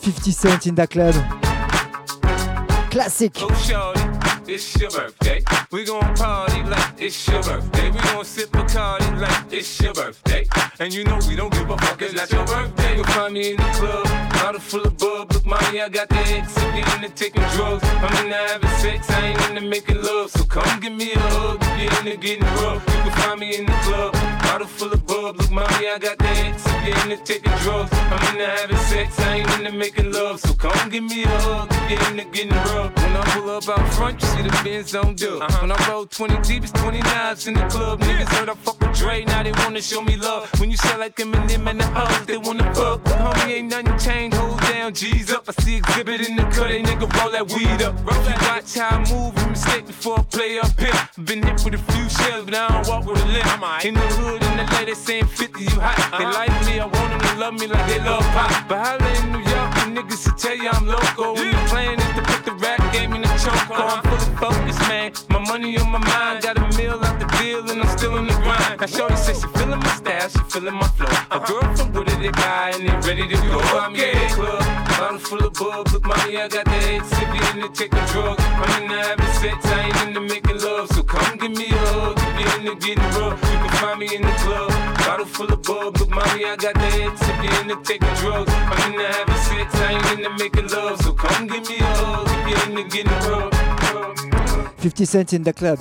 50 0.00 0.32
Cent 0.32 0.66
in 0.66 0.74
the 0.74 0.86
Club. 0.88 1.14
Classique. 2.90 3.38
Oh, 3.42 3.92
it's 4.48 4.74
your 4.80 4.90
birthday. 4.90 5.44
We 5.70 5.84
gon' 5.84 6.00
party 6.14 6.62
like 6.62 6.94
it's 6.98 7.26
your 7.28 7.42
birthday. 7.42 7.90
We 7.90 7.98
gon' 7.98 8.24
sip 8.24 8.56
a 8.56 8.64
party 8.64 9.04
like 9.16 9.52
it's 9.52 9.80
your 9.82 9.92
birthday. 9.92 10.46
And 10.80 10.94
you 10.94 11.04
know 11.04 11.18
we 11.28 11.36
don't 11.36 11.52
give 11.52 11.68
a 11.68 11.76
fuck, 11.76 12.00
it's 12.00 12.14
not 12.14 12.30
your 12.32 12.46
birthday. 12.46 12.96
You'll 12.96 13.04
find 13.04 13.34
me 13.34 13.50
in 13.50 13.56
the 13.58 13.62
club, 13.74 14.06
bottle 14.38 14.60
full 14.60 14.84
of 14.86 14.96
bub. 14.96 15.32
Look, 15.32 15.44
mommy, 15.44 15.80
I 15.80 15.88
got 15.88 16.08
the 16.08 16.16
X. 16.16 16.54
If 16.56 16.74
you 16.74 16.94
into 16.96 17.10
taking 17.14 17.42
drugs, 17.54 17.84
I'm 17.84 18.24
into 18.24 18.36
having 18.36 18.70
sex. 18.82 19.10
I 19.10 19.26
ain't 19.28 19.40
into 19.48 19.68
making 19.68 20.02
love. 20.02 20.30
So 20.30 20.44
come 20.44 20.80
give 20.80 20.92
me 20.92 21.12
a 21.12 21.18
hug. 21.18 21.58
If 21.62 21.82
you're 21.82 22.12
into 22.12 22.16
getting 22.16 22.44
rough, 22.62 22.82
you 22.86 23.02
can 23.02 23.12
find 23.22 23.40
me 23.40 23.56
in 23.58 23.66
the 23.66 23.72
club, 23.84 24.12
bottle 24.42 24.66
full 24.66 24.92
of 24.92 25.06
bub. 25.06 25.36
Look, 25.36 25.50
mommy, 25.50 25.88
I 25.88 25.98
got 25.98 26.18
the 26.18 26.28
X. 26.28 26.77
You're 26.88 26.96
into 27.04 27.22
taking 27.22 27.52
drugs, 27.58 27.90
I'm 27.92 28.32
into 28.32 28.46
having 28.46 28.76
sex. 28.88 29.20
I 29.20 29.36
ain't 29.36 29.50
into 29.58 29.72
making 29.72 30.10
love. 30.10 30.40
So 30.40 30.54
come 30.54 30.88
give 30.88 31.04
me 31.04 31.24
a 31.24 31.28
hug. 31.28 31.68
If 31.70 31.90
you're 31.90 32.10
into 32.12 32.24
getting 32.32 32.50
rough. 32.72 32.96
When 32.96 33.14
I 33.14 33.22
pull 33.32 33.50
up 33.50 33.68
out 33.68 33.94
front, 33.94 34.22
you 34.22 34.28
see 34.28 34.42
the 34.42 34.60
Benz 34.64 34.94
on 34.94 35.14
dub. 35.14 35.42
When 35.60 35.70
I 35.70 35.88
roll 35.88 36.06
20 36.06 36.40
deep, 36.48 36.62
it's 36.62 36.72
29s 36.72 37.46
in 37.46 37.54
the 37.54 37.66
club. 37.66 38.00
Niggas 38.00 38.28
heard 38.28 38.48
I 38.48 38.54
fuck 38.54 38.80
with 38.80 38.96
Dre, 38.96 39.24
now 39.26 39.42
they 39.42 39.52
wanna 39.52 39.82
show 39.82 40.00
me 40.00 40.16
love. 40.16 40.48
When 40.58 40.70
you 40.70 40.78
sell 40.78 40.98
like 40.98 41.16
Eminem 41.16 41.68
and 41.68 41.78
the 41.78 41.86
hoes, 41.86 42.26
they 42.26 42.38
wanna 42.38 42.72
fuck. 42.74 43.04
Homie, 43.04 43.52
ain't 43.58 43.70
nothing 43.70 43.98
changed, 43.98 44.36
hold 44.38 44.58
down, 44.62 44.94
G's 44.94 45.30
up. 45.30 45.44
I 45.46 45.52
see 45.62 45.76
exhibit 45.76 46.26
in 46.26 46.36
the 46.36 46.44
cut, 46.44 46.68
they 46.68 46.82
nigga 46.82 47.06
roll 47.20 47.30
that 47.32 47.46
weed 47.52 47.82
up. 47.82 47.94
If 47.98 48.28
you 48.28 48.48
watch 48.48 48.74
how 48.74 48.96
I 48.96 49.12
move, 49.12 49.38
you 49.38 49.46
mistake 49.48 49.86
before 49.86 50.20
I 50.20 50.22
play 50.22 50.58
up 50.58 50.80
here. 50.80 51.08
Been 51.22 51.42
hit 51.42 51.62
with 51.64 51.74
a 51.74 51.92
few 51.92 52.08
shells, 52.08 52.46
but 52.46 52.54
I 52.54 52.68
don't 52.68 52.88
walk 52.88 53.04
with 53.04 53.22
a 53.22 53.26
limp. 53.26 53.84
In 53.84 53.94
the 53.94 54.00
hood, 54.00 54.42
in 54.42 54.56
the 54.56 54.78
LA, 54.78 54.84
they 54.84 54.94
saying 54.94 55.26
50, 55.26 55.64
you 55.64 55.80
hot. 55.80 56.18
They 56.18 56.24
like 56.24 56.66
me, 56.66 56.77
I 56.80 56.86
want 56.86 57.10
them 57.10 57.20
to 57.20 57.40
love 57.40 57.54
me 57.54 57.66
like 57.66 57.86
they 57.88 57.98
love 57.98 58.22
pop. 58.34 58.68
But 58.68 58.78
holla 58.78 59.10
in 59.18 59.32
New 59.32 59.38
York, 59.38 59.70
the 59.74 59.84
niggas 59.96 60.26
will 60.26 60.38
tell 60.38 60.56
you 60.56 60.68
I'm 60.70 60.86
loco. 60.86 61.34
When 61.34 61.50
the 61.50 61.62
plan 61.66 61.98
is 61.98 62.14
to 62.14 62.22
put 62.22 62.44
the 62.44 62.52
rap 62.52 62.92
game 62.92 63.14
in 63.14 63.22
the 63.22 63.28
choke. 63.42 63.70
I'm 63.70 63.82
uh-huh. 63.82 64.02
fully 64.06 64.36
focused, 64.36 64.80
man. 64.88 65.12
My 65.30 65.40
money 65.40 65.76
on 65.78 65.90
my 65.90 65.98
mind, 65.98 66.42
got 66.42 66.56
a 66.56 66.78
meal 66.78 67.00
out 67.02 67.18
the 67.18 67.26
deal, 67.38 67.68
and 67.68 67.82
I'm 67.82 67.98
still 67.98 68.16
in 68.18 68.26
the 68.26 68.34
grind. 68.44 68.80
Now, 68.80 68.86
Shorty 68.86 69.16
says 69.16 69.40
she 69.40 69.48
feeling 69.58 69.80
my 69.80 69.92
style, 69.96 70.28
she 70.28 70.38
feeling 70.50 70.74
my 70.74 70.88
flow. 70.94 71.10
A 71.30 71.38
girl 71.40 71.66
from 71.74 71.92
Wooded, 71.92 72.20
they 72.20 72.30
buy, 72.30 72.72
and 72.74 72.86
they 72.86 72.94
ready 73.08 73.26
to 73.26 73.36
go. 73.48 73.58
I'm 73.58 73.94
in 73.94 74.14
the 74.14 74.34
club, 74.34 74.77
full 83.78 84.02
in 84.02 84.22
club, 84.38 84.70
bottle 84.98 85.26
full 85.26 85.52
of 85.52 85.62
bub. 85.62 85.96
Look, 85.98 86.10
mommy, 86.10 86.44
I 86.44 86.56
got 86.56 86.74
the 86.74 86.80
head 86.80 87.12
sippy 87.12 87.60
in 87.60 87.68
the 87.68 87.76
taking 87.84 88.14
drugs. 88.20 88.52
I'm 88.52 88.92
in 88.92 88.98
the 88.98 89.06
having 89.06 89.42
sex, 89.48 89.74
I 89.74 89.92
ain't 89.92 90.10
into 90.12 90.30
making 90.42 90.68
love. 90.68 91.00
So 91.02 91.12
come 91.12 91.46
give 91.46 91.68
me 91.68 91.78
a 91.78 91.84
hug, 91.84 92.28
if 92.28 92.44
you're 92.50 92.64
into 92.68 92.96
getting 92.96 93.30
rough. 93.30 93.54
50 94.78 95.04
Cent 95.04 95.32
in 95.32 95.42
the 95.42 95.52
Club. 95.52 95.78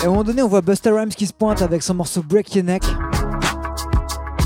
Et 0.00 0.04
à 0.04 0.06
un 0.06 0.10
moment 0.10 0.24
donné, 0.24 0.42
on 0.42 0.48
voit 0.48 0.60
Buster 0.60 0.90
Rhymes 0.90 1.10
qui 1.10 1.26
se 1.26 1.32
pointe 1.32 1.60
avec 1.62 1.82
son 1.82 1.94
morceau 1.94 2.22
Break 2.22 2.54
Your 2.54 2.64
Neck. 2.64 2.82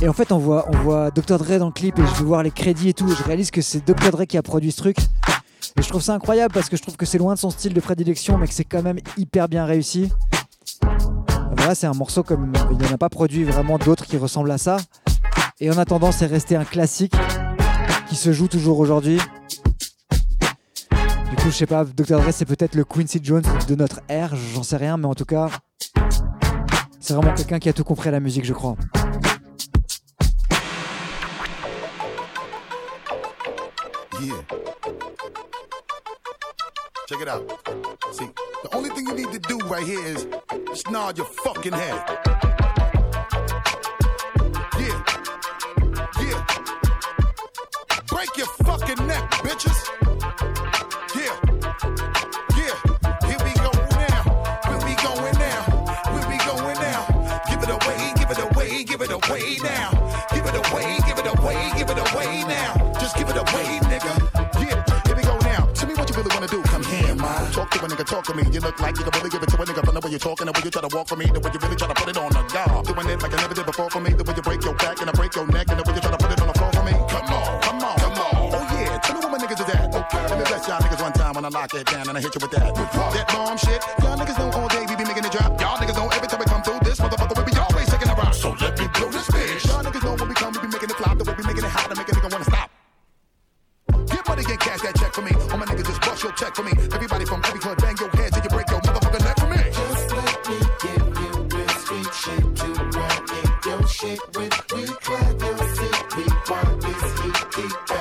Et 0.03 0.09
en 0.09 0.13
fait, 0.13 0.33
on 0.33 0.39
voit, 0.39 0.67
on 0.69 0.77
voit 0.79 1.13
Dr. 1.13 1.39
Dre 1.39 1.59
dans 1.61 1.67
le 1.67 1.73
clip 1.73 1.97
et 1.97 2.03
je 2.03 2.19
vais 2.19 2.25
voir 2.25 2.43
les 2.43 2.51
crédits 2.51 2.89
et 2.89 2.93
tout. 2.93 3.09
Et 3.09 3.15
je 3.15 3.23
réalise 3.23 3.53
que 3.53 3.63
c'est 3.63 3.87
Dr. 3.87 4.11
Dre 4.11 4.25
qui 4.25 4.37
a 4.37 4.43
produit 4.43 4.73
ce 4.73 4.79
truc. 4.79 4.97
Et 5.79 5.83
je 5.83 5.89
trouve 5.89 6.03
ça 6.03 6.13
incroyable 6.13 6.53
parce 6.53 6.69
que 6.69 6.77
je 6.77 6.83
trouve 6.83 6.97
que 6.97 7.07
c'est 7.07 7.19
loin 7.19 7.35
de 7.35 7.39
son 7.39 7.51
style 7.51 7.73
de 7.73 7.81
prédilection, 7.81 8.37
mais 8.37 8.49
que 8.49 8.53
c'est 8.53 8.65
quand 8.65 8.83
même 8.83 8.99
hyper 9.17 9.49
bien 9.49 9.65
réussi. 9.65 10.13
Voilà, 11.57 11.77
c'est 11.77 11.87
un 11.87 11.95
morceau 11.95 12.25
comme 12.25 12.53
il 12.73 12.79
n'y 12.79 12.87
en 12.89 12.93
a 12.93 12.99
pas 12.99 13.11
produit 13.11 13.45
vraiment 13.45 13.79
d'autres 13.79 14.05
qui 14.05 14.17
ressemblent 14.17 14.51
à 14.51 14.59
ça. 14.59 14.79
Et 15.61 15.71
en 15.71 15.79
attendant, 15.79 16.11
c'est 16.11 16.27
resté 16.27 16.57
un 16.57 16.65
classique 16.65 17.15
qui 18.09 18.17
se 18.17 18.33
joue 18.33 18.49
toujours 18.49 18.81
aujourd'hui. 18.81 19.21
Du 21.31 21.37
coup, 21.37 21.47
je 21.47 21.51
sais 21.51 21.67
pas, 21.67 21.85
Dr. 21.85 22.19
Dre, 22.19 22.33
c'est 22.33 22.45
peut-être 22.45 22.75
le 22.75 22.85
Quincy 22.85 23.21
Jones 23.23 23.45
de 23.69 23.75
notre 23.77 24.01
ère, 24.09 24.35
j'en 24.35 24.65
sais 24.65 24.79
rien, 24.79 24.97
mais 24.97 25.07
en 25.07 25.15
tout 25.15 25.27
cas, 25.27 25.49
c'est 26.99 27.15
vraiment 27.15 27.35
quelqu'un 27.35 27.61
qui 27.61 27.69
a 27.69 27.73
tout 27.73 27.85
compris 27.85 28.09
à 28.09 28.13
la 28.13 28.21
musique, 28.21 28.45
je 28.45 28.53
crois. 28.53 28.75
Yeah. 34.23 34.41
Check 37.09 37.21
it 37.23 37.27
out. 37.27 37.43
See, 38.13 38.29
the 38.63 38.69
only 38.73 38.91
thing 38.91 39.09
you 39.09 39.15
need 39.15 39.33
to 39.33 39.41
do 39.41 39.59
right 39.67 39.85
here 39.85 39.99
is 39.99 40.29
just 40.69 40.89
nod 40.93 41.19
your 41.19 41.27
fucking 41.27 41.73
head. 41.73 42.05
Yeah. 44.79 45.03
Yeah. 46.21 46.47
Break 48.07 48.37
your 48.37 48.47
fucking 48.63 49.05
neck, 49.09 49.29
bitches. 49.43 49.82
Nigga. 64.03 64.15
Yeah. 64.59 65.03
Here 65.07 65.17
we 65.17 65.23
go 65.23 65.37
now. 65.39 65.67
Tell 65.75 65.89
me 65.89 65.95
what 65.95 66.09
you 66.09 66.17
really 66.17 66.35
wanna 66.35 66.49
do. 66.49 66.63
Come 66.63 66.85
here, 66.85 67.15
ma. 67.15 67.51
Talk 67.51 67.71
to 67.71 67.85
a 67.85 67.89
nigga, 67.89 68.05
talk 68.05 68.25
to 68.25 68.35
me. 68.35 68.45
You 68.51 68.61
look 68.61 68.79
like 68.81 68.97
you 68.99 69.05
can 69.05 69.13
really 69.19 69.31
give 69.31 69.43
it 69.43 69.49
to 69.51 69.57
a 69.57 69.65
nigga 69.65 69.85
from 69.85 69.95
the 69.95 70.01
way 70.01 70.11
you're 70.11 70.19
talking, 70.19 70.47
the 70.47 70.53
way 70.53 70.63
you 70.65 70.71
try 70.71 70.83
to 70.83 70.95
walk 70.95 71.09
for 71.09 71.17
me, 71.17 71.27
the 71.27 71.41
way 71.41 71.51
you 71.53 71.61
really 71.61 71.77
try 71.77 71.89
to 71.89 71.95
put 71.95 72.09
it 72.09 72.17
on 72.17 72.31
the 72.33 72.43
guard. 72.53 72.87
Doing 72.87 73.09
it 73.09 73.23
like 73.23 73.33
I 73.33 73.37
never 73.37 73.55
did 73.55 73.67
before 73.67 73.91
for 73.91 74.01
me, 74.01 74.13
the 74.13 74.25
way 74.25 74.35
you 74.35 74.43
break 74.43 74.65
your 74.65 74.75
back 74.75 75.01
and 75.01 75.11
I 75.11 75.13
break 75.13 75.35
your 75.35 75.47
neck, 75.47 75.69
and 75.71 75.79
the 75.79 75.85
way 75.87 75.95
you 75.95 76.03
try 76.03 76.11
to 76.11 76.19
put 76.19 76.33
it 76.33 76.41
on 76.41 76.49
the 76.49 76.55
floor 76.59 76.73
for 76.73 76.85
me. 76.85 76.93
Come 76.93 77.29
on, 77.31 77.61
come 77.63 77.81
on, 77.83 77.97
come 77.99 78.19
on. 78.19 78.35
Oh 78.55 78.65
yeah, 78.75 78.99
tell 78.99 79.15
me 79.15 79.21
what 79.23 79.33
my 79.33 79.39
niggas 79.39 79.61
is 79.63 79.71
at. 79.75 79.95
Okay, 79.95 80.23
let 80.29 80.39
me 80.39 80.45
bless 80.45 80.67
y'all 80.69 80.81
niggas 80.83 81.03
one 81.03 81.13
time 81.13 81.35
when 81.35 81.45
I 81.45 81.49
lock 81.49 81.75
it 81.75 81.87
down 81.87 82.09
and 82.09 82.17
I 82.19 82.21
hit 82.21 82.35
you 82.35 82.41
with 82.43 82.53
that. 82.53 82.75
That 82.75 83.27
bomb 83.29 83.57
shit. 83.59 83.81
Y'all 84.03 84.17
niggas 84.19 84.39
know 84.39 84.51
all 84.59 84.69
day 84.69 84.85
we 84.89 84.97
be 84.97 85.05
making 85.05 85.25
it 85.25 85.33
drop. 85.33 85.61
Y'all 85.61 85.79
niggas 85.79 85.92
cash 94.83 94.93
that 94.93 95.01
check 95.01 95.15
for 95.15 95.23
me. 95.23 95.33
All 95.51 95.59
my 95.59 95.67
niggas 95.67 95.87
just 95.87 96.01
bust 96.01 96.23
your 96.23 96.33
check 96.33 96.55
for 96.55 96.63
me. 96.63 96.73
Everybody 96.93 97.25
from 97.25 97.41
every 97.45 97.61
hood 97.61 97.79
bang 97.79 97.97
your 97.99 98.11
head 98.11 98.33
till 98.33 98.43
you 98.43 98.51
break 98.51 98.69
your 98.71 98.81
motherfucking 98.81 99.25
neck 99.25 99.39
for 99.39 99.49
me. 99.49 99.63
Just 99.71 100.11
let 100.13 100.49
me 100.49 100.59
give 100.83 101.07
you 101.23 101.33
real 101.55 101.69
sweet 101.87 102.15
shit 102.15 102.57
to 102.57 102.69
ride 102.99 103.31
in 103.39 103.71
your 103.71 103.87
shit 103.87 104.21
with. 104.35 104.55
We 104.75 104.83
drive 105.07 105.41
your 105.43 105.59
city, 105.77 106.25
want 106.51 106.81
this 106.83 107.05
heat 107.21 107.41
keep 107.53 107.92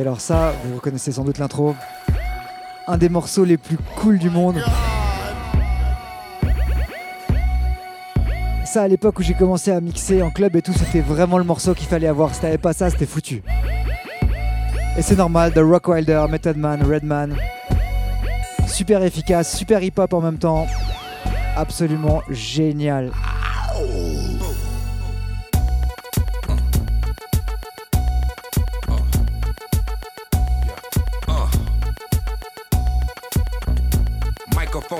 Alors 0.00 0.20
ça, 0.20 0.52
vous 0.64 0.76
reconnaissez 0.76 1.12
sans 1.12 1.24
doute 1.24 1.38
l'intro. 1.38 1.74
Un 2.88 2.96
des 2.96 3.08
morceaux 3.08 3.44
les 3.44 3.56
plus 3.56 3.76
cool 3.96 4.18
du 4.18 4.30
monde. 4.30 4.62
Ça, 8.64 8.82
à 8.82 8.88
l'époque 8.88 9.18
où 9.18 9.22
j'ai 9.22 9.34
commencé 9.34 9.70
à 9.70 9.80
mixer 9.80 10.22
en 10.22 10.30
club 10.30 10.56
et 10.56 10.62
tout, 10.62 10.72
c'était 10.72 11.00
vraiment 11.00 11.36
le 11.36 11.44
morceau 11.44 11.74
qu'il 11.74 11.86
fallait 11.86 12.08
avoir. 12.08 12.34
Si 12.34 12.40
t'avais 12.40 12.58
pas 12.58 12.72
ça, 12.72 12.90
c'était 12.90 13.06
foutu. 13.06 13.42
Et 14.96 15.02
c'est 15.02 15.16
normal, 15.16 15.52
The 15.52 15.60
Rock 15.62 15.88
Wilder, 15.88 16.24
Method 16.30 16.56
Man, 16.56 16.82
Redman. 16.82 17.36
Super 18.66 19.02
efficace, 19.02 19.54
super 19.56 19.82
hip-hop 19.82 20.12
en 20.14 20.20
même 20.22 20.38
temps. 20.38 20.66
Absolument 21.56 22.22
génial. 22.30 23.10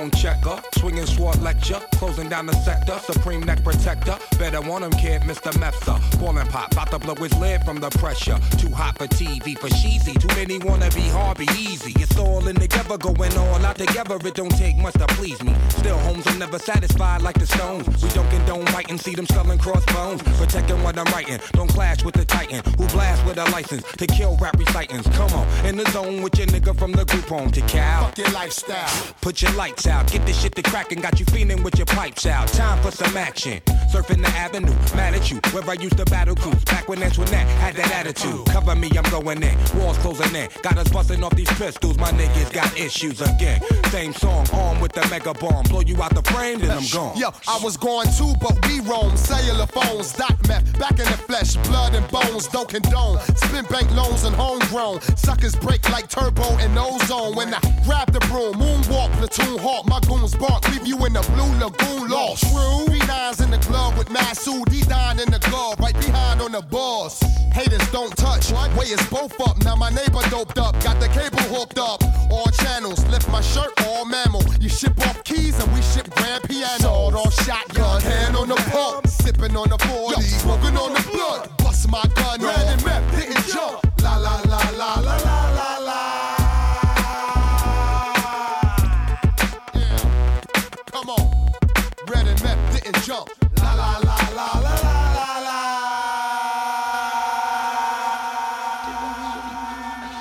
Microphone 0.03 0.19
checker, 0.19 0.61
swinging 0.79 1.05
sword 1.05 1.41
lecture, 1.41 1.79
closing 1.93 2.27
down 2.27 2.45
the 2.45 2.53
sector, 2.53 2.97
supreme 2.99 3.41
neck 3.41 3.63
protector. 3.63 4.17
Better 4.37 4.59
want 4.59 4.83
him, 4.83 4.91
kid, 4.91 5.21
Mr. 5.21 5.51
Mepsa. 5.53 5.95
Ballin' 6.19 6.47
pop, 6.47 6.71
about 6.73 6.91
to 6.91 6.99
blow 6.99 7.15
his 7.15 7.33
lid 7.37 7.63
from 7.63 7.79
the 7.79 7.89
pressure. 7.91 8.37
Too 8.57 8.69
hot 8.69 8.97
for 8.97 9.07
TV, 9.07 9.57
for 9.57 9.69
cheesy. 9.69 10.13
Too 10.13 10.27
many 10.35 10.59
wanna 10.59 10.89
be 10.89 11.07
hard, 11.09 11.37
be 11.37 11.47
easy. 11.57 11.93
It's 12.01 12.17
all 12.17 12.45
in 12.47 12.55
together, 12.55 12.97
going 12.97 13.37
all 13.37 13.65
out 13.65 13.77
together. 13.77 14.17
It 14.25 14.33
don't 14.33 14.55
take 14.57 14.77
much 14.77 14.93
to 14.95 15.07
please 15.15 15.41
me. 15.41 15.55
Still, 15.69 15.97
homes 15.99 16.27
are 16.27 16.37
never 16.37 16.59
satisfied 16.59 17.21
like 17.21 17.39
the 17.39 17.47
stones. 17.47 17.87
We 18.03 18.09
don't 18.09 18.29
condone 18.29 18.65
writing, 18.73 18.97
see 18.97 19.15
them 19.15 19.27
selling 19.27 19.59
crossbones. 19.59 20.21
Protecting 20.37 20.83
what 20.83 20.97
I'm 20.97 21.11
writing, 21.13 21.39
don't 21.53 21.69
clash 21.69 22.03
with 22.03 22.15
the 22.15 22.25
titan 22.25 22.61
who 22.77 22.87
blast 22.87 23.25
with 23.25 23.37
a 23.37 23.45
license 23.51 23.83
to 23.99 24.07
kill 24.07 24.35
rap 24.37 24.57
recitants. 24.59 25.07
Come 25.15 25.31
on, 25.33 25.47
in 25.65 25.77
the 25.77 25.89
zone 25.91 26.21
with 26.21 26.37
your 26.37 26.47
nigga 26.47 26.77
from 26.77 26.91
the 26.91 27.05
group 27.05 27.25
home 27.25 27.51
to 27.51 27.61
Cal. 27.61 28.05
Fuck 28.05 28.17
your 28.17 28.31
lifestyle. 28.31 29.13
Put 29.21 29.41
your 29.41 29.53
lights 29.53 29.87
out, 29.87 29.92
get 30.01 30.25
this 30.25 30.41
shit 30.41 30.55
to 30.55 30.63
crackin', 30.63 31.01
got 31.01 31.19
you 31.19 31.25
feeling 31.27 31.61
with 31.61 31.77
your 31.77 31.85
pipes 31.85 32.25
out. 32.25 32.47
Time 32.47 32.81
for 32.81 32.91
some 32.91 33.15
action. 33.17 33.61
Surfing 33.91 34.21
the 34.21 34.29
avenue, 34.29 34.73
mad 34.95 35.13
at 35.13 35.29
you, 35.29 35.37
where 35.51 35.69
I 35.69 35.73
used 35.73 35.97
to 35.97 36.05
battle 36.05 36.35
cruise. 36.35 36.63
Back 36.65 36.87
when 36.87 37.03
Antoinette 37.03 37.47
had 37.61 37.75
that 37.75 37.91
attitude. 37.91 38.45
Cover 38.47 38.75
me, 38.75 38.89
I'm 38.97 39.09
going 39.11 39.43
in. 39.43 39.55
Walls 39.75 39.97
closing 39.99 40.35
in. 40.35 40.49
Got 40.61 40.77
us 40.77 40.89
busting 40.89 41.23
off 41.23 41.35
these 41.35 41.51
pistols, 41.53 41.97
my 41.97 42.09
niggas 42.11 42.51
got 42.51 42.75
issues 42.77 43.21
again. 43.21 43.61
Same 43.89 44.13
song, 44.13 44.47
armed 44.53 44.81
with 44.81 44.93
the 44.93 45.05
mega 45.09 45.33
bomb. 45.33 45.63
Blow 45.65 45.81
you 45.81 46.01
out 46.01 46.15
the 46.15 46.23
frame, 46.31 46.59
then 46.59 46.71
I'm 46.71 46.87
gone. 46.91 47.15
Yo, 47.17 47.29
I 47.47 47.59
was 47.63 47.77
going 47.77 48.07
too, 48.17 48.33
but 48.41 48.55
we 48.67 48.79
roam. 48.79 49.15
Cellular 49.17 49.67
phones, 49.67 50.13
dot 50.13 50.35
meth, 50.47 50.79
back 50.79 50.91
in 50.91 51.05
the 51.05 51.19
flesh, 51.27 51.55
blood 51.67 51.93
and 51.93 52.07
bones, 52.09 52.47
don't 52.47 52.69
condone. 52.69 53.19
Spin 53.35 53.65
bank 53.65 53.93
loans 53.95 54.23
and 54.23 54.35
homegrown. 54.35 55.01
Suckers 55.17 55.55
break 55.55 55.87
like 55.91 56.09
turbo 56.09 56.43
and 56.57 56.77
ozone. 56.77 57.35
When 57.35 57.53
I 57.53 57.59
grab 57.85 58.11
the 58.11 58.19
broom, 58.31 58.55
moonwalk, 58.55 59.11
platoon 59.13 59.59
hawk, 59.59 59.82
my 59.85 59.99
goons 60.01 60.35
bark, 60.35 60.67
leave 60.71 60.85
you 60.87 60.97
in 61.05 61.13
the 61.13 61.21
blue 61.33 61.51
lagoon 61.59 62.09
lost. 62.09 62.43
True, 62.43 62.85
B9's 62.93 63.41
in 63.41 63.51
the 63.51 63.57
club 63.59 63.97
with 63.97 64.09
Masood, 64.09 64.65
D9 64.65 65.25
in 65.25 65.31
the 65.31 65.39
glove, 65.49 65.79
right 65.79 65.97
behind 65.99 66.41
on 66.41 66.51
the 66.51 66.61
boss. 66.61 67.21
Haters 67.53 67.87
don't 67.91 68.15
touch, 68.17 68.51
way 68.51 68.85
is 68.85 69.05
both 69.09 69.39
up. 69.41 69.63
Now 69.63 69.75
my 69.75 69.89
neighbor 69.89 70.21
doped 70.29 70.57
up, 70.57 70.73
got 70.83 70.99
the 70.99 71.07
cable 71.09 71.43
hooked 71.53 71.79
up. 71.79 72.03
All 72.31 72.49
channels, 72.51 73.05
lift 73.07 73.29
my 73.29 73.41
shirt, 73.41 73.71
all 73.85 74.05
mammal. 74.05 74.43
You 74.59 74.69
ship 74.69 74.99
off 75.07 75.23
keys 75.23 75.59
and 75.59 75.71
we 75.73 75.81
ship 75.81 76.09
grand 76.15 76.43
piano. 76.43 76.79
Sawed 76.79 77.15
off 77.15 77.33
shotgun, 77.45 78.01
hand 78.01 78.35
on 78.35 78.49
the 78.49 78.55
pump, 78.71 79.07
sipping 79.07 79.55
on 79.55 79.69
the 79.69 79.77
40, 79.77 80.21
smoking 80.21 80.77
on 80.77 80.93
the 80.93 81.03
blood. 81.11 81.49
Bust 81.57 81.89
my 81.89 82.03
gun, 82.15 82.41
ran 82.41 82.73
and 82.73 82.85
map, 82.85 83.03
didn't 83.11 83.45
jump. 83.47 83.79
La 84.01 84.17
la 84.17 84.35
la 84.37 84.42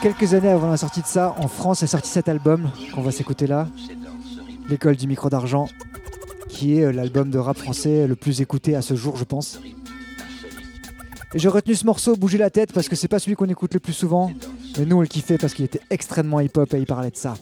Quelques 0.02 0.34
années 0.34 0.48
avant 0.48 0.68
la 0.68 0.76
sortie 0.76 1.00
de 1.00 1.06
ça, 1.06 1.32
en 1.38 1.46
France 1.46 1.84
est 1.84 1.86
sorti 1.86 2.08
cet 2.08 2.28
album 2.28 2.68
qu'on 2.92 3.02
va 3.02 3.12
s'écouter 3.12 3.46
là, 3.46 3.68
L'école 4.68 4.96
du 4.96 5.06
micro 5.06 5.30
d'argent, 5.30 5.68
qui 6.48 6.78
est 6.78 6.84
euh, 6.84 6.92
l'album 6.92 7.30
de 7.30 7.38
rap 7.38 7.56
français 7.56 8.08
le 8.08 8.16
plus 8.16 8.40
écouté 8.40 8.74
à 8.74 8.82
ce 8.82 8.96
jour, 8.96 9.16
je 9.16 9.22
pense. 9.22 9.60
Et 11.34 11.38
j'ai 11.38 11.48
retenu 11.48 11.76
ce 11.76 11.86
morceau, 11.86 12.16
Bouger 12.16 12.38
la 12.38 12.50
tête, 12.50 12.72
parce 12.72 12.88
que 12.88 12.96
c'est 12.96 13.06
pas 13.06 13.20
celui 13.20 13.36
qu'on 13.36 13.48
écoute 13.48 13.74
le 13.74 13.80
plus 13.80 13.92
souvent, 13.92 14.32
mais 14.76 14.86
nous 14.86 14.96
on 14.96 15.02
le 15.02 15.06
kiffait 15.06 15.38
parce 15.38 15.54
qu'il 15.54 15.64
était 15.64 15.80
extrêmement 15.88 16.40
hip-hop 16.40 16.74
et 16.74 16.78
il 16.78 16.86
parlait 16.86 17.10
de 17.10 17.16
ça. 17.16 17.34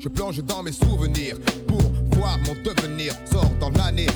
Je 0.00 0.08
plonge 0.08 0.42
dans 0.42 0.64
mes 0.64 0.72
souvenirs 0.72 1.36
pour 1.68 1.82
voir 2.16 2.36
mon 2.46 2.54
devenir. 2.64 3.14
Sors 3.30 3.50
dans 3.60 3.70
l'année, 3.70 4.08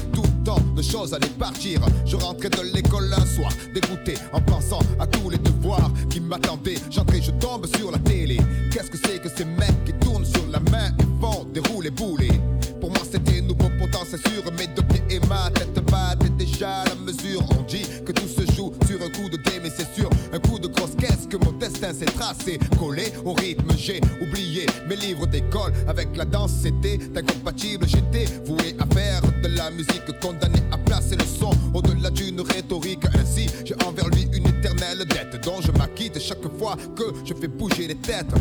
de 0.81 0.85
choses 0.85 1.15
partir. 1.39 1.81
Je 2.07 2.17
rentrais 2.17 2.49
de 2.49 2.63
l'école 2.75 3.13
un 3.13 3.27
soir, 3.27 3.53
dégoûté 3.75 4.15
en 4.33 4.41
pensant 4.41 4.81
à 4.99 5.07
tous 5.07 5.31
les 5.31 5.39
devoirs 5.39 5.91
qui 6.09 6.21
m'attendaient. 6.21 6.79
J'entrais, 6.91 7.21
je 7.21 7.33
tombe 7.33 7.67
sur 7.77 7.91
la 7.91 7.99
télé. 7.99 8.39
Qu'est-ce 8.73 8.91
que 8.91 8.99
c'est 8.99 9.21
que 9.21 9.29
ces 9.29 9.45
mecs 9.45 9.85
qui 9.85 9.93
tournent 9.95 10.25
sur 10.25 10.47
la 10.51 10.61
main 10.71 10.89
et 10.99 11.21
font 11.21 11.45
des 11.53 11.61
roulés 11.61 11.91
boulets? 11.91 12.41
Pour 12.81 12.91
moi, 12.91 13.01
c'était 13.11 13.43
nouveau, 13.43 13.69
pourtant 13.79 14.05
c'est 14.11 14.27
sûr. 14.29 14.43
Mes 14.59 14.67
deux 14.69 14.83
pieds 14.83 15.03
et 15.11 15.21
ma 15.27 15.51
tête 15.51 15.75
battaient 15.91 16.31
déjà 16.39 16.85
la 16.85 16.95
mesure. 16.95 17.43
On 17.59 17.63
dit 17.63 17.85
que 18.07 18.13
tout 18.13 18.29
se 18.29 18.51
joue 18.53 18.73
sur 18.87 19.03
un 19.03 19.11
coup 19.11 19.29
de 19.29 19.37
dé, 19.37 19.61
mais 19.63 19.71
c'est 19.71 19.93
sûr, 19.95 20.09
un 20.33 20.39
coup 20.39 20.59
de 20.59 20.69
grosse 20.69 20.95
caisse 20.99 21.27
que 21.29 21.37
mon 21.37 21.53
destin 21.53 21.93
s'est 21.93 22.07
tracé. 22.07 22.59
Collé 22.79 23.13
au 23.25 23.35
rythme, 23.35 23.71
j'ai 23.77 24.01
oublié 24.23 24.67
mes 24.89 24.97
livres 24.97 25.27
d'école. 25.27 25.73
Avec 25.89 26.09
la 26.17 26.25
danse, 26.25 26.53
c'était 26.63 26.99
incompatible. 27.15 27.87
J'étais 27.87 28.25
voué 28.47 28.75
à 28.79 28.87
faire 28.95 29.21
de 29.43 29.49
la 29.49 29.71
musique, 29.71 30.19
condamné 30.23 30.61
placer 31.11 31.17
le 31.17 31.25
son 31.25 31.51
au-delà 31.75 32.11
d'une 32.11 32.41
rhétorique. 32.41 33.05
Ainsi, 33.19 33.49
j'ai 33.65 33.75
envers 33.87 34.09
lui 34.09 34.29
une 34.33 34.47
éternelle 34.47 35.05
dette 35.07 35.43
dont 35.45 35.61
je 35.61 35.73
m'acquitte 35.73 36.21
chaque 36.21 36.47
fois 36.59 36.77
que 36.97 37.05
je 37.25 37.35
fais 37.35 37.49
bouger 37.49 37.89
les 37.89 37.97
têtes. 37.97 38.33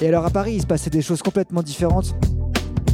Et 0.00 0.06
alors 0.06 0.24
à 0.24 0.30
Paris, 0.30 0.54
il 0.54 0.62
se 0.62 0.66
passait 0.66 0.90
des 0.90 1.02
choses 1.02 1.22
complètement 1.22 1.62
différentes. 1.62 2.14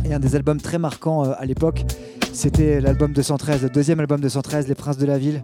Et 0.07 0.15
un 0.15 0.21
des 0.21 0.37
albums 0.37 0.61
très 0.61 0.79
marquants 0.79 1.25
euh, 1.25 1.33
à 1.37 1.45
l'époque, 1.45 1.85
c'était 2.33 2.81
l'album 2.81 3.13
213, 3.13 3.63
le 3.63 3.69
deuxième 3.69 4.01
album 4.01 4.19
de 4.19 4.25
213, 4.25 4.69
Les 4.69 4.75
Princes 4.75 4.97
de 4.97 5.07
la 5.07 5.19
Ville. 5.19 5.43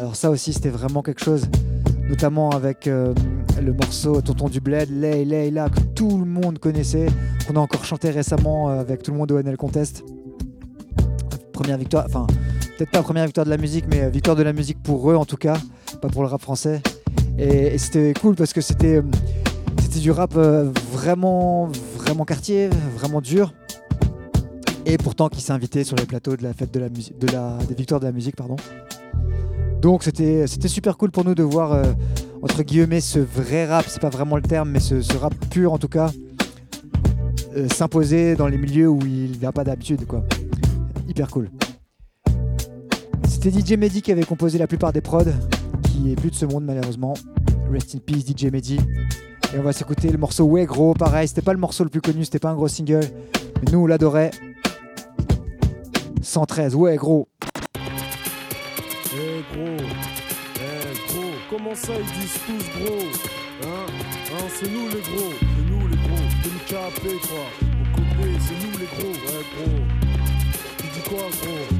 Alors 0.00 0.16
ça 0.16 0.30
aussi, 0.30 0.52
c'était 0.52 0.70
vraiment 0.70 1.02
quelque 1.02 1.22
chose, 1.22 1.48
notamment 2.08 2.50
avec 2.50 2.88
euh, 2.88 3.14
le 3.60 3.72
morceau 3.72 4.20
Tonton 4.20 4.48
du 4.48 4.60
Bled, 4.60 4.90
Lay, 4.90 5.24
Layla, 5.24 5.68
que 5.68 5.80
tout 5.94 6.18
le 6.18 6.24
monde 6.24 6.58
connaissait, 6.58 7.06
qu'on 7.46 7.54
a 7.54 7.60
encore 7.60 7.84
chanté 7.84 8.10
récemment 8.10 8.68
euh, 8.68 8.80
avec 8.80 9.02
tout 9.02 9.12
le 9.12 9.18
monde 9.18 9.30
au 9.30 9.40
NL 9.40 9.56
Contest. 9.56 10.04
Première 11.52 11.78
victoire, 11.78 12.06
enfin, 12.06 12.26
peut-être 12.76 12.90
pas 12.90 13.02
première 13.02 13.26
victoire 13.26 13.46
de 13.46 13.50
la 13.50 13.58
musique, 13.58 13.84
mais 13.88 14.10
victoire 14.10 14.34
de 14.34 14.42
la 14.42 14.52
musique 14.52 14.82
pour 14.82 15.10
eux 15.12 15.16
en 15.16 15.24
tout 15.24 15.36
cas, 15.36 15.58
pas 16.00 16.08
pour 16.08 16.22
le 16.22 16.28
rap 16.28 16.40
français. 16.40 16.82
Et, 17.38 17.78
c'était 17.78 18.12
cool 18.20 18.34
parce 18.34 18.52
que 18.52 18.60
c'était 18.60 19.00
c'était 19.92 20.04
du 20.04 20.10
rap 20.10 20.32
euh, 20.36 20.70
vraiment, 20.90 21.70
vraiment 21.98 22.24
quartier, 22.24 22.70
vraiment 22.96 23.20
dur. 23.20 23.52
Et 24.86 24.96
pourtant 24.96 25.28
qui 25.28 25.42
s'est 25.42 25.52
invité 25.52 25.84
sur 25.84 25.96
les 25.96 26.06
plateaux 26.06 26.34
de 26.34 26.42
la 26.42 26.54
fête 26.54 26.72
de 26.72 26.80
la 26.80 26.88
musique, 26.88 27.18
des 27.18 27.74
victoires 27.74 28.00
de 28.00 28.06
la 28.06 28.12
musique, 28.12 28.34
pardon. 28.34 28.56
Donc 29.82 30.02
c'était 30.02 30.46
super 30.46 30.96
cool 30.96 31.10
pour 31.10 31.26
nous 31.26 31.34
de 31.34 31.42
voir 31.42 31.72
euh, 31.72 31.82
entre 32.40 32.62
guillemets 32.62 33.02
ce 33.02 33.18
vrai 33.18 33.66
rap, 33.66 33.84
c'est 33.86 34.00
pas 34.00 34.08
vraiment 34.08 34.36
le 34.36 34.42
terme, 34.42 34.70
mais 34.70 34.80
ce, 34.80 35.02
ce 35.02 35.14
rap 35.14 35.34
pur 35.50 35.74
en 35.74 35.78
tout 35.78 35.88
cas, 35.88 36.10
euh, 37.54 37.68
s'imposer 37.68 38.34
dans 38.34 38.46
les 38.46 38.56
milieux 38.56 38.88
où 38.88 38.98
il 39.04 39.40
n'a 39.42 39.52
pas 39.52 39.64
d'habitude 39.64 40.06
quoi. 40.06 40.24
Hyper 41.06 41.28
cool. 41.28 41.50
C'était 43.28 43.50
DJ 43.50 43.72
Mehdi 43.76 44.00
qui 44.00 44.10
avait 44.10 44.24
composé 44.24 44.56
la 44.56 44.66
plupart 44.66 44.94
des 44.94 45.02
prods, 45.02 45.24
qui 45.82 46.12
est 46.12 46.16
plus 46.16 46.30
de 46.30 46.36
ce 46.36 46.46
monde 46.46 46.64
malheureusement. 46.64 47.12
Rest 47.70 47.94
in 47.94 47.98
peace 47.98 48.24
DJ 48.26 48.44
Mehdi. 48.50 48.78
Et 49.54 49.58
on 49.58 49.62
va 49.62 49.72
s'écouter 49.72 50.08
le 50.10 50.16
morceau 50.16 50.44
Ouais 50.44 50.64
gros, 50.64 50.94
pareil, 50.94 51.28
c'était 51.28 51.42
pas 51.42 51.52
le 51.52 51.58
morceau 51.58 51.84
le 51.84 51.90
plus 51.90 52.00
connu, 52.00 52.24
c'était 52.24 52.38
pas 52.38 52.50
un 52.50 52.54
gros 52.54 52.68
single, 52.68 53.06
mais 53.62 53.70
nous 53.70 53.80
on 53.80 53.86
l'adorait. 53.86 54.30
113, 56.22 56.74
ouais 56.74 56.96
gros. 56.96 57.28
Eh 59.14 59.44
gros, 59.52 59.76
eh 60.56 61.12
gros, 61.12 61.30
comment 61.50 61.74
ça 61.74 61.92
ils 61.98 62.20
disent 62.20 62.38
tous 62.46 62.84
gros 62.84 63.02
Hein? 63.64 63.86
Hein, 64.32 64.46
c'est 64.58 64.70
nous 64.70 64.88
les 64.88 65.02
gros, 65.02 65.32
c'est 65.38 65.70
nous 65.70 65.86
les 65.88 65.96
gros, 65.96 66.24
DMKP 66.42 67.20
quoi. 67.28 67.44
Au 67.60 67.96
côté, 67.96 68.30
c'est 68.40 68.66
nous 68.66 68.78
les 68.78 68.86
gros, 68.86 69.12
ouais 69.12 69.44
gros. 69.54 69.80
Tu 70.78 70.86
dis 70.86 71.08
quoi 71.08 71.28
gros, 71.42 71.71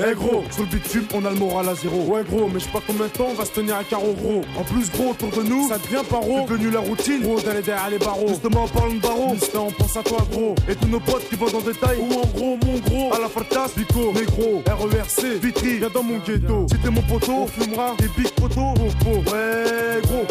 Eh 0.00 0.14
gros, 0.14 0.42
sur 0.50 0.62
le 0.62 0.68
bitume, 0.68 1.04
on 1.14 1.24
a 1.24 1.30
le 1.30 1.36
moral 1.36 1.68
à 1.68 1.74
zéro. 1.76 2.02
Ouais 2.06 2.24
gros, 2.24 2.48
mais 2.52 2.58
je 2.58 2.64
sais 2.64 2.70
pas 2.70 2.82
combien 2.84 3.06
de 3.06 3.12
temps 3.12 3.28
on 3.30 3.34
va 3.34 3.44
se 3.44 3.52
tenir 3.52 3.76
à 3.76 3.84
carreau 3.84 4.12
gros. 4.14 4.40
En 4.58 4.64
plus 4.64 4.90
gros, 4.90 5.10
autour 5.10 5.30
de 5.30 5.48
nous, 5.48 5.68
ça 5.68 5.78
devient 5.78 6.02
paro. 6.08 6.46
C'est 6.48 6.54
devenu 6.54 6.70
la 6.70 6.80
routine, 6.80 7.22
gros, 7.22 7.40
d'aller 7.40 7.62
derrière 7.62 7.90
les 7.90 7.98
barreaux. 7.98 8.26
Justement, 8.26 8.64
en 8.64 8.68
parlant 8.68 8.94
de 8.94 9.00
barreaux, 9.00 9.36
on 9.54 9.70
pense 9.70 9.96
à 9.96 10.02
toi 10.02 10.18
gros. 10.32 10.56
Et 10.68 10.74
tous 10.74 10.88
nos 10.88 10.98
potes 10.98 11.28
qui 11.28 11.36
vont 11.36 11.50
dans 11.50 11.60
détail, 11.60 11.98
ou 12.00 12.12
en 12.12 12.26
gros, 12.26 12.58
mon 12.64 12.78
gros. 12.78 13.14
À 13.14 13.20
la 13.20 13.28
fartas, 13.28 13.70
Bico, 13.76 14.12
négro, 14.12 14.62
RERC, 14.66 15.40
Vitry, 15.40 15.78
viens 15.78 15.90
dans 15.94 16.02
mon 16.02 16.18
ghetto. 16.18 16.66
Si 16.70 16.78
t'es 16.78 16.90
mon 16.90 17.02
poteau, 17.02 17.42
on 17.42 17.46
fumera 17.46 17.94
des 17.98 18.08
big 18.16 18.30
poteaux, 18.30 18.74
popo. 18.74 19.30
Ouais 19.30 20.00
gros, 20.02 20.26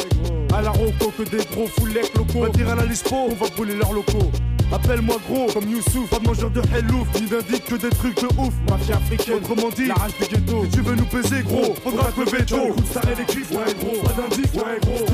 à 0.57 0.61
la 0.61 0.71
roco 0.71 1.11
que 1.17 1.23
des 1.23 1.43
gros 1.45 1.67
foulec 1.67 2.13
locaux. 2.15 2.41
Va 2.41 2.49
dire 2.49 2.69
à 2.69 2.75
la 2.75 2.85
lispo, 2.85 3.15
on 3.15 3.35
va 3.35 3.49
brûler 3.55 3.75
leurs 3.75 3.93
locaux. 3.93 4.29
Appelle-moi 4.73 5.17
gros, 5.29 5.45
comme 5.53 5.69
Youssouf, 5.69 6.09
pas 6.09 6.17
de 6.17 6.25
mangeur 6.25 6.49
de 6.49 6.61
hellouf, 6.75 7.07
ni 7.21 7.27
d'indique 7.27 7.65
que 7.65 7.75
des 7.75 7.89
trucs 7.89 8.19
de 8.19 8.27
ouf. 8.39 8.53
Mafia 8.67 8.95
africaine, 8.95 9.35
autrement 9.35 9.69
dit, 9.69 9.85
la 9.85 9.93
rage 9.93 10.13
du 10.19 10.25
ghetto. 10.25 10.65
Tu 10.73 10.81
veux 10.81 10.95
nous 10.95 11.05
peser, 11.05 11.43
gros, 11.43 11.75
faudra 11.83 12.11
que 12.11 12.21
le 12.21 12.25
veto. 12.25 12.57
Écoute, 12.69 12.87
ça 12.91 13.01
et 13.03 13.15
les 13.15 13.23
ouais 13.55 13.73
gros, 13.79 14.01
pas 14.01 14.13
d'indique, 14.13 14.53
ouais 14.55 14.79
gros, 14.81 15.05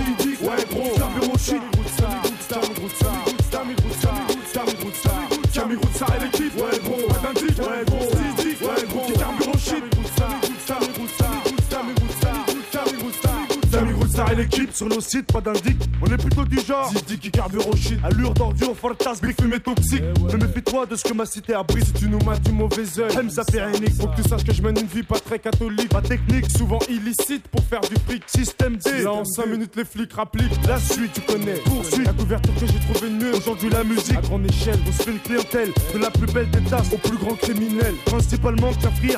ouais 0.48 0.65
gros, 0.72 1.38
shit, 1.38 1.61
et 14.31 14.35
l'équipe 14.35 14.73
sur 14.73 14.88
nos 14.88 15.01
sites, 15.01 15.31
pas 15.31 15.41
d'indic. 15.41 15.77
On 16.01 16.06
est 16.11 16.18
plutôt 16.18 16.45
du 16.45 16.60
genre 16.60 16.89
Zidi 16.89 17.18
qui 17.19 17.31
carbure 17.31 17.68
au 17.68 17.76
shit. 17.76 17.99
Allure 18.03 18.34
d'ordure, 18.34 18.76
fortas, 18.76 19.19
big 19.22 19.39
fumée 19.39 19.60
toxique. 19.60 20.03
Ne 20.31 20.38
méfie-toi 20.38 20.85
de 20.85 20.95
ce 20.95 21.03
que 21.03 21.14
ma 21.14 21.26
cité 21.26 21.53
abrite 21.53 21.85
si 21.85 21.93
tu 21.93 22.10
nous 22.10 22.19
mates 22.19 22.41
du 22.41 22.51
mauvais 22.51 22.84
oeil. 22.99 23.15
Aime 23.18 23.30
ça 23.30 23.43
pérénique, 23.43 23.95
faut 23.99 24.07
que 24.07 24.22
tu 24.22 24.27
saches 24.27 24.43
que 24.43 24.53
je 24.53 24.61
mène 24.61 24.77
une 24.80 24.88
vie 24.88 25.03
pas 25.03 25.19
très 25.19 25.39
catholique. 25.39 25.89
Pas 25.89 26.01
technique, 26.01 26.49
souvent 26.49 26.80
illicite 26.89 27.47
pour 27.47 27.64
faire 27.64 27.81
du 27.81 27.95
fric. 28.07 28.23
Système 28.27 28.77
D. 28.77 29.03
Là 29.03 29.14
en 29.14 29.26
5 29.26 29.45
minutes, 29.47 29.76
les 29.76 29.85
flics 29.85 30.14
rappliquent. 30.14 30.68
La 30.68 30.80
suite, 30.80 31.14
tu 31.14 31.22
connais. 31.22 31.56
Poursuite, 31.65 32.06
la 32.06 32.14
couverture 32.14 32.53
que 32.56 32.68
j'ai 32.68 32.93
trouvé 32.93 33.10
mieux. 33.10 33.35
Aujourd'hui, 33.35 33.69
la 33.69 33.84
musique 33.84 34.18
à 34.18 34.22
grande 34.22 34.45
échelle. 34.45 34.80
On 34.88 34.91
se 34.91 35.03
fait 35.03 35.11
une 35.11 35.19
clientèle 35.19 35.69
de 35.93 35.99
la 35.99 36.11
plus 36.11 36.31
belle 36.31 36.49
des 36.51 36.61
tasses 36.61 36.93
au 36.93 36.97
plus 36.97 37.18
grand 37.18 37.35
criminel. 37.35 37.95
Principalement, 38.06 38.72
Kafri. 38.73 39.15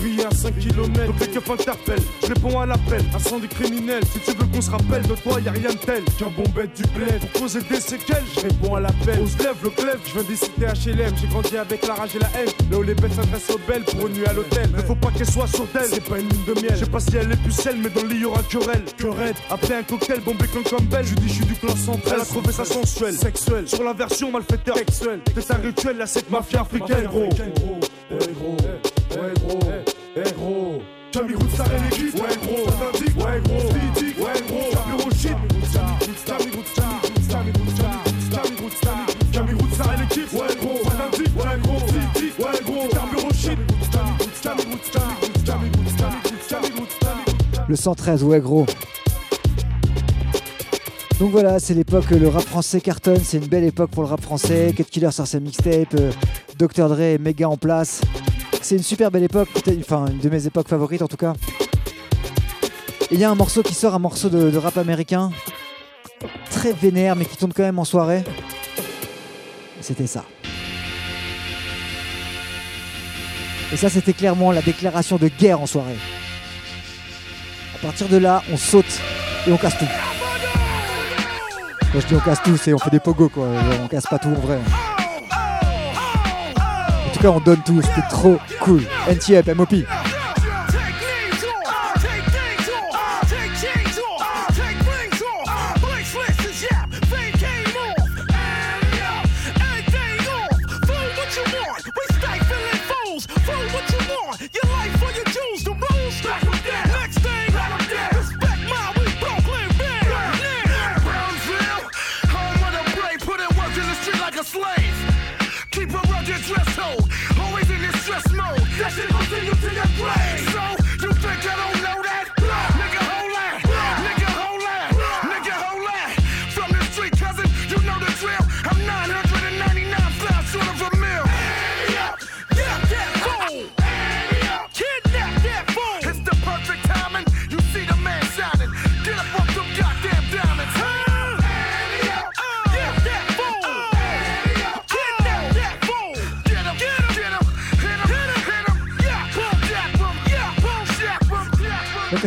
Briller 0.00 0.26
à 0.26 0.30
5 0.34 0.58
km. 0.58 1.06
Donc 1.06 1.20
les 1.20 1.28
keufs 1.28 1.50
interpellent. 1.50 2.02
Je 2.22 2.28
réponds 2.28 2.58
à 2.60 2.66
l'appel. 2.66 3.02
Incendie 3.14 3.48
criminel. 3.48 4.02
Si 4.04 4.18
tu 4.26 4.36
veux 4.36 4.46
qu'on 4.46 4.60
se 4.60 4.70
rappelle 4.70 5.02
de 5.02 5.14
toi, 5.14 5.40
y 5.40 5.48
a 5.48 5.52
rien 5.52 5.70
de 5.70 5.78
tel 5.78 6.04
qu'un 6.18 6.30
bon 6.36 6.48
bête 6.54 6.76
du 6.76 6.82
bled. 6.94 7.20
Pour 7.20 7.42
causer 7.42 7.60
des 7.70 7.80
séquelles, 7.80 8.24
je 8.34 8.40
réponds 8.40 8.74
à 8.74 8.80
l'appel. 8.80 9.20
On 9.22 9.26
se 9.26 9.38
lève 9.38 9.56
le 9.62 9.70
clef, 9.70 9.98
je 10.06 10.12
viens 10.14 10.28
des 10.28 10.36
cités 10.36 10.66
HLM. 10.66 11.14
J'ai 11.20 11.28
grandi 11.28 11.56
avec 11.56 11.86
la 11.86 11.94
rage 11.94 12.16
et 12.16 12.18
la 12.18 12.28
haine. 12.38 12.48
Là 12.70 12.78
où 12.78 12.82
les 12.82 12.94
bêtes 12.94 13.12
s'adressent 13.12 13.50
aux 13.50 13.60
belles 13.68 13.84
pour 13.84 14.08
une 14.08 14.14
nuit 14.14 14.26
à 14.26 14.32
l'hôtel. 14.32 14.68
Ne 14.72 14.82
faut 14.82 14.96
pas 14.96 15.10
qu'elle 15.12 15.30
soit 15.30 15.46
sur 15.46 15.66
d'elle, 15.66 15.88
c'est 15.90 16.04
pas 16.04 16.18
une 16.18 16.28
lune 16.28 16.44
de 16.46 16.60
miel. 16.60 16.72
Je 16.72 16.84
sais 16.84 16.90
pas 16.90 17.00
si 17.00 17.16
elle 17.16 17.30
est 17.30 17.42
pucelle, 17.42 17.76
mais 17.78 17.90
dans 17.90 18.02
le 18.02 18.08
lit 18.08 18.20
y 18.20 18.24
aura 18.24 18.42
querelle. 18.42 18.84
Querelle, 18.98 19.34
après 19.50 19.76
un 19.76 19.82
cocktail, 19.84 20.20
bombé 20.20 20.46
comme 20.52 20.64
comme 20.64 20.86
belle. 20.86 21.06
Je 21.06 21.14
dis, 21.14 21.28
je 21.28 21.34
suis 21.34 21.46
du 21.46 21.54
clan 21.54 21.76
central. 21.76 22.14
Elle 22.16 22.22
a 22.22 22.24
trouvé 22.24 22.52
ça 22.52 22.64
sensuelle, 22.64 23.14
sexuelle. 23.14 23.68
Sur 23.68 23.84
la 23.84 23.92
version 23.92 24.32
malfaiteur, 24.32 24.76
sexuelle. 24.76 25.20
C'est 25.34 25.52
un 25.52 25.58
rituel, 25.58 25.98
la 25.98 26.06
secte 26.06 26.30
mafia 26.30 26.62
africaine, 26.62 27.06
gros. 27.06 27.28
Eh 27.30 28.32
gros, 28.32 28.56
gros, 29.36 29.58
gros. 30.36 30.82
Et 31.16 31.18
ouais 31.18 31.32
gros, 31.32 31.46
ouais 33.24 33.40
gros, 33.40 33.72
ouais 34.22 34.40
gros, 34.44 35.10
shit, 35.14 35.36
et 39.80 39.96
l'équipe, 39.96 40.32
ouais 40.34 40.56
gros, 40.60 40.86
Atlantique, 40.86 41.36
ouais 41.38 41.60
gros, 41.62 41.80
ouais 42.44 42.56
gros, 43.16 43.32
shit. 43.32 43.58
Le 47.68 47.76
113, 47.76 48.22
ouais 48.22 48.40
gros. 48.40 48.66
Donc 51.18 51.30
voilà, 51.30 51.58
c'est 51.58 51.72
l'époque 51.72 52.10
le 52.10 52.28
rap 52.28 52.42
français 52.42 52.82
cartonne, 52.82 53.20
c'est 53.24 53.38
une 53.38 53.46
belle 53.46 53.64
époque 53.64 53.90
pour 53.90 54.02
le 54.02 54.08
rap 54.10 54.20
français. 54.20 54.74
Cut 54.76 54.84
Killer 54.84 55.10
sort 55.12 55.26
ses 55.26 55.40
mixtapes, 55.40 55.94
euh, 55.94 56.12
Dr. 56.58 56.90
Dre 56.90 57.00
est 57.00 57.18
méga 57.18 57.48
en 57.48 57.56
place. 57.56 58.02
C'est 58.68 58.74
une 58.74 58.82
super 58.82 59.12
belle 59.12 59.22
époque, 59.22 59.48
enfin 59.78 60.06
une 60.06 60.18
de 60.18 60.28
mes 60.28 60.44
époques 60.44 60.66
favorites 60.66 61.00
en 61.00 61.06
tout 61.06 61.16
cas. 61.16 61.34
Il 63.12 63.20
y 63.20 63.22
a 63.22 63.30
un 63.30 63.36
morceau 63.36 63.62
qui 63.62 63.74
sort, 63.74 63.94
un 63.94 64.00
morceau 64.00 64.28
de, 64.28 64.50
de 64.50 64.58
rap 64.58 64.76
américain, 64.76 65.30
très 66.50 66.72
vénère 66.72 67.14
mais 67.14 67.26
qui 67.26 67.36
tourne 67.36 67.52
quand 67.52 67.62
même 67.62 67.78
en 67.78 67.84
soirée. 67.84 68.24
C'était 69.80 70.08
ça. 70.08 70.24
Et 73.72 73.76
ça, 73.76 73.88
c'était 73.88 74.14
clairement 74.14 74.50
la 74.50 74.62
déclaration 74.62 75.16
de 75.16 75.28
guerre 75.28 75.60
en 75.60 75.66
soirée. 75.66 75.98
À 77.76 77.78
partir 77.78 78.08
de 78.08 78.16
là, 78.16 78.42
on 78.52 78.56
saute 78.56 79.00
et 79.46 79.52
on 79.52 79.58
casse 79.58 79.78
tout. 79.78 79.86
Quand 81.92 82.00
je 82.00 82.06
dis 82.08 82.14
on 82.16 82.18
casse 82.18 82.42
tout, 82.42 82.56
c'est 82.56 82.74
on 82.74 82.78
fait 82.78 82.90
des 82.90 82.98
pogos 82.98 83.28
quoi. 83.28 83.46
On 83.84 83.86
casse 83.86 84.06
pas 84.06 84.18
tout 84.18 84.30
en 84.30 84.40
vrai. 84.40 84.58
On 87.28 87.40
donne 87.40 87.62
tout. 87.64 87.80
C'était 87.82 88.06
trop 88.08 88.38
cool. 88.60 88.82
NTF, 89.08 89.46
MOP. 89.54 89.74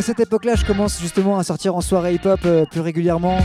Donc 0.00 0.04
à 0.04 0.06
cette 0.06 0.20
époque-là, 0.20 0.54
je 0.54 0.64
commence 0.64 1.00
justement 1.00 1.38
à 1.38 1.42
sortir 1.42 1.74
en 1.74 1.80
soirée 1.80 2.14
hip-hop 2.14 2.40
euh, 2.46 2.64
plus 2.64 2.80
régulièrement. 2.80 3.38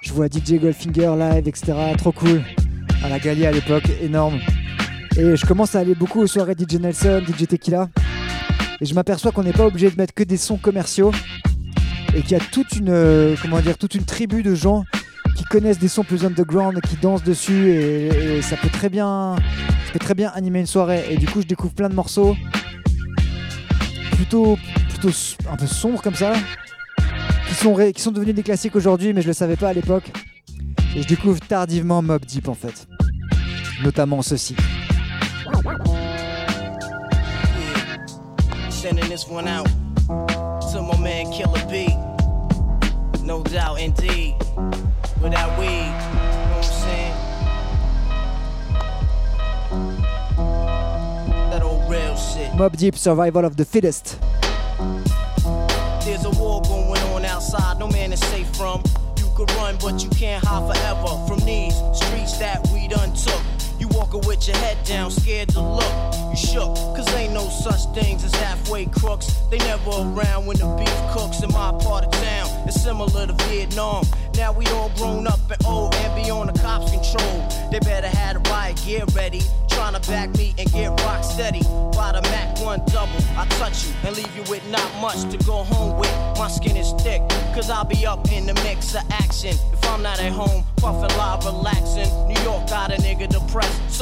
Je 0.00 0.12
vois 0.12 0.26
DJ 0.26 0.54
Goldfinger 0.60 1.14
live, 1.18 1.46
etc. 1.46 1.74
Trop 1.98 2.12
cool. 2.12 2.42
À 3.04 3.08
la 3.08 3.18
Galia 3.18 3.50
à 3.50 3.52
l'époque, 3.52 3.84
énorme. 4.00 4.38
Et 5.16 5.36
je 5.36 5.46
commence 5.46 5.74
à 5.74 5.80
aller 5.80 5.94
beaucoup 5.94 6.20
aux 6.20 6.26
soirées 6.26 6.54
DJ 6.58 6.80
Nelson, 6.80 7.22
DJ 7.24 7.46
Tequila. 7.46 7.88
Et 8.80 8.86
je 8.86 8.94
m'aperçois 8.94 9.32
qu'on 9.32 9.42
n'est 9.42 9.52
pas 9.52 9.66
obligé 9.66 9.90
de 9.90 9.96
mettre 9.96 10.14
que 10.14 10.24
des 10.24 10.38
sons 10.38 10.56
commerciaux. 10.56 11.12
Et 12.16 12.22
qu'il 12.22 12.32
y 12.32 12.40
a 12.40 12.40
toute 12.40 12.72
une, 12.72 12.90
euh, 12.90 13.36
comment 13.40 13.60
dire, 13.60 13.78
toute 13.78 13.94
une 13.94 14.04
tribu 14.04 14.42
de 14.42 14.54
gens 14.54 14.84
qui 15.36 15.44
connaissent 15.44 15.78
des 15.78 15.88
sons 15.88 16.04
plus 16.04 16.24
underground, 16.24 16.80
qui 16.80 16.96
dansent 16.96 17.22
dessus. 17.22 17.70
Et, 17.70 18.38
et 18.38 18.42
ça 18.42 18.56
peut 18.56 18.70
très 18.70 18.88
bien, 18.88 19.36
ça 19.86 19.92
peut 19.92 20.00
très 20.00 20.14
bien 20.14 20.30
animer 20.34 20.60
une 20.60 20.66
soirée. 20.66 21.04
Et 21.10 21.16
du 21.16 21.26
coup, 21.26 21.42
je 21.42 21.46
découvre 21.46 21.74
plein 21.74 21.88
de 21.88 21.94
morceaux 21.94 22.34
plutôt, 24.22 24.56
plutôt 25.02 25.16
un 25.50 25.56
peu 25.56 25.66
sombres 25.66 26.00
comme 26.00 26.14
ça, 26.14 26.32
qui 27.48 27.54
sont, 27.54 27.74
ré- 27.74 27.92
qui 27.92 28.00
sont 28.00 28.12
devenus 28.12 28.34
des 28.36 28.42
classiques 28.44 28.76
aujourd'hui, 28.76 29.12
mais 29.12 29.20
je 29.22 29.26
le 29.26 29.32
savais 29.32 29.56
pas 29.56 29.70
à 29.70 29.72
l'époque. 29.72 30.04
Et 30.94 31.02
je 31.02 31.08
découvre 31.08 31.40
tardivement 31.40 32.02
Mob 32.02 32.24
Deep 32.24 32.48
en 32.48 32.54
fait, 32.54 32.86
notamment 33.82 34.22
ceci. 34.22 34.54
Sending 38.70 39.08
this 39.08 39.26
one 39.28 39.48
out 39.48 39.66
to 40.72 40.82
my 40.82 40.96
man 41.00 41.30
Killer 41.32 41.64
B. 41.68 41.90
No 43.24 43.42
doubt, 43.42 43.78
indeed. 43.80 44.34
Without 45.22 45.56
weed, 45.58 45.68
you 45.68 45.92
know 46.48 46.58
what 46.58 46.66
I'm 46.66 46.72
saying? 46.82 47.14
That 51.50 51.62
old 51.62 51.88
real 51.90 52.16
shit. 52.16 52.54
Mob 52.56 52.76
Deep, 52.76 52.96
Survival 52.96 53.44
of 53.44 53.56
the 53.56 53.64
Fittest. 53.64 54.18
Outside, 57.54 57.78
no 57.78 57.88
man 57.88 58.12
is 58.12 58.20
safe 58.20 58.48
from. 58.56 58.82
You 59.18 59.30
could 59.36 59.50
run, 59.52 59.76
but 59.80 60.02
you 60.02 60.10
can't 60.10 60.44
hide 60.44 60.74
forever 60.74 61.26
from 61.26 61.40
these 61.40 61.74
streets 61.94 62.38
that 62.38 62.66
walking 64.12 64.28
with 64.28 64.46
your 64.46 64.56
head 64.58 64.76
down, 64.84 65.10
scared 65.10 65.48
to 65.50 65.60
look. 65.60 66.14
You 66.30 66.36
shook, 66.36 66.74
cause 66.96 67.08
ain't 67.14 67.32
no 67.32 67.48
such 67.48 67.94
things 67.94 68.24
as 68.24 68.34
halfway 68.34 68.86
crooks. 68.86 69.26
They 69.50 69.58
never 69.58 69.90
around 69.90 70.46
when 70.46 70.56
the 70.58 70.66
beef 70.78 71.12
cooks 71.12 71.42
in 71.42 71.50
my 71.52 71.72
part 71.82 72.04
of 72.04 72.10
town. 72.12 72.66
It's 72.66 72.80
similar 72.82 73.26
to 73.26 73.32
Vietnam. 73.48 74.04
Now 74.36 74.52
we 74.52 74.66
all 74.68 74.90
grown 74.96 75.26
up 75.26 75.40
and 75.50 75.64
old 75.66 75.94
and 75.94 76.24
be 76.24 76.30
on 76.30 76.46
the 76.46 76.58
cops' 76.58 76.90
control. 76.90 77.48
They 77.70 77.78
better 77.80 78.08
have 78.08 78.42
the 78.42 78.50
riot 78.50 78.80
gear 78.84 79.04
ready. 79.14 79.42
Trying 79.68 79.94
to 79.94 80.10
back 80.10 80.30
me 80.36 80.54
and 80.58 80.70
get 80.72 80.88
rock 81.02 81.24
steady. 81.24 81.62
By 81.92 82.12
the 82.12 82.22
Mac 82.22 82.60
1 82.60 82.84
double, 82.86 83.22
I 83.36 83.46
touch 83.58 83.86
you 83.86 83.92
and 84.04 84.16
leave 84.16 84.34
you 84.36 84.42
with 84.50 84.66
not 84.68 84.88
much 85.00 85.20
to 85.30 85.38
go 85.44 85.64
home 85.64 85.98
with. 85.98 86.12
My 86.38 86.48
skin 86.48 86.76
is 86.76 86.92
thick, 87.02 87.20
cause 87.54 87.70
I'll 87.70 87.84
be 87.84 88.06
up 88.06 88.30
in 88.32 88.46
the 88.46 88.54
mix 88.64 88.94
of 88.94 89.02
action. 89.10 89.54
If 89.72 89.84
I'm 89.88 90.02
not 90.02 90.20
at 90.20 90.32
home, 90.32 90.64
puffin' 90.76 91.16
live, 91.16 91.44
relaxing. 91.44 92.08
New 92.28 92.40
York 92.42 92.68
got 92.68 92.92
a 92.92 92.96
nigga 92.96 93.28
depressed, 93.28 93.90
so 93.90 94.01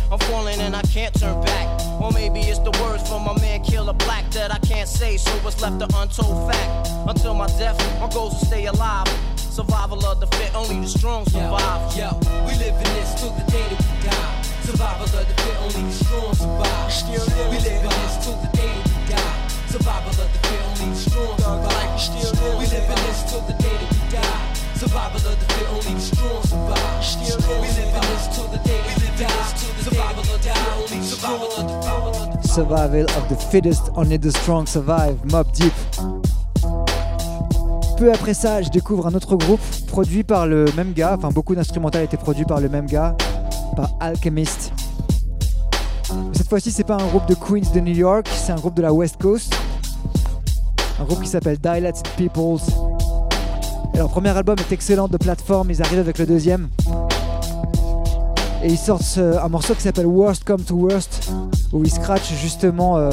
I'm 0.11 0.19
falling 0.19 0.59
and 0.59 0.75
I 0.75 0.81
can't 0.81 1.17
turn 1.17 1.41
back. 1.41 1.67
Or 2.01 2.11
maybe 2.11 2.41
it's 2.41 2.59
the 2.59 2.71
words 2.83 3.07
from 3.07 3.23
my 3.23 3.33
man 3.39 3.63
Killer 3.63 3.93
Black 3.93 4.29
that 4.31 4.51
I 4.51 4.59
can't 4.59 4.89
say, 4.89 5.15
so 5.15 5.31
what's 5.39 5.61
left 5.61 5.81
an 5.81 5.87
untold 5.95 6.51
fact. 6.51 6.89
Until 7.07 7.33
my 7.33 7.47
death, 7.55 7.79
my 8.01 8.09
goals 8.09 8.37
to 8.37 8.45
stay 8.45 8.65
alive. 8.65 9.07
Survival 9.37 10.03
of 10.05 10.19
the 10.19 10.27
fit, 10.35 10.53
only 10.53 10.81
the 10.81 10.87
strong 10.87 11.23
survive. 11.27 11.95
Yo, 11.95 12.11
yo 12.11 12.43
we 12.43 12.51
live 12.59 12.75
in 12.75 12.91
this 12.99 13.21
till 13.21 13.31
the 13.31 13.51
day 13.51 13.63
that 13.71 13.79
we 13.79 13.95
die. 14.03 14.41
Survival 14.67 15.05
of 15.05 15.27
the 15.27 15.35
fit, 15.43 15.55
only 15.63 15.81
the 15.87 15.95
strong 16.03 16.33
survive. 16.35 16.91
Still 16.91 17.25
we 17.47 17.57
live 17.63 17.83
in 17.83 17.95
this 18.03 18.15
till 18.19 18.35
the 18.35 18.49
day 18.51 18.67
that 18.67 18.91
we 18.91 19.15
die. 19.15 19.47
Survival 19.71 20.11
of 20.11 20.27
the 20.27 20.39
fit, 20.43 20.61
only 20.67 20.87
the 20.91 20.99
strong 21.07 21.37
survive. 21.39 21.99
Still 22.03 22.59
we 22.59 22.65
live 22.67 22.83
in 22.83 22.99
this 23.07 23.31
till 23.31 23.41
the 23.47 23.55
day 23.63 23.75
that 23.79 23.91
we 23.95 24.11
die. 24.11 24.53
Survival 24.75 25.23
of 25.23 25.39
the 25.39 25.47
fit, 25.55 25.67
only 25.71 25.93
the 25.95 26.03
strong 26.03 26.43
survive. 26.43 26.99
Still 26.99 27.39
we 27.63 27.67
live 27.79 27.95
in 27.95 28.03
this 28.11 28.27
till 28.35 28.47
the 28.51 28.59
day 28.59 28.75
that 28.75 28.83
we 28.83 28.90
die. 28.90 28.90
Survival 32.43 33.05
of 33.05 33.27
the 33.29 33.35
fittest, 33.49 33.91
only 33.95 34.17
the 34.17 34.31
strong 34.31 34.67
survive. 34.67 35.15
Mob 35.31 35.47
Deep. 35.53 35.73
Peu 37.97 38.11
après 38.11 38.33
ça, 38.33 38.61
je 38.61 38.69
découvre 38.69 39.07
un 39.07 39.13
autre 39.13 39.35
groupe 39.35 39.61
produit 39.87 40.23
par 40.23 40.47
le 40.47 40.65
même 40.75 40.93
gars. 40.93 41.15
Enfin, 41.17 41.29
beaucoup 41.29 41.55
d'instrumental 41.55 42.03
étaient 42.03 42.17
produits 42.17 42.45
par 42.45 42.59
le 42.59 42.67
même 42.67 42.87
gars, 42.87 43.15
par 43.75 43.89
Alchemist. 43.99 44.73
Cette 46.33 46.49
fois-ci, 46.49 46.71
c'est 46.71 46.83
pas 46.83 46.95
un 46.95 47.07
groupe 47.07 47.25
de 47.27 47.35
Queens 47.35 47.71
de 47.73 47.79
New 47.79 47.95
York, 47.95 48.27
c'est 48.33 48.51
un 48.51 48.57
groupe 48.57 48.75
de 48.75 48.81
la 48.81 48.91
West 48.91 49.15
Coast. 49.21 49.55
Un 50.99 51.05
groupe 51.05 51.21
qui 51.21 51.29
s'appelle 51.29 51.57
Dilated 51.57 52.07
Peoples. 52.17 52.61
Et 53.93 53.97
leur 53.97 54.09
premier 54.09 54.29
album 54.29 54.57
est 54.59 54.73
excellent 54.73 55.07
de 55.07 55.17
plateforme, 55.17 55.71
ils 55.71 55.81
arrivent 55.81 55.99
avec 55.99 56.17
le 56.17 56.25
deuxième. 56.25 56.69
Et 58.63 58.67
ils 58.67 58.77
sortent 58.77 59.17
un 59.17 59.47
morceau 59.49 59.73
qui 59.73 59.81
s'appelle 59.81 60.05
Worst 60.05 60.43
Come 60.43 60.61
to 60.61 60.75
Worst, 60.75 61.31
où 61.73 61.83
ils 61.83 61.91
scratchent 61.91 62.33
justement 62.39 62.97
euh, 62.97 63.09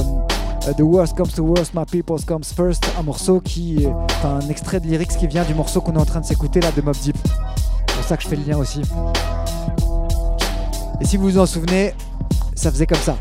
euh, 0.67 0.73
The 0.75 0.83
Worst 0.83 1.17
Comes 1.17 1.29
to 1.29 1.43
Worst, 1.43 1.73
My 1.75 1.85
Peoples 1.87 2.25
Comes 2.27 2.45
First, 2.45 2.85
un 2.99 3.03
morceau 3.03 3.41
qui 3.41 3.85
est 3.85 4.27
un 4.27 4.47
extrait 4.51 4.79
de 4.79 4.87
lyrics 4.87 5.17
qui 5.17 5.27
vient 5.27 5.45
du 5.45 5.55
morceau 5.55 5.81
qu'on 5.81 5.95
est 5.95 5.99
en 5.99 6.05
train 6.05 6.21
de 6.21 6.27
s'écouter 6.27 6.61
là 6.61 6.71
de 6.77 6.83
Mob 6.83 6.97
Deep. 6.97 7.17
C'est 7.87 7.97
pour 7.97 8.05
ça 8.05 8.17
que 8.19 8.23
je 8.25 8.29
fais 8.29 8.37
le 8.37 8.45
lien 8.45 8.59
aussi. 8.59 8.83
Et 11.01 11.07
si 11.07 11.17
vous 11.17 11.25
vous 11.25 11.39
en 11.39 11.47
souvenez, 11.47 11.95
ça 12.55 12.71
faisait 12.71 12.87
comme 12.87 12.99
ça. 12.99 13.17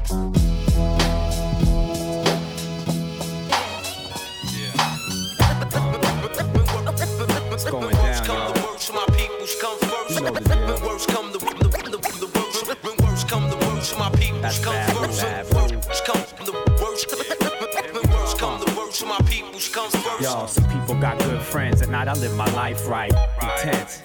Yo, 20.20 20.48
some 20.48 20.68
people 20.70 21.00
got 21.00 21.20
good 21.20 21.42
friends. 21.42 21.84
At 21.84 21.90
night, 21.90 22.08
I 22.08 22.14
live 22.14 22.36
my 22.36 22.52
life 22.54 22.88
right. 22.88 23.14
Intense. 23.40 24.02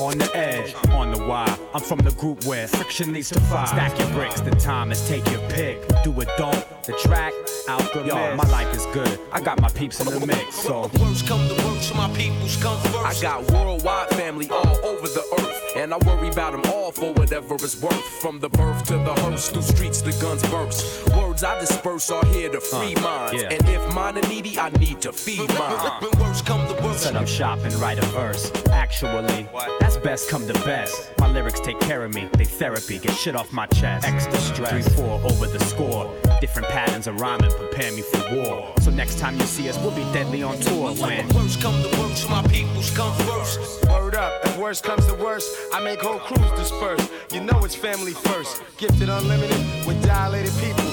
On 0.00 0.18
the 0.18 0.28
edge, 0.34 0.74
on 0.90 1.12
the 1.12 1.24
wire. 1.26 1.56
I'm 1.72 1.80
from 1.80 2.00
the 2.00 2.10
group 2.12 2.44
where 2.44 2.66
friction 2.66 3.12
leads 3.12 3.28
to 3.30 3.40
fire. 3.42 3.66
Stack 3.68 3.96
your 4.00 4.08
bricks, 4.10 4.40
the 4.40 4.50
time 4.50 4.90
is 4.90 5.08
take 5.08 5.24
your 5.30 5.40
pick. 5.50 5.86
Do 6.02 6.20
it, 6.20 6.28
don't. 6.38 6.64
The 6.82 6.92
track, 6.94 7.32
alchemist. 7.68 8.06
Yo, 8.06 8.34
my 8.36 8.48
life 8.50 8.74
is 8.74 8.86
good. 8.86 9.18
I 9.32 9.40
got 9.40 9.60
my 9.60 9.68
peeps 9.68 10.00
in 10.00 10.06
the 10.06 10.26
mix, 10.26 10.56
so. 10.56 10.90
Worst 11.00 11.26
come 11.26 11.46
to 11.48 11.54
worst, 11.66 11.94
my 11.94 12.08
peoples 12.14 12.56
come 12.62 12.78
first. 12.80 13.18
I 13.18 13.22
got 13.22 13.50
worldwide 13.50 14.08
family 14.10 14.48
all 14.50 14.76
over 14.84 15.06
the 15.06 15.24
earth, 15.40 15.72
and 15.76 15.92
I 15.94 15.98
worry 15.98 16.28
about 16.28 16.52
them 16.52 16.62
all 16.72 16.90
for 16.92 17.12
whatever 17.12 17.54
it's 17.54 17.80
worth. 17.80 17.94
From 18.22 18.40
the 18.40 18.48
birth 18.48 18.84
to 18.86 18.94
the 18.94 19.14
hearse, 19.22 19.48
through 19.50 19.62
streets 19.62 20.00
the 20.02 20.12
guns 20.20 20.42
burst. 20.50 21.08
Words 21.16 21.44
I 21.44 21.58
disperse 21.60 22.10
are 22.10 22.24
here 22.26 22.48
to 22.50 22.60
free 22.60 22.94
Uh, 22.96 23.00
minds, 23.00 23.42
yeah. 23.42 23.50
and 23.50 23.68
if 23.68 23.94
mine 23.94 24.18
are 24.18 24.28
needy, 24.28 24.58
I 24.58 24.70
need 24.70 25.00
to 25.02 25.12
feed 25.12 25.48
mine. 25.58 25.78
When 26.00 26.10
worst 26.20 26.46
come 26.46 26.66
to 26.68 26.74
worst, 26.82 27.04
Set 27.04 27.14
up 27.16 27.28
shop 27.28 27.58
and 27.62 27.72
write 27.74 27.98
a 27.98 28.06
verse. 28.06 28.50
Actually, 28.72 29.46
that's 29.78 29.96
best 29.98 30.28
come 30.28 30.46
to 30.48 30.52
best. 30.64 31.10
My 31.18 31.28
lyrics 31.30 31.60
take 31.60 31.78
care 31.80 32.02
of 32.04 32.12
me, 32.14 32.28
they 32.36 32.44
therapy, 32.44 32.98
get 32.98 33.12
shit 33.12 33.36
off 33.36 33.52
my 33.52 33.66
chest. 33.66 34.06
Extra 34.06 34.36
stress, 34.38 34.88
3 34.88 34.94
4 35.04 35.20
over 35.30 35.46
the 35.46 35.60
score. 35.64 36.12
Different 36.40 36.68
patterns 36.68 37.06
of 37.06 37.20
rhyming 37.20 37.50
prepare 37.58 37.92
me 37.92 38.02
for 38.02 38.34
war. 38.34 38.72
So 38.80 38.90
next 38.90 39.18
time 39.18 39.34
you 39.34 39.46
see 39.46 39.68
us, 39.68 39.76
we'll 39.78 39.90
be 39.90 40.04
deadly 40.12 40.42
on 40.42 40.58
tour 40.60 40.94
when. 40.94 41.28
worst 41.34 41.60
come 41.60 41.74
to 41.82 41.88
worst, 41.98 42.30
my 42.30 42.42
peoples 42.46 42.90
come 42.96 43.14
first. 43.26 43.84
Word 43.88 44.14
up, 44.14 44.32
if 44.44 44.56
worst 44.58 44.84
comes 44.84 45.06
to 45.06 45.14
worst, 45.14 45.48
I 45.74 45.82
make 45.82 46.00
whole 46.00 46.20
crews 46.20 46.50
disperse. 46.52 47.10
You 47.32 47.40
know 47.40 47.64
it's 47.64 47.74
family 47.74 48.12
first. 48.12 48.62
Gifted 48.78 49.08
unlimited 49.08 49.86
with 49.86 50.02
dilated 50.04 50.52
people. 50.62 50.88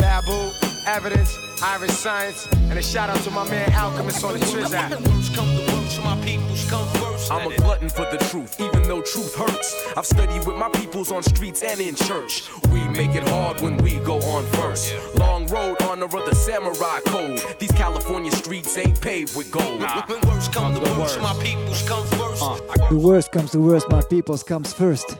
Babu, 0.00 0.50
evidence, 0.86 1.36
Irish 1.62 1.92
science, 1.92 2.46
and 2.52 2.78
a 2.78 2.82
shout 2.82 3.10
out 3.10 3.20
to 3.24 3.30
my 3.30 3.48
man 3.48 3.72
Alchemist 3.74 4.24
on 4.24 4.34
the 4.34 4.40
Triz 4.40 4.72
app. 4.72 4.92
Worst 4.92 5.34
come 5.34 5.54
worst, 5.68 6.02
my 6.02 6.16
peoples 6.24 6.68
come. 6.70 6.95
I'm 7.30 7.50
a 7.50 7.56
glutton 7.56 7.88
for 7.88 8.04
the 8.10 8.18
truth, 8.30 8.60
even 8.60 8.82
though 8.82 9.02
truth 9.02 9.34
hurts. 9.34 9.74
I've 9.96 10.06
studied 10.06 10.46
with 10.46 10.56
my 10.56 10.68
peoples 10.70 11.10
on 11.10 11.22
streets 11.22 11.62
and 11.62 11.80
in 11.80 11.96
church. 11.96 12.48
We 12.70 12.86
make 12.88 13.14
it 13.14 13.26
hard 13.28 13.60
when 13.60 13.76
we 13.78 13.96
go 13.98 14.16
on 14.20 14.44
first. 14.52 14.94
Long 15.16 15.46
road, 15.48 15.76
honor 15.82 16.04
of 16.04 16.12
the 16.12 16.34
samurai 16.34 17.00
code. 17.06 17.40
These 17.58 17.72
California 17.72 18.30
streets 18.30 18.78
ain't 18.78 19.00
paved 19.00 19.36
with 19.36 19.50
gold. 19.50 19.80
When 19.80 20.20
worst 20.28 20.52
come 20.52 20.74
to 20.74 20.80
worst, 20.98 21.20
my 21.20 21.34
peoples 21.42 21.82
come 21.88 22.06
first. 22.06 22.90
The 22.90 22.96
worst 22.96 23.32
comes 23.32 23.50
to 23.52 23.58
worst, 23.60 23.90
my 23.90 24.02
peoples 24.02 24.44
comes 24.44 24.72
first. 24.72 25.16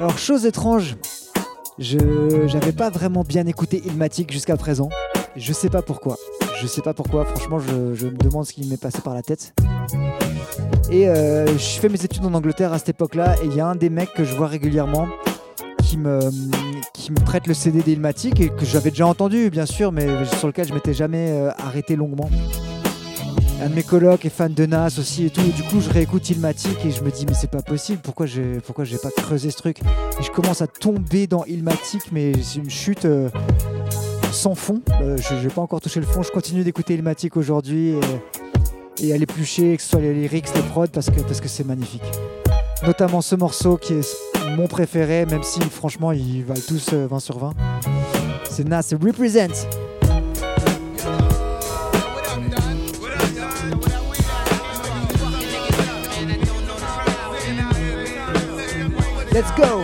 Alors, 0.00 0.16
chose 0.18 0.46
étrange, 0.46 0.96
je 1.78 2.46
j'avais 2.46 2.72
pas 2.72 2.90
vraiment 2.90 3.22
bien 3.22 3.46
écouté 3.46 3.82
Ilmatic 3.84 4.32
jusqu'à 4.32 4.56
présent. 4.56 4.88
Je 5.36 5.52
sais 5.52 5.68
pas 5.68 5.82
pourquoi. 5.82 6.16
Je 6.60 6.66
sais 6.66 6.80
pas 6.80 6.94
pourquoi, 6.94 7.24
franchement, 7.24 7.58
je, 7.58 8.06
me 8.06 8.16
demande 8.16 8.46
ce 8.46 8.52
qui 8.52 8.66
m'est 8.68 8.80
passé 8.80 9.00
par 9.02 9.14
la 9.14 9.22
tête. 9.22 9.52
Et 10.90 11.08
euh, 11.08 11.46
je 11.46 11.80
fais 11.80 11.88
mes 11.88 12.04
études 12.04 12.24
en 12.24 12.34
Angleterre 12.34 12.72
à 12.72 12.78
cette 12.78 12.90
époque-là, 12.90 13.34
et 13.42 13.46
il 13.46 13.54
y 13.54 13.60
a 13.60 13.66
un 13.66 13.74
des 13.74 13.90
mecs 13.90 14.14
que 14.14 14.24
je 14.24 14.34
vois 14.34 14.46
régulièrement 14.46 15.08
qui 15.82 15.98
me, 15.98 16.20
qui 16.92 17.10
me 17.10 17.18
prête 17.18 17.48
le 17.48 17.54
CD 17.54 17.82
d'Ilmatic 17.82 18.40
et 18.40 18.48
que 18.48 18.64
j'avais 18.64 18.90
déjà 18.90 19.06
entendu, 19.06 19.50
bien 19.50 19.66
sûr, 19.66 19.90
mais 19.90 20.06
sur 20.38 20.46
lequel 20.46 20.68
je 20.68 20.74
m'étais 20.74 20.94
jamais 20.94 21.30
euh, 21.32 21.50
arrêté 21.58 21.96
longuement. 21.96 22.30
Un 23.60 23.70
de 23.70 23.74
mes 23.74 23.82
colocs 23.82 24.24
est 24.24 24.30
fan 24.30 24.52
de 24.52 24.66
Nas 24.66 24.98
aussi 24.98 25.26
et 25.26 25.30
tout. 25.30 25.40
Et 25.40 25.52
du 25.52 25.62
coup, 25.62 25.80
je 25.80 25.88
réécoute 25.88 26.28
Ilmatic 26.28 26.84
et 26.84 26.90
je 26.90 27.02
me 27.02 27.10
dis, 27.10 27.24
mais 27.26 27.34
c'est 27.34 27.50
pas 27.50 27.62
possible. 27.62 28.00
Pourquoi 28.02 28.26
j'ai, 28.26 28.60
pourquoi 28.64 28.84
j'ai 28.84 28.98
pas 28.98 29.10
creusé 29.10 29.50
ce 29.50 29.56
truc? 29.56 29.80
Et 30.20 30.22
je 30.22 30.30
commence 30.30 30.60
à 30.60 30.66
tomber 30.66 31.26
dans 31.26 31.44
Ilmatic, 31.44 32.12
mais 32.12 32.32
c'est 32.42 32.58
une 32.58 32.70
chute 32.70 33.04
euh, 33.04 33.30
sans 34.34 34.54
fond. 34.54 34.82
Euh, 35.00 35.16
je 35.16 35.34
n'ai 35.34 35.48
pas 35.48 35.62
encore 35.62 35.80
touché 35.80 36.00
le 36.00 36.06
fond. 36.06 36.22
Je 36.22 36.30
continue 36.30 36.64
d'écouter 36.64 36.94
Ilmatic 36.94 37.36
aujourd'hui 37.36 37.94
et, 39.00 39.12
à 39.12 39.16
l'éplucher, 39.16 39.76
que 39.76 39.82
ce 39.82 39.90
soit 39.90 40.00
les 40.00 40.12
lyrics, 40.12 40.54
les 40.54 40.62
prods, 40.62 40.88
parce 40.88 41.08
que, 41.10 41.20
parce 41.20 41.40
que 41.40 41.48
c'est 41.48 41.64
magnifique. 41.64 42.02
Notamment 42.86 43.22
ce 43.22 43.34
morceau 43.34 43.76
qui 43.76 43.94
est 43.94 44.16
mon 44.56 44.66
préféré, 44.66 45.24
même 45.26 45.42
si 45.42 45.60
franchement 45.62 46.12
ils 46.12 46.44
valent 46.44 46.60
tous 46.66 46.90
euh, 46.92 47.06
20 47.06 47.18
sur 47.20 47.38
20. 47.38 47.52
C'est 48.50 48.68
Nas, 48.68 48.82
c'est 48.82 49.02
Represent. 49.02 49.66
Let's 59.32 59.50
go. 59.56 59.82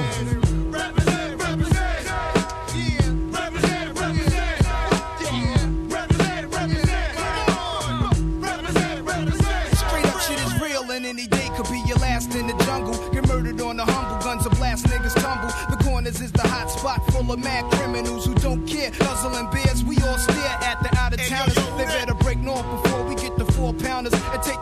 The 16.43 16.49
hot 16.49 16.71
spot 16.71 17.05
full 17.13 17.31
of 17.33 17.39
mad 17.39 17.65
criminals 17.73 18.25
who 18.27 18.35
don't 18.35 18.67
care. 18.67 18.91
Nuzzling 19.01 19.49
beers, 19.53 19.85
we 19.85 19.97
all 19.99 20.19
stare 20.19 20.57
at 20.63 20.83
the 20.83 20.91
out 20.99 21.13
of 21.13 21.21
towners. 21.27 21.55
They 21.77 21.85
better 21.85 22.15
break 22.15 22.39
north 22.39 22.67
before 22.83 23.05
we 23.05 23.15
get 23.15 23.37
the 23.37 23.45
four 23.53 23.73
pounders 23.75 24.15
and 24.15 24.43
take 24.43 24.60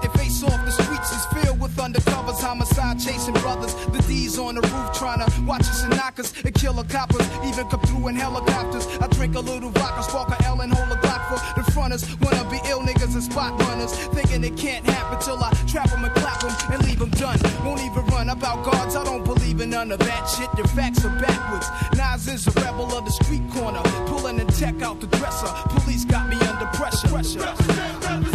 brothers. 3.49 3.75
The 3.87 4.03
D's 4.07 4.39
on 4.39 4.55
the 4.57 4.61
roof 4.61 4.89
trying 4.93 5.21
to 5.25 5.29
watch 5.43 5.63
us 5.73 5.83
and 5.85 5.97
knock 5.97 6.19
us 6.19 6.33
and 6.45 6.53
kill 6.55 6.75
the 6.75 6.85
coppers. 6.85 7.27
Even 7.49 7.67
come 7.69 7.81
through 7.81 8.09
in 8.09 8.17
helicopters. 8.17 8.87
I 9.01 9.07
drink 9.09 9.37
a 9.37 9.41
little 9.41 9.71
vodka, 9.71 10.03
spark 10.03 10.29
a 10.37 10.39
L 10.45 10.61
and 10.61 10.73
hold 10.73 10.91
a 10.93 11.01
Glock 11.01 11.23
for 11.29 11.39
the 11.57 11.65
fronters. 11.73 12.05
Wanna 12.21 12.45
be 12.51 12.61
ill 12.69 12.81
niggas 12.81 13.15
and 13.15 13.23
spot 13.23 13.53
runners. 13.63 13.93
Thinking 14.17 14.45
it 14.45 14.57
can't 14.57 14.85
happen 14.85 15.19
till 15.21 15.43
I 15.43 15.51
trap 15.67 15.89
them 15.91 16.05
and 16.05 16.15
clap 16.15 16.41
them 16.41 16.53
and 16.73 16.79
leave 16.87 16.99
them 16.99 17.11
done. 17.11 17.39
Won't 17.65 17.81
even 17.81 18.05
run 18.13 18.29
about 18.29 18.65
guards, 18.65 18.95
I 18.95 19.05
don't 19.05 19.25
believe 19.25 19.61
in 19.61 19.71
none 19.71 19.91
of 19.93 20.01
that 20.01 20.25
shit. 20.29 20.51
Your 20.59 20.69
facts 20.69 21.05
are 21.07 21.17
backwards. 21.19 21.69
Nas 21.97 22.29
is 22.29 22.47
a 22.49 22.53
rebel 22.61 22.93
of 22.99 23.05
the 23.07 23.15
street 23.21 23.47
corner. 23.53 23.83
Pulling 24.11 24.41
and 24.41 24.53
tech 24.55 24.83
out 24.83 25.01
the 25.01 25.09
dresser. 25.19 25.51
Police 25.75 26.05
got 26.05 26.29
me 26.29 26.37
under 26.51 26.67
pressure. 26.79 27.09
pressure. 27.09 28.28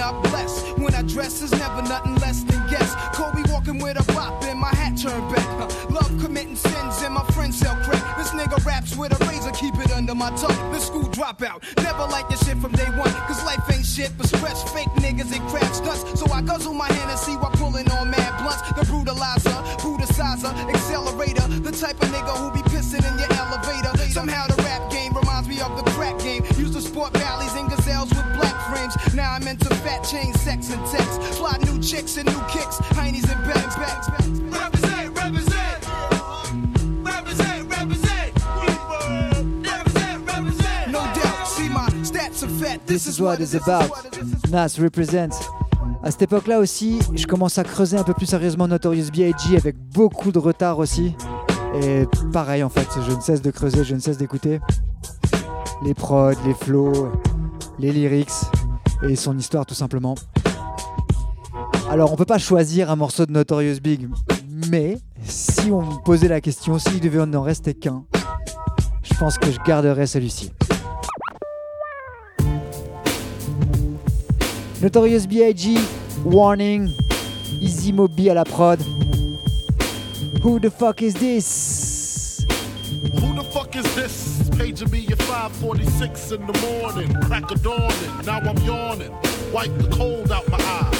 Up 0.00 0.22
blessed. 0.24 0.78
When 0.78 0.94
I 0.94 1.02
dress 1.02 1.42
is 1.42 1.50
never 1.52 1.82
nothing 1.82 2.14
less 2.16 2.42
than 2.44 2.60
guess. 2.68 2.94
Kobe 3.14 3.42
walking 3.50 3.78
with 3.78 3.98
a 3.98 4.12
bop 4.12 4.40
my 4.58 4.74
hat 4.74 4.98
turned 4.98 5.28
back. 5.34 5.46
Huh. 5.58 5.68
Love 5.90 6.12
committing 6.22 6.56
sins 6.56 7.02
and 7.02 7.14
my 7.14 7.24
friends 7.32 7.58
sell 7.58 7.76
crack. 7.84 8.02
This 8.16 8.30
nigga 8.30 8.64
raps 8.64 8.96
with 8.96 9.18
a 9.18 9.24
razor, 9.26 9.52
keep 9.52 9.74
it 9.76 9.90
under 9.92 10.14
my 10.14 10.30
tongue. 10.36 10.72
The 10.72 10.80
school 10.80 11.04
dropout, 11.04 11.62
never 11.82 12.04
like 12.10 12.28
this 12.28 12.44
shit 12.44 12.58
from 12.58 12.72
day 12.72 12.90
one. 12.98 13.12
Cause 13.26 13.42
life 13.44 13.62
ain't 13.72 13.86
shit 13.86 14.10
but 14.18 14.26
stretch 14.26 14.60
fake 14.74 14.92
niggas 14.96 15.32
and 15.34 15.46
crab 15.48 15.72
stunts. 15.74 16.18
So 16.18 16.30
I 16.32 16.42
guzzle 16.42 16.74
my 16.74 16.90
hand 16.92 17.10
and 17.10 17.18
see 17.18 17.36
while 17.36 17.52
pulling 17.52 17.90
on 17.92 18.10
mad 18.10 18.32
blunts. 18.42 18.62
The 18.72 18.84
brutalizer, 18.90 19.58
brutalizer, 19.78 20.52
accelerator. 20.74 21.46
The 21.62 21.72
type 21.72 22.00
of 22.02 22.08
nigga 22.10 22.34
who 22.36 22.50
be 22.50 22.62
pissing 22.68 23.04
in 23.06 23.18
your 23.18 23.32
elevator. 23.38 23.96
Somehow 24.10 24.46
the 24.46 24.60
rap 24.62 24.90
game 24.90 25.12
reminds 25.14 25.48
me 25.48 25.60
of 25.60 25.76
the 25.76 25.88
crack 25.92 26.18
game. 26.18 26.44
Used 26.56 26.74
to 26.74 26.80
sport 26.80 27.12
valleys 27.16 27.54
and 27.54 27.70
gazelles 27.70 28.10
with 28.10 28.26
black 28.34 28.56
frames. 28.68 28.94
Now 29.14 29.32
I'm 29.32 29.46
into 29.46 29.72
fat 29.86 30.02
chain, 30.02 30.34
sex 30.34 30.70
and 30.70 30.84
text. 30.86 31.20
Fly 31.38 31.58
new 31.64 31.80
chicks 31.80 32.16
and 32.16 32.26
new 32.26 32.42
kicks, 32.48 32.76
heinies 32.98 33.30
and 33.30 33.40
bags, 33.46 33.76
bags, 33.76 34.08
bags. 34.08 34.47
This 42.88 43.06
is 43.06 43.20
what 43.20 43.36
it's 43.38 43.54
about. 43.54 43.92
Nas 44.50 44.78
represents. 44.78 45.38
À 46.02 46.10
cette 46.10 46.22
époque-là 46.22 46.58
aussi, 46.58 47.00
je 47.14 47.26
commence 47.26 47.58
à 47.58 47.64
creuser 47.64 47.98
un 47.98 48.02
peu 48.02 48.14
plus 48.14 48.24
sérieusement 48.24 48.66
Notorious 48.66 49.10
B.I.G. 49.12 49.58
avec 49.58 49.76
beaucoup 49.92 50.32
de 50.32 50.38
retard 50.38 50.78
aussi. 50.78 51.14
Et 51.82 52.06
pareil 52.32 52.62
en 52.62 52.70
fait, 52.70 52.88
je 53.06 53.14
ne 53.14 53.20
cesse 53.20 53.42
de 53.42 53.50
creuser, 53.50 53.84
je 53.84 53.94
ne 53.94 54.00
cesse 54.00 54.16
d'écouter 54.16 54.60
les 55.82 55.92
prods, 55.92 56.30
les 56.46 56.54
flows, 56.54 57.12
les 57.78 57.92
lyrics 57.92 58.32
et 59.06 59.16
son 59.16 59.36
histoire 59.36 59.66
tout 59.66 59.74
simplement. 59.74 60.14
Alors 61.90 62.10
on 62.10 62.16
peut 62.16 62.24
pas 62.24 62.38
choisir 62.38 62.90
un 62.90 62.96
morceau 62.96 63.26
de 63.26 63.32
Notorious 63.32 63.80
Big, 63.82 64.08
mais 64.70 64.96
si 65.24 65.70
on 65.70 65.82
me 65.82 66.02
posait 66.04 66.28
la 66.28 66.40
question, 66.40 66.78
s'il 66.78 67.00
devait 67.00 67.20
en 67.20 67.42
rester 67.42 67.74
qu'un, 67.74 68.04
je 69.02 69.14
pense 69.18 69.36
que 69.36 69.50
je 69.50 69.58
garderais 69.66 70.06
celui-ci. 70.06 70.52
Notorious 74.80 75.26
B.I.G. 75.26 75.76
Warning. 76.24 76.92
Easy 77.60 77.92
Moby 77.92 78.30
à 78.30 78.34
la 78.34 78.44
prod. 78.44 78.78
Who 80.42 80.60
the 80.60 80.70
fuck 80.70 81.02
is 81.02 81.14
this? 81.14 82.46
Who 83.20 83.34
the 83.34 83.42
fuck 83.52 83.74
is 83.74 83.94
this? 83.96 84.48
Paging 84.56 84.90
me 84.90 85.06
at 85.10 85.20
546 85.22 86.32
in 86.32 86.46
the 86.46 86.58
morning. 86.60 87.12
Crack 87.22 87.50
of 87.50 87.60
dawning. 87.62 88.24
Now 88.24 88.38
I'm 88.38 88.56
yawning. 88.58 89.12
Wipe 89.52 89.76
the 89.78 89.88
cold 89.96 90.30
out 90.30 90.48
my 90.48 90.58
eye. 90.58 90.97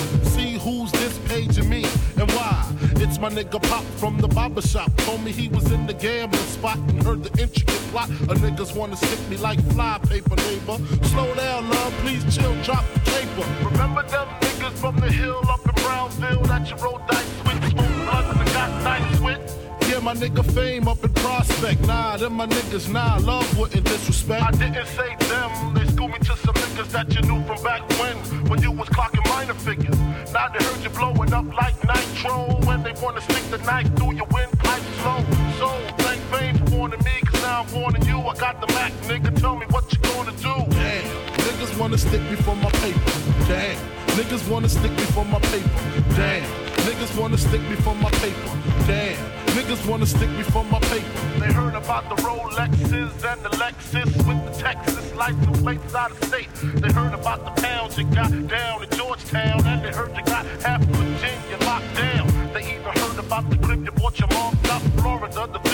Who's 0.69 0.93
this 0.93 1.17
paging 1.27 1.71
me 1.71 1.83
and 2.21 2.31
why. 2.33 2.71
It's 2.97 3.19
my 3.19 3.31
nigga 3.31 3.59
Pop 3.71 3.85
from 3.97 4.19
the 4.19 4.29
barber 4.29 4.61
shop. 4.61 4.95
Told 4.99 5.25
me 5.25 5.33
he 5.33 5.49
was 5.49 5.73
in 5.73 5.87
the 5.87 5.95
gambling 5.95 6.43
spot 6.43 6.77
and 6.77 7.03
heard 7.03 7.25
the 7.25 7.31
intricate 7.41 7.83
plot. 7.91 8.11
A 8.11 8.35
niggas 8.35 8.77
wanna 8.77 8.97
stick 8.97 9.19
me 9.31 9.39
like 9.39 9.59
fly 9.73 9.99
paper, 10.11 10.37
neighbor. 10.37 10.77
Slow 11.05 11.35
down, 11.35 11.71
love, 11.71 11.95
please 12.03 12.23
chill, 12.37 12.55
drop 12.65 12.85
the 12.93 13.01
paper. 13.01 13.47
Remember 13.71 14.03
them 14.09 14.29
niggas 14.43 14.73
from 14.73 14.97
the 14.97 15.11
hill 15.11 15.41
up 15.49 15.65
in 15.65 15.75
Brownville 15.83 16.43
that 16.43 16.69
you 16.69 16.77
rolled 16.85 17.07
dice 17.07 17.25
with? 17.47 17.71
Smoke 17.71 17.95
blunts 18.05 18.39
and 18.39 18.53
got 18.53 18.83
nice 18.83 19.21
with? 19.21 19.41
Yeah, 19.89 20.01
my 20.01 20.13
nigga 20.13 20.45
fame 20.53 20.87
up 20.87 21.03
in 21.03 21.15
prospect. 21.15 21.81
Nah, 21.87 22.19
them 22.19 22.35
my 22.35 22.47
niggas, 22.47 22.93
nah, 22.93 23.17
love 23.23 23.59
wouldn't 23.59 23.87
disrespect. 23.87 24.43
I 24.43 24.51
didn't 24.51 24.87
say 24.89 25.17
them, 25.31 25.73
they 25.73 25.87
schooled 25.87 26.13
me 26.13 26.19
to 26.19 26.37
some 26.37 26.68
niggas 26.79 26.91
that 26.93 27.15
you 27.15 27.23
knew 27.23 27.43
from 27.45 27.63
back 27.63 27.89
when, 27.99 28.17
when 28.49 28.63
you 28.63 28.71
was 28.71 28.89
clocking 28.89 29.27
minor 29.29 29.55
figures. 29.55 29.99
Now 30.33 30.49
they 30.49 30.65
heard 30.65 30.83
you 30.83 30.91
blowing 30.91 31.33
up 31.33 31.47
like 31.55 31.75
nitro, 31.85 32.61
when 32.67 32.83
they 32.83 32.93
wanna 33.03 33.21
stick 33.21 33.43
the 33.51 33.59
knife 33.59 33.93
through 33.97 34.15
your 34.15 34.27
windpipe 34.33 34.83
slow. 35.01 35.25
So, 35.59 35.69
thank 35.99 36.21
fame 36.33 36.57
for 36.59 36.77
warning 36.77 37.01
me, 37.05 37.21
cause 37.25 37.43
now 37.43 37.63
I'm 37.63 37.81
warning 37.81 38.05
you. 38.05 38.19
I 38.21 38.35
got 38.37 38.61
the 38.61 38.73
Mac, 38.75 38.93
nigga, 39.09 39.35
tell 39.41 39.57
me 39.57 39.67
what 39.71 39.93
you 39.93 39.99
gonna 40.01 40.33
do. 40.33 40.55
Damn, 40.75 41.05
niggas 41.47 41.79
wanna 41.79 41.99
stick 41.99 42.23
me 42.23 42.37
for 42.37 42.55
my 42.57 42.71
paper. 42.71 43.13
Damn, 43.49 43.77
niggas 44.17 44.49
wanna 44.49 44.69
stick 44.69 44.93
me 44.93 45.05
for 45.17 45.25
my 45.25 45.41
paper. 45.41 45.81
Damn, 46.15 46.68
niggas 46.89 47.21
wanna 47.21 47.37
stick 47.37 47.61
me 47.69 47.77
for 47.77 47.95
my 47.97 48.11
paper. 48.13 48.53
Damn. 48.87 49.19
Niggas 49.57 49.87
wanna 49.87 50.07
stick 50.07 50.31
me 50.31 50.43
for 50.43 50.65
my 50.65 50.81
paper. 50.81 51.21
They 51.39 51.53
heard 51.53 51.75
about 51.75 52.09
the 52.09 52.17
Rolexes 52.23 53.13
and 53.31 53.41
the 53.45 53.51
Lexus 53.61 54.17
with 54.27 54.41
the 54.47 54.63
Texas 54.63 55.15
license 55.15 55.61
plates 55.61 55.95
out 55.95 56.13
of 56.13 56.25
state. 56.25 56.49
They 56.83 56.91
heard 56.91 57.13
about 57.13 57.45
the 57.45 57.61
pounds 57.61 57.99
you 57.99 58.05
got 58.05 58.31
down 58.49 58.83
in 58.85 58.91
Georgetown, 58.91 59.67
and 59.67 59.85
they 59.85 59.93
heard 59.93 60.17
you 60.17 60.25
got 60.25 60.47
half 60.63 60.83
Virginia 60.85 61.59
locked 61.67 61.95
down. 61.95 62.27
They 62.55 62.65
even 62.75 62.93
heard 63.03 63.19
about 63.19 63.51
the 63.51 63.59
crib 63.59 63.85
you 63.85 63.93
bought 63.93 64.19
your 64.19 64.29
mom 64.29 64.57
South 64.65 65.01
Florida, 65.01 65.47
the 65.53 65.68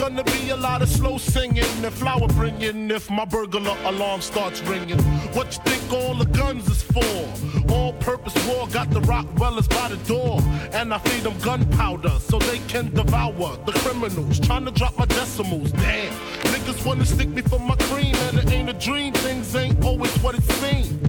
gonna 0.00 0.24
be 0.24 0.48
a 0.48 0.56
lot 0.56 0.80
of 0.80 0.88
slow 0.88 1.18
singing 1.18 1.62
and 1.84 1.92
flower 1.92 2.26
bringing 2.28 2.90
if 2.90 3.10
my 3.10 3.26
burglar 3.26 3.76
alarm 3.84 4.22
starts 4.22 4.62
ringing. 4.62 4.98
What 5.34 5.54
you 5.54 5.62
think 5.70 5.92
all 5.92 6.14
the 6.14 6.24
guns 6.24 6.66
is 6.70 6.82
for? 6.82 7.70
All 7.70 7.92
purpose 7.92 8.34
war 8.46 8.66
got 8.68 8.88
the 8.90 9.00
Rockwellers 9.00 9.68
by 9.68 9.88
the 9.88 9.98
door. 10.08 10.40
And 10.72 10.94
I 10.94 10.98
feed 10.98 11.24
them 11.24 11.38
gunpowder 11.40 12.18
so 12.18 12.38
they 12.38 12.60
can 12.60 12.94
devour 12.94 13.58
the 13.66 13.72
criminals. 13.82 14.40
Trying 14.40 14.64
to 14.64 14.70
drop 14.70 14.96
my 14.96 15.04
decimals. 15.04 15.70
Damn. 15.72 16.12
Niggas 16.44 16.86
wanna 16.86 17.04
stick 17.04 17.28
me 17.28 17.42
for 17.42 17.60
my 17.60 17.76
cream 17.90 18.14
and 18.14 18.38
it 18.38 18.50
ain't 18.50 18.70
a 18.70 18.72
dream. 18.72 19.12
Things 19.12 19.54
ain't 19.54 19.84
always 19.84 20.16
what 20.22 20.34
it 20.34 20.44
seems. 20.44 21.00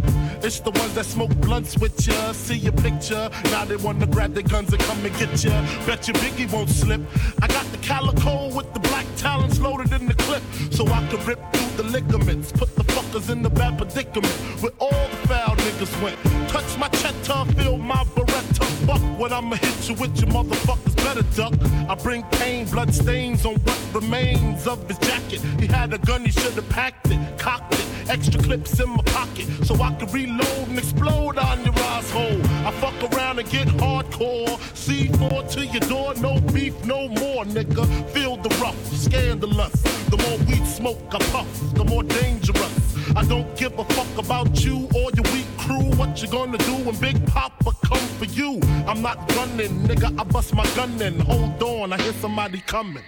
It's 0.44 0.60
the 0.60 0.72
ones 0.72 0.96
that 0.96 1.06
smoke 1.06 1.30
blunts 1.38 1.78
with 1.78 2.08
ya, 2.08 2.32
see 2.32 2.58
your 2.58 2.74
picture. 2.74 3.30
Now 3.46 3.64
they 3.64 3.76
wanna 3.76 4.08
grab 4.08 4.34
their 4.34 4.44
guns 4.44 4.74
and 4.74 4.82
come 4.82 5.06
and 5.06 5.16
get 5.18 5.44
ya. 5.44 5.52
Bet 5.86 6.08
your 6.08 6.16
Biggie 6.16 6.52
won't 6.52 6.70
slip. 6.70 7.00
I 7.44 7.48
got 7.48 7.66
the 7.72 7.78
calico 7.78 8.54
with 8.56 8.74
the 8.74 8.81
black 8.82 9.06
talons 9.16 9.60
loaded 9.60 9.92
in 9.94 10.08
the 10.08 10.14
clip, 10.16 10.44
so 10.72 10.86
I 10.88 11.06
can 11.08 11.26
rip 11.26 11.40
through 11.54 11.84
the 11.84 11.84
ligaments. 11.84 12.52
Put 12.52 12.76
the 12.76 12.84
fuckers 12.84 13.30
in 13.30 13.42
the 13.42 13.50
bad 13.50 13.78
predicament 13.78 14.34
where 14.62 14.74
all 14.80 15.08
the 15.10 15.28
foul 15.28 15.56
niggas 15.56 15.94
went. 16.04 16.18
Touch 16.50 16.78
my 16.78 16.88
cheddar, 16.90 17.46
feel 17.54 17.78
my. 17.78 18.21
Fuck 18.86 19.02
when 19.20 19.32
I'ma 19.32 19.56
hit 19.56 19.90
you 19.90 19.96
with 19.96 20.20
your 20.20 20.30
motherfuckers 20.32 20.96
better 21.14 21.24
duck. 21.36 21.54
I 21.90 21.96
bring 21.96 22.24
pain, 22.40 22.66
blood 22.66 22.94
stains 22.94 23.46
on 23.46 23.56
what 23.56 23.80
remains 23.94 24.66
of 24.68 24.88
his 24.88 24.98
jacket. 25.00 25.42
He 25.60 25.68
had 25.68 25.94
a 25.94 25.98
gun, 25.98 26.26
he 26.26 26.32
should've 26.32 26.68
packed 26.70 27.12
it, 27.12 27.20
cocked 27.38 27.74
it. 27.74 27.86
Extra 28.10 28.42
clips 28.42 28.80
in 28.80 28.90
my 28.90 29.04
pocket 29.04 29.48
so 29.64 29.76
I 29.82 29.94
can 29.96 30.12
reload 30.12 30.68
and 30.70 30.78
explode 30.78 31.38
on 31.38 31.64
your 31.64 31.78
asshole. 31.96 32.42
I 32.66 32.72
fuck 32.82 33.14
around 33.14 33.40
and 33.40 33.50
get 33.50 33.68
hardcore. 33.68 34.58
C4 34.74 35.52
to 35.54 35.66
your 35.66 35.82
door, 35.82 36.14
no 36.16 36.40
beef, 36.52 36.74
no 36.86 37.08
more, 37.08 37.46
nigga. 37.46 37.86
Feel 38.10 38.38
the 38.38 38.50
rough, 38.62 38.82
scandalous. 38.88 39.82
The 40.10 40.18
more 40.18 40.38
weed 40.48 40.66
smoke 40.66 41.02
I 41.12 41.20
puff, 41.32 41.74
the 41.74 41.86
more 41.86 42.04
dangerous. 42.04 43.16
I 43.16 43.24
don't 43.26 43.56
give 43.58 43.78
a 43.78 43.84
fuck 43.84 44.18
about 44.18 44.64
you 44.64 44.88
or 44.96 45.12
your 45.12 45.26
crew. 45.26 45.41
What 46.02 46.20
you 46.20 46.28
gonna 46.30 46.58
do 46.58 46.74
when 46.84 46.96
Big 46.96 47.24
Papa 47.28 47.72
come 47.86 48.06
for 48.18 48.26
you? 48.26 48.60
I'm 48.88 49.04
not 49.04 49.18
running, 49.36 49.70
nigga. 49.88 50.20
I 50.20 50.24
bust 50.24 50.52
my 50.56 50.66
gun 50.76 51.00
in. 51.00 51.20
Hold 51.20 51.62
on, 51.62 51.94
I 51.94 52.02
hear 52.02 52.14
somebody 52.14 52.60
coming. 52.66 53.04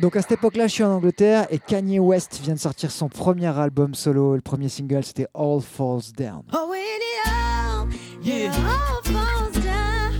Donc 0.00 0.16
à 0.16 0.22
cette 0.22 0.32
époque-là, 0.32 0.68
je 0.68 0.72
suis 0.72 0.84
en 0.84 0.90
Angleterre 0.90 1.46
et 1.50 1.58
Kanye 1.58 1.98
West 2.00 2.40
vient 2.42 2.54
de 2.54 2.58
sortir 2.58 2.90
son 2.90 3.10
premier 3.10 3.58
album 3.58 3.94
solo. 3.94 4.36
Le 4.36 4.40
premier 4.40 4.70
single, 4.70 5.04
c'était 5.04 5.26
All 5.34 5.60
Falls 5.60 6.12
Down. 6.16 6.44
Oh, 6.54 6.72
it 6.72 7.02
all 7.26 7.88
Yeah. 8.22 8.52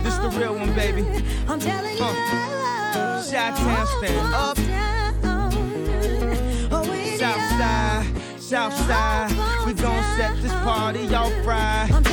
This 0.05 0.19
the 0.19 0.29
real 0.39 0.55
one, 0.55 0.75
baby. 0.75 1.07
I'm 1.49 1.59
telling 1.59 1.97
you. 1.97 2.05
Chi-town 3.31 3.87
stand 3.99 4.35
up. 4.35 5.02
Side, 8.53 8.73
south 8.73 8.87
side. 8.87 9.67
We 9.67 9.73
gon' 9.73 10.03
set 10.17 10.41
this 10.43 10.53
party 10.53 11.15
off 11.15 11.33
right. 11.47 12.12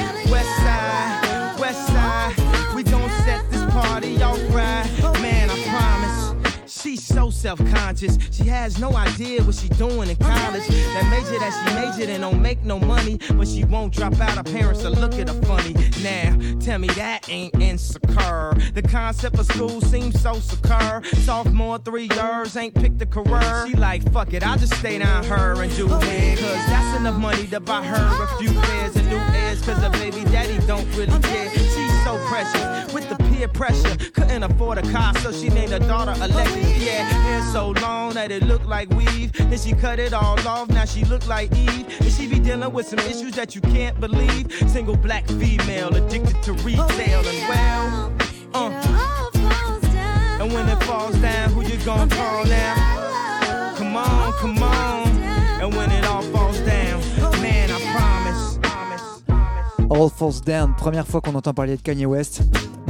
She's 6.81 7.03
so 7.03 7.30
self-conscious. 7.30 8.18
She 8.31 8.45
has 8.45 8.80
no 8.80 8.95
idea 8.95 9.43
what 9.43 9.56
she 9.56 9.68
doing 9.69 10.10
in 10.10 10.15
college. 10.15 10.65
That 10.68 11.07
major 11.10 11.38
that 11.39 11.51
she 11.51 11.76
majored 11.76 12.10
in 12.10 12.22
don't 12.22 12.41
make 12.41 12.64
no 12.64 12.80
money, 12.80 13.19
but 13.34 13.49
she 13.49 13.65
won't 13.65 13.93
drop 13.93 14.18
out. 14.22 14.38
Her 14.38 14.43
parents 14.43 14.84
will 14.84 14.93
look 14.93 15.14
at 15.15 15.27
her 15.27 15.41
funny. 15.41 15.73
Now, 16.01 16.38
tell 16.61 16.80
me 16.80 16.88
that 16.89 17.30
ain't 17.30 17.53
insecure. 17.61 18.56
The 18.73 18.81
concept 18.81 19.38
of 19.39 19.45
school 19.47 19.81
seems 19.81 20.22
so 20.22 20.35
secure. 20.35 21.03
Sophomore, 21.26 21.80
three 21.80 22.07
years, 22.15 22.56
ain't 22.56 22.76
picked 22.76 23.01
a 23.01 23.06
career. 23.06 23.68
She 23.68 23.76
like, 23.76 24.10
fuck 24.14 24.34
it, 24.34 24.41
I'll 24.41 24.57
just 24.57 24.76
stay 24.76 24.99
down 24.99 25.26
her 25.26 25.61
and 25.61 25.76
do 25.76 25.85
it. 25.85 26.39
Cause 26.39 26.65
that's 26.68 26.99
enough 26.99 27.19
money 27.19 27.45
to 27.47 27.60
buy 27.60 27.84
her 27.84 28.23
a 28.23 28.38
few 28.39 28.53
pairs 28.53 28.95
of 28.95 29.06
new 29.07 29.18
ears. 29.18 29.61
Cause 29.64 29.80
her 29.80 29.89
baby 29.91 30.23
daddy 30.31 30.65
don't 30.65 30.88
really 30.95 31.19
care. 31.19 31.49
She's 31.49 32.03
so 32.06 32.18
precious 32.30 32.93
with 32.93 33.10
the 33.10 33.18
peer 33.40 33.48
pressure. 33.48 33.95
Couldn't 34.11 34.44
afford 34.44 34.78
a 34.78 34.91
car, 34.91 35.16
so 35.18 35.32
she 35.32 35.49
named 35.49 35.72
her 35.72 35.80
daughter 35.80 36.14
Alexis. 36.22 36.84
Yeah, 36.84 37.03
hair 37.03 37.41
so 37.53 37.70
long 37.82 38.14
that 38.14 38.32
it 38.32 38.44
looked 38.44 38.66
like 38.66 38.90
weave. 38.90 39.32
Then 39.34 39.57
she 39.57 39.74
cut 39.74 39.99
it 39.99 40.14
all 40.14 40.40
off, 40.48 40.70
now 40.70 40.86
she 40.86 41.06
look 41.06 41.26
like 41.28 41.52
Eve. 41.56 41.86
And 42.02 42.11
she 42.11 42.28
be 42.28 42.40
dealing 42.40 42.72
with 42.74 42.88
some 42.88 42.99
issues 42.99 43.34
that 43.34 43.56
you 43.56 43.61
can't 43.61 43.99
believe. 43.99 44.52
Single 44.68 44.98
black 44.98 45.26
female 45.28 45.95
addicted 45.95 46.41
to 46.44 46.53
retail 46.53 47.22
and 47.28 47.49
well. 47.49 48.14
Uh. 48.53 49.16
And 50.41 50.53
when 50.53 50.68
it 50.70 50.82
falls 50.84 51.16
down, 51.18 51.52
who 51.52 51.61
you 51.64 51.78
gonna 51.86 52.14
call 52.14 52.45
now? 52.45 53.76
Come 53.78 53.95
on, 53.95 54.34
come 54.34 54.64
on. 54.64 55.07
And 55.61 55.76
when 55.76 55.89
All 59.91 60.10
Falls 60.10 60.41
Down, 60.45 60.76
première 60.76 61.07
fois 61.07 61.20
qu'on 61.20 61.34
entend 61.34 61.53
parler 61.53 61.76
de 61.76 61.82
Kanye 61.82 62.06
West, 62.06 62.44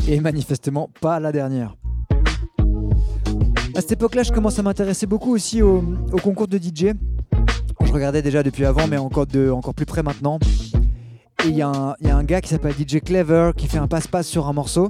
et 0.07 0.19
manifestement 0.19 0.89
pas 0.99 1.19
la 1.19 1.31
dernière. 1.31 1.75
À 3.75 3.81
cette 3.81 3.93
époque-là, 3.93 4.23
je 4.23 4.33
commence 4.33 4.59
à 4.59 4.63
m'intéresser 4.63 5.05
beaucoup 5.05 5.33
aussi 5.33 5.61
au, 5.61 5.81
concours 6.21 6.47
de 6.47 6.57
DJ. 6.57 6.93
Je 7.85 7.91
regardais 7.93 8.21
déjà 8.21 8.43
depuis 8.43 8.65
avant, 8.65 8.87
mais 8.87 8.97
encore, 8.97 9.25
de, 9.25 9.49
encore 9.49 9.73
plus 9.73 9.85
près 9.85 10.03
maintenant. 10.03 10.39
Et 11.45 11.47
il 11.47 11.55
y, 11.55 11.59
y 11.59 11.61
a 11.61 11.95
un 12.01 12.23
gars 12.25 12.41
qui 12.41 12.49
s'appelle 12.49 12.73
DJ 12.73 12.99
Clever 12.99 13.51
qui 13.55 13.67
fait 13.67 13.77
un 13.77 13.87
passe-passe 13.87 14.27
sur 14.27 14.47
un 14.47 14.53
morceau. 14.53 14.89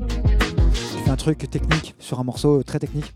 Il 0.95 1.03
fait 1.03 1.11
un 1.11 1.15
truc 1.15 1.47
technique 1.49 1.93
sur 1.99 2.19
un 2.19 2.23
morceau 2.23 2.63
très 2.63 2.79
technique. 2.79 3.13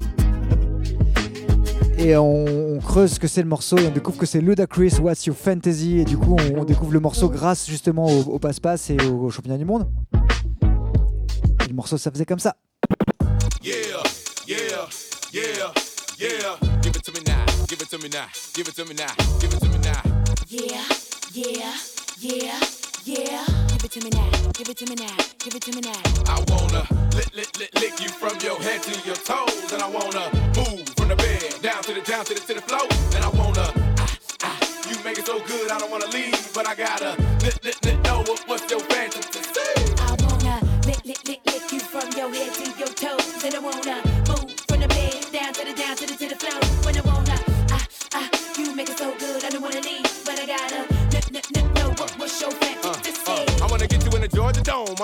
Et 2.05 2.17
on, 2.17 2.75
on 2.75 2.80
creuse 2.81 3.13
ce 3.13 3.19
que 3.19 3.30
c'est 3.30 3.41
le 3.41 3.47
morceau 3.47 3.77
et 3.77 3.88
on 3.88 3.91
découvre 3.91 4.17
que 4.17 4.25
c'est 4.25 4.41
Ludacris 4.41 4.95
What's 4.99 5.25
Your 5.25 5.38
Fantasy? 5.38 5.99
Et 5.99 6.03
du 6.03 6.17
coup, 6.17 6.35
on, 6.38 6.59
on 6.59 6.65
découvre 6.65 6.91
le 6.91 6.99
morceau 6.99 7.30
grâce 7.30 7.65
justement 7.65 8.07
au, 8.07 8.23
au 8.23 8.39
passe-passe 8.39 8.89
et 8.89 8.97
au, 9.05 9.27
au 9.27 9.30
championnat 9.30 9.57
du 9.57 9.63
monde. 9.63 9.88
Et 11.63 11.67
le 11.69 11.73
morceau, 11.73 11.97
ça 11.97 12.11
faisait 12.11 12.25
comme 12.25 12.39
ça. 12.39 12.57
Yeah, 13.63 13.77
yeah, 14.45 14.57
yeah, 15.31 15.71
yeah. 16.19 16.59
Give 16.81 16.93
it 16.93 17.03
to 17.03 17.13
me 17.13 17.21
now, 17.25 17.45
give 17.69 17.81
it 17.81 17.89
to 17.89 17.97
me 17.97 18.09
now, 18.09 18.27
give 18.53 18.67
it 18.67 18.75
to 18.75 18.84
me 18.84 18.93
now, 18.93 19.07
give 19.39 19.53
it 19.53 19.59
to 19.61 19.69
me 19.69 19.77
now. 19.77 20.03
Yeah, 20.49 20.84
yeah, 21.34 21.71
yeah, 22.19 22.59
yeah. 23.05 23.45
Give 23.69 23.85
it 23.85 23.91
to 23.91 23.99
me 24.01 24.09
now. 24.11 24.30
Give 24.53 24.69
it 24.69 24.77
to 24.77 24.85
me 24.85 24.95
now. 24.95 25.17
Give 25.39 25.55
it 25.55 25.61
to 25.61 25.71
me 25.71 25.81
now. 25.81 25.91
I 26.27 26.43
wanna 26.49 26.85
lick, 27.15 27.34
lick, 27.34 27.57
lick, 27.57 27.73
lick 27.75 27.99
you 28.01 28.09
from 28.09 28.38
your 28.43 28.59
head 28.61 28.84
to 28.84 28.91
your 29.05 29.15
toes, 29.15 29.71
and 29.73 29.81
I 29.81 29.88
wanna 29.88 30.30
move 30.55 30.93
from 31.03 31.09
the 31.09 31.15
bed 31.23 31.61
down 31.61 31.84
to 31.84 31.93
the 31.93 32.01
down 32.01 32.23
to 32.23 32.34
the 32.34 32.39
to 32.39 32.53
the 32.53 32.61
floor, 32.61 32.88
and 33.15 33.25
I 33.25 33.30
wanna. 33.35 33.67
ah, 33.99 34.17
ah, 34.43 34.57
You 34.89 34.95
make 35.03 35.17
it 35.17 35.25
so 35.25 35.39
good, 35.39 35.69
I 35.69 35.77
don't 35.77 35.91
wanna 35.91 36.07
leave, 36.07 36.53
but 36.53 36.65
I 36.67 36.75
gotta 36.75 37.11
lick, 37.43 37.61
lick, 37.63 37.75
lick, 37.84 37.99
know 38.05 38.19
what, 38.23 38.39
what's 38.47 38.71
your 38.71 38.80
fantasy. 38.91 39.41
I 39.99 40.15
wanna 40.23 40.55
lick, 40.88 41.03
lick, 41.03 41.21
lick, 41.27 41.41
lick 41.45 41.71
you 41.73 41.80
from 41.81 42.07
your 42.15 42.30
head 42.34 42.53
to 42.53 42.65
your 42.80 42.93
toes, 43.03 43.43
and 43.43 43.53
I 43.55 43.59
wanna 43.59 44.02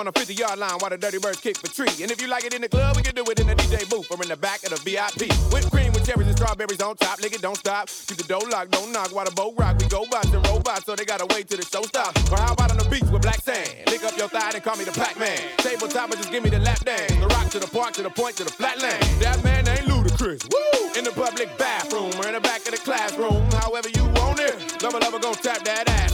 on 0.00 0.08
a 0.08 0.12
50 0.12 0.32
yard 0.32 0.58
line 0.58 0.72
while 0.80 0.88
the 0.88 0.96
dirty 0.96 1.18
birds 1.18 1.40
kick 1.40 1.58
for 1.58 1.68
tree. 1.68 1.92
And 2.00 2.10
if 2.10 2.20
you 2.22 2.28
like 2.28 2.44
it 2.44 2.54
in 2.54 2.62
the 2.62 2.68
club, 2.68 2.96
we 2.96 3.02
can 3.02 3.14
do 3.14 3.22
it 3.28 3.38
in 3.38 3.46
the 3.46 3.54
DJ 3.54 3.84
booth 3.90 4.10
or 4.10 4.16
in 4.22 4.28
the 4.28 4.36
back 4.36 4.64
of 4.64 4.70
the 4.70 4.80
VIP. 4.80 5.28
Whipped 5.52 5.70
cream 5.70 5.92
with 5.92 6.06
cherries 6.08 6.26
and 6.26 6.36
strawberries 6.36 6.80
on 6.80 6.96
top. 6.96 7.20
Nigga, 7.20 7.38
don't 7.40 7.56
stop. 7.56 7.88
Keep 8.08 8.16
the 8.16 8.24
door 8.24 8.40
locked, 8.48 8.70
don't 8.72 8.92
knock 8.92 9.14
while 9.14 9.26
the 9.26 9.30
boat 9.36 9.54
rock. 9.58 9.76
We 9.78 9.86
go 9.88 10.06
bots 10.10 10.32
and 10.32 10.40
robots, 10.48 10.86
so 10.86 10.96
they 10.96 11.04
gotta 11.04 11.26
wait 11.36 11.48
till 11.48 11.58
the 11.58 11.66
show 11.66 11.82
stops. 11.82 12.16
Or 12.32 12.38
how 12.38 12.54
about 12.54 12.70
on 12.72 12.78
the 12.78 12.88
beach 12.88 13.04
with 13.12 13.22
black 13.22 13.42
sand? 13.42 13.68
Lick 13.92 14.02
up 14.02 14.16
your 14.16 14.28
thigh 14.28 14.52
and 14.54 14.64
call 14.64 14.76
me 14.76 14.84
the 14.84 14.96
Pac 14.96 15.18
Man. 15.18 15.38
Tabletop, 15.58 16.10
or 16.10 16.16
just 16.16 16.32
give 16.32 16.42
me 16.42 16.48
the 16.48 16.60
lap 16.60 16.80
dance. 16.80 17.12
The 17.12 17.28
rock 17.28 17.50
to 17.50 17.58
the 17.58 17.68
park, 17.68 17.92
to 18.00 18.02
the 18.02 18.10
point, 18.10 18.36
to 18.36 18.44
the 18.44 18.52
flatland. 18.52 19.04
That 19.20 19.44
man 19.44 19.68
ain't 19.68 19.86
ludicrous. 19.86 20.48
Woo! 20.48 20.96
In 20.96 21.04
the 21.04 21.12
public 21.12 21.52
bathroom 21.58 22.12
or 22.16 22.26
in 22.26 22.34
the 22.34 22.40
back 22.40 22.64
of 22.64 22.72
the 22.72 22.80
classroom, 22.80 23.44
however 23.52 23.90
you 23.92 24.04
want 24.16 24.40
it. 24.40 24.56
Lover, 24.82 24.98
lover, 24.98 25.18
gon' 25.18 25.34
tap 25.34 25.62
that 25.64 25.88
ass 25.88 26.09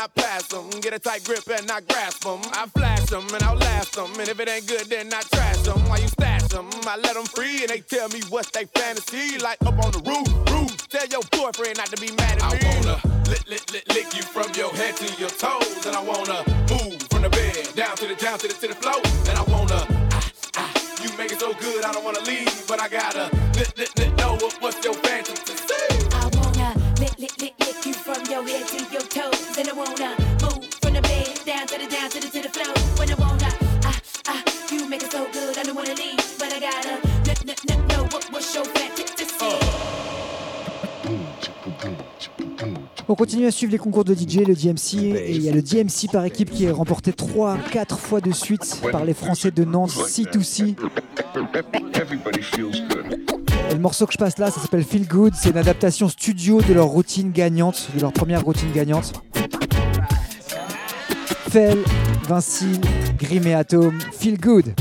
I 0.00 0.06
pass 0.06 0.46
them. 0.46 0.70
Get 0.80 0.94
a 0.94 0.98
tight 0.98 1.24
grip 1.24 1.46
and 1.46 1.70
I 1.70 1.82
grasp 1.82 2.24
them. 2.24 2.40
I 2.54 2.64
flash 2.72 3.04
them 3.10 3.26
and 3.34 3.42
I'll 3.42 3.56
last 3.56 3.92
them. 3.92 4.08
And 4.18 4.30
if 4.30 4.40
it 4.40 4.48
ain't 4.48 4.66
good, 4.66 4.86
then 4.88 5.12
I 5.12 5.20
trash 5.28 5.58
them. 5.58 5.78
While 5.90 6.00
you 6.00 6.08
stash 6.08 6.44
them, 6.44 6.70
I 6.88 6.96
let 6.96 7.12
them 7.12 7.26
free 7.26 7.60
and 7.60 7.68
they 7.68 7.80
tell 7.80 8.08
me 8.08 8.22
what's 8.30 8.50
they 8.50 8.64
fantasy. 8.64 9.36
Like 9.36 9.60
up 9.60 9.76
on 9.84 9.92
the 9.92 10.00
roof, 10.08 10.24
roof. 10.48 10.88
Tell 10.88 11.06
your 11.08 11.20
boyfriend 11.32 11.76
not 11.76 11.88
to 11.92 12.00
be 12.00 12.12
mad 12.16 12.40
at 12.40 12.48
me. 12.48 12.60
I 12.64 12.74
wanna 12.80 12.96
lick, 13.28 13.44
lick, 13.46 13.72
lick, 13.72 13.84
lick 13.92 14.16
you 14.16 14.22
from 14.22 14.48
your 14.56 14.72
head 14.72 14.96
to 14.96 15.06
your 15.20 15.28
toes. 15.28 15.84
And 15.84 15.94
I 15.94 16.00
wanna 16.00 16.48
move 16.72 16.96
from 17.12 17.20
the 17.20 17.28
bed 17.28 17.68
down 17.76 17.94
to 18.00 18.08
the 18.08 18.16
down 18.16 18.38
to 18.38 18.48
the 18.48 18.54
to 18.54 18.68
the 18.72 18.78
floor. 18.80 19.04
And 19.28 19.36
I 19.36 19.44
wanna 19.52 19.84
ah, 20.16 20.30
ah, 20.56 20.72
you 21.04 21.12
make 21.18 21.30
it 21.30 21.40
so 21.40 21.52
good, 21.60 21.84
I 21.84 21.92
don't 21.92 22.04
wanna 22.04 22.24
leave, 22.24 22.48
but 22.66 22.80
I 22.80 22.88
gotta 22.88 23.28
lick, 23.52 23.76
lick, 23.76 23.92
lick, 23.98 24.16
know 24.16 24.32
what, 24.40 24.56
what's 24.64 24.82
your 24.82 24.94
fantasy. 24.94 25.60
I 26.16 26.24
wanna 26.32 26.72
lick, 26.96 27.18
lick, 27.18 27.36
lick, 27.36 27.36
lick 27.42 27.54
you 27.58 27.59
from 28.14 28.24
your 28.26 28.42
head 28.48 28.66
to 28.66 28.78
your 28.92 29.02
toes, 29.02 29.56
and 29.58 29.68
I 29.68 29.72
wanna 29.72 30.10
move 30.42 30.64
from 30.82 30.94
the 30.94 31.02
bed 31.02 31.40
down 31.46 31.66
to 31.68 31.78
the 31.78 31.86
down 31.86 32.10
to 32.10 32.20
the 32.20 32.28
to 32.28 32.42
the 32.42 32.48
floor. 32.48 32.74
When 32.98 33.10
I 33.10 33.14
wanna, 33.14 33.50
ah 33.84 34.00
ah, 34.26 34.42
you 34.72 34.88
make 34.88 35.02
it 35.04 35.12
so 35.12 35.30
good, 35.32 35.56
I 35.58 35.62
don't 35.62 35.76
wanna 35.76 35.94
leave, 35.94 36.18
but 36.38 36.52
I 36.52 36.58
gotta 36.58 36.94
n- 37.30 37.48
n- 37.48 37.56
n- 37.70 37.86
know 37.88 38.02
what 38.12 38.24
what's 38.32 38.52
your 38.54 38.64
fantasy. 38.64 38.99
On 43.08 43.14
continue 43.14 43.46
à 43.46 43.50
suivre 43.50 43.72
les 43.72 43.78
concours 43.78 44.04
de 44.04 44.14
DJ, 44.14 44.46
le 44.46 44.54
DMC, 44.54 45.16
et 45.16 45.34
il 45.34 45.42
y 45.42 45.48
a 45.48 45.52
le 45.52 45.62
DMC 45.62 46.10
par 46.12 46.24
équipe 46.24 46.50
qui 46.50 46.64
est 46.64 46.70
remporté 46.70 47.12
3 47.12 47.58
4 47.70 47.98
fois 47.98 48.20
de 48.20 48.30
suite 48.32 48.80
par 48.92 49.04
les 49.04 49.14
Français 49.14 49.50
de 49.50 49.64
Nantes 49.64 49.90
C2C. 49.90 50.76
Et 53.70 53.74
le 53.74 53.80
morceau 53.80 54.06
que 54.06 54.12
je 54.12 54.18
passe 54.18 54.38
là, 54.38 54.50
ça 54.50 54.60
s'appelle 54.60 54.84
Feel 54.84 55.06
Good, 55.06 55.34
c'est 55.34 55.50
une 55.50 55.58
adaptation 55.58 56.08
studio 56.08 56.60
de 56.62 56.72
leur 56.72 56.86
routine 56.86 57.32
gagnante, 57.32 57.88
de 57.94 58.00
leur 58.00 58.12
première 58.12 58.42
routine 58.44 58.70
gagnante. 58.72 59.12
Fell, 61.50 61.78
Vinci, 62.28 62.80
Grimm 63.18 63.46
et 63.46 63.54
Atom, 63.54 63.98
Feel 64.12 64.38
Good. 64.38 64.74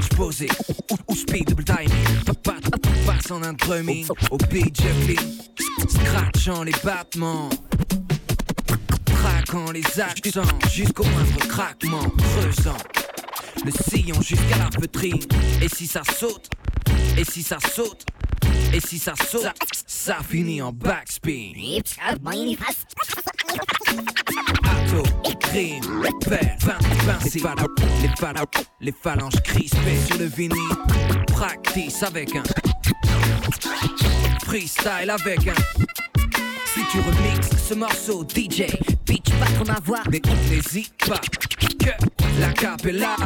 Scratch 0.00 0.16
posé, 0.16 0.48
ou, 0.90 0.96
ou 1.08 1.14
speed 1.14 1.48
double 1.48 1.64
timing. 1.64 1.90
Passe 3.06 3.30
en 3.30 3.42
un 3.42 3.52
drumming, 3.54 4.06
au 4.30 4.36
beat 4.36 4.80
juggling. 4.80 5.18
Scratchant 5.88 6.62
les 6.64 6.74
battements. 6.84 7.50
Traquant 9.04 9.70
les 9.72 10.00
accents 10.00 10.42
jusqu'au 10.70 11.04
moindre 11.04 11.48
craquement. 11.48 12.08
Creusant 12.18 12.76
le 13.64 13.70
sillon 13.70 14.20
jusqu'à 14.22 14.58
la 14.58 14.70
feutrine. 14.70 15.20
Et 15.62 15.68
si 15.68 15.86
ça 15.86 16.02
saute, 16.18 16.48
et 17.18 17.24
si 17.24 17.42
ça 17.42 17.58
saute, 17.74 18.04
et 18.72 18.80
si 18.80 18.98
ça 18.98 19.14
saute, 19.16 19.42
ça, 19.42 19.52
ça 19.86 20.18
finit 20.22 20.62
en 20.62 20.72
backspin. 20.72 21.52
Ato, 24.90 25.02
crime, 25.38 25.84
père, 26.28 26.56
fin, 26.58 26.78
les, 27.22 28.08
phalanges, 28.08 28.46
les, 28.80 28.92
phalanges, 28.92 29.42
crispées 29.44 29.98
sur 30.06 30.18
le 30.18 30.24
vinyle. 30.24 30.58
Practice 31.28 32.02
avec 32.02 32.34
un 32.34 32.42
freestyle 34.44 35.10
avec 35.10 35.46
un. 35.46 35.54
Si 36.74 36.80
tu 36.90 36.98
remixes 37.00 37.68
ce 37.68 37.74
morceau, 37.74 38.24
DJ, 38.24 38.64
pitch 39.04 39.30
pas 39.38 39.46
ton 39.58 39.72
avoir, 39.72 40.02
mais 40.10 40.20
n'hésite 40.48 40.94
pas 41.06 41.20
que 41.78 42.40
la 42.40 42.52
capella. 42.52 43.16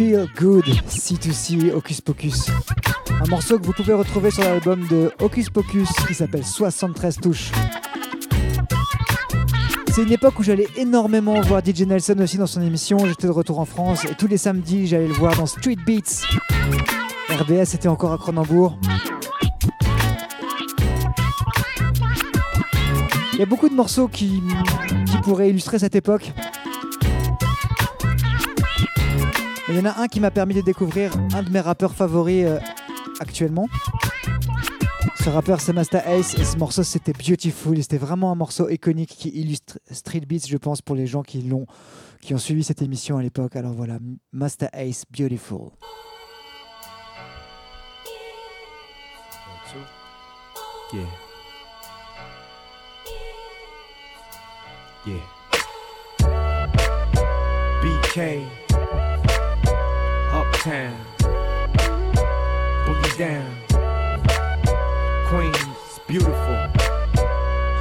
Feel 0.00 0.26
Good 0.38 0.64
C2C 0.88 1.72
Hocus 1.72 2.00
Pocus. 2.00 2.46
Un 3.22 3.28
morceau 3.28 3.58
que 3.58 3.66
vous 3.66 3.72
pouvez 3.72 3.92
retrouver 3.92 4.30
sur 4.30 4.42
l'album 4.42 4.86
de 4.88 5.12
Hocus 5.20 5.50
Pocus 5.50 5.88
qui 6.08 6.14
s'appelle 6.14 6.44
73 6.44 7.16
touches. 7.16 7.50
C'est 9.92 10.02
une 10.02 10.12
époque 10.12 10.38
où 10.38 10.42
j'allais 10.42 10.68
énormément 10.76 11.40
voir 11.42 11.60
DJ 11.64 11.82
Nelson 11.82 12.16
aussi 12.20 12.38
dans 12.38 12.46
son 12.46 12.62
émission. 12.62 12.96
J'étais 13.06 13.26
de 13.26 13.32
retour 13.32 13.58
en 13.58 13.66
France 13.66 14.04
et 14.04 14.14
tous 14.14 14.26
les 14.26 14.38
samedis 14.38 14.86
j'allais 14.86 15.08
le 15.08 15.12
voir 15.12 15.36
dans 15.36 15.46
Street 15.46 15.76
Beats. 15.84 16.24
RBS 17.28 17.74
était 17.74 17.88
encore 17.88 18.12
à 18.12 18.18
Cronenbourg. 18.18 18.78
Y 23.40 23.42
a 23.42 23.46
beaucoup 23.46 23.70
de 23.70 23.74
morceaux 23.74 24.06
qui, 24.06 24.42
qui 25.06 25.16
pourraient 25.22 25.48
illustrer 25.48 25.78
cette 25.78 25.94
époque. 25.94 26.30
Il 29.66 29.76
y 29.76 29.78
en 29.78 29.86
a 29.86 29.98
un 29.98 30.08
qui 30.08 30.20
m'a 30.20 30.30
permis 30.30 30.52
de 30.52 30.60
découvrir 30.60 31.12
un 31.32 31.42
de 31.42 31.48
mes 31.48 31.60
rappeurs 31.60 31.94
favoris 31.94 32.44
euh, 32.44 32.58
actuellement. 33.18 33.66
Ce 35.24 35.30
rappeur 35.30 35.62
c'est 35.62 35.72
Master 35.72 36.06
Ace 36.06 36.34
et 36.38 36.44
ce 36.44 36.58
morceau 36.58 36.82
c'était 36.82 37.14
Beautiful. 37.14 37.78
et 37.78 37.82
C'était 37.82 37.96
vraiment 37.96 38.30
un 38.30 38.34
morceau 38.34 38.68
iconique 38.68 39.16
qui 39.16 39.30
illustre 39.30 39.78
Street 39.90 40.20
Beats, 40.20 40.46
je 40.46 40.58
pense, 40.58 40.82
pour 40.82 40.94
les 40.94 41.06
gens 41.06 41.22
qui 41.22 41.40
l'ont, 41.40 41.64
qui 42.20 42.34
ont 42.34 42.38
suivi 42.38 42.62
cette 42.62 42.82
émission 42.82 43.16
à 43.16 43.22
l'époque. 43.22 43.56
Alors 43.56 43.72
voilà, 43.72 43.98
Master 44.32 44.68
Ace 44.74 45.04
Beautiful. 45.10 45.70
Yeah. 50.92 51.29
Yeah. 55.06 55.16
BK. 57.80 58.46
Uptown. 60.30 60.94
Boogie 62.84 63.16
down. 63.16 63.50
Queens. 65.28 66.00
Beautiful. 66.06 66.68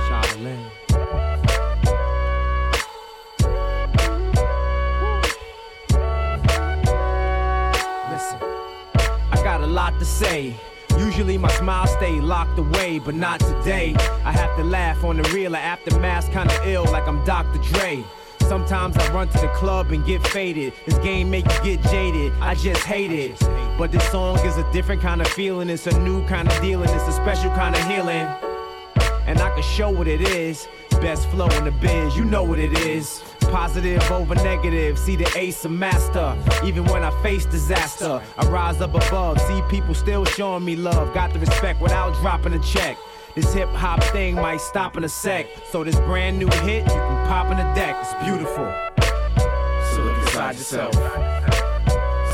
Charlene. 0.08 0.70
Listen. 8.10 8.40
I 9.34 9.42
got 9.44 9.60
a 9.60 9.68
lot 9.68 10.00
to 10.00 10.06
say. 10.06 10.56
Usually 11.00 11.38
my 11.38 11.52
smile 11.54 11.88
stay 11.88 12.20
locked 12.20 12.60
away, 12.60 13.00
but 13.00 13.16
not 13.16 13.40
today. 13.40 13.96
I 14.26 14.34
have 14.34 14.56
to 14.58 14.64
laugh 14.64 15.04
on 15.06 15.18
the 15.18 15.30
real 15.34 15.56
aftermath, 15.56 16.32
kinda 16.32 16.54
ill 16.66 16.84
like 16.92 17.08
I'm 17.08 17.24
Dr. 17.24 17.60
Dre. 17.72 18.04
Sometimes 18.42 18.98
I 18.98 19.14
run 19.14 19.30
to 19.30 19.38
the 19.40 19.48
club 19.50 19.92
and 19.92 20.06
get 20.06 20.28
faded. 20.28 20.74
This 20.86 20.98
game 20.98 21.30
make 21.30 21.46
you 21.46 21.76
get 21.76 21.84
jaded. 21.84 22.34
I 22.42 22.56
just 22.56 22.84
hate 22.84 23.12
it. 23.12 23.40
But 23.78 23.92
this 23.92 24.04
song 24.12 24.40
is 24.40 24.58
a 24.58 24.70
different 24.74 25.02
kind 25.02 25.22
of 25.22 25.28
feeling. 25.28 25.70
It's 25.70 25.88
a 25.88 26.00
new 26.00 26.26
kind 26.26 26.52
of 26.52 26.62
dealing. 26.62 26.90
It's 26.90 27.08
a 27.08 27.14
special 27.14 27.52
kind 27.52 27.76
of 27.76 27.84
healing. 27.88 28.28
And 29.26 29.40
I 29.40 29.52
can 29.54 29.64
show 29.64 29.90
what 29.90 30.08
it 30.08 30.22
is. 30.22 30.68
Best 31.00 31.30
flow 31.30 31.48
in 31.58 31.64
the 31.64 31.72
biz, 31.72 32.18
you 32.18 32.26
know 32.26 32.44
what 32.44 32.60
it 32.60 32.78
is. 32.80 33.24
Positive 33.52 34.12
over 34.12 34.36
negative, 34.36 34.98
see 34.98 35.16
the 35.16 35.30
ace 35.36 35.66
of 35.66 35.72
master. 35.72 36.38
Even 36.64 36.86
when 36.86 37.04
I 37.04 37.12
face 37.24 37.46
disaster, 37.46 38.22
I 38.38 38.46
rise 38.48 38.80
up 38.80 38.94
above. 38.94 39.40
See 39.42 39.62
people 39.70 39.94
still 39.94 40.24
showing 40.24 40.64
me 40.64 40.76
love. 40.76 41.14
Got 41.14 41.34
the 41.34 41.40
respect 41.40 41.82
without 41.82 42.14
dropping 42.22 42.54
a 42.54 42.60
check. 42.60 42.98
This 43.36 43.54
hip 43.54 43.70
hop 43.70 44.04
thing 44.06 44.36
might 44.36 44.62
stop 44.62 44.98
in 44.98 45.04
a 45.04 45.10
sec. 45.10 45.48
So 45.72 45.84
this 45.84 45.96
brand 45.96 46.38
new 46.38 46.48
hit, 46.48 46.84
you 46.84 46.90
can 46.94 47.28
pop 47.28 47.52
in 47.52 47.58
the 47.58 47.74
deck. 47.74 47.96
It's 48.02 48.14
beautiful. 48.24 48.72
So 49.94 50.04
look 50.04 50.18
inside 50.18 50.56
yourself. 50.56 50.94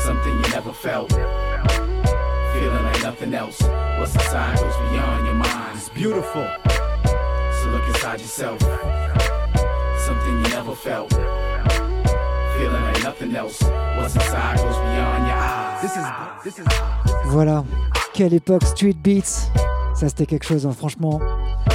Something 0.04 0.34
you 0.34 0.48
never 0.50 0.72
felt. 0.72 1.12
Feeling 1.12 2.84
like 2.84 3.02
nothing 3.02 3.34
else. 3.34 3.60
What's 3.98 4.14
inside 4.14 4.58
goes 4.58 4.76
beyond 4.90 5.26
your 5.26 5.34
mind. 5.34 5.78
It's 5.78 5.88
beautiful. 5.88 6.46
So 6.64 7.70
look 7.70 7.86
inside 7.88 8.20
yourself. 8.20 9.15
Something 10.26 10.44
you 10.44 10.56
never 10.56 10.74
felt. 10.74 11.10
Feeling 12.58 12.82
like 12.82 13.02
nothing 13.04 13.36
else. 13.36 13.62
What's 13.96 14.14
inside 14.14 14.56
goes 14.56 14.76
beyond 14.76 15.26
your 15.26 15.36
eyes. 15.36 15.82
This 15.82 15.96
is 15.96 16.04
this 16.44 16.58
is 16.58 16.64
Voilà, 17.26 17.64
quelle 18.12 18.34
époque 18.34 18.64
Street 18.64 18.94
Beats. 18.94 19.50
Ça 19.94 20.08
c'était 20.08 20.26
quelque 20.26 20.44
chose, 20.44 20.66
hein. 20.66 20.72
franchement. 20.76 21.20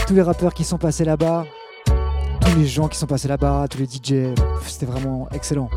Tous 0.08 0.14
les 0.14 0.22
rappeurs 0.22 0.54
qui 0.54 0.64
sont 0.66 0.78
passés 0.78 1.06
là-bas, 1.06 1.46
tous 1.86 2.56
les 2.58 2.66
gens 2.66 2.88
qui 2.90 2.98
sont 2.98 3.08
passés 3.08 3.30
là-bas, 3.30 3.68
tous 3.70 3.78
les 3.78 3.86
DJ, 3.86 4.36
c'était 4.66 4.86
vraiment 4.86 5.30
excellent. 5.32 5.70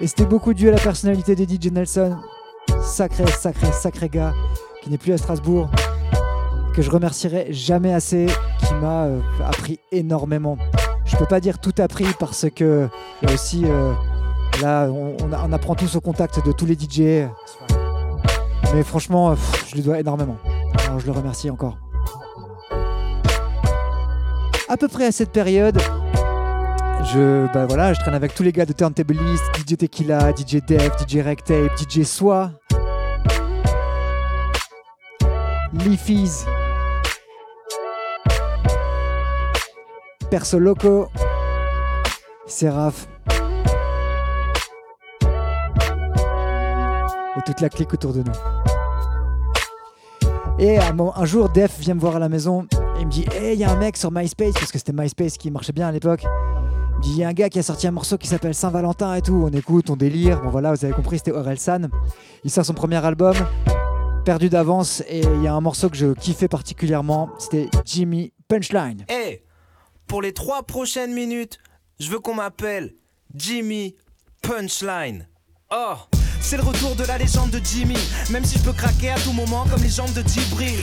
Et 0.00 0.06
c'était 0.06 0.26
beaucoup 0.26 0.54
dû 0.54 0.68
à 0.68 0.72
la 0.72 0.78
personnalité 0.78 1.34
des 1.34 1.44
DJ 1.44 1.72
Nelson. 1.72 2.16
Sacré, 2.82 3.26
sacré, 3.26 3.72
sacré 3.72 4.08
gars, 4.08 4.34
qui 4.82 4.90
n'est 4.90 4.98
plus 4.98 5.12
à 5.12 5.18
Strasbourg, 5.18 5.68
que 6.74 6.82
je 6.82 6.90
remercierai 6.90 7.52
jamais 7.52 7.92
assez, 7.92 8.26
qui 8.66 8.74
m'a 8.74 9.04
euh, 9.04 9.20
appris 9.44 9.80
énormément. 9.90 10.58
Je 11.04 11.16
peux 11.16 11.26
pas 11.26 11.40
dire 11.40 11.58
tout 11.58 11.74
appris 11.78 12.06
parce 12.18 12.46
que 12.54 12.88
il 13.22 13.28
y 13.28 13.32
a 13.32 13.34
aussi 13.34 13.64
euh, 13.64 13.92
là 14.60 14.88
on, 14.88 15.52
apprend 15.52 15.74
tous 15.74 15.96
au 15.96 16.00
contact 16.00 16.44
de 16.44 16.52
tous 16.52 16.66
les 16.66 16.74
DJ. 16.74 17.28
Mais 18.74 18.82
franchement, 18.82 19.32
euh, 19.32 19.34
je 19.68 19.74
lui 19.74 19.82
dois 19.82 19.98
énormément. 20.00 20.36
Alors 20.86 21.00
je 21.00 21.06
le 21.06 21.12
remercie 21.12 21.50
encore. 21.50 21.76
À 24.68 24.76
peu 24.78 24.88
près 24.88 25.06
à 25.06 25.12
cette 25.12 25.32
période, 25.32 25.78
je, 27.12 27.52
bah 27.52 27.66
voilà, 27.66 27.92
je 27.92 28.00
traîne 28.00 28.14
avec 28.14 28.34
tous 28.34 28.42
les 28.42 28.52
gars 28.52 28.64
de 28.64 28.72
Turntablist, 28.72 29.42
DJ 29.56 29.76
Tequila, 29.76 30.32
DJ 30.34 30.64
Def, 30.66 30.92
DJ 30.98 31.16
Rectape, 31.16 31.76
DJ 31.76 32.04
Soi, 32.04 32.52
Leafies, 35.74 36.46
Perso 40.32 40.58
Loco, 40.58 41.10
Seraph. 42.46 43.06
Et 47.36 47.42
toute 47.44 47.60
la 47.60 47.68
clique 47.68 47.92
autour 47.92 48.14
de 48.14 48.22
nous. 48.22 48.32
Et 50.58 50.78
un 50.78 51.24
jour, 51.26 51.50
Def 51.50 51.78
vient 51.80 51.92
me 51.92 52.00
voir 52.00 52.16
à 52.16 52.18
la 52.18 52.30
maison 52.30 52.62
et 52.62 53.00
il 53.00 53.06
me 53.08 53.10
dit 53.10 53.26
Hey, 53.34 53.56
il 53.56 53.60
y 53.60 53.64
a 53.64 53.70
un 53.70 53.76
mec 53.76 53.98
sur 53.98 54.10
MySpace, 54.10 54.54
parce 54.54 54.72
que 54.72 54.78
c'était 54.78 54.94
MySpace 54.94 55.36
qui 55.36 55.50
marchait 55.50 55.74
bien 55.74 55.88
à 55.88 55.92
l'époque. 55.92 56.22
Il 56.22 56.96
me 56.96 57.02
dit 57.02 57.10
Il 57.10 57.18
y 57.18 57.24
a 57.24 57.28
un 57.28 57.34
gars 57.34 57.50
qui 57.50 57.58
a 57.58 57.62
sorti 57.62 57.86
un 57.86 57.90
morceau 57.90 58.16
qui 58.16 58.26
s'appelle 58.26 58.54
Saint-Valentin 58.54 59.14
et 59.14 59.20
tout. 59.20 59.44
On 59.46 59.50
écoute, 59.50 59.90
on 59.90 59.96
délire. 59.96 60.40
Bon, 60.40 60.48
voilà, 60.48 60.72
vous 60.72 60.82
avez 60.82 60.94
compris, 60.94 61.18
c'était 61.18 61.32
Aurel 61.32 61.58
San. 61.58 61.90
Il 62.42 62.50
sort 62.50 62.64
son 62.64 62.72
premier 62.72 63.04
album, 63.04 63.34
Perdu 64.24 64.48
d'avance, 64.48 65.02
et 65.10 65.20
il 65.20 65.42
y 65.42 65.46
a 65.46 65.52
un 65.52 65.60
morceau 65.60 65.90
que 65.90 65.96
je 65.98 66.14
kiffais 66.14 66.48
particulièrement. 66.48 67.28
C'était 67.36 67.68
Jimmy 67.84 68.32
Punchline. 68.48 69.04
Hey, 69.10 69.42
pour 70.12 70.20
les 70.20 70.34
trois 70.34 70.62
prochaines 70.62 71.14
minutes, 71.14 71.58
je 71.98 72.10
veux 72.10 72.20
qu'on 72.20 72.34
m'appelle 72.34 72.92
Jimmy 73.34 73.96
Punchline. 74.42 75.26
Oh, 75.70 75.94
C'est 76.42 76.56
le 76.56 76.64
retour 76.64 76.94
de 76.96 77.04
la 77.04 77.18
légende 77.18 77.50
de 77.50 77.60
Jimmy. 77.64 77.96
Même 78.30 78.44
si 78.44 78.58
je 78.58 78.62
peux 78.62 78.72
craquer 78.72 79.10
à 79.10 79.18
tout 79.18 79.32
moment 79.32 79.64
comme 79.70 79.82
les 79.82 79.88
jambes 79.88 80.12
de 80.12 80.22
Djibril. 80.26 80.78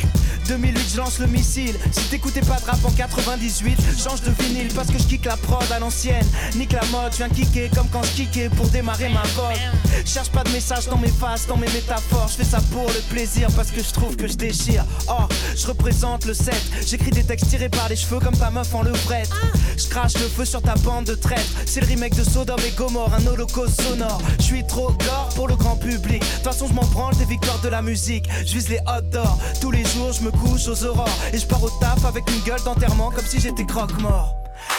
2008, 0.48 0.80
je 0.94 0.98
lance 0.98 1.19
le 1.19 1.27
missile. 1.27 1.76
Si 1.91 2.02
t'écoutais 2.10 2.41
pas 2.41 2.60
de 2.60 2.65
rap 2.65 2.84
en 2.84 2.90
98, 2.90 3.77
change 4.03 4.22
de 4.22 4.31
vinyle 4.41 4.73
parce 4.73 4.88
que 4.88 4.98
je 4.98 5.03
kick 5.03 5.26
la 5.26 5.38
prod 5.38 5.64
à 5.72 5.80
l'ancienne. 5.80 6.26
Nique 6.56 6.72
la 6.72 6.84
mode, 6.86 7.11
je 7.11 7.18
viens 7.18 7.30
kicker 7.30 7.69
comme 7.76 7.88
quand 7.90 8.02
je 8.03 8.11
kickais 8.11 8.49
pour 8.49 8.68
démarrer 8.69 9.10
ma 9.10 9.22
vogue. 9.36 9.60
Cherche 10.06 10.30
pas 10.30 10.44
de 10.44 10.49
message 10.49 10.88
dans 10.88 10.98
mes 10.98 11.10
faces, 11.10 11.45
dans 11.45 11.57
mes 11.57 11.68
métaphores. 11.68 12.30
Je 12.30 12.44
fais 12.44 12.49
ça 12.49 12.61
pour 12.72 12.88
le 12.88 13.02
plaisir 13.10 13.49
parce 13.56 13.69
que 13.69 13.84
je 13.84 13.91
trouve 13.91 14.15
que 14.15 14.27
je 14.27 14.36
déchire. 14.36 14.86
Oh, 15.07 15.26
je 15.56 15.68
représente 15.68 16.26
le 16.26 16.34
7. 16.34 16.56
J'écris 16.88 17.11
des 17.11 17.23
textes 17.23 17.49
tirés 17.49 17.69
par 17.69 17.90
les 17.90 17.95
cheveux 17.95 18.19
comme 18.19 18.36
ta 18.36 18.49
meuf 18.49 18.73
en 18.73 18.81
levrette. 18.81 19.30
Je 19.77 19.88
crache 19.88 20.14
le 20.15 20.27
feu 20.27 20.45
sur 20.45 20.61
ta 20.61 20.76
bande 20.76 21.06
de 21.06 21.15
traître. 21.15 21.52
C'est 21.65 21.81
le 21.81 21.88
remake 21.88 22.15
de 22.15 22.23
Sodome 22.23 22.60
et 22.65 22.72
Gomorre, 22.72 23.14
un 23.14 23.27
holocauste 23.27 23.81
sonore. 23.81 24.22
Je 24.40 24.45
suis 24.45 24.65
trop 24.65 24.88
gore 24.88 25.30
pour 25.36 25.48
le 25.49 25.55
grand 25.55 25.76
public. 25.76 26.21
De 26.21 26.35
toute 26.35 26.43
façon, 26.43 26.67
je 26.67 26.73
m'en 26.73 26.85
branle 26.85 27.15
des 27.15 27.26
victoires 27.26 27.59
de 27.59 27.69
la 27.69 27.81
musique. 27.81 28.30
Je 28.45 28.53
vise 28.53 28.69
les 28.69 28.80
hot 28.88 29.01
d'or. 29.11 29.38
Tous 29.59 29.71
les 29.71 29.84
jours, 29.84 30.13
je 30.13 30.21
me 30.21 30.31
couche 30.31 30.67
aux 30.67 30.85
aurores. 30.85 31.09
Et 31.34 31.38
je 31.38 31.45
pars 31.45 31.63
au 31.63 31.69
taf 31.81 32.05
avec 32.05 32.30
une 32.30 32.41
gueule 32.41 32.61
d'enterrement 32.63 33.11
comme 33.11 33.26
si 33.26 33.39
j'étais 33.39 33.65
croque-mort. 33.65 34.35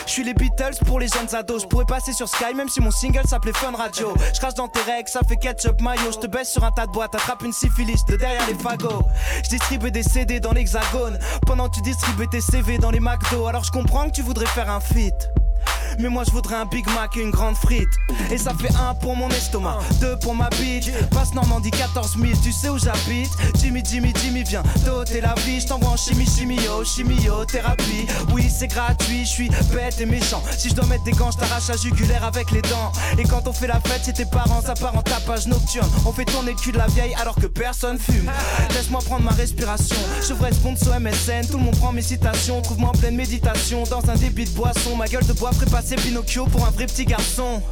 Je 0.06 0.12
suis 0.12 0.24
les 0.24 0.34
Beatles 0.34 0.76
pour 0.86 1.00
les 1.00 1.08
jeunes 1.08 1.34
ados. 1.34 1.62
Je 1.62 1.66
pourrais 1.66 1.84
passer 1.84 2.12
sur 2.12 2.28
Sky 2.28 2.54
même 2.54 2.68
si 2.68 2.80
mon 2.80 2.90
single 2.90 3.26
s'appelait 3.26 3.52
Fun 3.52 3.72
Radio. 3.76 4.14
Je 4.34 4.38
crache 4.38 4.54
dans 4.54 4.68
tes 4.68 4.80
règles, 4.80 5.08
ça 5.08 5.20
fait 5.26 5.36
ketchup 5.36 5.80
mayo. 5.80 6.12
Je 6.12 6.18
te 6.18 6.26
baisse 6.26 6.50
sur 6.50 6.64
un 6.64 6.70
tas 6.70 6.86
de 6.86 6.92
boîtes, 6.92 7.14
attrape 7.14 7.42
une 7.42 7.52
syphilis 7.52 8.04
de 8.08 8.16
derrière 8.16 8.46
les 8.46 8.54
fagots. 8.54 9.04
Je 9.44 9.48
distribue 9.50 9.90
des 9.90 10.02
CD 10.02 10.40
dans 10.40 10.52
l'hexagone 10.52 11.18
pendant 11.46 11.68
que 11.68 11.76
tu 11.76 11.82
distribues 11.82 12.28
tes 12.28 12.40
CV 12.40 12.78
dans 12.78 12.90
les 12.90 13.00
McDo. 13.00 13.46
Alors 13.46 13.64
je 13.64 13.70
comprends 13.70 14.06
que 14.06 14.14
tu 14.14 14.22
voudrais 14.22 14.46
faire 14.46 14.70
un 14.70 14.80
feat. 14.80 15.30
Mais 15.98 16.08
moi 16.08 16.24
je 16.24 16.30
voudrais 16.30 16.56
un 16.56 16.66
Big 16.66 16.86
Mac 16.94 17.16
et 17.16 17.20
une 17.20 17.30
grande 17.30 17.56
frite. 17.56 17.88
Et 18.30 18.38
ça 18.38 18.52
fait 18.54 18.74
un 18.74 18.94
pour 18.94 19.16
mon 19.16 19.28
estomac, 19.28 19.78
deux 20.00 20.16
pour 20.18 20.34
ma 20.34 20.48
bite. 20.50 20.90
Passe 21.10 21.34
Normandie 21.34 21.70
14 21.70 22.16
000, 22.18 22.32
tu 22.42 22.52
sais 22.52 22.68
où 22.68 22.78
j'habite. 22.78 23.30
Jimmy, 23.60 23.82
Jimmy, 23.84 24.12
Jimmy, 24.22 24.42
viens 24.44 24.62
t'ôter 24.84 25.20
la 25.20 25.34
vie. 25.44 25.60
Je 25.60 25.66
t'envoie 25.66 25.90
en 25.90 25.96
chimie, 25.96 26.26
chimio, 26.26 26.84
chimiothérapie. 26.84 28.06
Oui, 28.32 28.48
c'est 28.50 28.68
gratuit, 28.68 29.24
je 29.24 29.30
suis 29.30 29.50
bête 29.72 30.00
et 30.00 30.06
méchant. 30.06 30.42
Si 30.56 30.70
je 30.70 30.74
dois 30.74 30.86
mettre 30.86 31.04
des 31.04 31.12
gants, 31.12 31.30
je 31.30 31.38
t'arrache 31.38 31.68
la 31.68 31.76
jugulaire 31.76 32.24
avec 32.24 32.50
les 32.50 32.62
dents. 32.62 32.92
Et 33.18 33.24
quand 33.24 33.46
on 33.46 33.52
fait 33.52 33.66
la 33.66 33.80
fête, 33.80 34.02
c'est 34.04 34.14
tes 34.14 34.24
parents, 34.24 34.62
ça 34.62 34.74
part 34.74 34.96
en 34.96 35.02
tapage 35.02 35.46
nocturne. 35.46 35.88
On 36.06 36.12
fait 36.12 36.24
tourner 36.24 36.52
le 36.52 36.72
de 36.72 36.78
la 36.78 36.86
vieille 36.86 37.14
alors 37.20 37.34
que 37.34 37.46
personne 37.46 37.98
fume. 37.98 38.30
Laisse-moi 38.74 39.00
prendre 39.04 39.24
ma 39.24 39.32
respiration. 39.32 39.96
Je 40.26 40.34
ferai 40.34 40.52
sponsor 40.52 40.98
MSN, 41.00 41.46
tout 41.50 41.58
le 41.58 41.64
monde 41.64 41.76
prend 41.76 41.92
mes 41.92 42.02
citations. 42.02 42.60
Trouve-moi 42.62 42.90
en 42.90 42.98
pleine 42.98 43.16
méditation 43.16 43.84
dans 43.84 44.08
un 44.10 44.14
débit 44.14 44.44
de 44.44 44.50
boisson. 44.50 44.96
Ma 44.96 45.06
gueule 45.06 45.26
de 45.26 45.32
bois 45.32 45.49
ferait 45.52 45.70
passer 45.70 45.96
Pinocchio 45.96 46.46
pour 46.46 46.66
un 46.66 46.70
vrai 46.70 46.86
petit 46.86 47.04
garçon. 47.04 47.62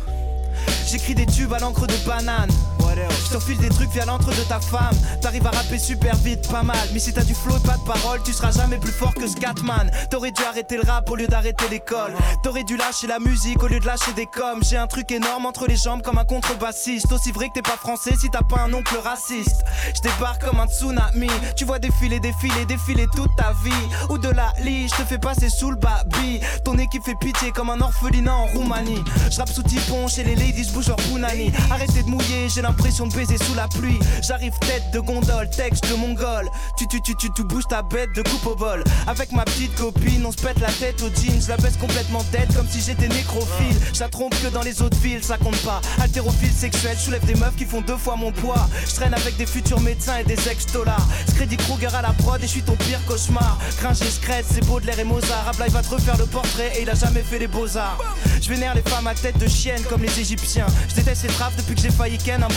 J'écris 0.90 1.14
des 1.14 1.26
tubes 1.26 1.52
à 1.52 1.58
l'encre 1.58 1.86
de 1.86 1.94
banane. 2.06 2.50
Je 2.96 3.34
t'enfile 3.34 3.58
des 3.58 3.68
trucs 3.68 3.90
via 3.90 4.06
l'entre 4.06 4.30
de 4.30 4.42
ta 4.48 4.60
femme. 4.60 4.96
T'arrives 5.20 5.46
à 5.46 5.50
rapper 5.50 5.78
super 5.78 6.16
vite, 6.16 6.48
pas 6.50 6.62
mal. 6.62 6.88
Mais 6.92 6.98
si 6.98 7.12
t'as 7.12 7.24
du 7.24 7.34
flow 7.34 7.56
et 7.56 7.66
pas 7.66 7.76
de 7.76 7.82
parole, 7.82 8.22
tu 8.24 8.32
seras 8.32 8.52
jamais 8.52 8.78
plus 8.78 8.92
fort 8.92 9.12
que 9.12 9.26
Scatman. 9.26 9.90
T'aurais 10.10 10.30
dû 10.30 10.42
arrêter 10.44 10.76
le 10.76 10.82
rap 10.82 11.10
au 11.10 11.16
lieu 11.16 11.26
d'arrêter 11.26 11.68
l'école. 11.70 12.14
T'aurais 12.42 12.64
dû 12.64 12.78
lâcher 12.78 13.06
la 13.06 13.18
musique 13.18 13.62
au 13.62 13.68
lieu 13.68 13.80
de 13.80 13.86
lâcher 13.86 14.12
des 14.14 14.24
coms. 14.24 14.62
J'ai 14.62 14.78
un 14.78 14.86
truc 14.86 15.10
énorme 15.12 15.44
entre 15.44 15.66
les 15.66 15.76
jambes 15.76 16.00
comme 16.00 16.16
un 16.16 16.24
contrebassiste. 16.24 17.12
Aussi 17.12 17.30
vrai 17.30 17.48
que 17.48 17.54
t'es 17.54 17.62
pas 17.62 17.76
français 17.76 18.14
si 18.18 18.30
t'as 18.30 18.42
pas 18.42 18.62
un 18.62 18.72
oncle 18.72 18.96
raciste. 19.04 19.64
Je 19.94 20.00
débarque 20.00 20.44
comme 20.46 20.60
un 20.60 20.66
tsunami. 20.66 21.28
Tu 21.56 21.66
vois 21.66 21.78
défiler, 21.78 22.20
défiler, 22.20 22.64
défiler 22.64 23.06
toute 23.14 23.34
ta 23.36 23.52
vie. 23.62 24.08
Ou 24.08 24.16
de 24.16 24.30
la 24.30 24.52
lie, 24.62 24.88
je 24.88 24.94
te 24.94 25.06
fais 25.06 25.18
passer 25.18 25.50
sous 25.50 25.70
le 25.70 25.76
babi. 25.76 26.40
Ton 26.64 26.78
équipe 26.78 27.04
fait 27.04 27.18
pitié 27.20 27.50
comme 27.50 27.68
un 27.68 27.80
orphelinat 27.80 28.34
en 28.34 28.46
Roumanie. 28.46 29.04
Je 29.30 29.52
sous 29.52 29.62
typon 29.62 30.08
chez 30.08 30.24
les 30.24 30.34
ladies, 30.34 30.70
bouge 30.72 30.88
leur 30.88 30.96
punani. 30.96 31.52
Arrêtez 31.70 32.02
de 32.02 32.08
mouiller, 32.08 32.48
j'ai 32.48 32.62
l'impression 32.62 32.77
de 33.06 33.14
baiser 33.14 33.38
sous 33.38 33.54
la 33.54 33.68
pluie. 33.68 33.98
J'arrive 34.22 34.52
tête 34.60 34.90
de 34.92 35.00
gondole, 35.00 35.48
texte 35.50 35.88
de 35.88 35.94
mongol. 35.94 36.48
Tu 36.76 36.86
tu 36.88 37.00
tu 37.00 37.14
tu 37.16 37.30
tu 37.32 37.44
bouges 37.44 37.66
ta 37.68 37.82
bête 37.82 38.10
de 38.14 38.22
coupe 38.22 38.46
au 38.46 38.56
bol. 38.56 38.82
Avec 39.06 39.32
ma 39.32 39.44
petite 39.44 39.74
copine, 39.76 40.24
on 40.26 40.32
se 40.32 40.38
pète 40.38 40.58
la 40.60 40.70
tête 40.72 41.00
aux 41.02 41.08
jeans. 41.08 41.40
Je 41.40 41.48
la 41.48 41.56
baisse 41.56 41.76
complètement 41.76 42.24
tête 42.32 42.54
comme 42.56 42.66
si 42.68 42.80
j'étais 42.80 43.08
nécrophile. 43.08 43.76
Je 43.92 44.04
trompe 44.04 44.34
que 44.42 44.48
dans 44.48 44.62
les 44.62 44.82
autres 44.82 44.98
villes, 44.98 45.22
ça 45.22 45.36
compte 45.38 45.60
pas. 45.62 45.80
Haltérophile 46.00 46.52
sexuel, 46.52 46.96
soulève 46.96 47.24
des 47.24 47.34
meufs 47.34 47.56
qui 47.56 47.64
font 47.64 47.80
deux 47.82 47.96
fois 47.96 48.16
mon 48.16 48.32
poids. 48.32 48.68
Je 48.88 48.94
traîne 48.94 49.14
avec 49.14 49.36
des 49.36 49.46
futurs 49.46 49.80
médecins 49.80 50.18
et 50.18 50.24
des 50.24 50.48
ex-dollars. 50.48 51.06
Screddy 51.28 51.56
Kruger 51.56 51.94
à 51.94 52.02
la 52.02 52.12
prod 52.12 52.42
et 52.42 52.46
je 52.46 52.52
suis 52.52 52.62
ton 52.62 52.76
pire 52.76 53.00
cauchemar. 53.06 53.58
Gringe 53.80 54.02
et 54.02 54.10
scred, 54.10 54.44
c'est 54.50 54.64
beau 54.64 54.80
de 54.80 54.86
l'air 54.86 54.98
et 54.98 55.04
Mozart. 55.04 55.52
Il 55.66 55.72
va 55.72 55.82
te 55.82 55.90
refaire 55.90 56.16
le 56.16 56.26
portrait 56.26 56.72
et 56.76 56.82
il 56.82 56.90
a 56.90 56.94
jamais 56.94 57.22
fait 57.22 57.38
les 57.38 57.48
beaux-arts. 57.48 57.98
Je 58.40 58.48
vénère 58.48 58.74
les 58.74 58.82
femmes 58.82 59.06
à 59.06 59.14
tête 59.14 59.38
de 59.38 59.48
chienne 59.48 59.82
comme 59.88 60.02
les 60.02 60.20
Égyptiens. 60.20 60.66
Je 60.88 60.94
déteste 60.94 61.24
les 61.24 61.28
trappes 61.28 61.56
depuis 61.56 61.74
que 61.74 61.82
j'ai 61.82 61.90
failli 61.90 62.18
ken 62.18 62.42
un 62.42 62.48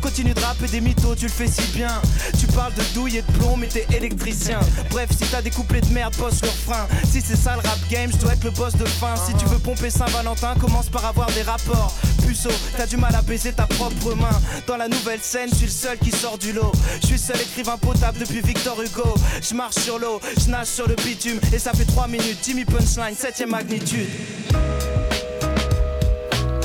Continue 0.00 0.32
de 0.32 0.40
rapper 0.40 0.68
des 0.68 0.80
mythos, 0.80 1.16
tu 1.16 1.24
le 1.24 1.30
fais 1.30 1.48
si 1.48 1.66
bien. 1.76 1.90
Tu 2.38 2.46
parles 2.46 2.72
de 2.74 2.82
douille 2.94 3.16
et 3.16 3.22
de 3.22 3.32
plomb, 3.32 3.56
mais 3.56 3.66
t'es 3.66 3.84
électricien. 3.92 4.60
Bref, 4.90 5.10
si 5.10 5.26
t'as 5.28 5.42
des 5.42 5.50
couplets 5.50 5.80
de 5.80 5.92
merde, 5.92 6.14
bosse 6.16 6.40
leur 6.42 6.52
frein. 6.52 6.86
Si 7.02 7.20
c'est 7.20 7.34
ça 7.34 7.54
le 7.54 7.68
rap 7.68 7.78
game, 7.90 8.12
je 8.12 8.18
dois 8.18 8.34
être 8.34 8.44
le 8.44 8.52
boss 8.52 8.76
de 8.76 8.84
fin. 8.84 9.16
Si 9.16 9.34
tu 9.34 9.44
veux 9.46 9.58
pomper 9.58 9.90
Saint-Valentin, 9.90 10.54
commence 10.60 10.88
par 10.88 11.04
avoir 11.04 11.26
des 11.32 11.42
rapports. 11.42 11.92
Puceau, 12.24 12.50
t'as 12.76 12.86
du 12.86 12.96
mal 12.96 13.12
à 13.16 13.22
baiser 13.22 13.52
ta 13.52 13.66
propre 13.66 14.14
main. 14.14 14.40
Dans 14.68 14.76
la 14.76 14.86
nouvelle 14.86 15.20
scène, 15.20 15.48
je 15.50 15.56
suis 15.56 15.66
le 15.66 15.72
seul 15.72 15.98
qui 15.98 16.12
sort 16.12 16.38
du 16.38 16.52
lot. 16.52 16.70
Je 17.02 17.08
suis 17.08 17.18
seul 17.18 17.40
écrivain 17.40 17.76
potable 17.76 18.18
depuis 18.20 18.40
Victor 18.40 18.80
Hugo. 18.80 19.14
Je 19.42 19.54
marche 19.54 19.76
sur 19.76 19.98
l'eau, 19.98 20.20
je 20.38 20.48
nage 20.48 20.68
sur 20.68 20.86
le 20.86 20.94
bitume. 20.94 21.40
Et 21.52 21.58
ça 21.58 21.72
fait 21.72 21.86
3 21.86 22.06
minutes, 22.06 22.38
Jimmy 22.44 22.64
Punchline, 22.64 23.16
7ème 23.16 23.50
magnitude. 23.50 24.08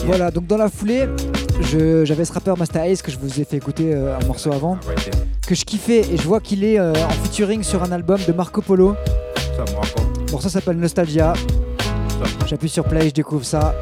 Voilà, 0.06 0.30
donc 0.32 0.46
dans 0.48 0.58
la 0.58 0.70
foulée, 0.70 1.08
j'avais 1.64 2.26
ce 2.26 2.34
rappeur 2.34 2.58
Master 2.58 2.84
Ace 2.84 3.02
que 3.02 3.12
je 3.12 3.18
vous 3.18 3.40
ai 3.40 3.46
fait 3.46 3.58
écouter 3.58 3.94
euh, 3.94 4.18
un 4.18 4.26
morceau 4.26 4.52
avant, 4.52 4.78
que 5.48 5.56
je 5.56 5.66
kiffais 5.66 6.02
et 6.12 6.18
je 6.18 6.24
vois 6.24 6.40
qu'il 6.40 6.64
est 6.64 6.80
euh, 6.80 6.94
en 6.94 7.10
featuring 7.24 7.64
sur 7.64 7.84
un 7.84 7.92
album 7.92 8.20
de 8.28 8.34
Marco 8.34 8.62
Polo. 8.62 8.96
Le 9.58 10.32
morceau 10.32 10.50
s'appelle 10.50 10.78
Nostalgia. 10.78 11.34
J'appuie 12.48 12.70
sur 12.70 12.84
play, 12.86 13.10
je 13.10 13.14
découvre 13.14 13.46
ça. 13.46 13.76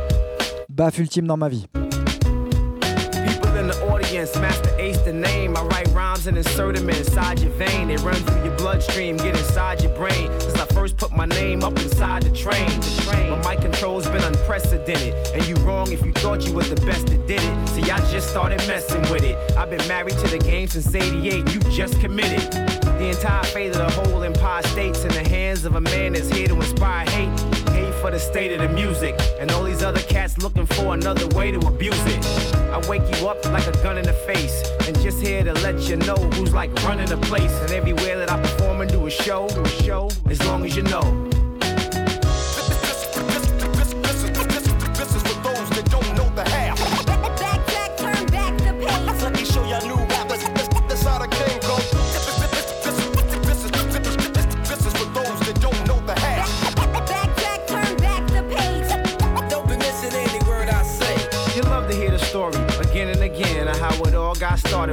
Baf 0.69 0.97
ultime 0.97 1.27
dans 1.27 1.37
ma 1.37 1.49
vie. 1.49 1.67
People 1.73 3.57
in 3.57 3.67
the 3.67 3.77
audience, 3.91 4.35
Master 4.39 4.71
Ace 4.79 4.99
the 5.03 5.13
name. 5.13 5.55
I 5.55 5.61
write 5.61 5.87
rhymes 5.93 6.27
and 6.27 6.37
insert 6.37 6.75
them 6.75 6.89
inside 6.89 7.39
your 7.39 7.51
vein. 7.57 7.87
They 7.87 7.97
run 7.97 8.15
through 8.15 8.43
your 8.43 8.55
bloodstream, 8.57 9.17
get 9.17 9.37
inside 9.37 9.81
your 9.81 9.93
brain. 9.95 10.29
First 10.77 10.97
put 10.97 11.11
my 11.11 11.25
name 11.25 11.63
up 11.63 11.73
inside 11.79 12.21
the 12.21 12.29
train. 12.29 12.69
Train. 13.01 13.41
My 13.41 13.55
control's 13.55 14.07
been 14.07 14.23
unprecedented. 14.23 15.13
And 15.33 15.45
you 15.47 15.55
wrong 15.65 15.91
if 15.91 16.05
you 16.05 16.11
thought 16.13 16.45
you 16.45 16.53
was 16.53 16.69
the 16.69 16.79
best 16.85 17.07
that 17.07 17.25
did 17.25 17.41
it. 17.41 17.69
See, 17.69 17.89
I 17.89 17.97
just 18.11 18.29
started 18.29 18.59
messing 18.67 19.01
with 19.11 19.23
it. 19.23 19.35
I've 19.57 19.71
been 19.71 19.85
married 19.87 20.17
to 20.19 20.27
the 20.27 20.37
game 20.37 20.67
since 20.67 20.93
88. 20.93 21.51
You 21.51 21.59
just 21.71 21.99
committed. 21.99 22.51
The 22.51 23.09
entire 23.09 23.43
fate 23.45 23.75
of 23.75 23.77
the 23.77 23.89
whole 23.89 24.23
Empire 24.23 24.63
State's 24.63 25.03
in 25.03 25.11
the 25.11 25.27
hands 25.27 25.65
of 25.65 25.75
a 25.75 25.81
man 25.81 26.13
that's 26.13 26.29
here 26.29 26.47
to 26.47 26.55
inspire 26.55 27.09
hate. 27.09 27.56
For 28.01 28.11
the 28.11 28.19
state 28.19 28.51
of 28.51 28.59
the 28.61 28.69
music. 28.69 29.15
And 29.39 29.51
all 29.51 29.63
these 29.63 29.83
other 29.83 30.01
cats 30.01 30.37
looking 30.37 30.65
for 30.65 30.93
another 30.93 31.27
way 31.35 31.51
to 31.51 31.59
abuse 31.67 31.99
it. 32.05 32.25
I 32.71 32.79
wake 32.87 33.01
you 33.19 33.27
up 33.27 33.43
like 33.45 33.67
a 33.67 33.71
gun 33.83 33.97
in 33.97 34.05
the 34.05 34.13
face. 34.13 34.69
And 34.87 34.99
just 35.01 35.19
here 35.21 35.43
to 35.43 35.53
let 35.53 35.79
you 35.89 35.95
know 35.97 36.15
who's 36.15 36.53
like 36.53 36.71
running 36.83 37.07
the 37.07 37.17
place. 37.17 37.51
And 37.61 37.71
everywhere 37.71 38.17
that 38.17 38.31
I 38.31 38.39
perform 38.39 38.81
and 38.81 38.91
do 38.91 39.07
a 39.07 39.09
show, 39.09 39.47
do 39.49 39.61
a 39.61 39.69
show, 39.83 40.09
as 40.29 40.45
long 40.45 40.63
as 40.63 40.75
you 40.75 40.83
know. 40.83 41.36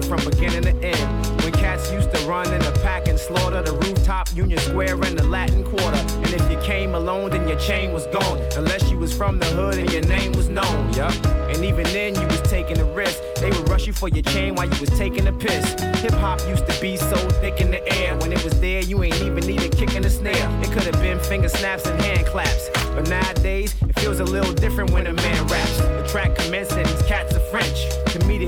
From 0.04 0.22
beginning 0.24 0.62
to 0.62 0.74
end. 0.82 1.42
When 1.42 1.52
cats 1.52 1.90
used 1.90 2.14
to 2.14 2.20
run 2.26 2.52
in 2.52 2.62
a 2.62 2.72
pack 2.82 3.08
and 3.08 3.18
slaughter 3.18 3.62
the 3.62 3.72
rooftop, 3.72 4.28
Union 4.34 4.58
Square, 4.58 5.02
and 5.02 5.18
the 5.18 5.24
Latin 5.24 5.64
Quarter. 5.64 5.96
And 5.96 6.28
if 6.28 6.50
you 6.50 6.58
came 6.58 6.94
alone, 6.94 7.30
then 7.30 7.48
your 7.48 7.58
chain 7.58 7.92
was 7.92 8.06
gone. 8.08 8.40
Unless 8.56 8.90
you 8.90 8.98
was 8.98 9.16
from 9.16 9.38
the 9.38 9.46
hood 9.46 9.78
and 9.78 9.90
your 9.90 10.02
name 10.02 10.32
was 10.32 10.48
known. 10.48 10.92
Yup. 10.92 11.12
And 11.26 11.64
even 11.64 11.84
then, 11.84 12.14
you 12.14 12.26
was 12.26 12.40
taking 12.42 12.78
a 12.78 12.84
risk. 12.84 13.18
They 13.36 13.50
would 13.50 13.68
rush 13.68 13.86
you 13.86 13.92
for 13.92 14.08
your 14.08 14.22
chain 14.22 14.54
while 14.54 14.68
you 14.68 14.78
was 14.80 14.90
taking 14.90 15.26
a 15.26 15.32
piss. 15.32 15.64
Hip 16.02 16.12
hop 16.14 16.40
used 16.48 16.66
to 16.68 16.80
be 16.80 16.96
so 16.96 17.16
thick 17.40 17.60
in 17.60 17.70
the 17.70 17.82
air. 17.92 18.16
When 18.18 18.32
it 18.32 18.42
was 18.44 18.58
there, 18.60 18.82
you 18.82 19.02
ain't 19.02 19.20
even 19.22 19.46
need 19.46 19.62
a 19.62 19.68
kick 19.68 19.94
in 19.94 20.02
the 20.02 20.10
snare. 20.10 20.48
It 20.62 20.70
could 20.72 20.84
have 20.84 21.00
been 21.00 21.18
finger 21.20 21.48
snaps 21.48 21.86
and 21.86 22.00
hand 22.02 22.26
claps. 22.26 22.68
But 22.94 23.08
nowadays, 23.08 23.74
it 23.88 23.98
feels 24.00 24.20
a 24.20 24.24
little 24.24 24.52
different 24.52 24.90
when 24.90 25.06
a 25.06 25.12
man 25.12 25.46
raps. 25.46 25.78
The 25.78 26.06
track 26.08 26.34
commences 26.36 27.02
cats 27.02 27.34
are 27.34 27.40
French. 27.40 27.93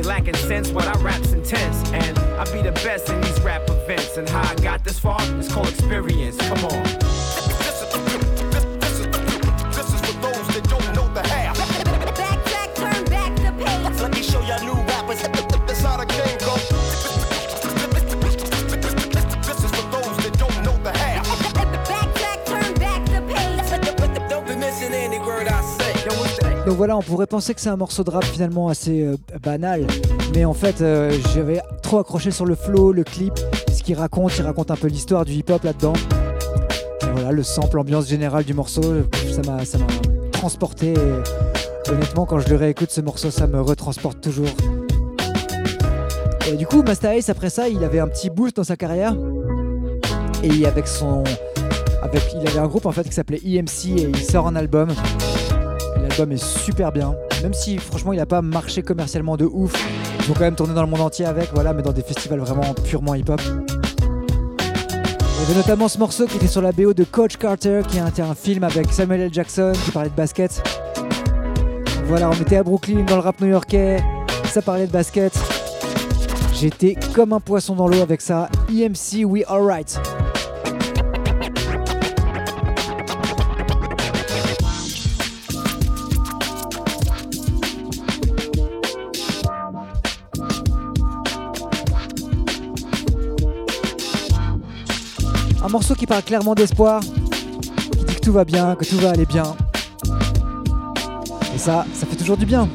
Lacking 0.06 0.36
sense, 0.36 0.70
what 0.70 0.86
I 0.86 0.92
rap's 1.02 1.32
intense. 1.32 1.90
And 1.90 2.16
I 2.18 2.44
be 2.52 2.62
the 2.62 2.70
best 2.70 3.08
in 3.10 3.20
these 3.20 3.40
rap 3.40 3.68
events. 3.68 4.16
And 4.16 4.28
how 4.28 4.42
I 4.42 4.54
got 4.54 4.84
this 4.84 5.00
far 5.00 5.20
is 5.36 5.52
called 5.52 5.68
experience. 5.68 6.36
Come 6.48 6.64
on. 6.64 7.05
Voilà, 26.74 26.96
on 26.96 27.02
pourrait 27.02 27.26
penser 27.26 27.54
que 27.54 27.60
c'est 27.60 27.68
un 27.68 27.76
morceau 27.76 28.02
de 28.02 28.10
rap 28.10 28.24
finalement 28.24 28.68
assez 28.68 29.02
euh, 29.02 29.16
banal, 29.42 29.86
mais 30.34 30.44
en 30.44 30.52
fait, 30.52 30.80
euh, 30.80 31.16
j'avais 31.32 31.60
trop 31.82 31.98
accroché 31.98 32.30
sur 32.30 32.44
le 32.44 32.56
flow, 32.56 32.92
le 32.92 33.04
clip, 33.04 33.34
ce 33.72 33.82
qu'il 33.82 33.94
raconte. 33.94 34.36
Il 34.38 34.42
raconte 34.42 34.70
un 34.70 34.76
peu 34.76 34.88
l'histoire 34.88 35.24
du 35.24 35.32
hip-hop 35.32 35.62
là-dedans. 35.62 35.92
Voilà, 37.12 37.30
le 37.30 37.42
sample, 37.42 37.76
l'ambiance 37.76 38.08
générale 38.08 38.44
du 38.44 38.52
morceau, 38.52 38.82
ça 39.30 39.42
m'a, 39.42 39.62
transporté. 40.32 40.94
Honnêtement, 41.88 42.26
quand 42.26 42.40
je 42.40 42.48
le 42.48 42.56
réécoute, 42.56 42.90
ce 42.90 43.00
morceau, 43.00 43.30
ça 43.30 43.46
me 43.46 43.60
retransporte 43.60 44.20
toujours. 44.20 44.48
Et 46.50 46.56
du 46.56 46.66
coup, 46.66 46.82
Masta 46.82 47.16
Ace, 47.16 47.28
après 47.28 47.50
ça, 47.50 47.68
il 47.68 47.82
avait 47.84 48.00
un 48.00 48.08
petit 48.08 48.28
boost 48.28 48.56
dans 48.56 48.64
sa 48.64 48.76
carrière. 48.76 49.16
Et 50.42 50.66
avec 50.66 50.88
son. 50.88 51.22
Il 52.34 52.48
avait 52.48 52.58
un 52.58 52.68
groupe 52.68 52.86
en 52.86 52.92
fait 52.92 53.02
qui 53.04 53.12
s'appelait 53.12 53.40
EMC 53.44 53.98
et 53.98 54.10
il 54.10 54.24
sort 54.24 54.46
un 54.46 54.56
album. 54.56 54.88
Et 56.16 56.20
L'album 56.20 56.32
est 56.32 56.42
super 56.42 56.92
bien. 56.92 57.14
Même 57.42 57.52
si 57.52 57.76
franchement 57.76 58.14
il 58.14 58.16
n'a 58.16 58.24
pas 58.24 58.40
marché 58.40 58.80
commercialement 58.82 59.36
de 59.36 59.44
ouf. 59.44 59.72
Ils 60.20 60.30
ont 60.30 60.34
quand 60.34 60.40
même 60.40 60.54
tourné 60.54 60.72
dans 60.72 60.82
le 60.82 60.88
monde 60.88 61.02
entier 61.02 61.26
avec, 61.26 61.50
voilà, 61.52 61.74
mais 61.74 61.82
dans 61.82 61.92
des 61.92 62.02
festivals 62.02 62.38
vraiment 62.40 62.72
purement 62.72 63.14
hip-hop. 63.14 63.40
Il 64.58 65.42
y 65.42 65.44
avait 65.44 65.54
notamment 65.54 65.88
ce 65.88 65.98
morceau 65.98 66.26
qui 66.26 66.38
était 66.38 66.46
sur 66.46 66.62
la 66.62 66.72
BO 66.72 66.94
de 66.94 67.04
Coach 67.04 67.36
Carter, 67.36 67.82
qui 67.86 67.98
était 67.98 68.22
un 68.22 68.34
film 68.34 68.64
avec 68.64 68.92
Samuel 68.92 69.20
L. 69.22 69.30
Jackson 69.30 69.72
qui 69.84 69.90
parlait 69.90 70.08
de 70.08 70.14
basket. 70.14 70.62
Voilà, 72.06 72.30
on 72.30 72.40
était 72.40 72.56
à 72.56 72.62
Brooklyn 72.62 73.04
dans 73.04 73.16
le 73.16 73.22
rap 73.22 73.38
new-yorkais, 73.42 74.02
ça 74.44 74.62
parlait 74.62 74.86
de 74.86 74.92
basket. 74.92 75.38
J'étais 76.54 76.96
comme 77.14 77.34
un 77.34 77.40
poisson 77.40 77.74
dans 77.74 77.88
l'eau 77.88 78.00
avec 78.00 78.22
ça. 78.22 78.48
EMC, 78.70 79.26
we 79.26 79.44
alright. 79.48 80.00
Morceau 95.76 95.94
qui 95.94 96.06
parle 96.06 96.22
clairement 96.22 96.54
d'espoir, 96.54 97.02
qui 97.02 98.04
dit 98.06 98.14
que 98.14 98.20
tout 98.20 98.32
va 98.32 98.46
bien, 98.46 98.74
que 98.76 98.84
tout 98.86 98.96
va 98.96 99.10
aller 99.10 99.26
bien. 99.26 99.42
Et 101.54 101.58
ça, 101.58 101.84
ça 101.92 102.06
fait 102.06 102.16
toujours 102.16 102.38
du 102.38 102.46
bien. 102.46 102.66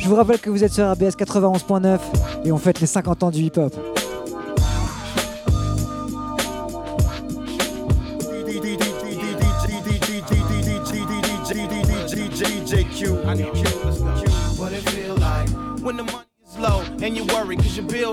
Je 0.00 0.08
vous 0.08 0.16
rappelle 0.16 0.40
que 0.40 0.50
vous 0.50 0.64
êtes 0.64 0.72
sur 0.72 0.90
RBS 0.90 1.14
91.9 1.14 2.00
et 2.44 2.50
on 2.50 2.58
fête 2.58 2.80
les 2.80 2.88
50 2.88 3.22
ans 3.22 3.30
du 3.30 3.42
hip-hop. 3.42 3.95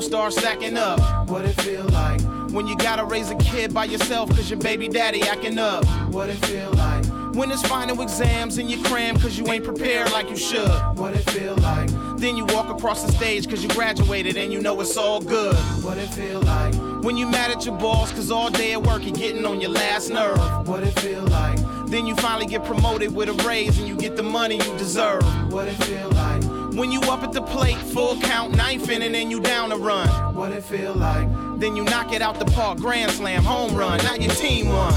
Start 0.04 0.34
stacking 0.34 0.78
up? 0.78 1.30
What 1.30 1.46
it 1.46 1.60
feel 1.62 1.86
like 1.86 2.22
when 2.52 2.68
you 2.68 2.76
gotta 2.78 3.06
raise 3.06 3.32
a 3.32 3.36
kid 3.36 3.74
by 3.74 3.86
yourself 3.86 4.30
cause 4.30 4.50
your 4.50 4.60
baby 4.60 4.88
daddy 4.88 5.22
acting 5.22 5.58
up? 5.58 5.86
What 6.12 6.30
it 6.30 6.46
feel 6.46 6.72
like 6.74 7.06
when 7.36 7.50
it's 7.50 7.66
final 7.68 8.00
exams 8.02 8.58
and 8.58 8.70
you 8.70 8.82
cram 8.84 9.18
cause 9.18 9.38
you 9.38 9.48
ain't 9.48 9.64
prepared 9.64 10.12
like 10.12 10.30
you 10.30 10.36
should? 10.36 10.70
What 10.98 11.16
it 11.16 11.30
feel 11.30 11.56
like 11.58 11.90
then 12.18 12.38
you 12.38 12.46
walk 12.46 12.70
across 12.70 13.04
the 13.04 13.12
stage 13.12 13.50
cause 13.50 13.64
you 13.64 13.70
graduated 13.70 14.38
and 14.38 14.52
you 14.52 14.62
know 14.62 14.80
it's 14.82 14.98
all 14.98 15.22
good? 15.22 15.56
What 15.84 15.98
it 15.98 16.08
feel 16.08 16.42
like 16.42 16.76
when 17.04 17.18
you 17.18 17.28
mad 17.28 17.52
at 17.52 17.66
your 17.66 17.78
boss 17.78 18.12
cause 18.12 18.30
all 18.30 18.50
day 18.50 18.74
at 18.74 18.84
work 18.84 19.04
you're 19.04 19.16
getting 19.16 19.46
on 19.46 19.62
your 19.62 19.72
last 19.72 20.10
nerve? 20.10 20.68
What 20.68 20.84
it 20.84 20.98
feel 21.00 21.24
like 21.24 21.60
then 21.88 22.06
you 22.06 22.16
finally 22.16 22.48
get 22.48 22.64
promoted 22.66 23.16
with 23.16 23.30
a 23.30 23.34
raise 23.48 23.78
and 23.80 23.88
you 23.88 23.96
get 23.96 24.16
the 24.16 24.24
money 24.24 24.56
you 24.56 24.78
deserve. 24.78 25.24
What 25.52 25.68
it 25.68 25.76
feel 25.84 26.10
like 26.10 26.44
when 26.76 26.92
you 26.92 27.02
up 27.02 27.24
at 27.24 27.32
the 27.32 27.42
plate, 27.42 27.78
full 27.78 28.20
count, 28.22 28.56
knife 28.56 28.90
in, 28.90 29.02
and 29.02 29.14
then 29.14 29.30
you 29.32 29.40
down 29.40 29.72
a 29.72 29.78
run. 29.78 30.08
What 30.36 30.52
it 30.52 30.64
feel 30.64 30.94
like 30.94 31.28
then 31.64 31.78
you 31.78 31.86
knock 31.86 32.12
it 32.12 32.22
out 32.22 32.40
the 32.40 32.46
park, 32.46 32.78
grand 32.78 33.10
slam, 33.12 33.42
home 33.42 33.74
run. 33.74 33.98
Now 34.00 34.16
your 34.16 34.34
team 34.34 34.68
won. 34.68 34.94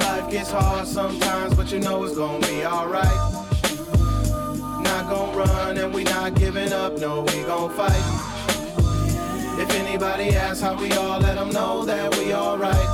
Life 0.00 0.30
gets 0.30 0.50
hard 0.50 0.86
sometimes, 0.86 1.54
but 1.54 1.72
you 1.72 1.78
know 1.78 2.04
it's 2.04 2.14
gonna 2.14 2.46
be 2.46 2.66
alright. 2.66 3.32
Not 4.84 5.08
gonna 5.08 5.34
run 5.34 5.78
and 5.78 5.94
we 5.94 6.04
not 6.04 6.34
giving 6.34 6.74
up, 6.74 6.98
no, 6.98 7.22
we 7.22 7.42
gon' 7.44 7.70
fight. 7.70 8.04
If 9.58 9.70
anybody 9.74 10.36
asks 10.36 10.60
how 10.60 10.78
we 10.78 10.92
all, 10.92 11.20
let 11.20 11.36
them 11.36 11.48
know 11.50 11.86
that 11.86 12.14
we 12.18 12.34
alright. 12.34 12.88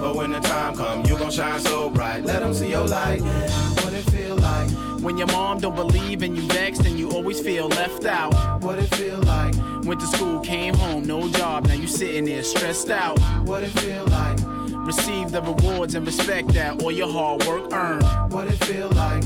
But 0.00 0.16
when 0.16 0.32
the 0.32 0.40
time 0.40 0.74
come, 0.74 1.04
you 1.06 1.16
gon' 1.16 1.30
shine 1.30 1.60
so 1.60 1.90
bright. 1.90 2.24
Let 2.24 2.40
them 2.40 2.54
see 2.54 2.70
your 2.70 2.88
light. 2.88 3.20
What 3.20 3.92
it 3.92 4.10
feel 4.10 4.34
like 4.34 4.61
When 5.02 5.18
your 5.18 5.26
mom 5.26 5.58
don't 5.58 5.74
believe 5.74 6.22
and 6.22 6.36
you 6.36 6.42
vexed 6.42 6.86
and 6.86 6.96
you 6.96 7.10
always 7.10 7.40
feel 7.40 7.66
left 7.66 8.04
out. 8.04 8.62
What 8.62 8.78
it 8.78 8.86
feel 8.94 9.18
like 9.22 9.52
Went 9.82 9.98
to 9.98 10.06
school, 10.06 10.38
came 10.38 10.74
home, 10.74 11.04
no 11.04 11.28
job, 11.28 11.66
now 11.66 11.74
you 11.74 11.88
sitting 11.88 12.24
there 12.24 12.44
stressed 12.44 12.88
out. 12.88 13.18
What 13.44 13.64
it 13.64 13.70
feel 13.80 14.06
like 14.06 14.38
Receive 14.86 15.32
the 15.32 15.42
rewards 15.42 15.96
and 15.96 16.06
respect 16.06 16.54
that 16.54 16.80
all 16.84 16.92
your 16.92 17.10
hard 17.10 17.44
work 17.46 17.72
earned. 17.72 18.04
What 18.32 18.46
it 18.46 18.64
feel 18.64 18.90
like 18.90 19.24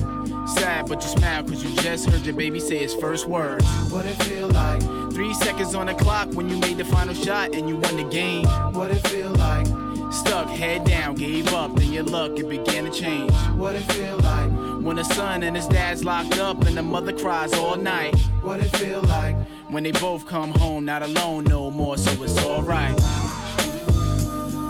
Sad, 0.48 0.88
but 0.88 1.02
you 1.02 1.08
smile 1.10 1.44
cause 1.44 1.62
you 1.62 1.70
just 1.82 2.08
heard 2.08 2.24
your 2.24 2.34
baby 2.34 2.58
say 2.58 2.78
his 2.78 2.94
first 2.94 3.26
words. 3.26 3.66
What 3.90 4.06
it 4.06 4.14
feel 4.22 4.48
like 4.48 4.80
Three 5.12 5.34
seconds 5.34 5.74
on 5.74 5.86
the 5.88 5.94
clock 5.94 6.32
when 6.32 6.48
you 6.48 6.56
made 6.56 6.78
the 6.78 6.86
final 6.86 7.12
shot 7.12 7.54
and 7.54 7.68
you 7.68 7.76
won 7.76 7.96
the 7.96 8.04
game. 8.04 8.46
What 8.72 8.90
it 8.90 9.06
feel 9.08 9.30
like 9.32 9.66
Stuck, 10.10 10.48
head 10.48 10.84
down, 10.84 11.16
gave 11.16 11.52
up, 11.52 11.74
then 11.76 11.92
your 11.92 12.04
luck, 12.04 12.38
it 12.38 12.48
began 12.48 12.84
to 12.84 12.90
change. 12.90 13.32
What 13.56 13.74
it 13.74 13.82
feel 13.92 14.16
like 14.20 14.50
When 14.86 14.94
the 14.94 15.02
son 15.02 15.42
and 15.42 15.56
his 15.56 15.66
dad's 15.66 16.04
locked 16.04 16.38
up 16.38 16.64
and 16.64 16.76
the 16.76 16.82
mother 16.82 17.12
cries 17.12 17.52
all 17.54 17.74
night. 17.74 18.14
What 18.40 18.60
it 18.60 18.68
feel 18.76 19.02
like 19.02 19.34
When 19.68 19.82
they 19.82 19.90
both 19.90 20.28
come 20.28 20.52
home, 20.52 20.84
not 20.84 21.02
alone 21.02 21.42
no 21.42 21.72
more, 21.72 21.98
so 21.98 22.22
it's 22.22 22.38
alright. 22.44 22.96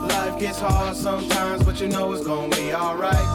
Life 0.08 0.40
gets 0.40 0.58
hard 0.58 0.96
sometimes, 0.96 1.64
but 1.64 1.82
you 1.82 1.88
know 1.88 2.14
it's 2.14 2.26
gonna 2.26 2.48
be 2.56 2.72
alright. 2.72 3.26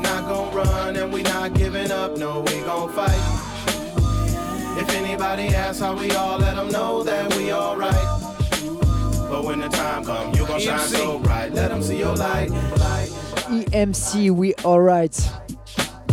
Not 0.00 0.28
gonna 0.28 0.56
run 0.56 0.94
and 0.94 1.12
we 1.12 1.22
not 1.22 1.54
giving 1.54 1.90
up, 1.90 2.16
no, 2.16 2.42
we 2.42 2.60
gon' 2.60 2.92
fight. 2.92 3.20
If 4.78 4.88
anybody 4.90 5.48
asks 5.48 5.80
how 5.80 5.96
we 5.96 6.12
all, 6.12 6.38
let 6.38 6.54
them 6.54 6.68
know 6.68 7.02
that 7.02 7.34
we 7.34 7.52
alright. 7.52 8.06
But 9.28 9.42
when 9.42 9.58
the 9.58 9.68
time 9.70 10.04
comes, 10.04 10.38
you 10.38 10.46
gon' 10.46 10.60
shine 10.60 10.78
so 10.86 11.18
bright. 11.18 11.52
Let 11.52 11.70
them 11.70 11.82
see 11.82 11.98
your 11.98 12.14
light. 12.14 12.52
EMC, 13.48 14.30
we 14.30 14.52
alright. 14.64 15.16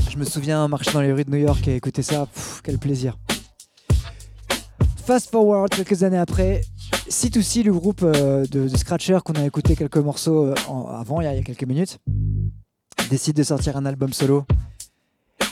Je 0.10 0.18
me 0.18 0.23
souviens 0.23 0.68
marcher 0.68 0.91
dans 0.91 1.01
les 1.01 1.11
rues 1.11 1.23
de 1.23 1.31
New 1.31 1.38
York 1.38 1.68
et 1.68 1.76
écouter 1.76 2.03
ça, 2.03 2.27
quel 2.64 2.77
plaisir. 2.77 3.18
Fast 5.03 5.31
forward, 5.31 5.69
quelques 5.72 6.03
années 6.03 6.19
après, 6.19 6.61
C2C, 7.10 7.64
le 7.64 7.73
groupe 7.73 8.01
euh, 8.03 8.45
de, 8.45 8.68
de 8.68 8.77
Scratcher 8.77 9.18
qu'on 9.26 9.34
a 9.34 9.45
écouté 9.45 9.76
quelques 9.76 9.97
morceaux 9.97 10.45
euh, 10.45 10.55
avant, 10.95 11.22
il 11.22 11.26
y, 11.26 11.27
a, 11.27 11.41
quelques 11.41 11.64
minutes, 11.64 11.97
décide 13.10 13.35
de 13.35 13.43
sortir 13.43 13.77
un 13.77 13.85
album 13.88 14.14
solo. 14.14 14.45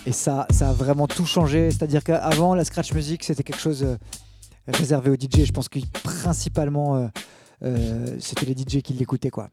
Et 0.06 0.12
ça, 0.12 0.46
ça 0.52 0.70
a 0.70 0.74
vraiment 0.74 1.08
tout 1.08 1.26
changé. 1.26 1.72
C'est-à-dire 1.72 2.04
qu'avant, 2.04 2.54
la 2.54 2.64
scratch 2.64 2.94
music, 2.94 3.24
c'était 3.24 3.44
quelque 3.44 3.60
chose 3.60 3.84
euh, 3.84 3.98
réservé 4.68 5.10
aux 5.10 5.16
DJ. 5.16 5.46
Je 5.46 5.52
pense 5.52 5.68
que 5.68 5.80
principalement, 6.04 7.10
c'était 8.20 8.46
les 8.46 8.54
DJ 8.54 8.84
qui 8.84 8.94
l'écoutaient, 8.94 9.32
quoi. 9.32 9.50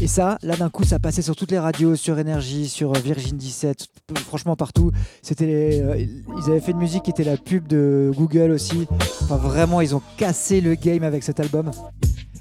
Et 0.00 0.06
ça, 0.06 0.38
là 0.42 0.56
d'un 0.56 0.68
coup, 0.68 0.84
ça 0.84 0.98
passait 0.98 1.22
sur 1.22 1.34
toutes 1.34 1.50
les 1.50 1.58
radios, 1.58 1.96
sur 1.96 2.18
Énergie, 2.18 2.68
sur 2.68 2.90
euh, 2.94 2.98
Virgin 2.98 3.36
17, 3.38 3.86
p- 4.06 4.20
franchement 4.20 4.54
partout. 4.54 4.90
C'était 5.22 5.46
les, 5.46 5.80
euh, 5.80 5.96
ils 5.98 6.50
avaient 6.50 6.60
fait 6.60 6.72
une 6.72 6.78
musique 6.78 7.04
qui 7.04 7.10
était 7.10 7.24
la 7.24 7.38
pub 7.38 7.66
de 7.68 8.10
Google 8.14 8.50
aussi. 8.50 8.86
Enfin, 9.22 9.36
vraiment, 9.36 9.80
ils 9.80 9.94
ont 9.94 10.02
cassé 10.18 10.60
le 10.60 10.74
game 10.74 11.04
avec 11.04 11.22
cet 11.22 11.40
album. 11.40 11.70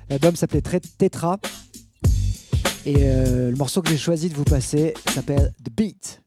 L'album 0.09 0.35
s'appelait 0.35 0.61
Tetra. 0.61 1.39
Et 2.85 2.95
euh, 2.99 3.49
le 3.51 3.55
morceau 3.55 3.81
que 3.81 3.89
j'ai 3.89 3.97
choisi 3.97 4.27
de 4.27 4.33
vous 4.35 4.43
passer 4.43 4.93
s'appelle 5.13 5.53
The 5.63 5.69
Beat. 5.71 6.21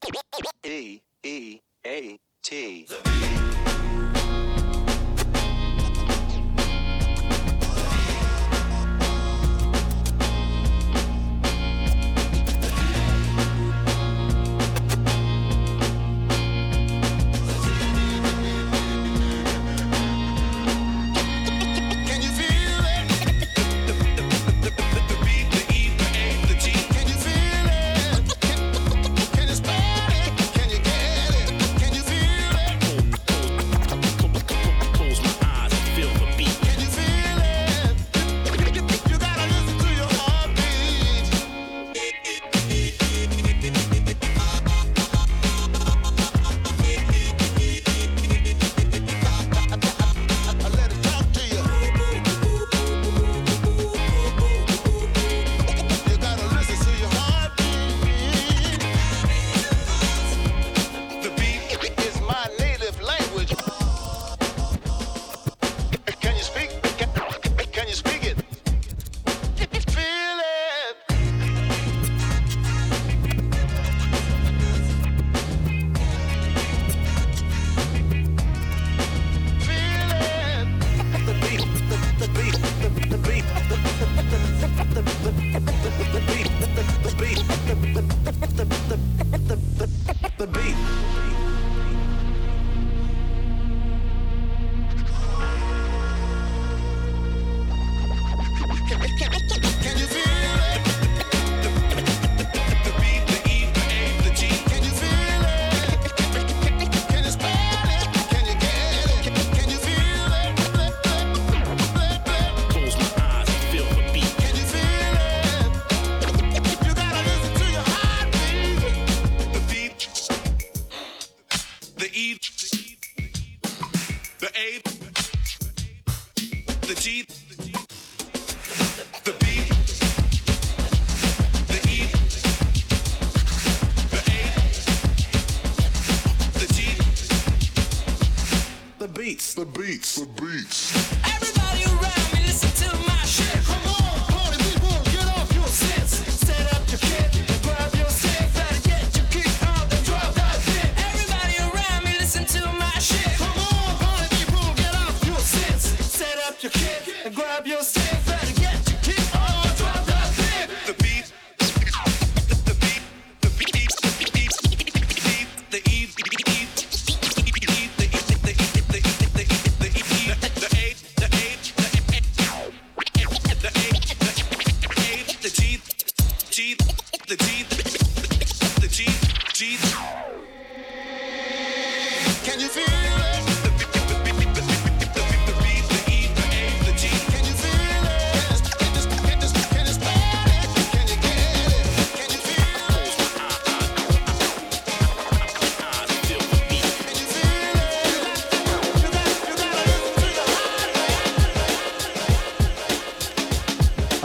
the 177.26 177.56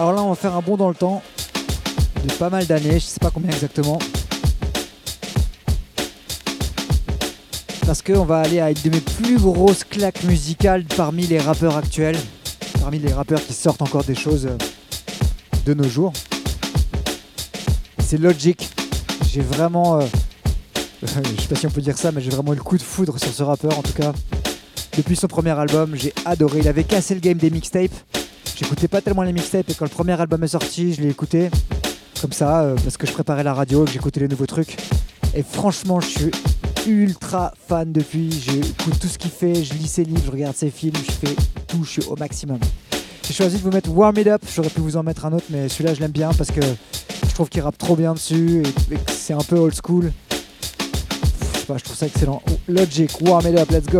Alors 0.02 0.14
là, 0.14 0.24
on 0.24 0.30
va 0.30 0.36
faire 0.36 0.56
un 0.56 0.62
bond 0.62 0.78
dans 0.78 0.90
le 0.90 0.96
temps 0.96 1.22
de 2.24 2.34
pas 2.34 2.50
mal 2.50 2.66
d'années, 2.66 3.00
je 3.00 3.06
sais 3.06 3.20
pas 3.20 3.32
combien 3.32 3.50
exactement. 3.52 4.00
Parce 7.86 8.02
qu'on 8.02 8.26
va 8.26 8.40
aller 8.40 8.60
à 8.60 8.70
une 8.70 8.78
de 8.84 8.90
mes 8.90 9.02
plus 9.02 9.38
grosses 9.38 9.84
claques 9.84 10.24
musicales 10.24 10.86
parmi 10.96 11.26
les 11.28 11.40
rappeurs 11.40 11.76
actuels, 11.76 12.18
parmi 12.80 13.00
les 13.00 13.12
rappeurs 13.12 13.44
qui 13.46 13.54
sortent 13.54 13.82
encore 13.82 14.04
des 14.04 14.16
choses 14.16 14.46
euh, 14.46 14.58
de 15.66 15.74
nos 15.74 15.88
jours. 15.88 16.14
C'est 18.00 18.18
Logic. 18.18 18.70
J'ai 19.28 19.42
vraiment. 19.42 20.00
Euh, 20.00 20.06
je 21.02 21.08
sais 21.08 21.48
pas 21.50 21.56
si 21.56 21.66
on 21.66 21.72
peut 21.72 21.82
dire 21.82 21.98
ça, 21.98 22.12
mais 22.12 22.22
j'ai 22.22 22.30
vraiment 22.30 22.54
eu 22.54 22.58
le 22.58 22.64
coup 22.64 22.78
de 22.78 22.84
foudre 22.84 23.20
sur 23.20 23.34
ce 23.34 23.44
rappeur 23.44 23.78
en 23.78 23.82
tout 23.82 23.94
cas. 23.94 24.14
Depuis 24.96 25.16
son 25.16 25.28
premier 25.28 25.52
album, 25.52 25.96
j'ai 25.96 26.14
adoré. 26.26 26.60
Il 26.60 26.68
avait 26.68 26.84
cassé 26.84 27.14
le 27.14 27.20
game 27.20 27.38
des 27.38 27.50
mixtapes. 27.50 27.92
J'écoutais 28.56 28.88
pas 28.88 29.02
tellement 29.02 29.24
les 29.24 29.34
mixtapes 29.34 29.70
et 29.70 29.74
quand 29.74 29.86
le 29.86 29.90
premier 29.90 30.20
album 30.20 30.44
est 30.44 30.50
sorti, 30.50 30.94
je 30.94 31.02
l'ai 31.02 31.10
écouté 31.10 31.50
comme 32.22 32.32
ça, 32.34 32.62
euh, 32.62 32.76
parce 32.84 32.98
que 32.98 33.08
je 33.08 33.14
préparais 33.14 33.44
la 33.44 33.54
radio, 33.54 33.84
que 33.84 33.92
j'écoutais 33.92 34.20
les 34.20 34.28
nouveaux 34.28 34.46
trucs. 34.46 34.78
Et 35.34 35.42
franchement, 35.44 36.00
je 36.00 36.08
suis 36.08 36.32
ultra 36.88 37.52
fan 37.68 37.92
depuis. 37.92 38.32
J'écoute 38.32 39.00
tout 39.00 39.08
ce 39.08 39.18
qu'il 39.18 39.32
fait, 39.32 39.64
je 39.64 39.74
lis 39.74 39.88
ses 39.88 40.04
livres, 40.04 40.22
je 40.26 40.32
regarde 40.32 40.56
ses 40.56 40.70
films, 40.70 40.96
je 40.96 41.12
fais 41.12 41.36
tout, 41.68 41.84
je 41.84 41.90
suis 41.90 42.06
au 42.06 42.16
maximum. 42.16 42.60
J'ai 43.28 43.34
choisi 43.34 43.58
de 43.58 43.62
vous 43.62 43.72
mettre 43.72 43.90
Warm 43.90 44.18
It 44.18 44.28
Up, 44.28 44.42
j'aurais 44.54 44.70
pu 44.70 44.82
vous 44.82 44.98
en 44.98 45.04
mettre 45.04 45.26
un 45.26 45.34
autre, 45.34 45.46
mais 45.50 45.68
celui-là, 45.68 45.94
je 45.96 46.00
l'aime 46.00 46.12
bien 46.12 46.32
parce 46.34 46.52
que 46.52 46.62
je 46.62 47.34
trouve 47.34 47.50
qu'il 47.50 47.62
rappe 47.62 47.78
trop 47.78 47.96
bien 47.96 48.14
dessus 48.14 48.62
et, 48.92 48.98
c'est 49.12 49.34
un 49.34 49.40
peu 49.40 49.58
old 49.58 49.74
school. 49.74 50.12
Je 51.68 51.84
trouve 51.84 51.96
ça 51.96 52.06
excellent. 52.06 52.42
Logic, 52.68 53.10
Warm 53.22 53.48
It 53.48 53.58
Up, 53.58 53.72
let's 53.72 53.88
go! 53.88 54.00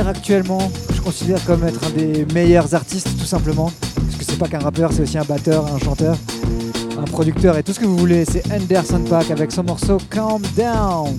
actuellement, 0.00 0.70
je 0.94 1.00
considère 1.00 1.44
comme 1.44 1.64
être 1.66 1.80
un 1.84 1.90
des 1.90 2.26
meilleurs 2.32 2.74
artistes, 2.74 3.08
tout 3.18 3.26
simplement. 3.26 3.70
Parce 3.94 4.16
que 4.16 4.24
c'est 4.24 4.38
pas 4.38 4.48
qu'un 4.48 4.58
rappeur, 4.58 4.92
c'est 4.92 5.02
aussi 5.02 5.18
un 5.18 5.24
batteur, 5.24 5.66
un 5.72 5.78
chanteur, 5.78 6.16
un 6.98 7.04
producteur 7.04 7.56
et 7.58 7.62
tout 7.62 7.72
ce 7.72 7.80
que 7.80 7.84
vous 7.84 7.96
voulez. 7.96 8.24
C'est 8.24 8.42
Anderson 8.52 9.02
Pack 9.08 9.30
avec 9.30 9.52
son 9.52 9.64
morceau 9.64 9.98
Calm 10.10 10.42
Down. 10.56 11.18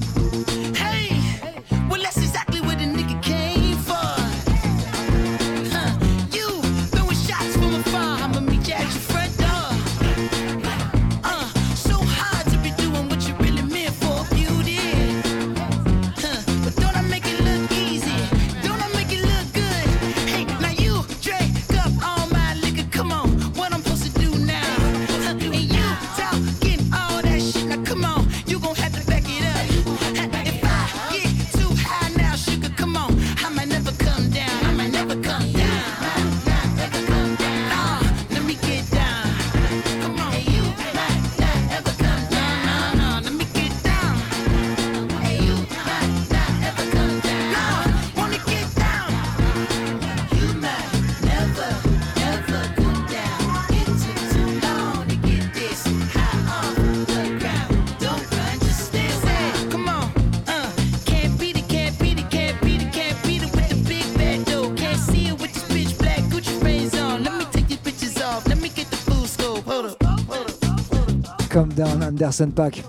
Anderson 72.13 72.51
Pack. 72.55 72.83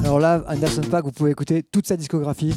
Alors 0.00 0.18
là, 0.18 0.42
Anderson 0.48 0.80
Pack, 0.90 1.04
vous 1.04 1.12
pouvez 1.12 1.30
écouter 1.30 1.62
toute 1.62 1.86
sa 1.86 1.98
discographie. 1.98 2.54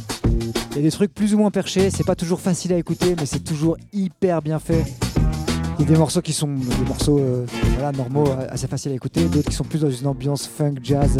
Il 0.72 0.78
y 0.78 0.80
a 0.80 0.82
des 0.82 0.92
trucs 0.92 1.14
plus 1.14 1.34
ou 1.34 1.38
moins 1.38 1.52
perchés, 1.52 1.90
c'est 1.90 2.06
pas 2.06 2.16
toujours 2.16 2.40
facile 2.40 2.72
à 2.72 2.78
écouter, 2.78 3.14
mais 3.20 3.26
c'est 3.26 3.44
toujours 3.44 3.76
hyper 3.92 4.42
bien 4.42 4.58
fait. 4.58 4.86
Il 5.78 5.86
y 5.86 5.88
a 5.90 5.92
des 5.92 5.98
morceaux 5.98 6.22
qui 6.22 6.32
sont 6.32 6.48
des 6.48 6.86
morceaux 6.88 7.20
euh, 7.20 7.45
normaux, 7.94 8.24
assez 8.50 8.68
faciles 8.68 8.94
à 8.94 8.95
écouter, 8.95 9.26
d'autres 9.26 9.50
qui 9.50 9.56
sont 9.56 9.66
plus 9.66 9.80
dans 9.80 9.90
une 9.90 10.08
ambiance 10.08 10.48
funk, 10.48 10.76
jazz, 10.82 11.18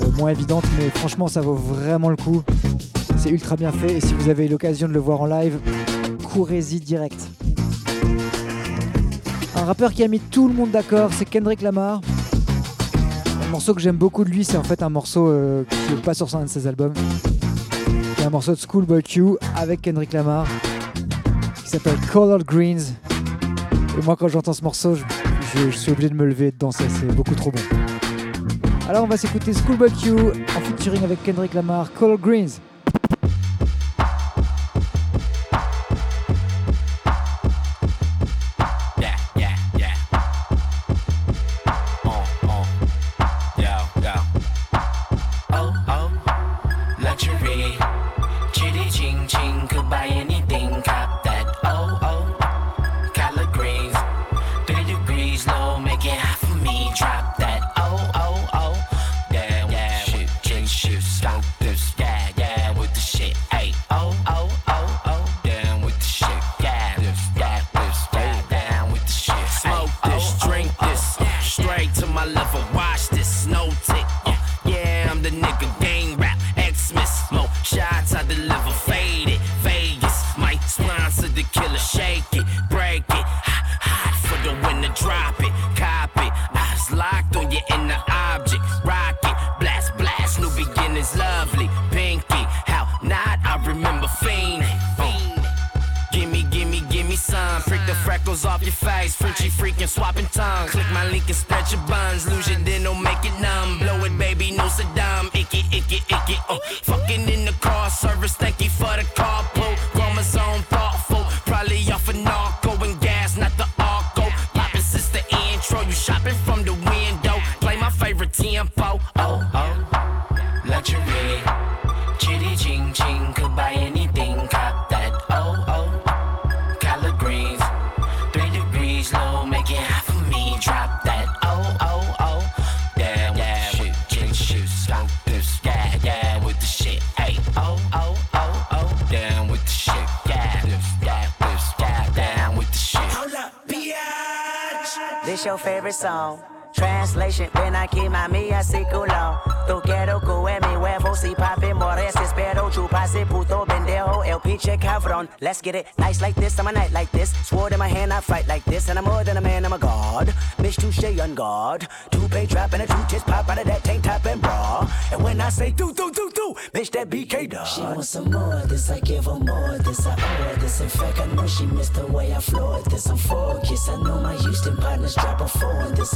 euh, 0.00 0.10
moins 0.16 0.30
évidente, 0.30 0.64
mais 0.78 0.88
franchement, 0.88 1.28
ça 1.28 1.42
vaut 1.42 1.54
vraiment 1.54 2.08
le 2.08 2.16
coup. 2.16 2.42
C'est 3.18 3.28
ultra 3.28 3.56
bien 3.56 3.70
fait, 3.70 3.98
et 3.98 4.00
si 4.00 4.14
vous 4.14 4.30
avez 4.30 4.48
l'occasion 4.48 4.88
de 4.88 4.94
le 4.94 5.00
voir 5.00 5.20
en 5.20 5.26
live, 5.26 5.58
courez-y 6.32 6.80
direct. 6.80 7.28
Un 9.56 9.64
rappeur 9.64 9.92
qui 9.92 10.02
a 10.02 10.08
mis 10.08 10.20
tout 10.20 10.48
le 10.48 10.54
monde 10.54 10.70
d'accord, 10.70 11.10
c'est 11.12 11.28
Kendrick 11.28 11.60
Lamar 11.60 12.00
morceau 13.50 13.74
que 13.74 13.80
j'aime 13.80 13.96
beaucoup 13.96 14.24
de 14.24 14.30
lui, 14.30 14.44
c'est 14.44 14.56
en 14.56 14.62
fait 14.62 14.80
un 14.82 14.88
morceau 14.88 15.28
euh, 15.28 15.64
qui 15.64 15.94
n'est 15.94 16.00
pas 16.00 16.14
sur 16.14 16.32
un 16.36 16.44
de 16.44 16.48
ses 16.48 16.68
albums. 16.68 16.94
C'est 18.16 18.24
un 18.24 18.30
morceau 18.30 18.52
de 18.52 18.58
Schoolboy 18.58 19.02
Q 19.02 19.36
avec 19.56 19.82
Kendrick 19.82 20.12
Lamar 20.12 20.46
qui 21.56 21.68
s'appelle 21.68 21.96
Colored 22.12 22.44
Greens. 22.46 22.94
Et 23.98 24.02
moi, 24.02 24.14
quand 24.16 24.28
j'entends 24.28 24.52
ce 24.52 24.62
morceau, 24.62 24.94
je, 24.94 25.02
je, 25.70 25.76
suis 25.76 25.90
obligé 25.90 26.10
de 26.10 26.14
me 26.14 26.24
lever 26.24 26.48
et 26.48 26.52
de 26.52 26.58
danser, 26.58 26.84
c'est 26.88 27.12
beaucoup 27.14 27.34
trop 27.34 27.50
bon. 27.50 27.60
Alors, 28.88 29.02
on 29.02 29.08
va 29.08 29.16
s'écouter 29.16 29.52
Schoolboy 29.52 29.90
Q 29.90 30.12
en 30.12 30.60
featuring 30.60 31.02
avec 31.02 31.22
Kendrick 31.24 31.52
Lamar, 31.54 31.92
Colored 31.92 32.20
Greens. 32.20 32.60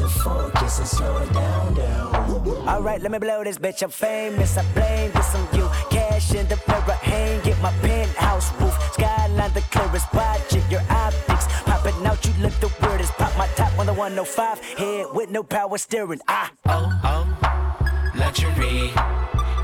And 0.00 0.56
and 0.56 0.88
slow 0.88 1.18
it 1.18 1.32
down, 1.32 1.74
down. 1.74 2.68
Alright, 2.68 3.02
let 3.02 3.12
me 3.12 3.18
blow 3.18 3.44
this 3.44 3.58
bitch. 3.58 3.82
I'm 3.82 3.90
famous. 3.90 4.56
I 4.56 4.62
blame 4.72 5.10
this 5.12 5.34
on 5.34 5.46
you. 5.56 5.68
Cash 5.90 6.34
in 6.34 6.46
the 6.48 6.56
mirror, 6.66 6.98
hang 7.02 7.40
get 7.42 7.60
my 7.60 7.70
penthouse 7.82 8.52
roof. 8.60 8.74
Skyline 8.92 9.52
the 9.52 9.60
clearest. 9.70 10.12
Watch 10.12 10.54
it, 10.54 10.70
your 10.70 10.82
optics 10.90 11.46
popping 11.64 12.06
out. 12.06 12.24
You 12.24 12.32
look 12.42 12.54
the 12.60 12.72
weirdest. 12.82 13.12
Pop 13.14 13.36
my 13.38 13.46
top 13.48 13.78
on 13.78 13.86
the 13.86 13.94
105. 13.94 14.60
Head 14.78 15.06
with 15.12 15.30
no 15.30 15.42
power 15.42 15.78
steering. 15.78 16.20
Ah. 16.28 16.50
Oh, 16.66 17.00
oh, 17.04 18.12
luxury. 18.16 18.92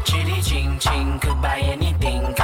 Chitty 0.05 0.43
ching 0.43 0.79
ching 0.79 1.19
could 1.19 1.41
buy 1.43 1.59
anything. 1.61 2.35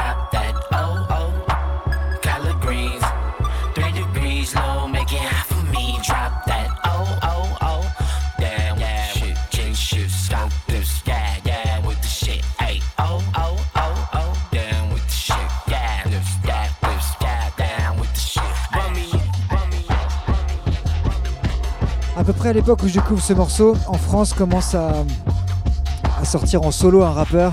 Près 22.37 22.51
à 22.51 22.53
l'époque 22.53 22.83
où 22.83 22.89
je 22.89 22.95
découvre 22.95 23.23
ce 23.23 23.33
morceau, 23.33 23.77
en 23.87 23.95
France 23.95 24.33
commence 24.33 24.75
à, 24.75 24.93
sortir 26.25 26.63
en 26.63 26.71
solo 26.71 27.03
un 27.03 27.11
rappeur 27.11 27.53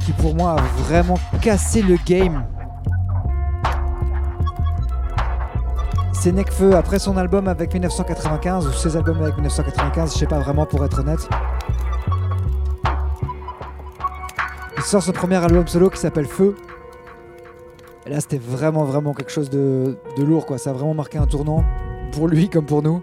qui 0.00 0.12
pour 0.12 0.34
moi 0.34 0.56
a 0.58 0.62
vraiment 0.84 1.18
cassé 1.40 1.82
le 1.82 1.96
game. 2.06 2.44
C'est 6.12 6.32
Nekfeu 6.32 6.76
après 6.76 6.98
son 6.98 7.16
album 7.16 7.48
avec 7.48 7.72
1995 7.72 8.66
ou 8.66 8.72
ses 8.72 8.96
albums 8.96 9.22
avec 9.22 9.34
1995, 9.34 10.12
je 10.12 10.18
sais 10.18 10.26
pas 10.26 10.38
vraiment 10.38 10.66
pour 10.66 10.84
être 10.84 11.00
honnête. 11.00 11.28
Il 14.76 14.82
sort 14.82 15.02
son 15.02 15.12
premier 15.12 15.36
album 15.36 15.66
solo 15.66 15.90
qui 15.90 15.98
s'appelle 15.98 16.26
Feu. 16.26 16.56
Et 18.06 18.10
là 18.10 18.20
c'était 18.20 18.38
vraiment 18.38 18.84
vraiment 18.84 19.14
quelque 19.14 19.32
chose 19.32 19.50
de, 19.50 19.96
de 20.16 20.22
lourd 20.22 20.46
quoi, 20.46 20.58
ça 20.58 20.70
a 20.70 20.72
vraiment 20.72 20.94
marqué 20.94 21.18
un 21.18 21.26
tournant 21.26 21.64
pour 22.12 22.28
lui 22.28 22.48
comme 22.48 22.66
pour 22.66 22.82
nous. 22.82 23.02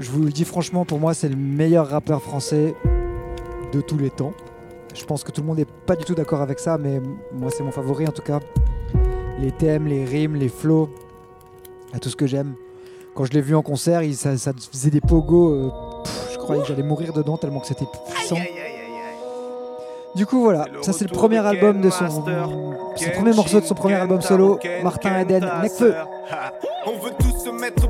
Je 0.00 0.10
vous 0.10 0.22
le 0.22 0.30
dis 0.30 0.46
franchement, 0.46 0.86
pour 0.86 0.98
moi, 0.98 1.12
c'est 1.12 1.28
le 1.28 1.36
meilleur 1.36 1.88
rappeur 1.88 2.22
français 2.22 2.74
de 3.70 3.82
tous 3.82 3.98
les 3.98 4.08
temps. 4.08 4.32
Je 4.94 5.04
pense 5.04 5.22
que 5.22 5.30
tout 5.30 5.42
le 5.42 5.46
monde 5.46 5.58
n'est 5.58 5.66
pas 5.66 5.94
du 5.94 6.06
tout 6.06 6.14
d'accord 6.14 6.40
avec 6.40 6.58
ça, 6.58 6.78
mais 6.78 7.02
moi, 7.34 7.50
c'est 7.50 7.62
mon 7.62 7.70
favori 7.70 8.08
en 8.08 8.10
tout 8.10 8.22
cas. 8.22 8.40
Les 9.38 9.52
thèmes, 9.52 9.86
les 9.86 10.06
rimes, 10.06 10.36
les 10.36 10.48
flows, 10.48 10.88
à 11.92 11.98
tout 11.98 12.08
ce 12.08 12.16
que 12.16 12.26
j'aime. 12.26 12.54
Quand 13.14 13.26
je 13.26 13.32
l'ai 13.32 13.42
vu 13.42 13.54
en 13.54 13.60
concert, 13.60 14.02
il, 14.02 14.16
ça, 14.16 14.38
ça 14.38 14.52
faisait 14.72 14.90
des 14.90 15.02
pogos. 15.02 15.52
euh, 15.52 15.70
pff, 16.02 16.30
je 16.32 16.38
croyais 16.38 16.62
que 16.62 16.68
j'allais 16.68 16.82
mourir 16.82 17.12
dedans 17.12 17.36
tellement 17.36 17.60
que 17.60 17.66
c'était 17.66 17.86
puissant. 18.10 18.38
Du 20.14 20.24
coup, 20.26 20.40
voilà, 20.40 20.66
ça 20.80 20.92
c'est 20.94 21.04
le 21.04 21.14
premier 21.14 21.38
album 21.38 21.82
de 21.82 21.90
son. 21.90 22.24
C'est 22.96 23.06
le 23.10 23.12
premier 23.12 23.32
morceau 23.34 23.60
de 23.60 23.66
son 23.66 23.74
premier 23.74 23.94
album 23.94 24.22
solo, 24.22 24.58
Martin 24.82 25.20
Eden, 25.20 25.48
Necfeu. 25.62 25.94
On 26.86 26.98
veut 26.98 27.12
tous 27.18 27.44
se 27.44 27.50
mettre 27.50 27.89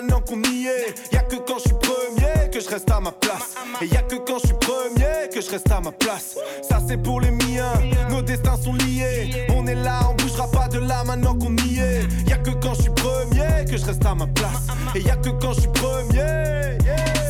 maintenant 0.00 0.20
qu'on 0.20 0.42
y 0.42 0.66
est. 0.66 1.12
Y'a 1.12 1.20
que 1.20 1.36
quand 1.36 1.58
je 1.58 1.68
suis 1.68 1.74
premier 1.74 2.50
que 2.50 2.60
je 2.60 2.68
reste 2.68 2.90
à 2.90 3.00
ma 3.00 3.12
place. 3.12 3.54
Et 3.82 3.86
y'a 3.86 4.02
que 4.02 4.16
quand 4.16 4.38
je 4.40 4.46
suis 4.46 4.56
premier 4.56 5.28
que 5.32 5.40
je 5.40 5.50
reste 5.50 5.70
à 5.70 5.80
ma 5.80 5.92
place. 5.92 6.36
Ça 6.62 6.80
c'est 6.86 6.96
pour 6.96 7.20
les 7.20 7.30
miens, 7.30 7.72
nos 8.10 8.22
destins 8.22 8.56
sont 8.56 8.74
liés. 8.74 9.46
On 9.54 9.66
est 9.66 9.74
là, 9.74 10.00
on 10.10 10.14
bougera 10.14 10.50
pas 10.50 10.68
de 10.68 10.78
là 10.78 11.04
maintenant 11.04 11.34
qu'on 11.34 11.54
y 11.56 11.78
est. 11.78 12.08
Y'a 12.26 12.38
que 12.38 12.50
quand 12.50 12.74
je 12.74 12.82
suis 12.82 12.92
premier 12.92 13.64
que 13.68 13.76
je 13.76 13.84
reste 13.84 14.04
à 14.04 14.14
ma 14.14 14.26
place. 14.26 14.66
Et 14.94 15.00
y'a 15.00 15.16
que 15.16 15.30
quand 15.30 15.52
je 15.52 15.60
suis 15.60 15.70
premier. 15.70 16.78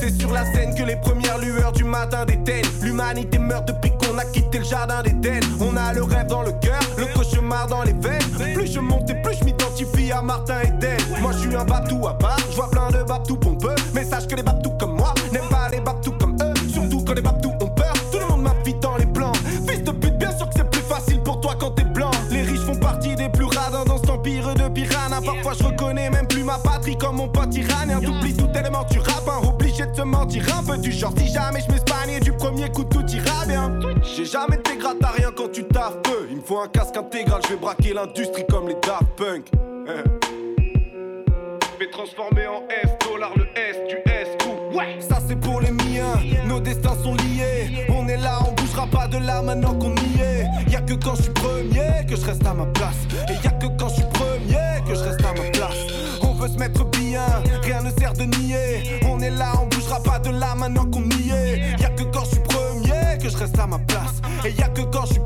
C'est 0.01 0.19
sur 0.19 0.33
la 0.33 0.51
scène 0.53 0.75
que 0.75 0.83
les 0.83 0.97
premières 0.97 1.39
lueurs 1.39 1.73
du 1.73 1.85
matin 1.85 2.25
déteignent. 2.25 2.65
L'humanité 2.83 3.39
meurt 3.39 3.67
depuis 3.69 3.91
qu'on 3.99 4.17
a 4.17 4.25
quitté 4.25 4.59
le 4.59 4.65
jardin 4.65 5.03
d'Éden. 5.03 5.41
On 5.61 5.77
a 5.77 5.93
le 5.93 6.03
rêve 6.03 6.27
dans 6.27 6.43
le 6.43 6.53
cœur, 6.53 6.81
le 6.97 7.07
cauchemar 7.15 7.67
dans 7.67 7.83
les 7.83 7.93
veines. 7.93 8.55
Plus 8.55 8.73
je 8.73 8.81
monte 8.81 9.11
et 9.11 9.21
plus 9.21 9.37
je 9.39 9.45
m'identifie 9.45 10.13
à 10.13 10.23
Martin 10.23 10.61
Eden. 10.63 11.00
Moi 11.21 11.33
je 11.33 11.39
suis 11.39 11.55
un 11.55 11.65
babtou 11.65 12.07
à 12.07 12.17
part, 12.17 12.39
je 12.51 12.57
vois 12.57 12.71
plein 12.71 12.89
de 12.91 13.03
babtou 13.03 13.37
pompeux. 13.37 13.75
Mais 13.95 14.05
sache 14.05 14.27
que 14.27 14.35
les 14.35 14.43
babtous 14.43 14.73
comme 14.79 14.97
moi 14.97 15.13
n'aiment 15.33 15.49
pas 15.51 15.69
les 15.71 15.81
babtous 15.81 16.13
comme 16.19 16.37
eux. 16.43 16.55
Surtout 16.73 17.05
quand 17.05 17.15
les 17.15 17.23
babtous 17.23 17.53
ont 17.61 17.69
peur, 17.69 17.93
tout 18.11 18.19
le 18.19 18.27
monde 18.27 18.43
m'invite 18.43 18.81
dans 18.81 18.97
les 18.97 19.07
plans. 19.07 19.33
Fils 19.69 19.83
de 19.83 19.91
pute, 19.91 20.17
bien 20.19 20.35
sûr 20.37 20.49
que 20.49 20.55
c'est 20.57 20.71
plus 20.71 20.81
facile 20.81 21.21
pour 21.23 21.41
toi 21.41 21.55
quand 21.59 21.73
t'es 21.73 21.85
blanc. 21.85 22.11
Les 22.31 22.43
riches 22.43 22.61
font 22.61 22.77
partie 22.77 23.15
des 23.17 23.29
plus 23.29 23.45
radins 23.45 23.85
dans 23.85 23.99
cet 23.99 24.11
empire 24.11 24.55
de 24.55 24.69
piranha. 24.69 25.21
Parfois 25.25 25.53
je 25.59 25.65
reconnais 25.65 26.09
même 26.09 26.27
plus 26.27 26.43
ma 26.43 26.59
patrie 26.59 26.97
comme 26.97 27.17
mon 27.17 27.29
pote 27.29 27.55
iranien. 27.55 28.01
T'oublies 28.01 28.35
tout 28.35 28.49
tellement 28.49 28.85
tu 28.85 28.99
rappes, 28.99 29.29
hein, 29.29 29.47
obligé 29.47 29.87
de 29.87 29.95
se 29.95 30.03
mentir 30.03 30.45
un 30.59 30.63
peu 30.65 30.79
du 30.79 30.91
genre. 30.91 31.13
Si 31.19 31.29
jamais 31.29 31.61
je 31.61 31.73
m'espagne 31.73 32.19
du 32.21 32.33
premier 32.33 32.71
coup 32.71 32.85
tout 32.85 33.07
ira 33.07 33.45
bien. 33.47 33.79
J'ai 34.03 34.25
jamais 34.25 34.57
été 34.57 34.77
gratte 34.79 35.03
à 35.05 35.11
rien 35.11 35.31
quand 35.37 35.53
tu 35.53 35.65
taffes 35.65 36.01
peu. 36.03 36.27
Il 36.31 36.39
me 36.39 36.43
faut 36.43 36.61
un 36.61 36.69
casque 36.69 36.97
intégral, 36.97 37.43
je 37.45 37.51
vais 37.51 37.61
braquer 37.61 37.93
l'industrie 37.93 38.47
comme 38.49 38.69
les 38.69 38.77
Daft 38.83 39.05
Punk. 39.17 39.51
Transformer 41.93 42.47
en 42.47 42.63
S, 42.83 42.91
dollar 43.05 43.33
le 43.37 43.47
S 43.57 43.77
du 43.89 43.97
S 44.11 44.29
coup. 44.43 44.77
Ouais, 44.77 44.99
ça 45.01 45.19
c'est 45.27 45.37
pour 45.37 45.61
les 45.61 45.71
miens, 45.71 46.15
nos 46.47 46.61
destins 46.61 46.97
sont 47.03 47.15
liés. 47.15 47.87
On 47.91 48.07
est 48.09 48.17
là, 48.17 48.39
on 48.47 48.53
bougera 48.53 48.87
pas 48.87 49.07
de 49.09 49.19
là 49.19 49.43
maintenant 49.43 49.75
qu'on 49.75 49.95
y 49.95 50.21
est. 50.21 50.47
Y'a 50.71 50.81
que 50.81 50.95
quand 50.95 51.17
je 51.17 51.23
suis 51.23 51.33
premier 51.33 52.07
que 52.09 52.17
je 52.17 52.25
reste 52.25 52.47
à 52.47 52.55
ma 52.55 52.67
place. 52.67 52.97
Et 53.29 53.45
y'a 53.45 53.51
que 53.51 53.67
quand 53.79 53.89
je 53.89 53.95
suis 53.95 54.11
premier 54.13 54.81
que 54.87 54.95
je 54.95 55.01
reste 55.01 55.21
à 55.21 55.33
ma 55.33 55.51
place. 55.51 55.77
On 56.23 56.33
veut 56.35 56.49
se 56.49 56.59
mettre 56.59 56.85
bien, 56.87 57.27
rien 57.63 57.83
ne 57.83 57.91
sert 57.91 58.13
de 58.15 58.25
nier. 58.25 59.01
On 59.07 59.21
est 59.21 59.31
là, 59.31 59.53
on 59.61 59.67
bougera 59.67 60.01
pas 60.03 60.19
de 60.21 60.31
là 60.31 60.55
maintenant 60.55 60.87
qu'on 60.87 61.03
y 61.03 61.31
est. 61.31 61.81
Y'a 61.81 61.91
que 61.91 62.05
quand 62.05 62.25
je 62.25 62.31
suis 62.31 62.41
premier 62.41 63.19
que 63.21 63.29
je 63.29 63.37
reste 63.37 63.59
à 63.59 63.67
ma 63.67 63.79
place. 63.79 64.23
Et 64.45 64.53
y'a 64.53 64.69
que 64.69 64.83
quand 64.83 65.07
je 65.07 65.15
suis 65.15 65.23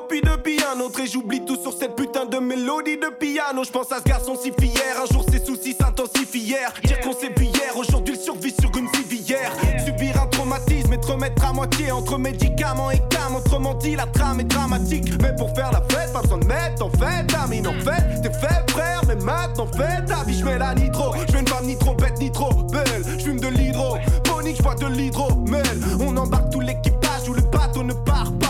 puis 0.00 0.20
depuis 0.20 0.58
un 0.64 0.80
autre. 0.80 1.00
Et 1.00 1.06
j'oublie 1.06 1.44
tout 1.44 1.56
sur 1.56 1.72
cette 1.72 1.94
putain 1.96 2.24
de 2.24 2.38
mélodie 2.38 2.96
de 2.96 3.08
piano. 3.08 3.64
Je 3.64 3.70
pense 3.70 3.92
à 3.92 3.98
ce 3.98 4.04
garçon 4.04 4.36
si 4.40 4.52
fier. 4.52 4.96
Un 5.02 5.12
jour 5.12 5.24
ses 5.30 5.44
soucis 5.44 5.76
s'intensifient 5.78 6.38
hier. 6.38 6.72
Dire 6.84 7.00
qu'on 7.00 7.12
s'est 7.12 7.32
vu 7.36 7.44
hier, 7.44 7.76
aujourd'hui 7.76 8.14
il 8.16 8.20
survit 8.20 8.54
sur 8.58 8.70
une 8.76 8.88
civière. 8.94 9.52
Subir 9.84 10.20
un 10.22 10.26
traumatisme 10.28 10.92
et 10.92 11.00
te 11.00 11.06
remettre 11.06 11.44
à 11.44 11.52
moitié 11.52 11.90
entre 11.90 12.18
médicaments 12.18 12.90
et 12.90 13.00
cam. 13.10 13.36
Autrement 13.36 13.74
dit, 13.74 13.96
la 13.96 14.06
trame 14.06 14.40
est 14.40 14.44
dramatique. 14.44 15.12
Mais 15.20 15.34
pour 15.36 15.54
faire 15.54 15.70
la 15.72 15.82
fête, 15.82 16.12
pas 16.12 16.22
besoin 16.22 16.38
de 16.38 16.46
mettre 16.46 16.84
en 16.84 16.90
fait. 16.90 17.26
Amine 17.42 17.66
en 17.66 17.72
fait, 17.72 18.22
t'es 18.22 18.32
fait 18.32 18.70
frère, 18.70 19.02
mais 19.06 19.16
maintenant 19.16 19.66
fais 19.76 20.04
ta 20.06 20.24
vie. 20.24 20.38
Je 20.38 20.44
mets 20.44 20.58
la 20.58 20.74
nitro, 20.74 21.14
je 21.28 21.36
une 21.36 21.48
femme 21.48 21.66
ni 21.66 21.76
trop 21.76 21.94
bête 21.94 22.18
ni 22.18 22.30
trop 22.30 22.52
belle. 22.54 23.02
Je 23.18 23.24
fume 23.24 23.40
de 23.40 23.48
l'hydro, 23.48 23.96
ponique, 24.24 24.56
je 24.56 24.62
bois 24.62 24.74
de 24.74 24.86
l'hydromel. 24.86 25.62
On 26.00 26.16
embarque 26.16 26.50
tout 26.50 26.60
l'équipage 26.60 27.28
où 27.28 27.34
le 27.34 27.42
bateau 27.42 27.82
ne 27.82 27.94
part 27.94 28.32
pas. 28.38 28.41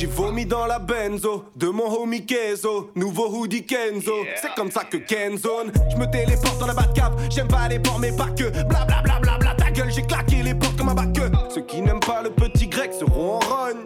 J'ai 0.00 0.06
vomi 0.06 0.46
dans 0.46 0.64
la 0.64 0.78
benzo 0.78 1.44
de 1.56 1.66
mon 1.68 1.84
homie 1.92 2.24
Kenzo, 2.24 2.90
nouveau 2.94 3.28
hoodie 3.28 3.66
Kenzo. 3.66 4.14
C'est 4.40 4.54
comme 4.54 4.70
ça 4.70 4.84
que 4.84 4.96
Kenzone. 4.96 5.70
Je 5.92 5.96
me 5.98 6.10
téléporte 6.10 6.58
dans 6.58 6.68
la 6.68 6.72
Batcave, 6.72 7.16
j'aime 7.28 7.48
pas 7.48 7.68
les 7.68 7.78
ports 7.78 7.98
mais 7.98 8.10
pas 8.10 8.30
que. 8.30 8.48
Bla 8.64 8.86
bla 8.86 9.02
bla 9.02 9.18
bla 9.20 9.36
bla, 9.36 9.54
ta 9.54 9.70
gueule, 9.70 9.92
j'ai 9.94 10.00
claqué 10.00 10.42
les 10.42 10.54
portes 10.54 10.78
comme 10.78 10.88
un 10.88 10.94
bac. 10.94 11.08
Ceux 11.54 11.60
qui 11.60 11.82
n'aiment 11.82 12.00
pas 12.00 12.22
le 12.22 12.30
petit 12.30 12.66
grec 12.66 12.94
seront 12.94 13.34
en 13.34 13.38
run. 13.40 13.76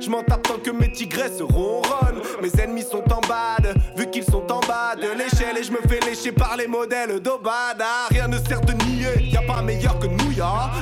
Je 0.00 0.10
m'en 0.10 0.22
tape 0.22 0.42
tant 0.42 0.58
que 0.58 0.70
mes 0.70 0.92
tigresses 0.92 1.40
run. 1.40 2.14
Mes 2.42 2.50
ennemis 2.60 2.82
sont 2.82 3.04
en 3.10 3.20
bad, 3.26 3.74
vu 3.96 4.10
qu'ils 4.10 4.24
sont 4.24 4.44
en 4.52 4.60
bas 4.60 4.94
de 4.96 5.16
l'échelle. 5.16 5.56
Et 5.58 5.62
je 5.62 5.72
me 5.72 5.78
fais 5.88 6.00
lécher 6.00 6.32
par 6.32 6.58
les 6.58 6.66
modèles 6.66 7.20
d'Obada. 7.20 8.08
Rien 8.10 8.28
ne 8.28 8.36
sert 8.36 8.60
de 8.60 8.72
nier, 8.84 9.30
y 9.32 9.36
a 9.38 9.42
pas 9.42 9.62
meilleur 9.62 9.98
que 9.98 10.08
New 10.08 10.23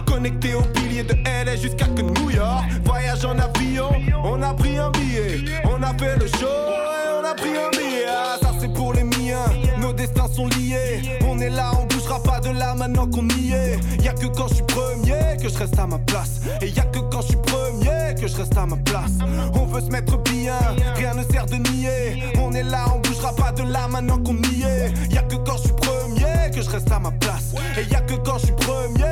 Connecté 0.07 0.55
au 0.55 0.63
pilier 0.63 1.03
de 1.03 1.15
LA 1.25 1.57
jusqu'à 1.57 1.85
que 1.85 2.01
New 2.01 2.31
York. 2.31 2.65
Voyage 2.85 3.23
en 3.27 3.39
avion, 3.39 3.91
on 4.25 4.41
a 4.43 4.55
pris 4.55 4.79
un 4.79 4.91
billet. 4.91 5.45
On 5.65 5.83
a 5.83 5.93
fait 5.93 6.17
le 6.19 6.27
show 6.27 6.47
et 6.47 7.21
on 7.21 7.25
a 7.25 7.35
pris 7.35 7.51
un 7.51 7.69
billet. 7.71 8.07
Ah, 8.09 8.37
ça 8.41 8.53
c'est 8.59 8.73
pour 8.73 8.95
les 8.95 9.05
miens, 9.05 9.45
nos 9.79 9.93
destins 9.93 10.29
sont 10.29 10.47
liés. 10.47 11.03
On 11.29 11.39
est 11.39 11.51
là, 11.51 11.71
on 11.79 11.85
bougera 11.85 12.23
pas 12.23 12.41
de 12.41 12.49
là 12.49 12.75
maintenant 12.75 13.07
qu'on 13.07 13.29
y 13.29 13.53
est. 13.53 13.79
Y 14.03 14.09
a 14.09 14.15
que 14.15 14.27
quand 14.27 14.49
je 14.49 14.55
suis 14.55 14.65
premier 14.65 15.37
que 15.43 15.51
je 15.51 15.59
reste 15.59 15.79
à 15.79 15.87
ma 15.87 15.99
place. 15.99 16.41
Et 16.63 16.69
y 16.69 16.81
a 16.81 16.85
que 16.85 17.01
quand 17.11 17.21
je 17.21 17.29
suis 17.29 17.37
premier 17.37 18.15
que 18.19 18.29
je 18.29 18.37
reste 18.37 18.57
à 18.57 18.65
ma 18.65 18.77
place. 18.77 19.19
On 19.53 19.67
veut 19.67 19.83
se 19.83 19.91
mettre 19.91 20.17
bien, 20.23 20.57
rien 20.97 21.13
ne 21.13 21.25
sert 21.25 21.45
de 21.45 21.57
nier. 21.57 22.23
On 22.39 22.53
est 22.53 22.63
là, 22.63 22.87
on 22.95 23.01
bougera 23.01 23.35
pas 23.35 23.53
de 23.53 23.65
là 23.71 23.87
maintenant 23.87 24.19
qu'on 24.19 24.37
y 24.37 24.63
est. 24.63 25.13
Y 25.13 25.19
a 25.19 25.23
que 25.23 25.37
quand 25.37 25.59
je 25.59 25.65
suis 25.65 25.73
premier 25.75 26.32
que 26.51 26.61
je 26.63 26.71
reste 26.71 26.91
à 26.91 26.99
ma 26.99 27.11
place. 27.13 27.55
Et 27.79 27.85
que 28.07 28.15
quand 28.25 28.39
je 28.39 28.47
suis 28.47 28.55
premier. 28.55 29.05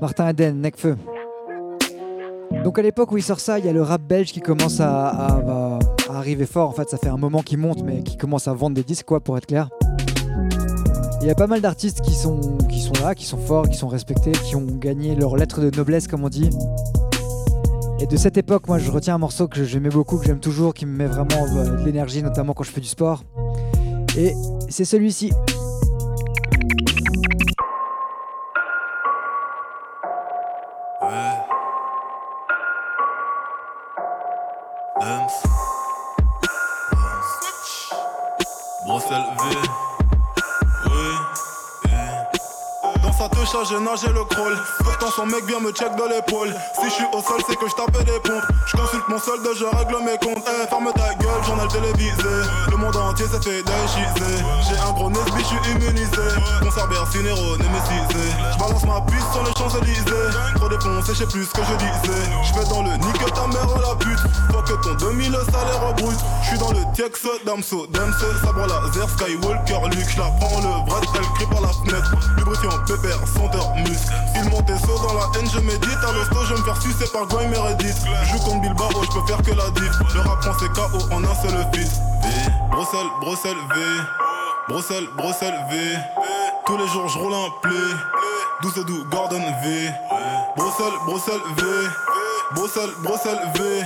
Martin 0.00 0.28
Eden, 0.28 0.60
Necfeu. 0.60 0.96
Donc 2.62 2.78
à 2.78 2.82
l'époque 2.82 3.10
où 3.12 3.16
il 3.16 3.22
sort 3.22 3.40
ça, 3.40 3.58
il 3.58 3.64
y 3.64 3.68
a 3.68 3.72
le 3.72 3.82
rap 3.82 4.02
belge 4.02 4.32
qui 4.32 4.40
commence 4.40 4.80
à, 4.80 5.08
à- 5.08 5.78
à 6.10 6.16
arriver 6.16 6.46
fort. 6.46 6.68
En 6.68 6.72
fait, 6.72 6.88
ça 6.88 6.96
fait 6.98 7.08
un 7.08 7.16
moment 7.16 7.42
qu'il 7.42 7.58
monte, 7.58 7.82
mais 7.82 8.02
qui 8.02 8.16
commence 8.16 8.48
à 8.48 8.52
vendre 8.54 8.74
des 8.76 8.84
disques, 8.84 9.06
quoi, 9.06 9.20
pour 9.20 9.36
être 9.38 9.46
clair. 9.46 9.68
Il 11.20 11.26
y 11.26 11.30
a 11.30 11.34
pas 11.34 11.46
mal 11.46 11.60
d'artistes 11.62 12.00
qui 12.02 12.12
sont, 12.14 12.58
qui 12.68 12.80
sont 12.80 12.92
là, 13.02 13.14
qui 13.14 13.24
sont 13.24 13.38
forts, 13.38 13.68
qui 13.68 13.76
sont 13.78 13.88
respectés, 13.88 14.32
qui 14.32 14.56
ont 14.56 14.66
gagné 14.66 15.14
leur 15.14 15.36
lettre 15.36 15.60
de 15.60 15.74
noblesse, 15.74 16.06
comme 16.06 16.22
on 16.24 16.28
dit. 16.28 16.50
Et 18.00 18.06
de 18.06 18.16
cette 18.16 18.36
époque, 18.36 18.68
moi, 18.68 18.78
je 18.78 18.90
retiens 18.90 19.14
un 19.14 19.18
morceau 19.18 19.48
que 19.48 19.64
j'aimais 19.64 19.88
beaucoup, 19.88 20.18
que 20.18 20.26
j'aime 20.26 20.40
toujours, 20.40 20.74
qui 20.74 20.84
me 20.84 20.94
met 20.96 21.06
vraiment 21.06 21.46
euh, 21.56 21.78
de 21.78 21.84
l'énergie, 21.84 22.22
notamment 22.22 22.52
quand 22.52 22.64
je 22.64 22.70
fais 22.70 22.80
du 22.82 22.88
sport. 22.88 23.24
Et 24.16 24.34
c'est 24.68 24.84
celui-ci. 24.84 25.32
Touche, 43.44 43.68
j'ai 43.68 43.78
nagé 43.78 44.08
le 44.08 44.24
crawl. 44.24 44.56
Pourtant, 44.82 45.10
son 45.10 45.26
mec 45.26 45.44
vient 45.44 45.60
me 45.60 45.70
check 45.72 45.94
de 45.96 46.08
l'épaule. 46.08 46.54
Si 46.80 46.88
je 46.88 46.94
suis 46.94 47.04
au 47.12 47.20
sol, 47.20 47.40
c'est 47.46 47.56
que 47.56 47.68
je 47.68 47.74
tapais 47.74 48.04
des 48.04 48.18
pompes. 48.20 48.44
Je 48.66 48.76
consulte 48.76 49.08
mon 49.08 49.18
solde, 49.18 49.46
je 49.58 49.64
règle 49.64 49.96
mes 50.04 50.16
comptes. 50.18 50.44
Eh, 50.48 50.66
ferme 50.68 50.90
ta 50.94 51.12
gueule, 51.14 51.44
journal 51.44 51.68
télévisé. 51.68 52.34
Le 52.70 52.76
monde 52.76 52.96
entier 52.96 53.26
s'est 53.26 53.42
fait 53.42 53.62
déchiser. 53.62 54.40
J'ai 54.68 54.78
un 54.78 54.92
gros 54.92 55.10
Nesby, 55.10 55.40
je 55.40 55.44
suis 55.44 55.72
immunisé. 55.72 56.26
Concert 56.62 56.88
Bercinero, 56.88 57.56
némécisé. 57.58 58.24
Je 58.52 58.58
balance 58.58 58.84
ma 58.84 59.00
piste 59.02 59.28
sur 59.32 59.44
les 59.44 59.52
Champs-Élysées. 59.58 60.30
Trop 60.56 60.68
défoncé, 60.68 61.12
je 61.12 61.18
sais 61.18 61.26
plus 61.26 61.44
ce 61.44 61.52
que 61.52 61.62
je 61.64 61.76
disais. 61.76 62.22
Je 62.44 62.58
vais 62.58 62.68
dans 62.68 62.82
le 62.82 62.96
nique 62.96 63.34
ta 63.34 63.46
mère 63.46 63.68
la 63.76 63.94
pute. 63.96 64.24
Faut 64.52 64.62
que 64.62 64.82
ton 64.82 64.94
2000 64.94 65.32
salaire 65.52 65.94
brut. 65.96 66.18
Je 66.42 66.48
suis 66.48 66.58
dans 66.58 66.70
le 66.70 66.80
Tiex, 66.94 67.20
Damso, 67.44 67.86
Damso, 67.88 68.26
sabre 68.42 68.66
laser, 68.66 69.08
Skywalker, 69.10 69.88
Luke. 69.90 70.08
Je 70.08 70.18
la 70.18 70.30
prends 70.40 70.60
le 70.60 70.90
vrai, 70.90 71.00
elle 71.14 71.28
crie 71.34 71.46
par 71.46 71.60
la 71.60 71.68
fenêtre. 71.68 72.14
Lubrifiant, 72.38 72.70
pépère, 72.86 73.20
senteur, 73.34 73.74
muscle. 73.76 74.14
Saut 74.86 74.98
dans 75.06 75.14
la 75.14 75.26
haine, 75.38 75.48
je 75.52 75.60
médite. 75.60 75.98
À 76.06 76.12
l'hosto, 76.12 76.36
je 76.48 76.54
me 76.54 76.64
faire 76.64 76.80
sucer 76.80 77.06
par 77.12 77.26
Goy 77.26 77.46
Meredith. 77.48 77.96
Je 78.24 78.32
joue 78.32 78.38
contre 78.38 78.60
Bilbao, 78.62 78.88
je 79.02 79.18
peux 79.18 79.26
faire 79.26 79.42
que 79.42 79.50
la 79.50 79.70
diff. 79.70 80.14
Le 80.14 80.20
rap 80.20 80.40
prend 80.40 80.58
ses 80.58 80.68
KO 80.68 80.98
en 81.12 81.22
un 81.22 81.34
seul 81.34 81.66
fils. 81.72 82.00
V, 82.22 82.28
Bruxelles, 82.70 83.10
Bruxelles, 83.20 83.56
V. 83.74 83.80
Bruxelles, 84.68 85.08
Bruxelles, 85.16 85.58
V. 85.70 85.76
Tous 86.66 86.76
les 86.76 86.88
jours, 86.88 87.08
je 87.08 87.18
roule 87.18 87.34
un 87.34 87.50
play. 87.62 87.74
12 88.62 88.78
et 88.78 88.84
12, 88.84 89.04
Gordon 89.10 89.42
V. 89.62 89.90
Bruxelles, 90.56 90.98
Bruxelles, 91.06 91.40
V. 91.56 91.64
Bruxelles, 92.54 92.94
Bruxelles, 93.02 93.52
V. 93.54 93.84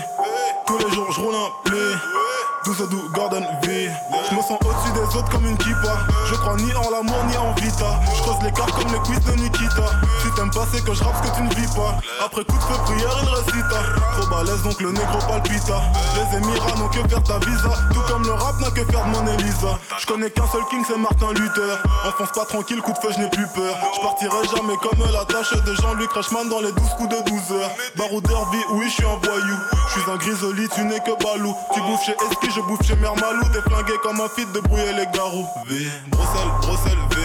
Tous 0.67 0.79
les 0.79 0.95
jours, 0.95 1.13
je 1.13 1.21
roule 1.21 1.35
un 1.35 1.69
play. 1.71 2.28
12 2.69 2.83
et 2.83 2.87
12, 2.91 3.13
Gordon 3.15 3.41
V. 3.63 3.91
Je 4.29 4.37
me 4.37 4.43
sens 4.43 4.59
au-dessus 4.61 4.93
des 4.93 5.17
autres 5.17 5.31
comme 5.31 5.47
une 5.47 5.57
kippa. 5.57 6.05
Je 6.27 6.35
crois 6.35 6.55
ni 6.57 6.71
en 6.75 6.91
l'amour 6.91 7.25
ni 7.27 7.37
en 7.39 7.55
vita. 7.55 7.99
Je 8.15 8.21
creuse 8.21 8.43
les 8.45 8.53
cartes 8.53 8.73
comme 8.73 8.93
le 8.93 8.99
quiz 8.99 9.19
de 9.21 9.33
Nikita. 9.41 9.89
Si 10.21 10.31
t'aimes 10.37 10.51
pas, 10.51 10.67
c'est 10.71 10.85
que 10.85 10.93
je 10.93 11.03
rappe 11.03 11.25
ce 11.25 11.31
que 11.31 11.37
tu 11.37 11.43
ne 11.45 11.55
vis 11.55 11.75
pas. 11.75 11.97
Après 12.23 12.45
coup 12.45 12.59
de 12.59 12.63
feu, 12.63 12.79
prière, 12.85 13.17
il 13.23 13.29
récita. 13.31 13.81
Trop 14.21 14.29
balèze, 14.29 14.63
donc 14.65 14.79
le 14.83 14.93
négro 14.93 15.19
palpita. 15.27 15.81
Les 16.15 16.37
Émirats 16.37 16.77
n'ont 16.77 16.89
que 16.89 17.09
faire 17.09 17.23
ta 17.23 17.39
visa. 17.39 17.73
Tout 17.95 18.03
comme 18.07 18.25
le 18.25 18.33
rap 18.33 18.61
n'a 18.61 18.71
que 18.71 18.85
faire 18.85 19.03
de 19.07 19.11
mon 19.17 19.27
Elisa. 19.33 19.79
Je 19.99 20.07
connais 20.07 20.31
qu'un 20.31 20.47
seul 20.49 20.65
king, 20.69 20.85
c'est 20.87 20.99
Martin 20.99 21.33
Luther. 21.33 21.83
Enfonce 22.07 22.33
pas 22.33 22.45
tranquille, 22.45 22.83
coup 22.83 22.93
de 22.93 22.99
feu, 22.99 23.09
je 23.17 23.21
n'ai 23.23 23.31
plus 23.31 23.47
peur. 23.55 23.75
Je 23.97 24.01
partirai 24.03 24.45
jamais 24.55 24.77
comme 24.83 25.11
la 25.11 25.25
tâche 25.25 25.57
de 25.57 25.75
Jean-Luc 25.75 26.13
Reichmann 26.13 26.51
dans 26.51 26.61
les 26.61 26.73
12 26.73 26.85
coups 26.99 27.17
de 27.17 27.31
12 27.31 27.53
heures. 27.53 27.71
Baroudeur 27.97 28.51
vie, 28.51 28.65
oui, 28.73 28.85
je 28.91 28.93
suis 28.93 29.07
un 29.07 29.17
voyou. 29.25 29.57
Je 29.89 30.01
suis 30.01 30.11
un 30.11 30.17
grisoli, 30.17 30.69
tu 30.75 30.85
n'es 30.85 31.01
que 31.01 31.17
balou. 31.25 31.55
Tu 31.73 31.81
bouffes 31.81 32.05
chez 32.05 32.13
Eski, 32.13 32.58
je 32.59 32.63
bouffe 32.67 32.83
chez 32.83 32.97
Mère 32.97 33.15
Malou. 33.17 33.45
T'es 33.53 33.61
flingué 33.61 33.93
comme 34.03 34.21
un 34.21 34.29
fit 34.29 34.47
de 34.53 34.61
brouiller 34.61 34.93
les 34.93 35.07
garous. 35.07 35.47
V, 35.67 35.87
Bruxelles, 36.11 36.53
Bruxelles, 36.63 37.05
V. 37.11 37.17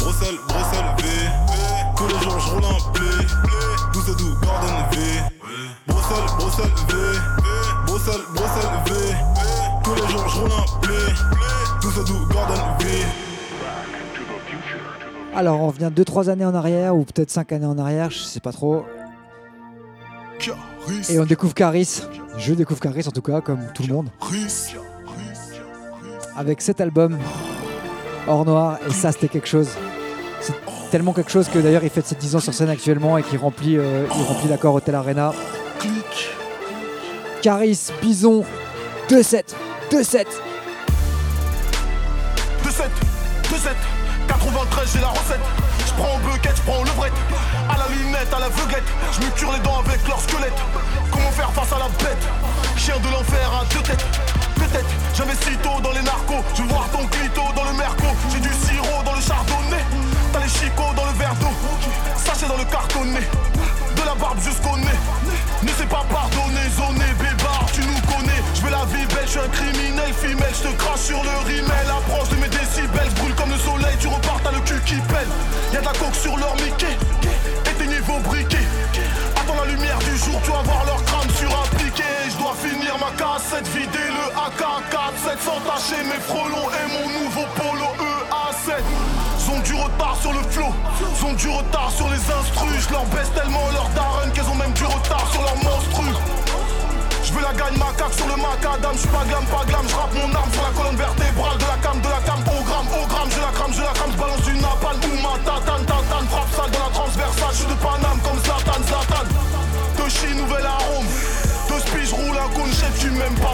Bruxelles, 0.00 0.38
Bruxelles, 0.48 0.94
V. 0.98 1.04
Tous 1.96 2.06
les 2.06 2.18
jours, 2.22 2.40
je 2.40 2.50
roule 2.50 2.64
un 2.64 2.92
play. 2.92 3.26
12 3.92 4.08
et 4.08 4.14
12, 4.16 4.40
Gordon 4.40 4.76
V. 4.90 4.96
Bruxelles, 5.86 6.30
Bruxelles, 6.38 6.76
V. 6.88 6.94
Bruxelles, 7.86 8.26
Bruxelles, 8.34 8.76
V. 8.86 8.92
Tous 9.84 9.94
les 9.94 10.08
jours, 10.08 10.28
je 10.28 10.38
roule 10.38 10.52
un 10.52 10.78
play. 10.80 11.06
12 11.82 11.98
et 11.98 12.04
12, 12.04 12.28
Gordon 12.28 12.62
V. 12.80 12.86
Alors, 15.34 15.60
on 15.60 15.68
revient 15.68 15.90
2-3 15.94 16.30
années 16.30 16.46
en 16.46 16.54
arrière, 16.54 16.96
ou 16.96 17.04
peut-être 17.04 17.30
5 17.30 17.52
années 17.52 17.66
en 17.66 17.78
arrière, 17.78 18.10
je 18.10 18.18
sais 18.18 18.40
pas 18.40 18.52
trop. 18.52 18.84
Et 21.08 21.18
on 21.18 21.24
découvre 21.24 21.54
Caris. 21.54 22.02
Je 22.36 22.54
découvre 22.54 22.80
Caris 22.80 23.06
en 23.06 23.10
tout 23.10 23.22
cas, 23.22 23.40
comme 23.40 23.60
tout 23.74 23.82
le 23.86 23.92
monde. 23.94 24.08
Avec 26.36 26.60
cet 26.60 26.80
album, 26.80 27.18
Hors 28.26 28.44
Noir, 28.44 28.78
et 28.88 28.92
ça 28.92 29.12
c'était 29.12 29.28
quelque 29.28 29.48
chose. 29.48 29.68
C'est 30.40 30.54
tellement 30.90 31.12
quelque 31.12 31.30
chose 31.30 31.48
que 31.48 31.58
d'ailleurs 31.58 31.82
il 31.84 31.90
fête 31.90 32.06
ses 32.06 32.14
10 32.14 32.36
ans 32.36 32.40
sur 32.40 32.54
scène 32.54 32.70
actuellement 32.70 33.18
et 33.18 33.22
qu'il 33.22 33.38
remplit, 33.38 33.76
euh, 33.76 34.06
il 34.16 34.22
remplit 34.22 34.48
l'accord 34.48 34.74
Hotel 34.74 34.94
Arena. 34.94 35.32
Caris, 37.42 37.90
Bison, 38.00 38.44
2-7, 39.08 39.54
2-7. 39.90 40.26
2-7, 42.64 42.88
2-7, 43.44 43.74
93, 44.28 44.92
j'ai 44.92 45.00
la 45.00 45.08
recette. 45.08 45.77
Prends 45.98 46.14
au 46.14 46.18
bucket, 46.18 46.56
je 46.56 46.62
prends 46.62 46.82
levrette. 46.84 47.12
À 47.68 47.76
la 47.76 47.88
lunette, 47.88 48.32
à 48.32 48.38
la 48.38 48.48
veuguette. 48.48 48.88
Je 49.12 49.20
me 49.26 49.30
cure 49.32 49.52
les 49.52 49.58
dents 49.60 49.78
avec 49.78 50.06
leur 50.06 50.20
squelette. 50.20 50.58
Comment 51.10 51.32
faire 51.32 51.50
face 51.52 51.72
à 51.72 51.78
la 51.78 51.88
bête? 51.98 52.24
Chien 52.76 52.96
de 52.98 53.08
l'enfer 53.10 53.50
à 53.50 53.64
deux 53.74 53.82
têtes. 53.82 54.06
Peut-être, 54.54 54.90
j'investis 55.14 55.58
tôt 55.62 55.80
dans 55.82 55.92
les 55.92 56.02
narcos. 56.02 56.44
Je 56.54 56.62
voir 56.62 56.88
ton 56.90 57.06
clito 57.06 57.42
dans 57.54 57.64
le 57.64 57.72
merco. 57.72 58.06
J'ai 58.30 58.40
du 58.40 58.52
sirop 58.54 59.02
dans 59.04 59.14
le 59.14 59.20
chardonnay. 59.20 59.82
T'as 60.32 60.40
les 60.40 60.48
chicots 60.48 60.94
dans 60.94 61.06
le 61.06 61.12
verre 61.18 61.34
d'eau. 61.36 61.50
Sachet 62.16 62.46
dans 62.46 62.56
le 62.56 62.64
cartonné. 62.64 63.26
De 63.96 64.02
la 64.06 64.14
barbe 64.14 64.38
jusqu'au 64.40 64.76
nez. 64.78 64.98
Ne 65.62 65.72
sais 65.74 65.86
pas 65.86 66.04
pardonner, 66.08 66.70
zoné, 66.78 67.10
bébard, 67.18 67.66
tu 67.72 67.80
nous 67.80 68.00
connais. 68.06 68.40
Je 68.54 68.62
veux 68.62 68.70
la 68.70 68.84
vie 68.86 69.06
belle, 69.06 69.26
je 69.26 69.30
suis 69.30 69.40
un 69.40 69.48
criminel, 69.48 70.12
femelle. 70.14 70.54
Je 70.54 70.68
te 70.68 70.72
crache 70.78 71.00
sur 71.00 71.22
le 71.22 71.34
rimel. 71.46 71.86
Approche 71.90 72.28
de 72.28 72.36
mes 72.36 72.48
décibels, 72.48 72.67
Tu 74.00 74.06
repars, 74.06 74.40
t'as 74.44 74.52
le 74.52 74.60
cul 74.60 74.80
qui 74.86 74.94
pèle. 74.94 75.28
Y'a 75.72 75.80
de 75.80 75.84
la 75.84 75.92
coke 75.92 76.14
sur 76.14 76.36
leur 76.36 76.54
Mickey. 76.56 76.96
Éteignez 77.66 78.00
vos 78.00 78.18
briquets. 78.20 78.68
Attends 79.36 79.56
la 79.64 79.70
lumière 79.70 79.98
du 79.98 80.16
jour, 80.16 80.40
tu 80.44 80.50
vas 80.50 80.62
voir 80.62 80.84
leur 80.86 81.04
crâne 81.04 81.30
surappliqué. 81.30 82.04
Je 82.30 82.36
dois 82.36 82.54
finir 82.62 82.96
ma 82.98 83.10
cassette, 83.18 83.66
vider 83.68 84.08
le 84.08 84.26
AK-47 84.38 85.38
sans 85.42 85.60
tâcher 85.66 86.02
mes 86.04 86.20
frelons 86.22 86.68
et 86.70 86.86
mon 86.94 87.24
nouveau 87.24 87.44
polo 87.56 87.90
EA7. 87.98 88.78
Ils 89.40 89.50
ont 89.50 89.60
du 89.60 89.74
retard 89.74 90.16
sur 90.20 90.32
le 90.32 90.42
flow, 90.50 90.72
ils 91.00 91.24
ont 91.24 91.32
du 91.32 91.48
retard 91.48 91.90
sur 91.90 92.08
les 92.08 92.20
instrus. 92.20 92.86
Je 92.86 92.92
leur 92.92 93.04
baisse 93.06 93.32
tellement 93.34 93.66
leur 93.72 93.88
daronne 93.90 94.30
qu'elles 94.32 94.48
ont 94.48 94.54
même 94.54 94.72
du 94.72 94.84
retard 94.84 95.26
sur 95.32 95.42
leur 95.42 95.56
monstru. 95.56 96.06
Je 97.24 97.32
veux 97.32 97.42
la 97.42 97.52
gagne 97.52 97.76
macaque 97.76 98.14
sur 98.14 98.26
le 98.26 98.36
macadam, 98.36 98.96
je 98.96 99.06
pas 99.08 99.24
glam, 99.28 99.44
pas 99.52 99.64
glam, 99.66 99.84
je 99.86 100.18
mon 100.18 100.34
arme 100.34 100.52
sur 100.52 100.62
la 100.62 100.70
colonne 100.70 100.96
vertébrale 100.96 101.58
de 101.58 101.64
la 101.64 101.76
cam, 101.82 102.00
de 102.00 102.07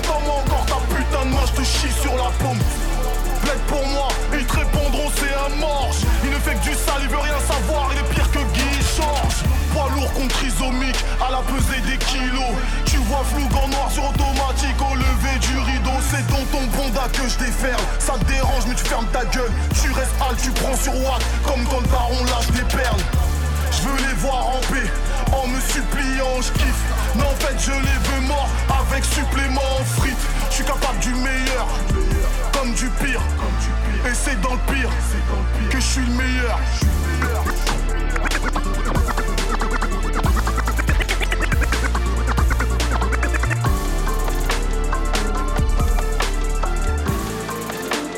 comment 0.03 0.39
encore 0.39 0.67
ta 0.67 0.81
putain 0.95 1.25
de 1.27 1.35
main, 1.35 1.47
je 1.47 1.61
te 1.61 1.65
chie 1.65 1.93
sur 2.01 2.15
la 2.17 2.31
paume. 2.43 2.59
Plaide 3.43 3.65
pour 3.69 3.87
moi, 3.89 4.09
ils 4.33 4.45
te 4.45 4.57
répondront 4.57 5.11
c'est 5.17 5.35
un 5.35 5.57
morge. 5.57 5.99
Il 6.25 6.31
ne 6.31 6.39
fait 6.39 6.55
que 6.55 6.65
du 6.65 6.75
sale, 6.75 7.03
il 7.03 7.09
veut 7.09 7.19
rien 7.19 7.39
savoir, 7.47 7.91
il 7.93 7.99
est 7.99 8.15
pire 8.15 8.31
que 8.31 8.39
Guy 8.39 8.73
Georges. 8.97 9.45
Poids 9.73 9.91
lourd 9.95 10.13
contre 10.15 10.45
isomique, 10.45 11.05
à 11.21 11.31
la 11.31 11.43
pesée 11.43 11.81
des 11.83 11.99
kilos. 11.99 12.55
Tu 12.87 12.97
vois 13.09 13.25
flou 13.25 13.45
en 13.45 13.69
noir 13.69 13.91
sur 13.91 14.05
automatique 14.05 14.81
au 14.81 14.95
lever 14.95 15.39
du 15.41 15.59
rideau. 15.59 15.99
C'est 16.11 16.27
dans 16.29 16.45
ton 16.53 16.65
bonda 16.77 17.07
que 17.13 17.29
je 17.29 17.39
déferle. 17.39 17.83
Ça 17.99 18.15
te 18.15 18.25
dérange 18.25 18.65
mais 18.69 18.75
tu 18.75 18.85
fermes 18.85 19.09
ta 19.13 19.25
gueule. 19.27 19.53
Tu 19.81 19.91
restes 19.93 20.15
hal, 20.21 20.37
tu 20.43 20.51
prends 20.51 20.77
sur 20.77 20.95
watt 21.05 21.23
Comme 21.45 21.65
quand 21.67 21.81
le 21.81 21.89
baron 21.89 22.25
lâche 22.25 22.51
des 22.53 22.67
perles. 22.77 23.05
Je 23.77 23.89
veux 23.89 24.09
les 24.09 24.15
voir 24.15 24.49
en 24.49 24.61
paix, 24.71 24.89
en 25.35 25.47
me 25.49 25.61
suppliant, 25.61 26.41
je 26.41 26.53
kiffe. 26.53 27.15
Non, 27.17 27.25
en 27.25 27.37
fait, 27.37 27.57
je 27.59 27.73
les 27.73 27.99
veux 28.09 28.27
morts 28.27 28.49
avec 28.81 29.05
supplément 29.05 29.61
en 29.81 29.85
frites. 29.85 30.27
Je 30.51 30.55
suis 30.55 30.65
capable 30.65 30.99
du 31.01 31.15
meilleur, 31.15 31.67
comme 32.53 32.73
du 32.73 32.89
pire. 33.03 33.21
Et 34.07 34.15
c'est 34.15 34.41
dans 34.41 34.55
le 34.55 34.73
pire 34.73 34.91
que 35.71 35.77
je 35.79 35.87
suis 35.87 36.07
le 36.07 36.15
meilleur. 36.15 36.59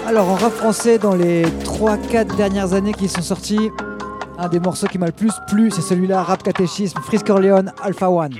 Alors 0.08 0.28
en 0.28 0.34
rap 0.36 0.52
français, 0.52 0.98
dans 0.98 1.14
les 1.14 1.44
3-4 1.64 2.36
dernières 2.36 2.74
années 2.74 2.92
qui 2.92 3.08
sont 3.08 3.22
sortis, 3.22 3.72
un 4.38 4.48
des 4.48 4.60
morceaux 4.60 4.86
qui 4.86 4.98
m'a 4.98 5.06
le 5.06 5.12
plus 5.12 5.32
plu, 5.48 5.70
c'est 5.70 5.80
celui-là, 5.80 6.22
Rap 6.22 6.42
Catéchisme, 6.42 7.00
Frisk 7.00 7.28
Orleans, 7.30 7.66
Alpha 7.82 8.10
One. 8.10 8.34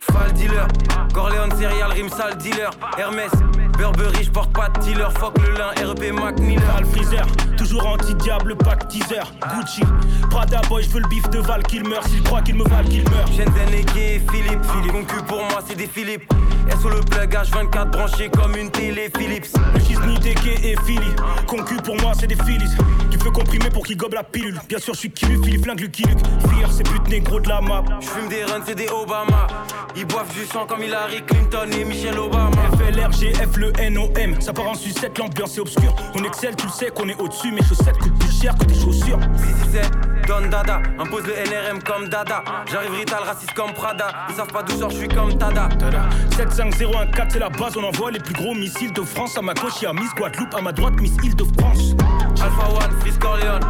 Fall 0.00 0.32
dealer, 0.32 0.66
Corleone 1.14 1.52
serial, 1.56 1.92
rim 1.92 2.08
sale 2.08 2.36
dealer, 2.38 2.70
Hermès, 2.98 3.30
Burberry, 3.78 4.24
j'porte 4.24 4.52
pas 4.52 4.68
de 4.68 4.80
dealer, 4.80 5.12
fuck 5.12 5.38
le 5.38 5.52
lin, 5.52 5.70
REP 5.76 6.12
Mac 6.12 6.40
Miller. 6.40 6.80
le 6.80 6.86
freezer, 6.86 7.24
toujours 7.56 7.86
anti-diable, 7.86 8.56
pack 8.56 8.88
teaser, 8.88 9.22
Gucci, 9.54 9.82
Prada 10.28 10.60
boy, 10.68 10.82
je 10.82 10.88
veux 10.88 11.00
le 11.00 11.08
bif 11.08 11.28
de 11.30 11.38
Val 11.38 11.62
qu'il 11.62 11.88
meurt, 11.88 12.08
s'il 12.08 12.20
croit 12.24 12.42
qu'il 12.42 12.56
me 12.56 12.64
valent 12.64 12.88
qu'il 12.88 13.08
meurt. 13.10 13.28
Shenzhen 13.28 13.74
et 13.74 14.20
Philippe, 14.30 14.64
Philippe, 14.72 14.92
concu 14.92 15.22
pour 15.22 15.38
moi 15.38 15.62
c'est 15.66 15.76
des 15.76 15.86
Philippe. 15.86 16.32
Et 16.68 16.76
sur 16.80 16.90
le 16.90 17.00
plug 17.00 17.32
H24 17.32 17.90
branché 17.90 18.28
comme 18.28 18.56
une 18.56 18.70
télé 18.72 19.08
Philips. 19.16 19.46
Le 19.72 19.80
Chisni, 19.80 20.18
Deke 20.18 20.64
et 20.64 20.76
Philly, 20.84 21.14
concu 21.46 21.76
pour 21.76 21.96
moi 22.00 22.12
c'est 22.18 22.26
des 22.26 22.34
Phillies. 22.34 22.74
Tu 23.10 23.18
peux 23.18 23.30
comprimer 23.30 23.70
pour 23.70 23.86
qu'il 23.86 23.96
gobe 23.96 24.14
la 24.14 24.24
pilule, 24.24 24.58
bien 24.68 24.78
sûr 24.78 24.94
je 24.94 25.00
suis 25.00 25.10
Kilu, 25.10 25.40
Philippe 25.44 25.64
flingue 25.64 25.80
Lucky 25.80 26.02
Luke. 26.02 26.18
Fire, 26.50 26.72
c'est 26.72 26.82
pute 26.82 27.08
négro 27.08 27.38
de 27.38 27.48
la 27.48 27.60
map. 27.60 27.84
J'fume 28.00 28.28
des 28.28 28.42
runs, 28.44 28.62
c'est 28.66 28.74
des 28.74 28.88
Obama. 28.88 29.46
Ils 29.96 30.06
boivent 30.06 30.32
du 30.32 30.44
sang 30.44 30.66
comme 30.66 30.82
Hillary 30.82 31.22
Clinton 31.24 31.68
et 31.78 31.84
Michelle 31.84 32.18
Obama. 32.18 32.50
FLRGF, 32.78 33.56
le 33.56 33.72
NOM, 33.90 34.40
ça 34.40 34.52
part 34.52 34.68
en 34.68 34.74
sucette, 34.74 35.18
l'ambiance 35.18 35.56
est 35.56 35.60
obscure. 35.60 35.94
On 36.14 36.24
excelle, 36.24 36.56
tu 36.56 36.66
le 36.66 36.72
sais 36.72 36.90
qu'on 36.90 37.08
est 37.08 37.20
au-dessus, 37.20 37.50
mes 37.52 37.62
chaussettes 37.62 37.98
coûtent 37.98 38.18
plus 38.18 38.40
cher 38.40 38.54
que 38.58 38.64
tes 38.64 38.74
chaussures. 38.74 39.18
Si, 39.36 39.46
si, 39.46 39.70
c'est 39.72 39.90
Don 40.26 40.48
Dada, 40.50 40.82
impose 40.98 41.24
le 41.26 41.34
NRM 41.34 41.82
comme 41.82 42.08
Dada. 42.08 42.42
J'arrive 42.70 42.92
rital, 42.92 43.22
raciste 43.22 43.52
comme 43.54 43.72
Prada. 43.72 44.08
Ils 44.28 44.34
savent 44.34 44.52
pas 44.52 44.62
d'où 44.62 44.76
sort, 44.76 44.90
je 44.90 44.96
suis 44.96 45.08
comme 45.08 45.36
Tada. 45.38 45.68
75014, 46.36 47.28
c'est 47.32 47.38
la 47.38 47.48
base, 47.48 47.76
on 47.76 47.84
envoie 47.84 48.10
les 48.10 48.20
plus 48.20 48.34
gros 48.34 48.54
missiles 48.54 48.92
de 48.92 49.02
France. 49.02 49.38
À 49.38 49.42
ma 49.42 49.54
gauche, 49.54 49.80
y'a 49.82 49.92
Miss 49.92 50.12
Guadeloupe, 50.14 50.54
à 50.54 50.60
ma 50.60 50.72
droite, 50.72 50.94
Miss 51.00 51.14
Île-de-France. 51.22 51.94
Alpha 52.42 52.68
One, 52.70 53.00
Frisk 53.00 53.24
Orleans. 53.24 53.60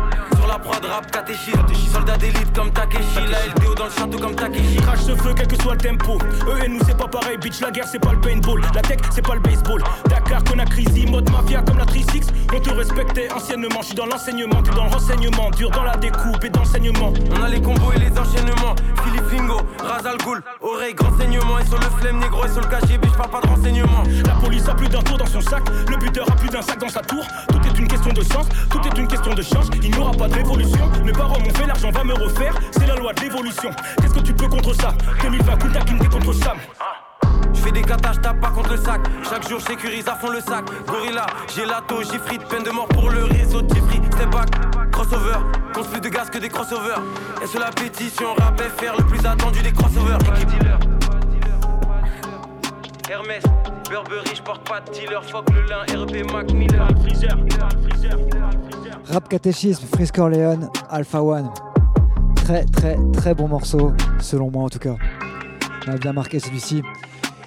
Sur 0.47 0.52
la 0.52 0.60
prod, 0.60 0.84
rap, 0.84 1.10
catéchie. 1.10 1.50
Soldat 1.92 2.16
d'élite 2.18 2.52
comme 2.55 2.70
Takeshi. 2.70 3.26
La 3.28 3.47
LDO 3.47 3.75
dans 3.75 3.86
le 3.86 3.91
château 3.91 4.16
comme 4.16 4.36
Takeshi. 4.36 4.76
Crash 4.76 5.00
ce 5.00 5.16
feu, 5.16 5.34
quel 5.36 5.49
que 5.49 5.60
soit 5.60 5.75
le 5.75 5.81
tempo. 5.81 6.18
Eux 6.47 6.65
et 6.65 6.68
nous, 6.68 6.78
c'est 6.86 6.97
pas 6.97 7.08
pareil, 7.08 7.36
bitch. 7.36 7.60
La 7.60 7.73
guerre, 7.73 7.89
c'est 7.91 7.99
pas 7.99 8.12
le 8.12 8.20
paintball. 8.20 8.60
La 8.73 8.81
tech, 8.81 8.99
c'est 9.10 9.26
pas 9.26 9.34
le 9.34 9.41
baseball. 9.41 9.83
Dakar, 10.08 10.44
Conakry, 10.44 10.86
mode 11.10 11.28
mafia 11.33 11.62
comme 11.62 11.78
la 11.78 11.84
36. 11.84 12.28
On 12.55 12.60
te 12.60 12.70
respectait 12.70 13.28
anciennement. 13.33 13.81
Je 13.81 13.86
suis 13.86 13.94
dans 13.97 14.07
l'enseignement, 14.07 14.62
t'es 14.62 14.70
dans 14.70 14.84
le 14.84 14.91
renseignement. 14.91 15.50
Dur 15.50 15.70
dans 15.70 15.83
la 15.83 15.97
découpe 15.97 16.44
et 16.44 16.49
d'enseignement. 16.49 17.12
On 17.36 17.42
a 17.42 17.49
les 17.49 17.60
combos 17.60 17.92
et 17.97 17.99
les 17.99 18.16
enchaînements. 18.16 18.76
Philippe 19.02 19.28
Fingo, 19.28 19.60
Razal 19.83 20.16
Ghoul. 20.18 20.44
Oreille, 20.60 20.94
grand 20.94 21.18
saignement. 21.18 21.58
Et 21.58 21.66
sur 21.66 21.78
le 21.78 21.91
flemme 21.99 22.20
négro 22.20 22.44
et 22.44 22.49
sur 22.50 22.60
le 22.60 22.68
KGB, 22.68 23.08
je 23.08 23.18
parle 23.18 23.31
pas 23.31 23.41
de 23.41 23.49
renseignement. 23.49 24.05
La 24.25 24.34
police 24.34 24.68
a 24.68 24.75
plus 24.75 24.89
d'un 24.89 25.02
tour 25.02 25.18
dans 25.18 25.26
son 25.26 25.41
sac. 25.41 25.65
Le 25.91 25.97
buteur 25.97 26.31
a 26.31 26.36
plus 26.36 26.50
d'un 26.50 26.62
sac 26.62 26.78
dans 26.78 26.89
sa 26.89 27.00
tour. 27.00 27.26
Tout 27.49 27.60
est 27.66 27.78
une 27.81 27.89
question 27.89 28.12
de 28.12 28.23
sens, 28.23 28.47
tout 28.70 28.81
est 28.86 28.97
une 28.97 29.08
question 29.08 29.34
de 29.34 29.42
chance. 29.42 29.68
Il 29.83 29.91
n'y 29.91 29.99
aura 29.99 30.12
pas 30.12 30.28
de 30.28 30.35
révolution. 30.36 30.90
Mes 31.05 31.12
parents 31.12 31.39
m'ont 31.40 31.55
fait, 31.55 31.66
l'argent 31.66 31.90
va 31.90 32.05
me 32.05 32.15
refaire. 32.15 32.55
C'est 32.70 32.86
la 32.86 32.97
loi 32.97 33.12
de 33.12 33.20
l'évolution. 33.20 33.70
Qu'est-ce 34.00 34.15
que 34.15 34.20
tu 34.20 34.34
peux 34.34 34.48
contre 34.48 34.74
ça? 34.74 34.92
2020, 35.23 35.56
Kunta 35.56 35.81
Kinte 35.81 36.08
contre 36.08 36.32
Sam. 36.32 36.58
Je 37.55 37.60
fais 37.60 37.73
des 37.73 37.82
katas, 37.82 38.12
je 38.15 38.20
tape 38.20 38.40
pas 38.40 38.50
contre 38.50 38.70
le 38.70 38.76
sac. 38.76 39.00
Chaque 39.28 39.48
jour, 39.48 39.60
sécurise 39.60 40.06
à 40.08 40.15
fond 40.15 40.31
le 40.31 40.40
sac. 40.40 40.65
Gorilla, 40.86 41.26
j'ai 41.55 41.65
lato, 41.65 42.02
j'ai 42.02 42.18
frites, 42.18 42.44
peine 42.48 42.62
de 42.62 42.70
mort 42.70 42.89
pour 42.89 43.10
le 43.10 43.24
réseau 43.24 43.62
de 43.62 43.74
Jeffrey. 43.74 44.00
Step 44.12 44.31
back, 44.31 44.48
crossover. 44.92 45.39
Compte 45.73 45.90
plus 45.90 46.00
de 46.00 46.08
gaz 46.08 46.31
que 46.31 46.39
des 46.39 46.48
crossovers. 46.48 47.00
Et 47.42 47.47
sur 47.47 47.60
la 47.60 47.70
pétition, 47.70 48.34
rap 48.39 48.60
FR, 48.60 48.98
le 48.98 49.05
plus 49.05 49.24
attendu 49.26 49.62
des 49.62 49.73
crossovers. 49.73 50.18
Équipe 50.34 50.48
dealer. 50.48 50.78
Hermès, 53.08 53.42
Burberry, 53.89 54.34
je 54.34 54.42
porte 54.42 54.68
pas 54.68 54.81
de 54.81 54.90
dealer. 54.92 55.23
Fuck 55.24 55.50
le 55.50 55.62
lin, 55.62 55.82
RP 55.82 56.32
Mac 56.32 56.52
Miller. 56.52 56.89
Freezer, 57.02 57.36
freezer. 57.48 57.68
Rap 59.08 59.28
Catéchisme, 59.28 59.86
Frisk 59.86 60.18
Orleans, 60.18 60.68
Alpha 60.90 61.22
One. 61.22 61.48
Très 62.34 62.64
très 62.64 62.96
très 63.12 63.34
bon 63.34 63.46
morceau, 63.46 63.92
selon 64.20 64.50
moi 64.50 64.64
en 64.64 64.68
tout 64.68 64.80
cas. 64.80 64.96
On 65.86 65.92
a 65.92 65.96
bien 65.96 66.12
marqué 66.12 66.40
celui-ci. 66.40 66.82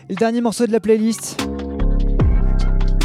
Et 0.08 0.14
le 0.14 0.16
dernier 0.16 0.40
morceau 0.40 0.66
de 0.66 0.72
la 0.72 0.80
playlist, 0.80 1.46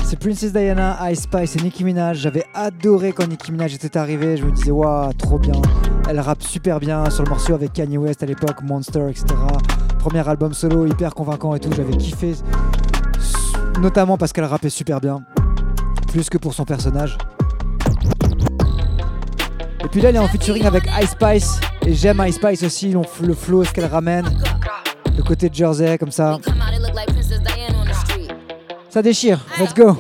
c'est 0.05 0.19
Princess 0.19 0.53
Diana, 0.53 0.99
Ice 1.11 1.23
Spice 1.23 1.57
et 1.57 1.63
Nicki 1.63 1.83
Minaj. 1.83 2.19
J'avais 2.19 2.45
adoré 2.55 3.13
quand 3.13 3.27
Nicki 3.27 3.51
Minaj 3.51 3.75
était 3.75 3.97
arrivée. 3.97 4.37
Je 4.37 4.45
me 4.45 4.53
disais, 4.53 4.71
waouh, 4.71 5.13
trop 5.15 5.39
bien. 5.39 5.61
Elle 6.09 6.21
rappe 6.21 6.43
super 6.43 6.79
bien 6.79 7.11
sur 7.11 7.25
le 7.25 7.31
morceau 7.31 7.55
avec 7.55 7.73
Kanye 7.73 7.99
West 7.99 8.23
à 8.23 8.27
l'époque, 8.27 8.63
Monster, 8.63 9.09
etc. 9.11 9.27
Premier 9.99 10.27
album 10.29 10.55
solo, 10.55 10.87
hyper 10.87 11.15
convaincant 11.15 11.57
et 11.57 11.61
tout. 11.61 11.71
J'avais 11.75 11.97
kiffé, 11.97 12.35
notamment 13.81 14.17
parce 14.17 14.33
qu'elle 14.33 14.45
rappait 14.45 14.71
super 14.71 15.01
bien, 15.01 15.25
plus 16.13 16.31
que 16.31 16.39
pour 16.39 16.55
son 16.55 16.65
personnage. 16.65 17.19
Et 19.85 19.89
puis 19.89 20.01
là, 20.01 20.09
elle 20.09 20.17
est 20.17 20.19
en 20.19 20.29
featuring 20.29 20.65
avec 20.65 20.85
Ice 21.03 21.11
Spice. 21.11 21.61
Et 21.87 21.95
j'aime 21.95 22.23
Ice 22.27 22.37
Spice 22.37 22.63
aussi, 22.63 22.95
le 23.21 23.35
flow, 23.35 23.65
ce 23.65 23.73
qu'elle 23.73 23.87
ramène. 23.87 24.25
Le 25.17 25.23
côté 25.23 25.49
de 25.49 25.55
Jersey, 25.55 25.99
comme 25.99 26.11
ça. 26.11 26.39
Ça 28.89 29.03
déchire. 29.03 29.41
Let's 29.59 29.75
go. 29.75 29.97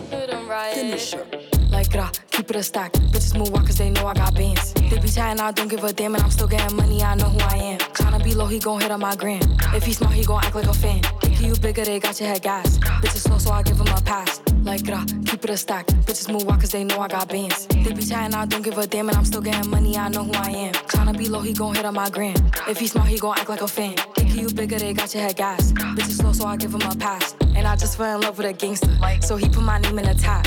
Keep 2.31 2.51
it 2.51 2.57
a 2.57 2.63
stack. 2.65 2.93
Bitches 3.13 3.39
move 3.39 3.51
walk 3.53 3.67
cause 3.67 3.79
they 3.79 3.91
know 3.91 4.07
I 4.07 4.15
got 4.15 4.35
bands. 4.35 4.75
They 4.75 4.99
be 4.99 5.09
chatting, 5.09 5.41
I 5.41 5.53
don't 5.53 5.69
give 5.69 5.85
a 5.85 5.93
damn, 5.93 6.15
and 6.17 6.25
I'm 6.25 6.31
still 6.31 6.49
getting 6.49 6.77
money, 6.77 7.01
I 7.01 7.15
know 7.15 7.27
who 7.27 7.39
I 7.39 7.57
am. 7.57 7.79
Tryna 7.79 8.25
be 8.25 8.35
low, 8.35 8.47
he 8.47 8.59
gon' 8.59 8.81
hit 8.81 8.91
on 8.91 9.01
my 9.01 9.15
gram. 9.15 9.41
If 9.73 9.85
he 9.85 9.93
smart, 9.93 10.15
he 10.15 10.25
gon' 10.25 10.43
act 10.43 10.57
like 10.57 10.67
a 10.67 10.75
fan. 10.75 11.01
Think 11.21 11.41
you 11.41 11.55
bigger, 11.55 11.85
they 11.85 12.01
got 12.01 12.19
your 12.19 12.29
head 12.29 12.43
gas. 12.43 12.79
Bitches 12.79 13.23
slow, 13.29 13.39
so 13.39 13.53
I 13.53 13.63
give 13.63 13.79
him 13.79 13.87
a 13.87 14.01
pass. 14.03 14.41
Like 14.65 14.89
rah, 14.89 15.05
keep 15.26 15.44
it 15.44 15.51
a 15.51 15.57
stack. 15.59 15.86
Bitches 16.07 16.33
move 16.33 16.44
walk 16.47 16.60
cause 16.60 16.70
they 16.70 16.84
know 16.84 16.99
I 16.99 17.09
got 17.09 17.28
bands. 17.28 17.67
They 17.67 17.93
be 17.93 18.02
chatting, 18.02 18.34
I 18.34 18.47
don't 18.47 18.62
give 18.62 18.78
a 18.78 18.86
damn, 18.86 19.09
and 19.10 19.18
I'm 19.18 19.25
still 19.26 19.43
getting 19.43 19.70
money, 19.70 19.97
I 19.99 20.09
know 20.09 20.25
who 20.25 20.33
I 20.33 20.49
am. 20.49 20.73
Tryna 20.73 21.18
be 21.18 21.28
low, 21.28 21.41
he 21.41 21.52
gon' 21.52 21.75
hit 21.75 21.84
on 21.84 21.94
my 21.94 22.09
gram. 22.09 22.34
If 22.67 22.78
he 22.78 22.86
smart, 22.86 23.09
he 23.09 23.18
gon' 23.18 23.36
act 23.39 23.51
like 23.51 23.60
a 23.60 23.68
fan. 23.68 23.97
Think 24.15 24.34
you 24.34 24.49
bigger, 24.49 24.78
they 24.78 24.94
got 24.94 25.12
your 25.12 25.23
head 25.23 25.36
gas. 25.36 25.73
Bitches 25.73 26.17
slow, 26.20 26.33
so 26.33 26.47
I 26.47 26.57
give 26.57 26.73
him 26.73 26.81
a 26.83 26.97
pass. 26.97 27.36
And 27.55 27.67
I 27.67 27.76
just 27.76 27.99
fell 27.99 28.17
in 28.17 28.23
love 28.23 28.39
with 28.39 28.47
a 28.47 28.55
gangster. 28.55 28.91
So 29.20 29.36
he 29.36 29.51
put 29.51 29.62
my 29.62 29.78
name 29.78 29.99
in 29.99 30.07
the 30.07 30.15
top. 30.15 30.47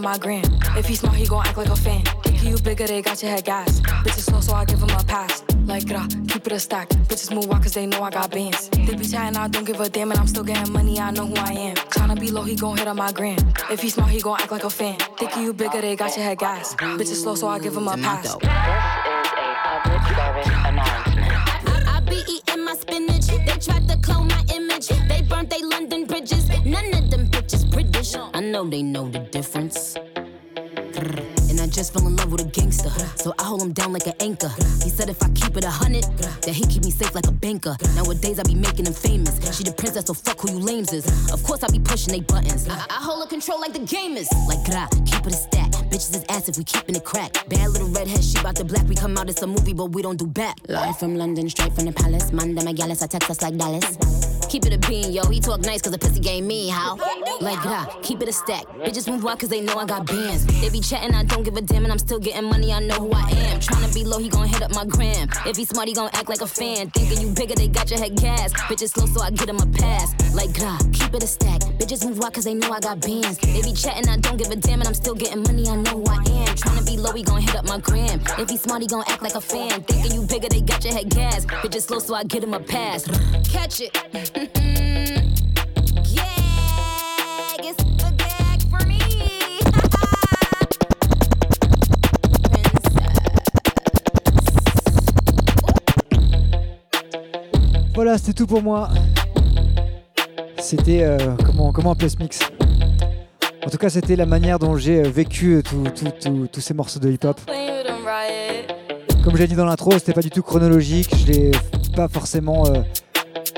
on 0.00 0.12
my 0.12 0.18
gram. 0.18 0.42
If 0.76 0.86
he 0.86 0.94
smart, 0.94 1.16
he 1.16 1.26
gon' 1.26 1.46
act 1.46 1.58
like 1.58 1.68
a 1.68 1.76
fan. 1.76 2.02
Think 2.24 2.42
you 2.42 2.56
bigger, 2.58 2.86
they 2.86 3.02
got 3.02 3.22
your 3.22 3.30
head 3.32 3.44
gas. 3.44 3.80
Bitches 3.80 4.30
slow, 4.30 4.40
so 4.40 4.54
I 4.54 4.64
give 4.64 4.80
him 4.80 4.90
a 4.90 5.04
pass. 5.04 5.44
Like 5.66 5.88
rah, 5.90 6.06
keep 6.28 6.46
it 6.46 6.52
a 6.52 6.58
stack. 6.58 6.88
Bitches 7.08 7.34
move 7.34 7.46
walk 7.46 7.62
cause 7.62 7.74
they 7.74 7.86
know 7.86 8.02
I 8.02 8.10
got 8.10 8.30
bands. 8.30 8.70
They 8.70 8.94
be 8.94 9.04
chatting, 9.04 9.36
I 9.36 9.48
don't 9.48 9.64
give 9.64 9.80
a 9.80 9.88
damn, 9.88 10.10
and 10.10 10.18
I'm 10.18 10.26
still 10.26 10.44
getting 10.44 10.72
money, 10.72 10.98
I 10.98 11.10
know 11.10 11.26
who 11.26 11.36
I 11.36 11.52
am. 11.52 11.76
Tryna 11.76 12.18
be 12.18 12.30
low, 12.30 12.42
he 12.42 12.56
gon' 12.56 12.76
hit 12.78 12.88
on 12.88 12.96
my 12.96 13.12
gram. 13.12 13.38
If 13.70 13.82
he 13.82 13.90
smart, 13.90 14.10
he 14.10 14.20
gon' 14.20 14.40
act 14.40 14.52
like 14.52 14.64
a 14.64 14.70
fan. 14.70 14.98
Think 15.18 15.36
you 15.36 15.52
bigger, 15.52 15.80
they 15.80 15.96
got 15.96 16.16
your 16.16 16.24
head 16.24 16.38
gas. 16.38 16.74
Bitches 16.74 17.22
slow, 17.22 17.34
so 17.34 17.48
I 17.48 17.58
give 17.58 17.76
him 17.76 17.88
a 17.88 17.96
pass. 17.96 18.36
I 21.86 22.00
be 22.08 22.22
eating 22.26 22.64
my 22.64 22.74
spinach. 22.74 23.26
They 23.26 23.58
tried 23.58 23.86
to 23.88 23.98
clone 23.98 24.28
my 24.28 24.44
image. 24.54 24.88
They 25.08 25.22
burnt 25.22 25.50
they 25.50 25.62
London 25.62 25.99
British. 27.70 28.14
I 28.16 28.40
know 28.40 28.68
they 28.68 28.82
know 28.82 29.08
the 29.08 29.20
difference. 29.20 29.96
And 31.48 31.60
I 31.60 31.66
just 31.66 31.92
fell 31.92 32.06
in 32.06 32.16
love 32.16 32.30
with 32.32 32.42
a 32.42 32.44
gangster. 32.44 32.90
So 33.16 33.32
I 33.38 33.44
hold 33.44 33.62
him 33.62 33.72
down 33.72 33.92
like 33.92 34.06
an 34.06 34.14
anchor. 34.20 34.50
He 34.82 34.90
said 34.90 35.08
if 35.08 35.22
I 35.22 35.28
keep 35.30 35.56
it 35.56 35.64
a 35.64 35.70
hundred, 35.70 36.04
that 36.42 36.52
he 36.54 36.66
keep 36.66 36.84
me 36.84 36.90
safe 36.90 37.14
like 37.14 37.26
a 37.26 37.32
banker. 37.32 37.76
Nowadays 37.94 38.38
I 38.38 38.42
be 38.42 38.54
making 38.54 38.86
him 38.86 38.92
famous. 38.92 39.34
She 39.56 39.64
the 39.64 39.72
princess, 39.72 40.06
so 40.06 40.14
fuck 40.14 40.40
who 40.40 40.50
you 40.52 40.58
lames 40.58 40.92
is. 40.92 41.06
Of 41.32 41.42
course 41.42 41.62
I 41.62 41.68
be 41.68 41.78
pushing 41.78 42.12
they 42.12 42.20
buttons. 42.20 42.68
I, 42.68 42.74
I 42.90 43.00
hold 43.02 43.24
a 43.24 43.28
control 43.28 43.60
like 43.60 43.72
the 43.72 43.80
gamers. 43.80 44.28
Like 44.46 44.64
keep 45.06 45.26
it 45.26 45.32
a 45.32 45.36
stack. 45.36 45.70
Bitches 45.90 46.14
is 46.14 46.24
ass 46.28 46.48
if 46.48 46.56
we 46.56 46.64
keeping 46.64 46.94
it 46.94 47.04
crack. 47.04 47.32
Bad 47.48 47.70
little 47.70 47.88
redhead, 47.88 48.22
she 48.22 48.40
bout 48.42 48.54
the 48.54 48.64
black. 48.64 48.86
We 48.86 48.94
come 48.94 49.16
out, 49.18 49.28
it's 49.28 49.42
a 49.42 49.46
movie, 49.46 49.72
but 49.72 49.86
we 49.86 50.02
don't 50.02 50.18
do 50.18 50.26
back. 50.26 50.58
Live 50.68 50.98
from 50.98 51.16
London, 51.16 51.48
straight 51.48 51.72
from 51.72 51.86
the 51.86 51.92
palace. 51.92 52.30
Them 52.30 52.66
a 52.66 52.72
gallus, 52.72 53.02
I 53.02 53.06
text 53.06 53.30
us 53.30 53.42
like 53.42 53.56
Dallas. 53.56 54.39
Keep 54.50 54.66
it 54.66 54.74
a 54.74 54.78
bean, 54.88 55.12
yo. 55.12 55.22
He 55.26 55.38
talk 55.38 55.60
nice 55.60 55.80
cause 55.80 55.92
the 55.92 55.98
pussy 55.98 56.18
game 56.18 56.46
me, 56.46 56.68
how? 56.68 56.96
Like, 57.40 57.64
ah, 57.64 57.86
keep 58.02 58.20
it 58.20 58.28
a 58.28 58.32
stack. 58.32 58.66
Bitches 58.84 59.06
move 59.10 59.24
out 59.24 59.38
cause 59.38 59.48
they 59.48 59.60
know 59.60 59.76
I 59.76 59.86
got 59.86 60.06
bands. 60.06 60.44
They 60.60 60.68
be 60.68 60.80
chatting, 60.80 61.14
I 61.14 61.22
don't 61.22 61.44
give 61.44 61.56
a 61.56 61.60
damn, 61.60 61.84
and 61.84 61.92
I'm 61.92 61.98
still 61.98 62.18
getting 62.18 62.44
money, 62.44 62.72
I 62.72 62.80
know 62.80 62.96
who 62.96 63.12
I 63.12 63.30
am. 63.30 63.60
Tryna 63.60 63.94
be 63.94 64.04
low, 64.04 64.18
he 64.18 64.28
gon' 64.28 64.48
hit 64.48 64.60
up 64.60 64.74
my 64.74 64.84
gram. 64.84 65.28
If 65.46 65.56
he 65.56 65.64
smart, 65.64 65.86
he 65.86 65.94
gon' 65.94 66.10
act 66.14 66.28
like 66.28 66.40
a 66.40 66.48
fan. 66.48 66.90
Thinking 66.90 67.20
you 67.20 67.32
bigger, 67.32 67.54
they 67.54 67.68
got 67.68 67.90
your 67.90 68.00
head 68.00 68.16
gas. 68.16 68.52
Bitches 68.68 68.90
slow, 68.90 69.06
so 69.06 69.20
I 69.20 69.30
get 69.30 69.48
him 69.48 69.58
a 69.58 69.66
pass. 69.66 70.34
Like, 70.34 70.50
ah, 70.60 70.78
keep 70.92 71.14
it 71.14 71.22
a 71.22 71.28
stack. 71.28 71.60
Bitches 71.78 72.04
move 72.04 72.20
out 72.20 72.34
cause 72.34 72.44
they 72.44 72.54
know 72.54 72.72
I 72.72 72.80
got 72.80 73.00
bands. 73.00 73.38
They 73.38 73.62
be 73.62 73.72
chatting, 73.72 74.08
I 74.08 74.16
don't 74.16 74.36
give 74.36 74.50
a 74.50 74.56
damn, 74.56 74.80
and 74.80 74.88
I'm 74.88 74.94
still 74.94 75.14
getting 75.14 75.44
money, 75.44 75.68
I 75.68 75.76
know 75.76 76.02
who 76.02 76.06
I 76.06 76.16
am. 76.16 76.54
Tryna 76.56 76.84
be 76.86 76.96
low, 76.96 77.12
he 77.12 77.22
gon' 77.22 77.40
hit 77.40 77.54
up 77.54 77.68
my 77.68 77.78
gram. 77.78 78.20
If 78.38 78.50
he 78.50 78.56
smart, 78.56 78.82
he 78.82 78.88
gon' 78.88 79.04
act 79.06 79.22
like 79.22 79.36
a 79.36 79.40
fan. 79.40 79.82
Thinking 79.84 80.12
you 80.12 80.22
bigger, 80.26 80.48
they 80.48 80.60
got 80.60 80.84
your 80.84 80.94
head 80.94 81.08
gas. 81.08 81.46
Bitches 81.46 81.82
slow, 81.82 82.00
so 82.00 82.14
I 82.16 82.24
get 82.24 82.42
him 82.42 82.54
a 82.54 82.60
pass. 82.60 83.04
Catch 83.48 83.80
it. 83.80 84.39
Me. 84.40 84.46
Voilà, 97.94 98.16
c'était 98.16 98.32
tout 98.32 98.46
pour 98.46 98.62
moi. 98.62 98.88
C'était. 100.58 101.02
euh, 101.02 101.18
comment, 101.44 101.70
comment 101.70 101.90
appeler 101.92 102.08
ce 102.08 102.16
mix? 102.16 102.40
En 103.66 103.68
tout 103.68 103.76
cas, 103.76 103.90
c'était 103.90 104.16
la 104.16 104.24
manière 104.24 104.58
dont 104.58 104.74
j'ai 104.76 105.00
euh, 105.00 105.08
vécu 105.08 105.56
euh, 105.56 106.46
tous 106.50 106.60
ces 106.62 106.72
morceaux 106.72 106.98
de 106.98 107.10
hip-hop. 107.10 107.38
Comme 109.22 109.36
j'ai 109.36 109.46
dit 109.46 109.54
dans 109.54 109.66
l'intro, 109.66 109.92
c'était 109.92 110.14
pas 110.14 110.22
du 110.22 110.30
tout 110.30 110.42
chronologique. 110.42 111.14
Je 111.14 111.30
n'ai 111.30 111.50
pas 111.94 112.08
forcément 112.08 112.66
euh, 112.68 112.80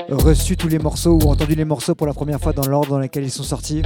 reçu 0.09 0.57
tous 0.57 0.67
les 0.67 0.79
morceaux 0.79 1.19
ou 1.23 1.29
entendu 1.29 1.55
les 1.55 1.65
morceaux 1.65 1.95
pour 1.95 2.07
la 2.07 2.13
première 2.13 2.39
fois 2.39 2.53
dans 2.53 2.67
l'ordre 2.67 2.89
dans 2.89 2.99
lequel 2.99 3.23
ils 3.23 3.31
sont 3.31 3.43
sortis. 3.43 3.81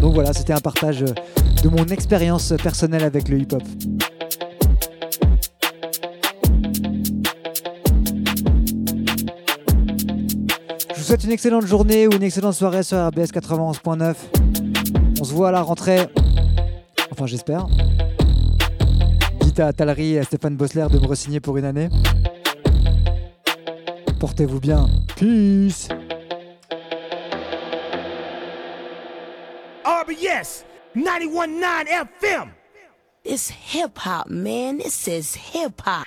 Donc 0.00 0.14
voilà, 0.14 0.32
c'était 0.32 0.52
un 0.52 0.60
partage 0.60 1.00
de 1.00 1.68
mon 1.68 1.86
expérience 1.86 2.52
personnelle 2.62 3.04
avec 3.04 3.28
le 3.28 3.38
hip-hop. 3.38 3.62
Je 10.94 10.98
vous 10.98 11.02
souhaite 11.02 11.24
une 11.24 11.32
excellente 11.32 11.66
journée 11.66 12.06
ou 12.06 12.12
une 12.12 12.22
excellente 12.22 12.54
soirée 12.54 12.82
sur 12.82 12.98
RBS 12.98 13.30
91.9. 13.32 14.14
On 15.20 15.24
se 15.24 15.32
voit 15.32 15.48
à 15.48 15.52
la 15.52 15.62
rentrée. 15.62 16.06
Enfin, 17.10 17.26
j'espère. 17.26 17.66
Dites 19.40 19.60
à 19.60 19.72
Talry 19.72 20.14
et 20.14 20.18
à 20.20 20.24
Stéphane 20.24 20.56
Bossler 20.56 20.86
de 20.90 20.98
me 20.98 21.06
re-signer 21.06 21.40
pour 21.40 21.58
une 21.58 21.64
année. 21.64 21.88
Portez-vous 24.22 24.60
bien. 24.60 24.88
Peace. 25.16 25.88
RBS 29.84 30.64
91.9 30.94 31.88
FM. 31.88 32.50
It's 33.24 33.50
hip 33.50 33.98
hop, 33.98 34.28
man. 34.28 34.78
This 34.78 35.08
is 35.08 35.34
hip 35.34 35.82
hop. 35.84 36.06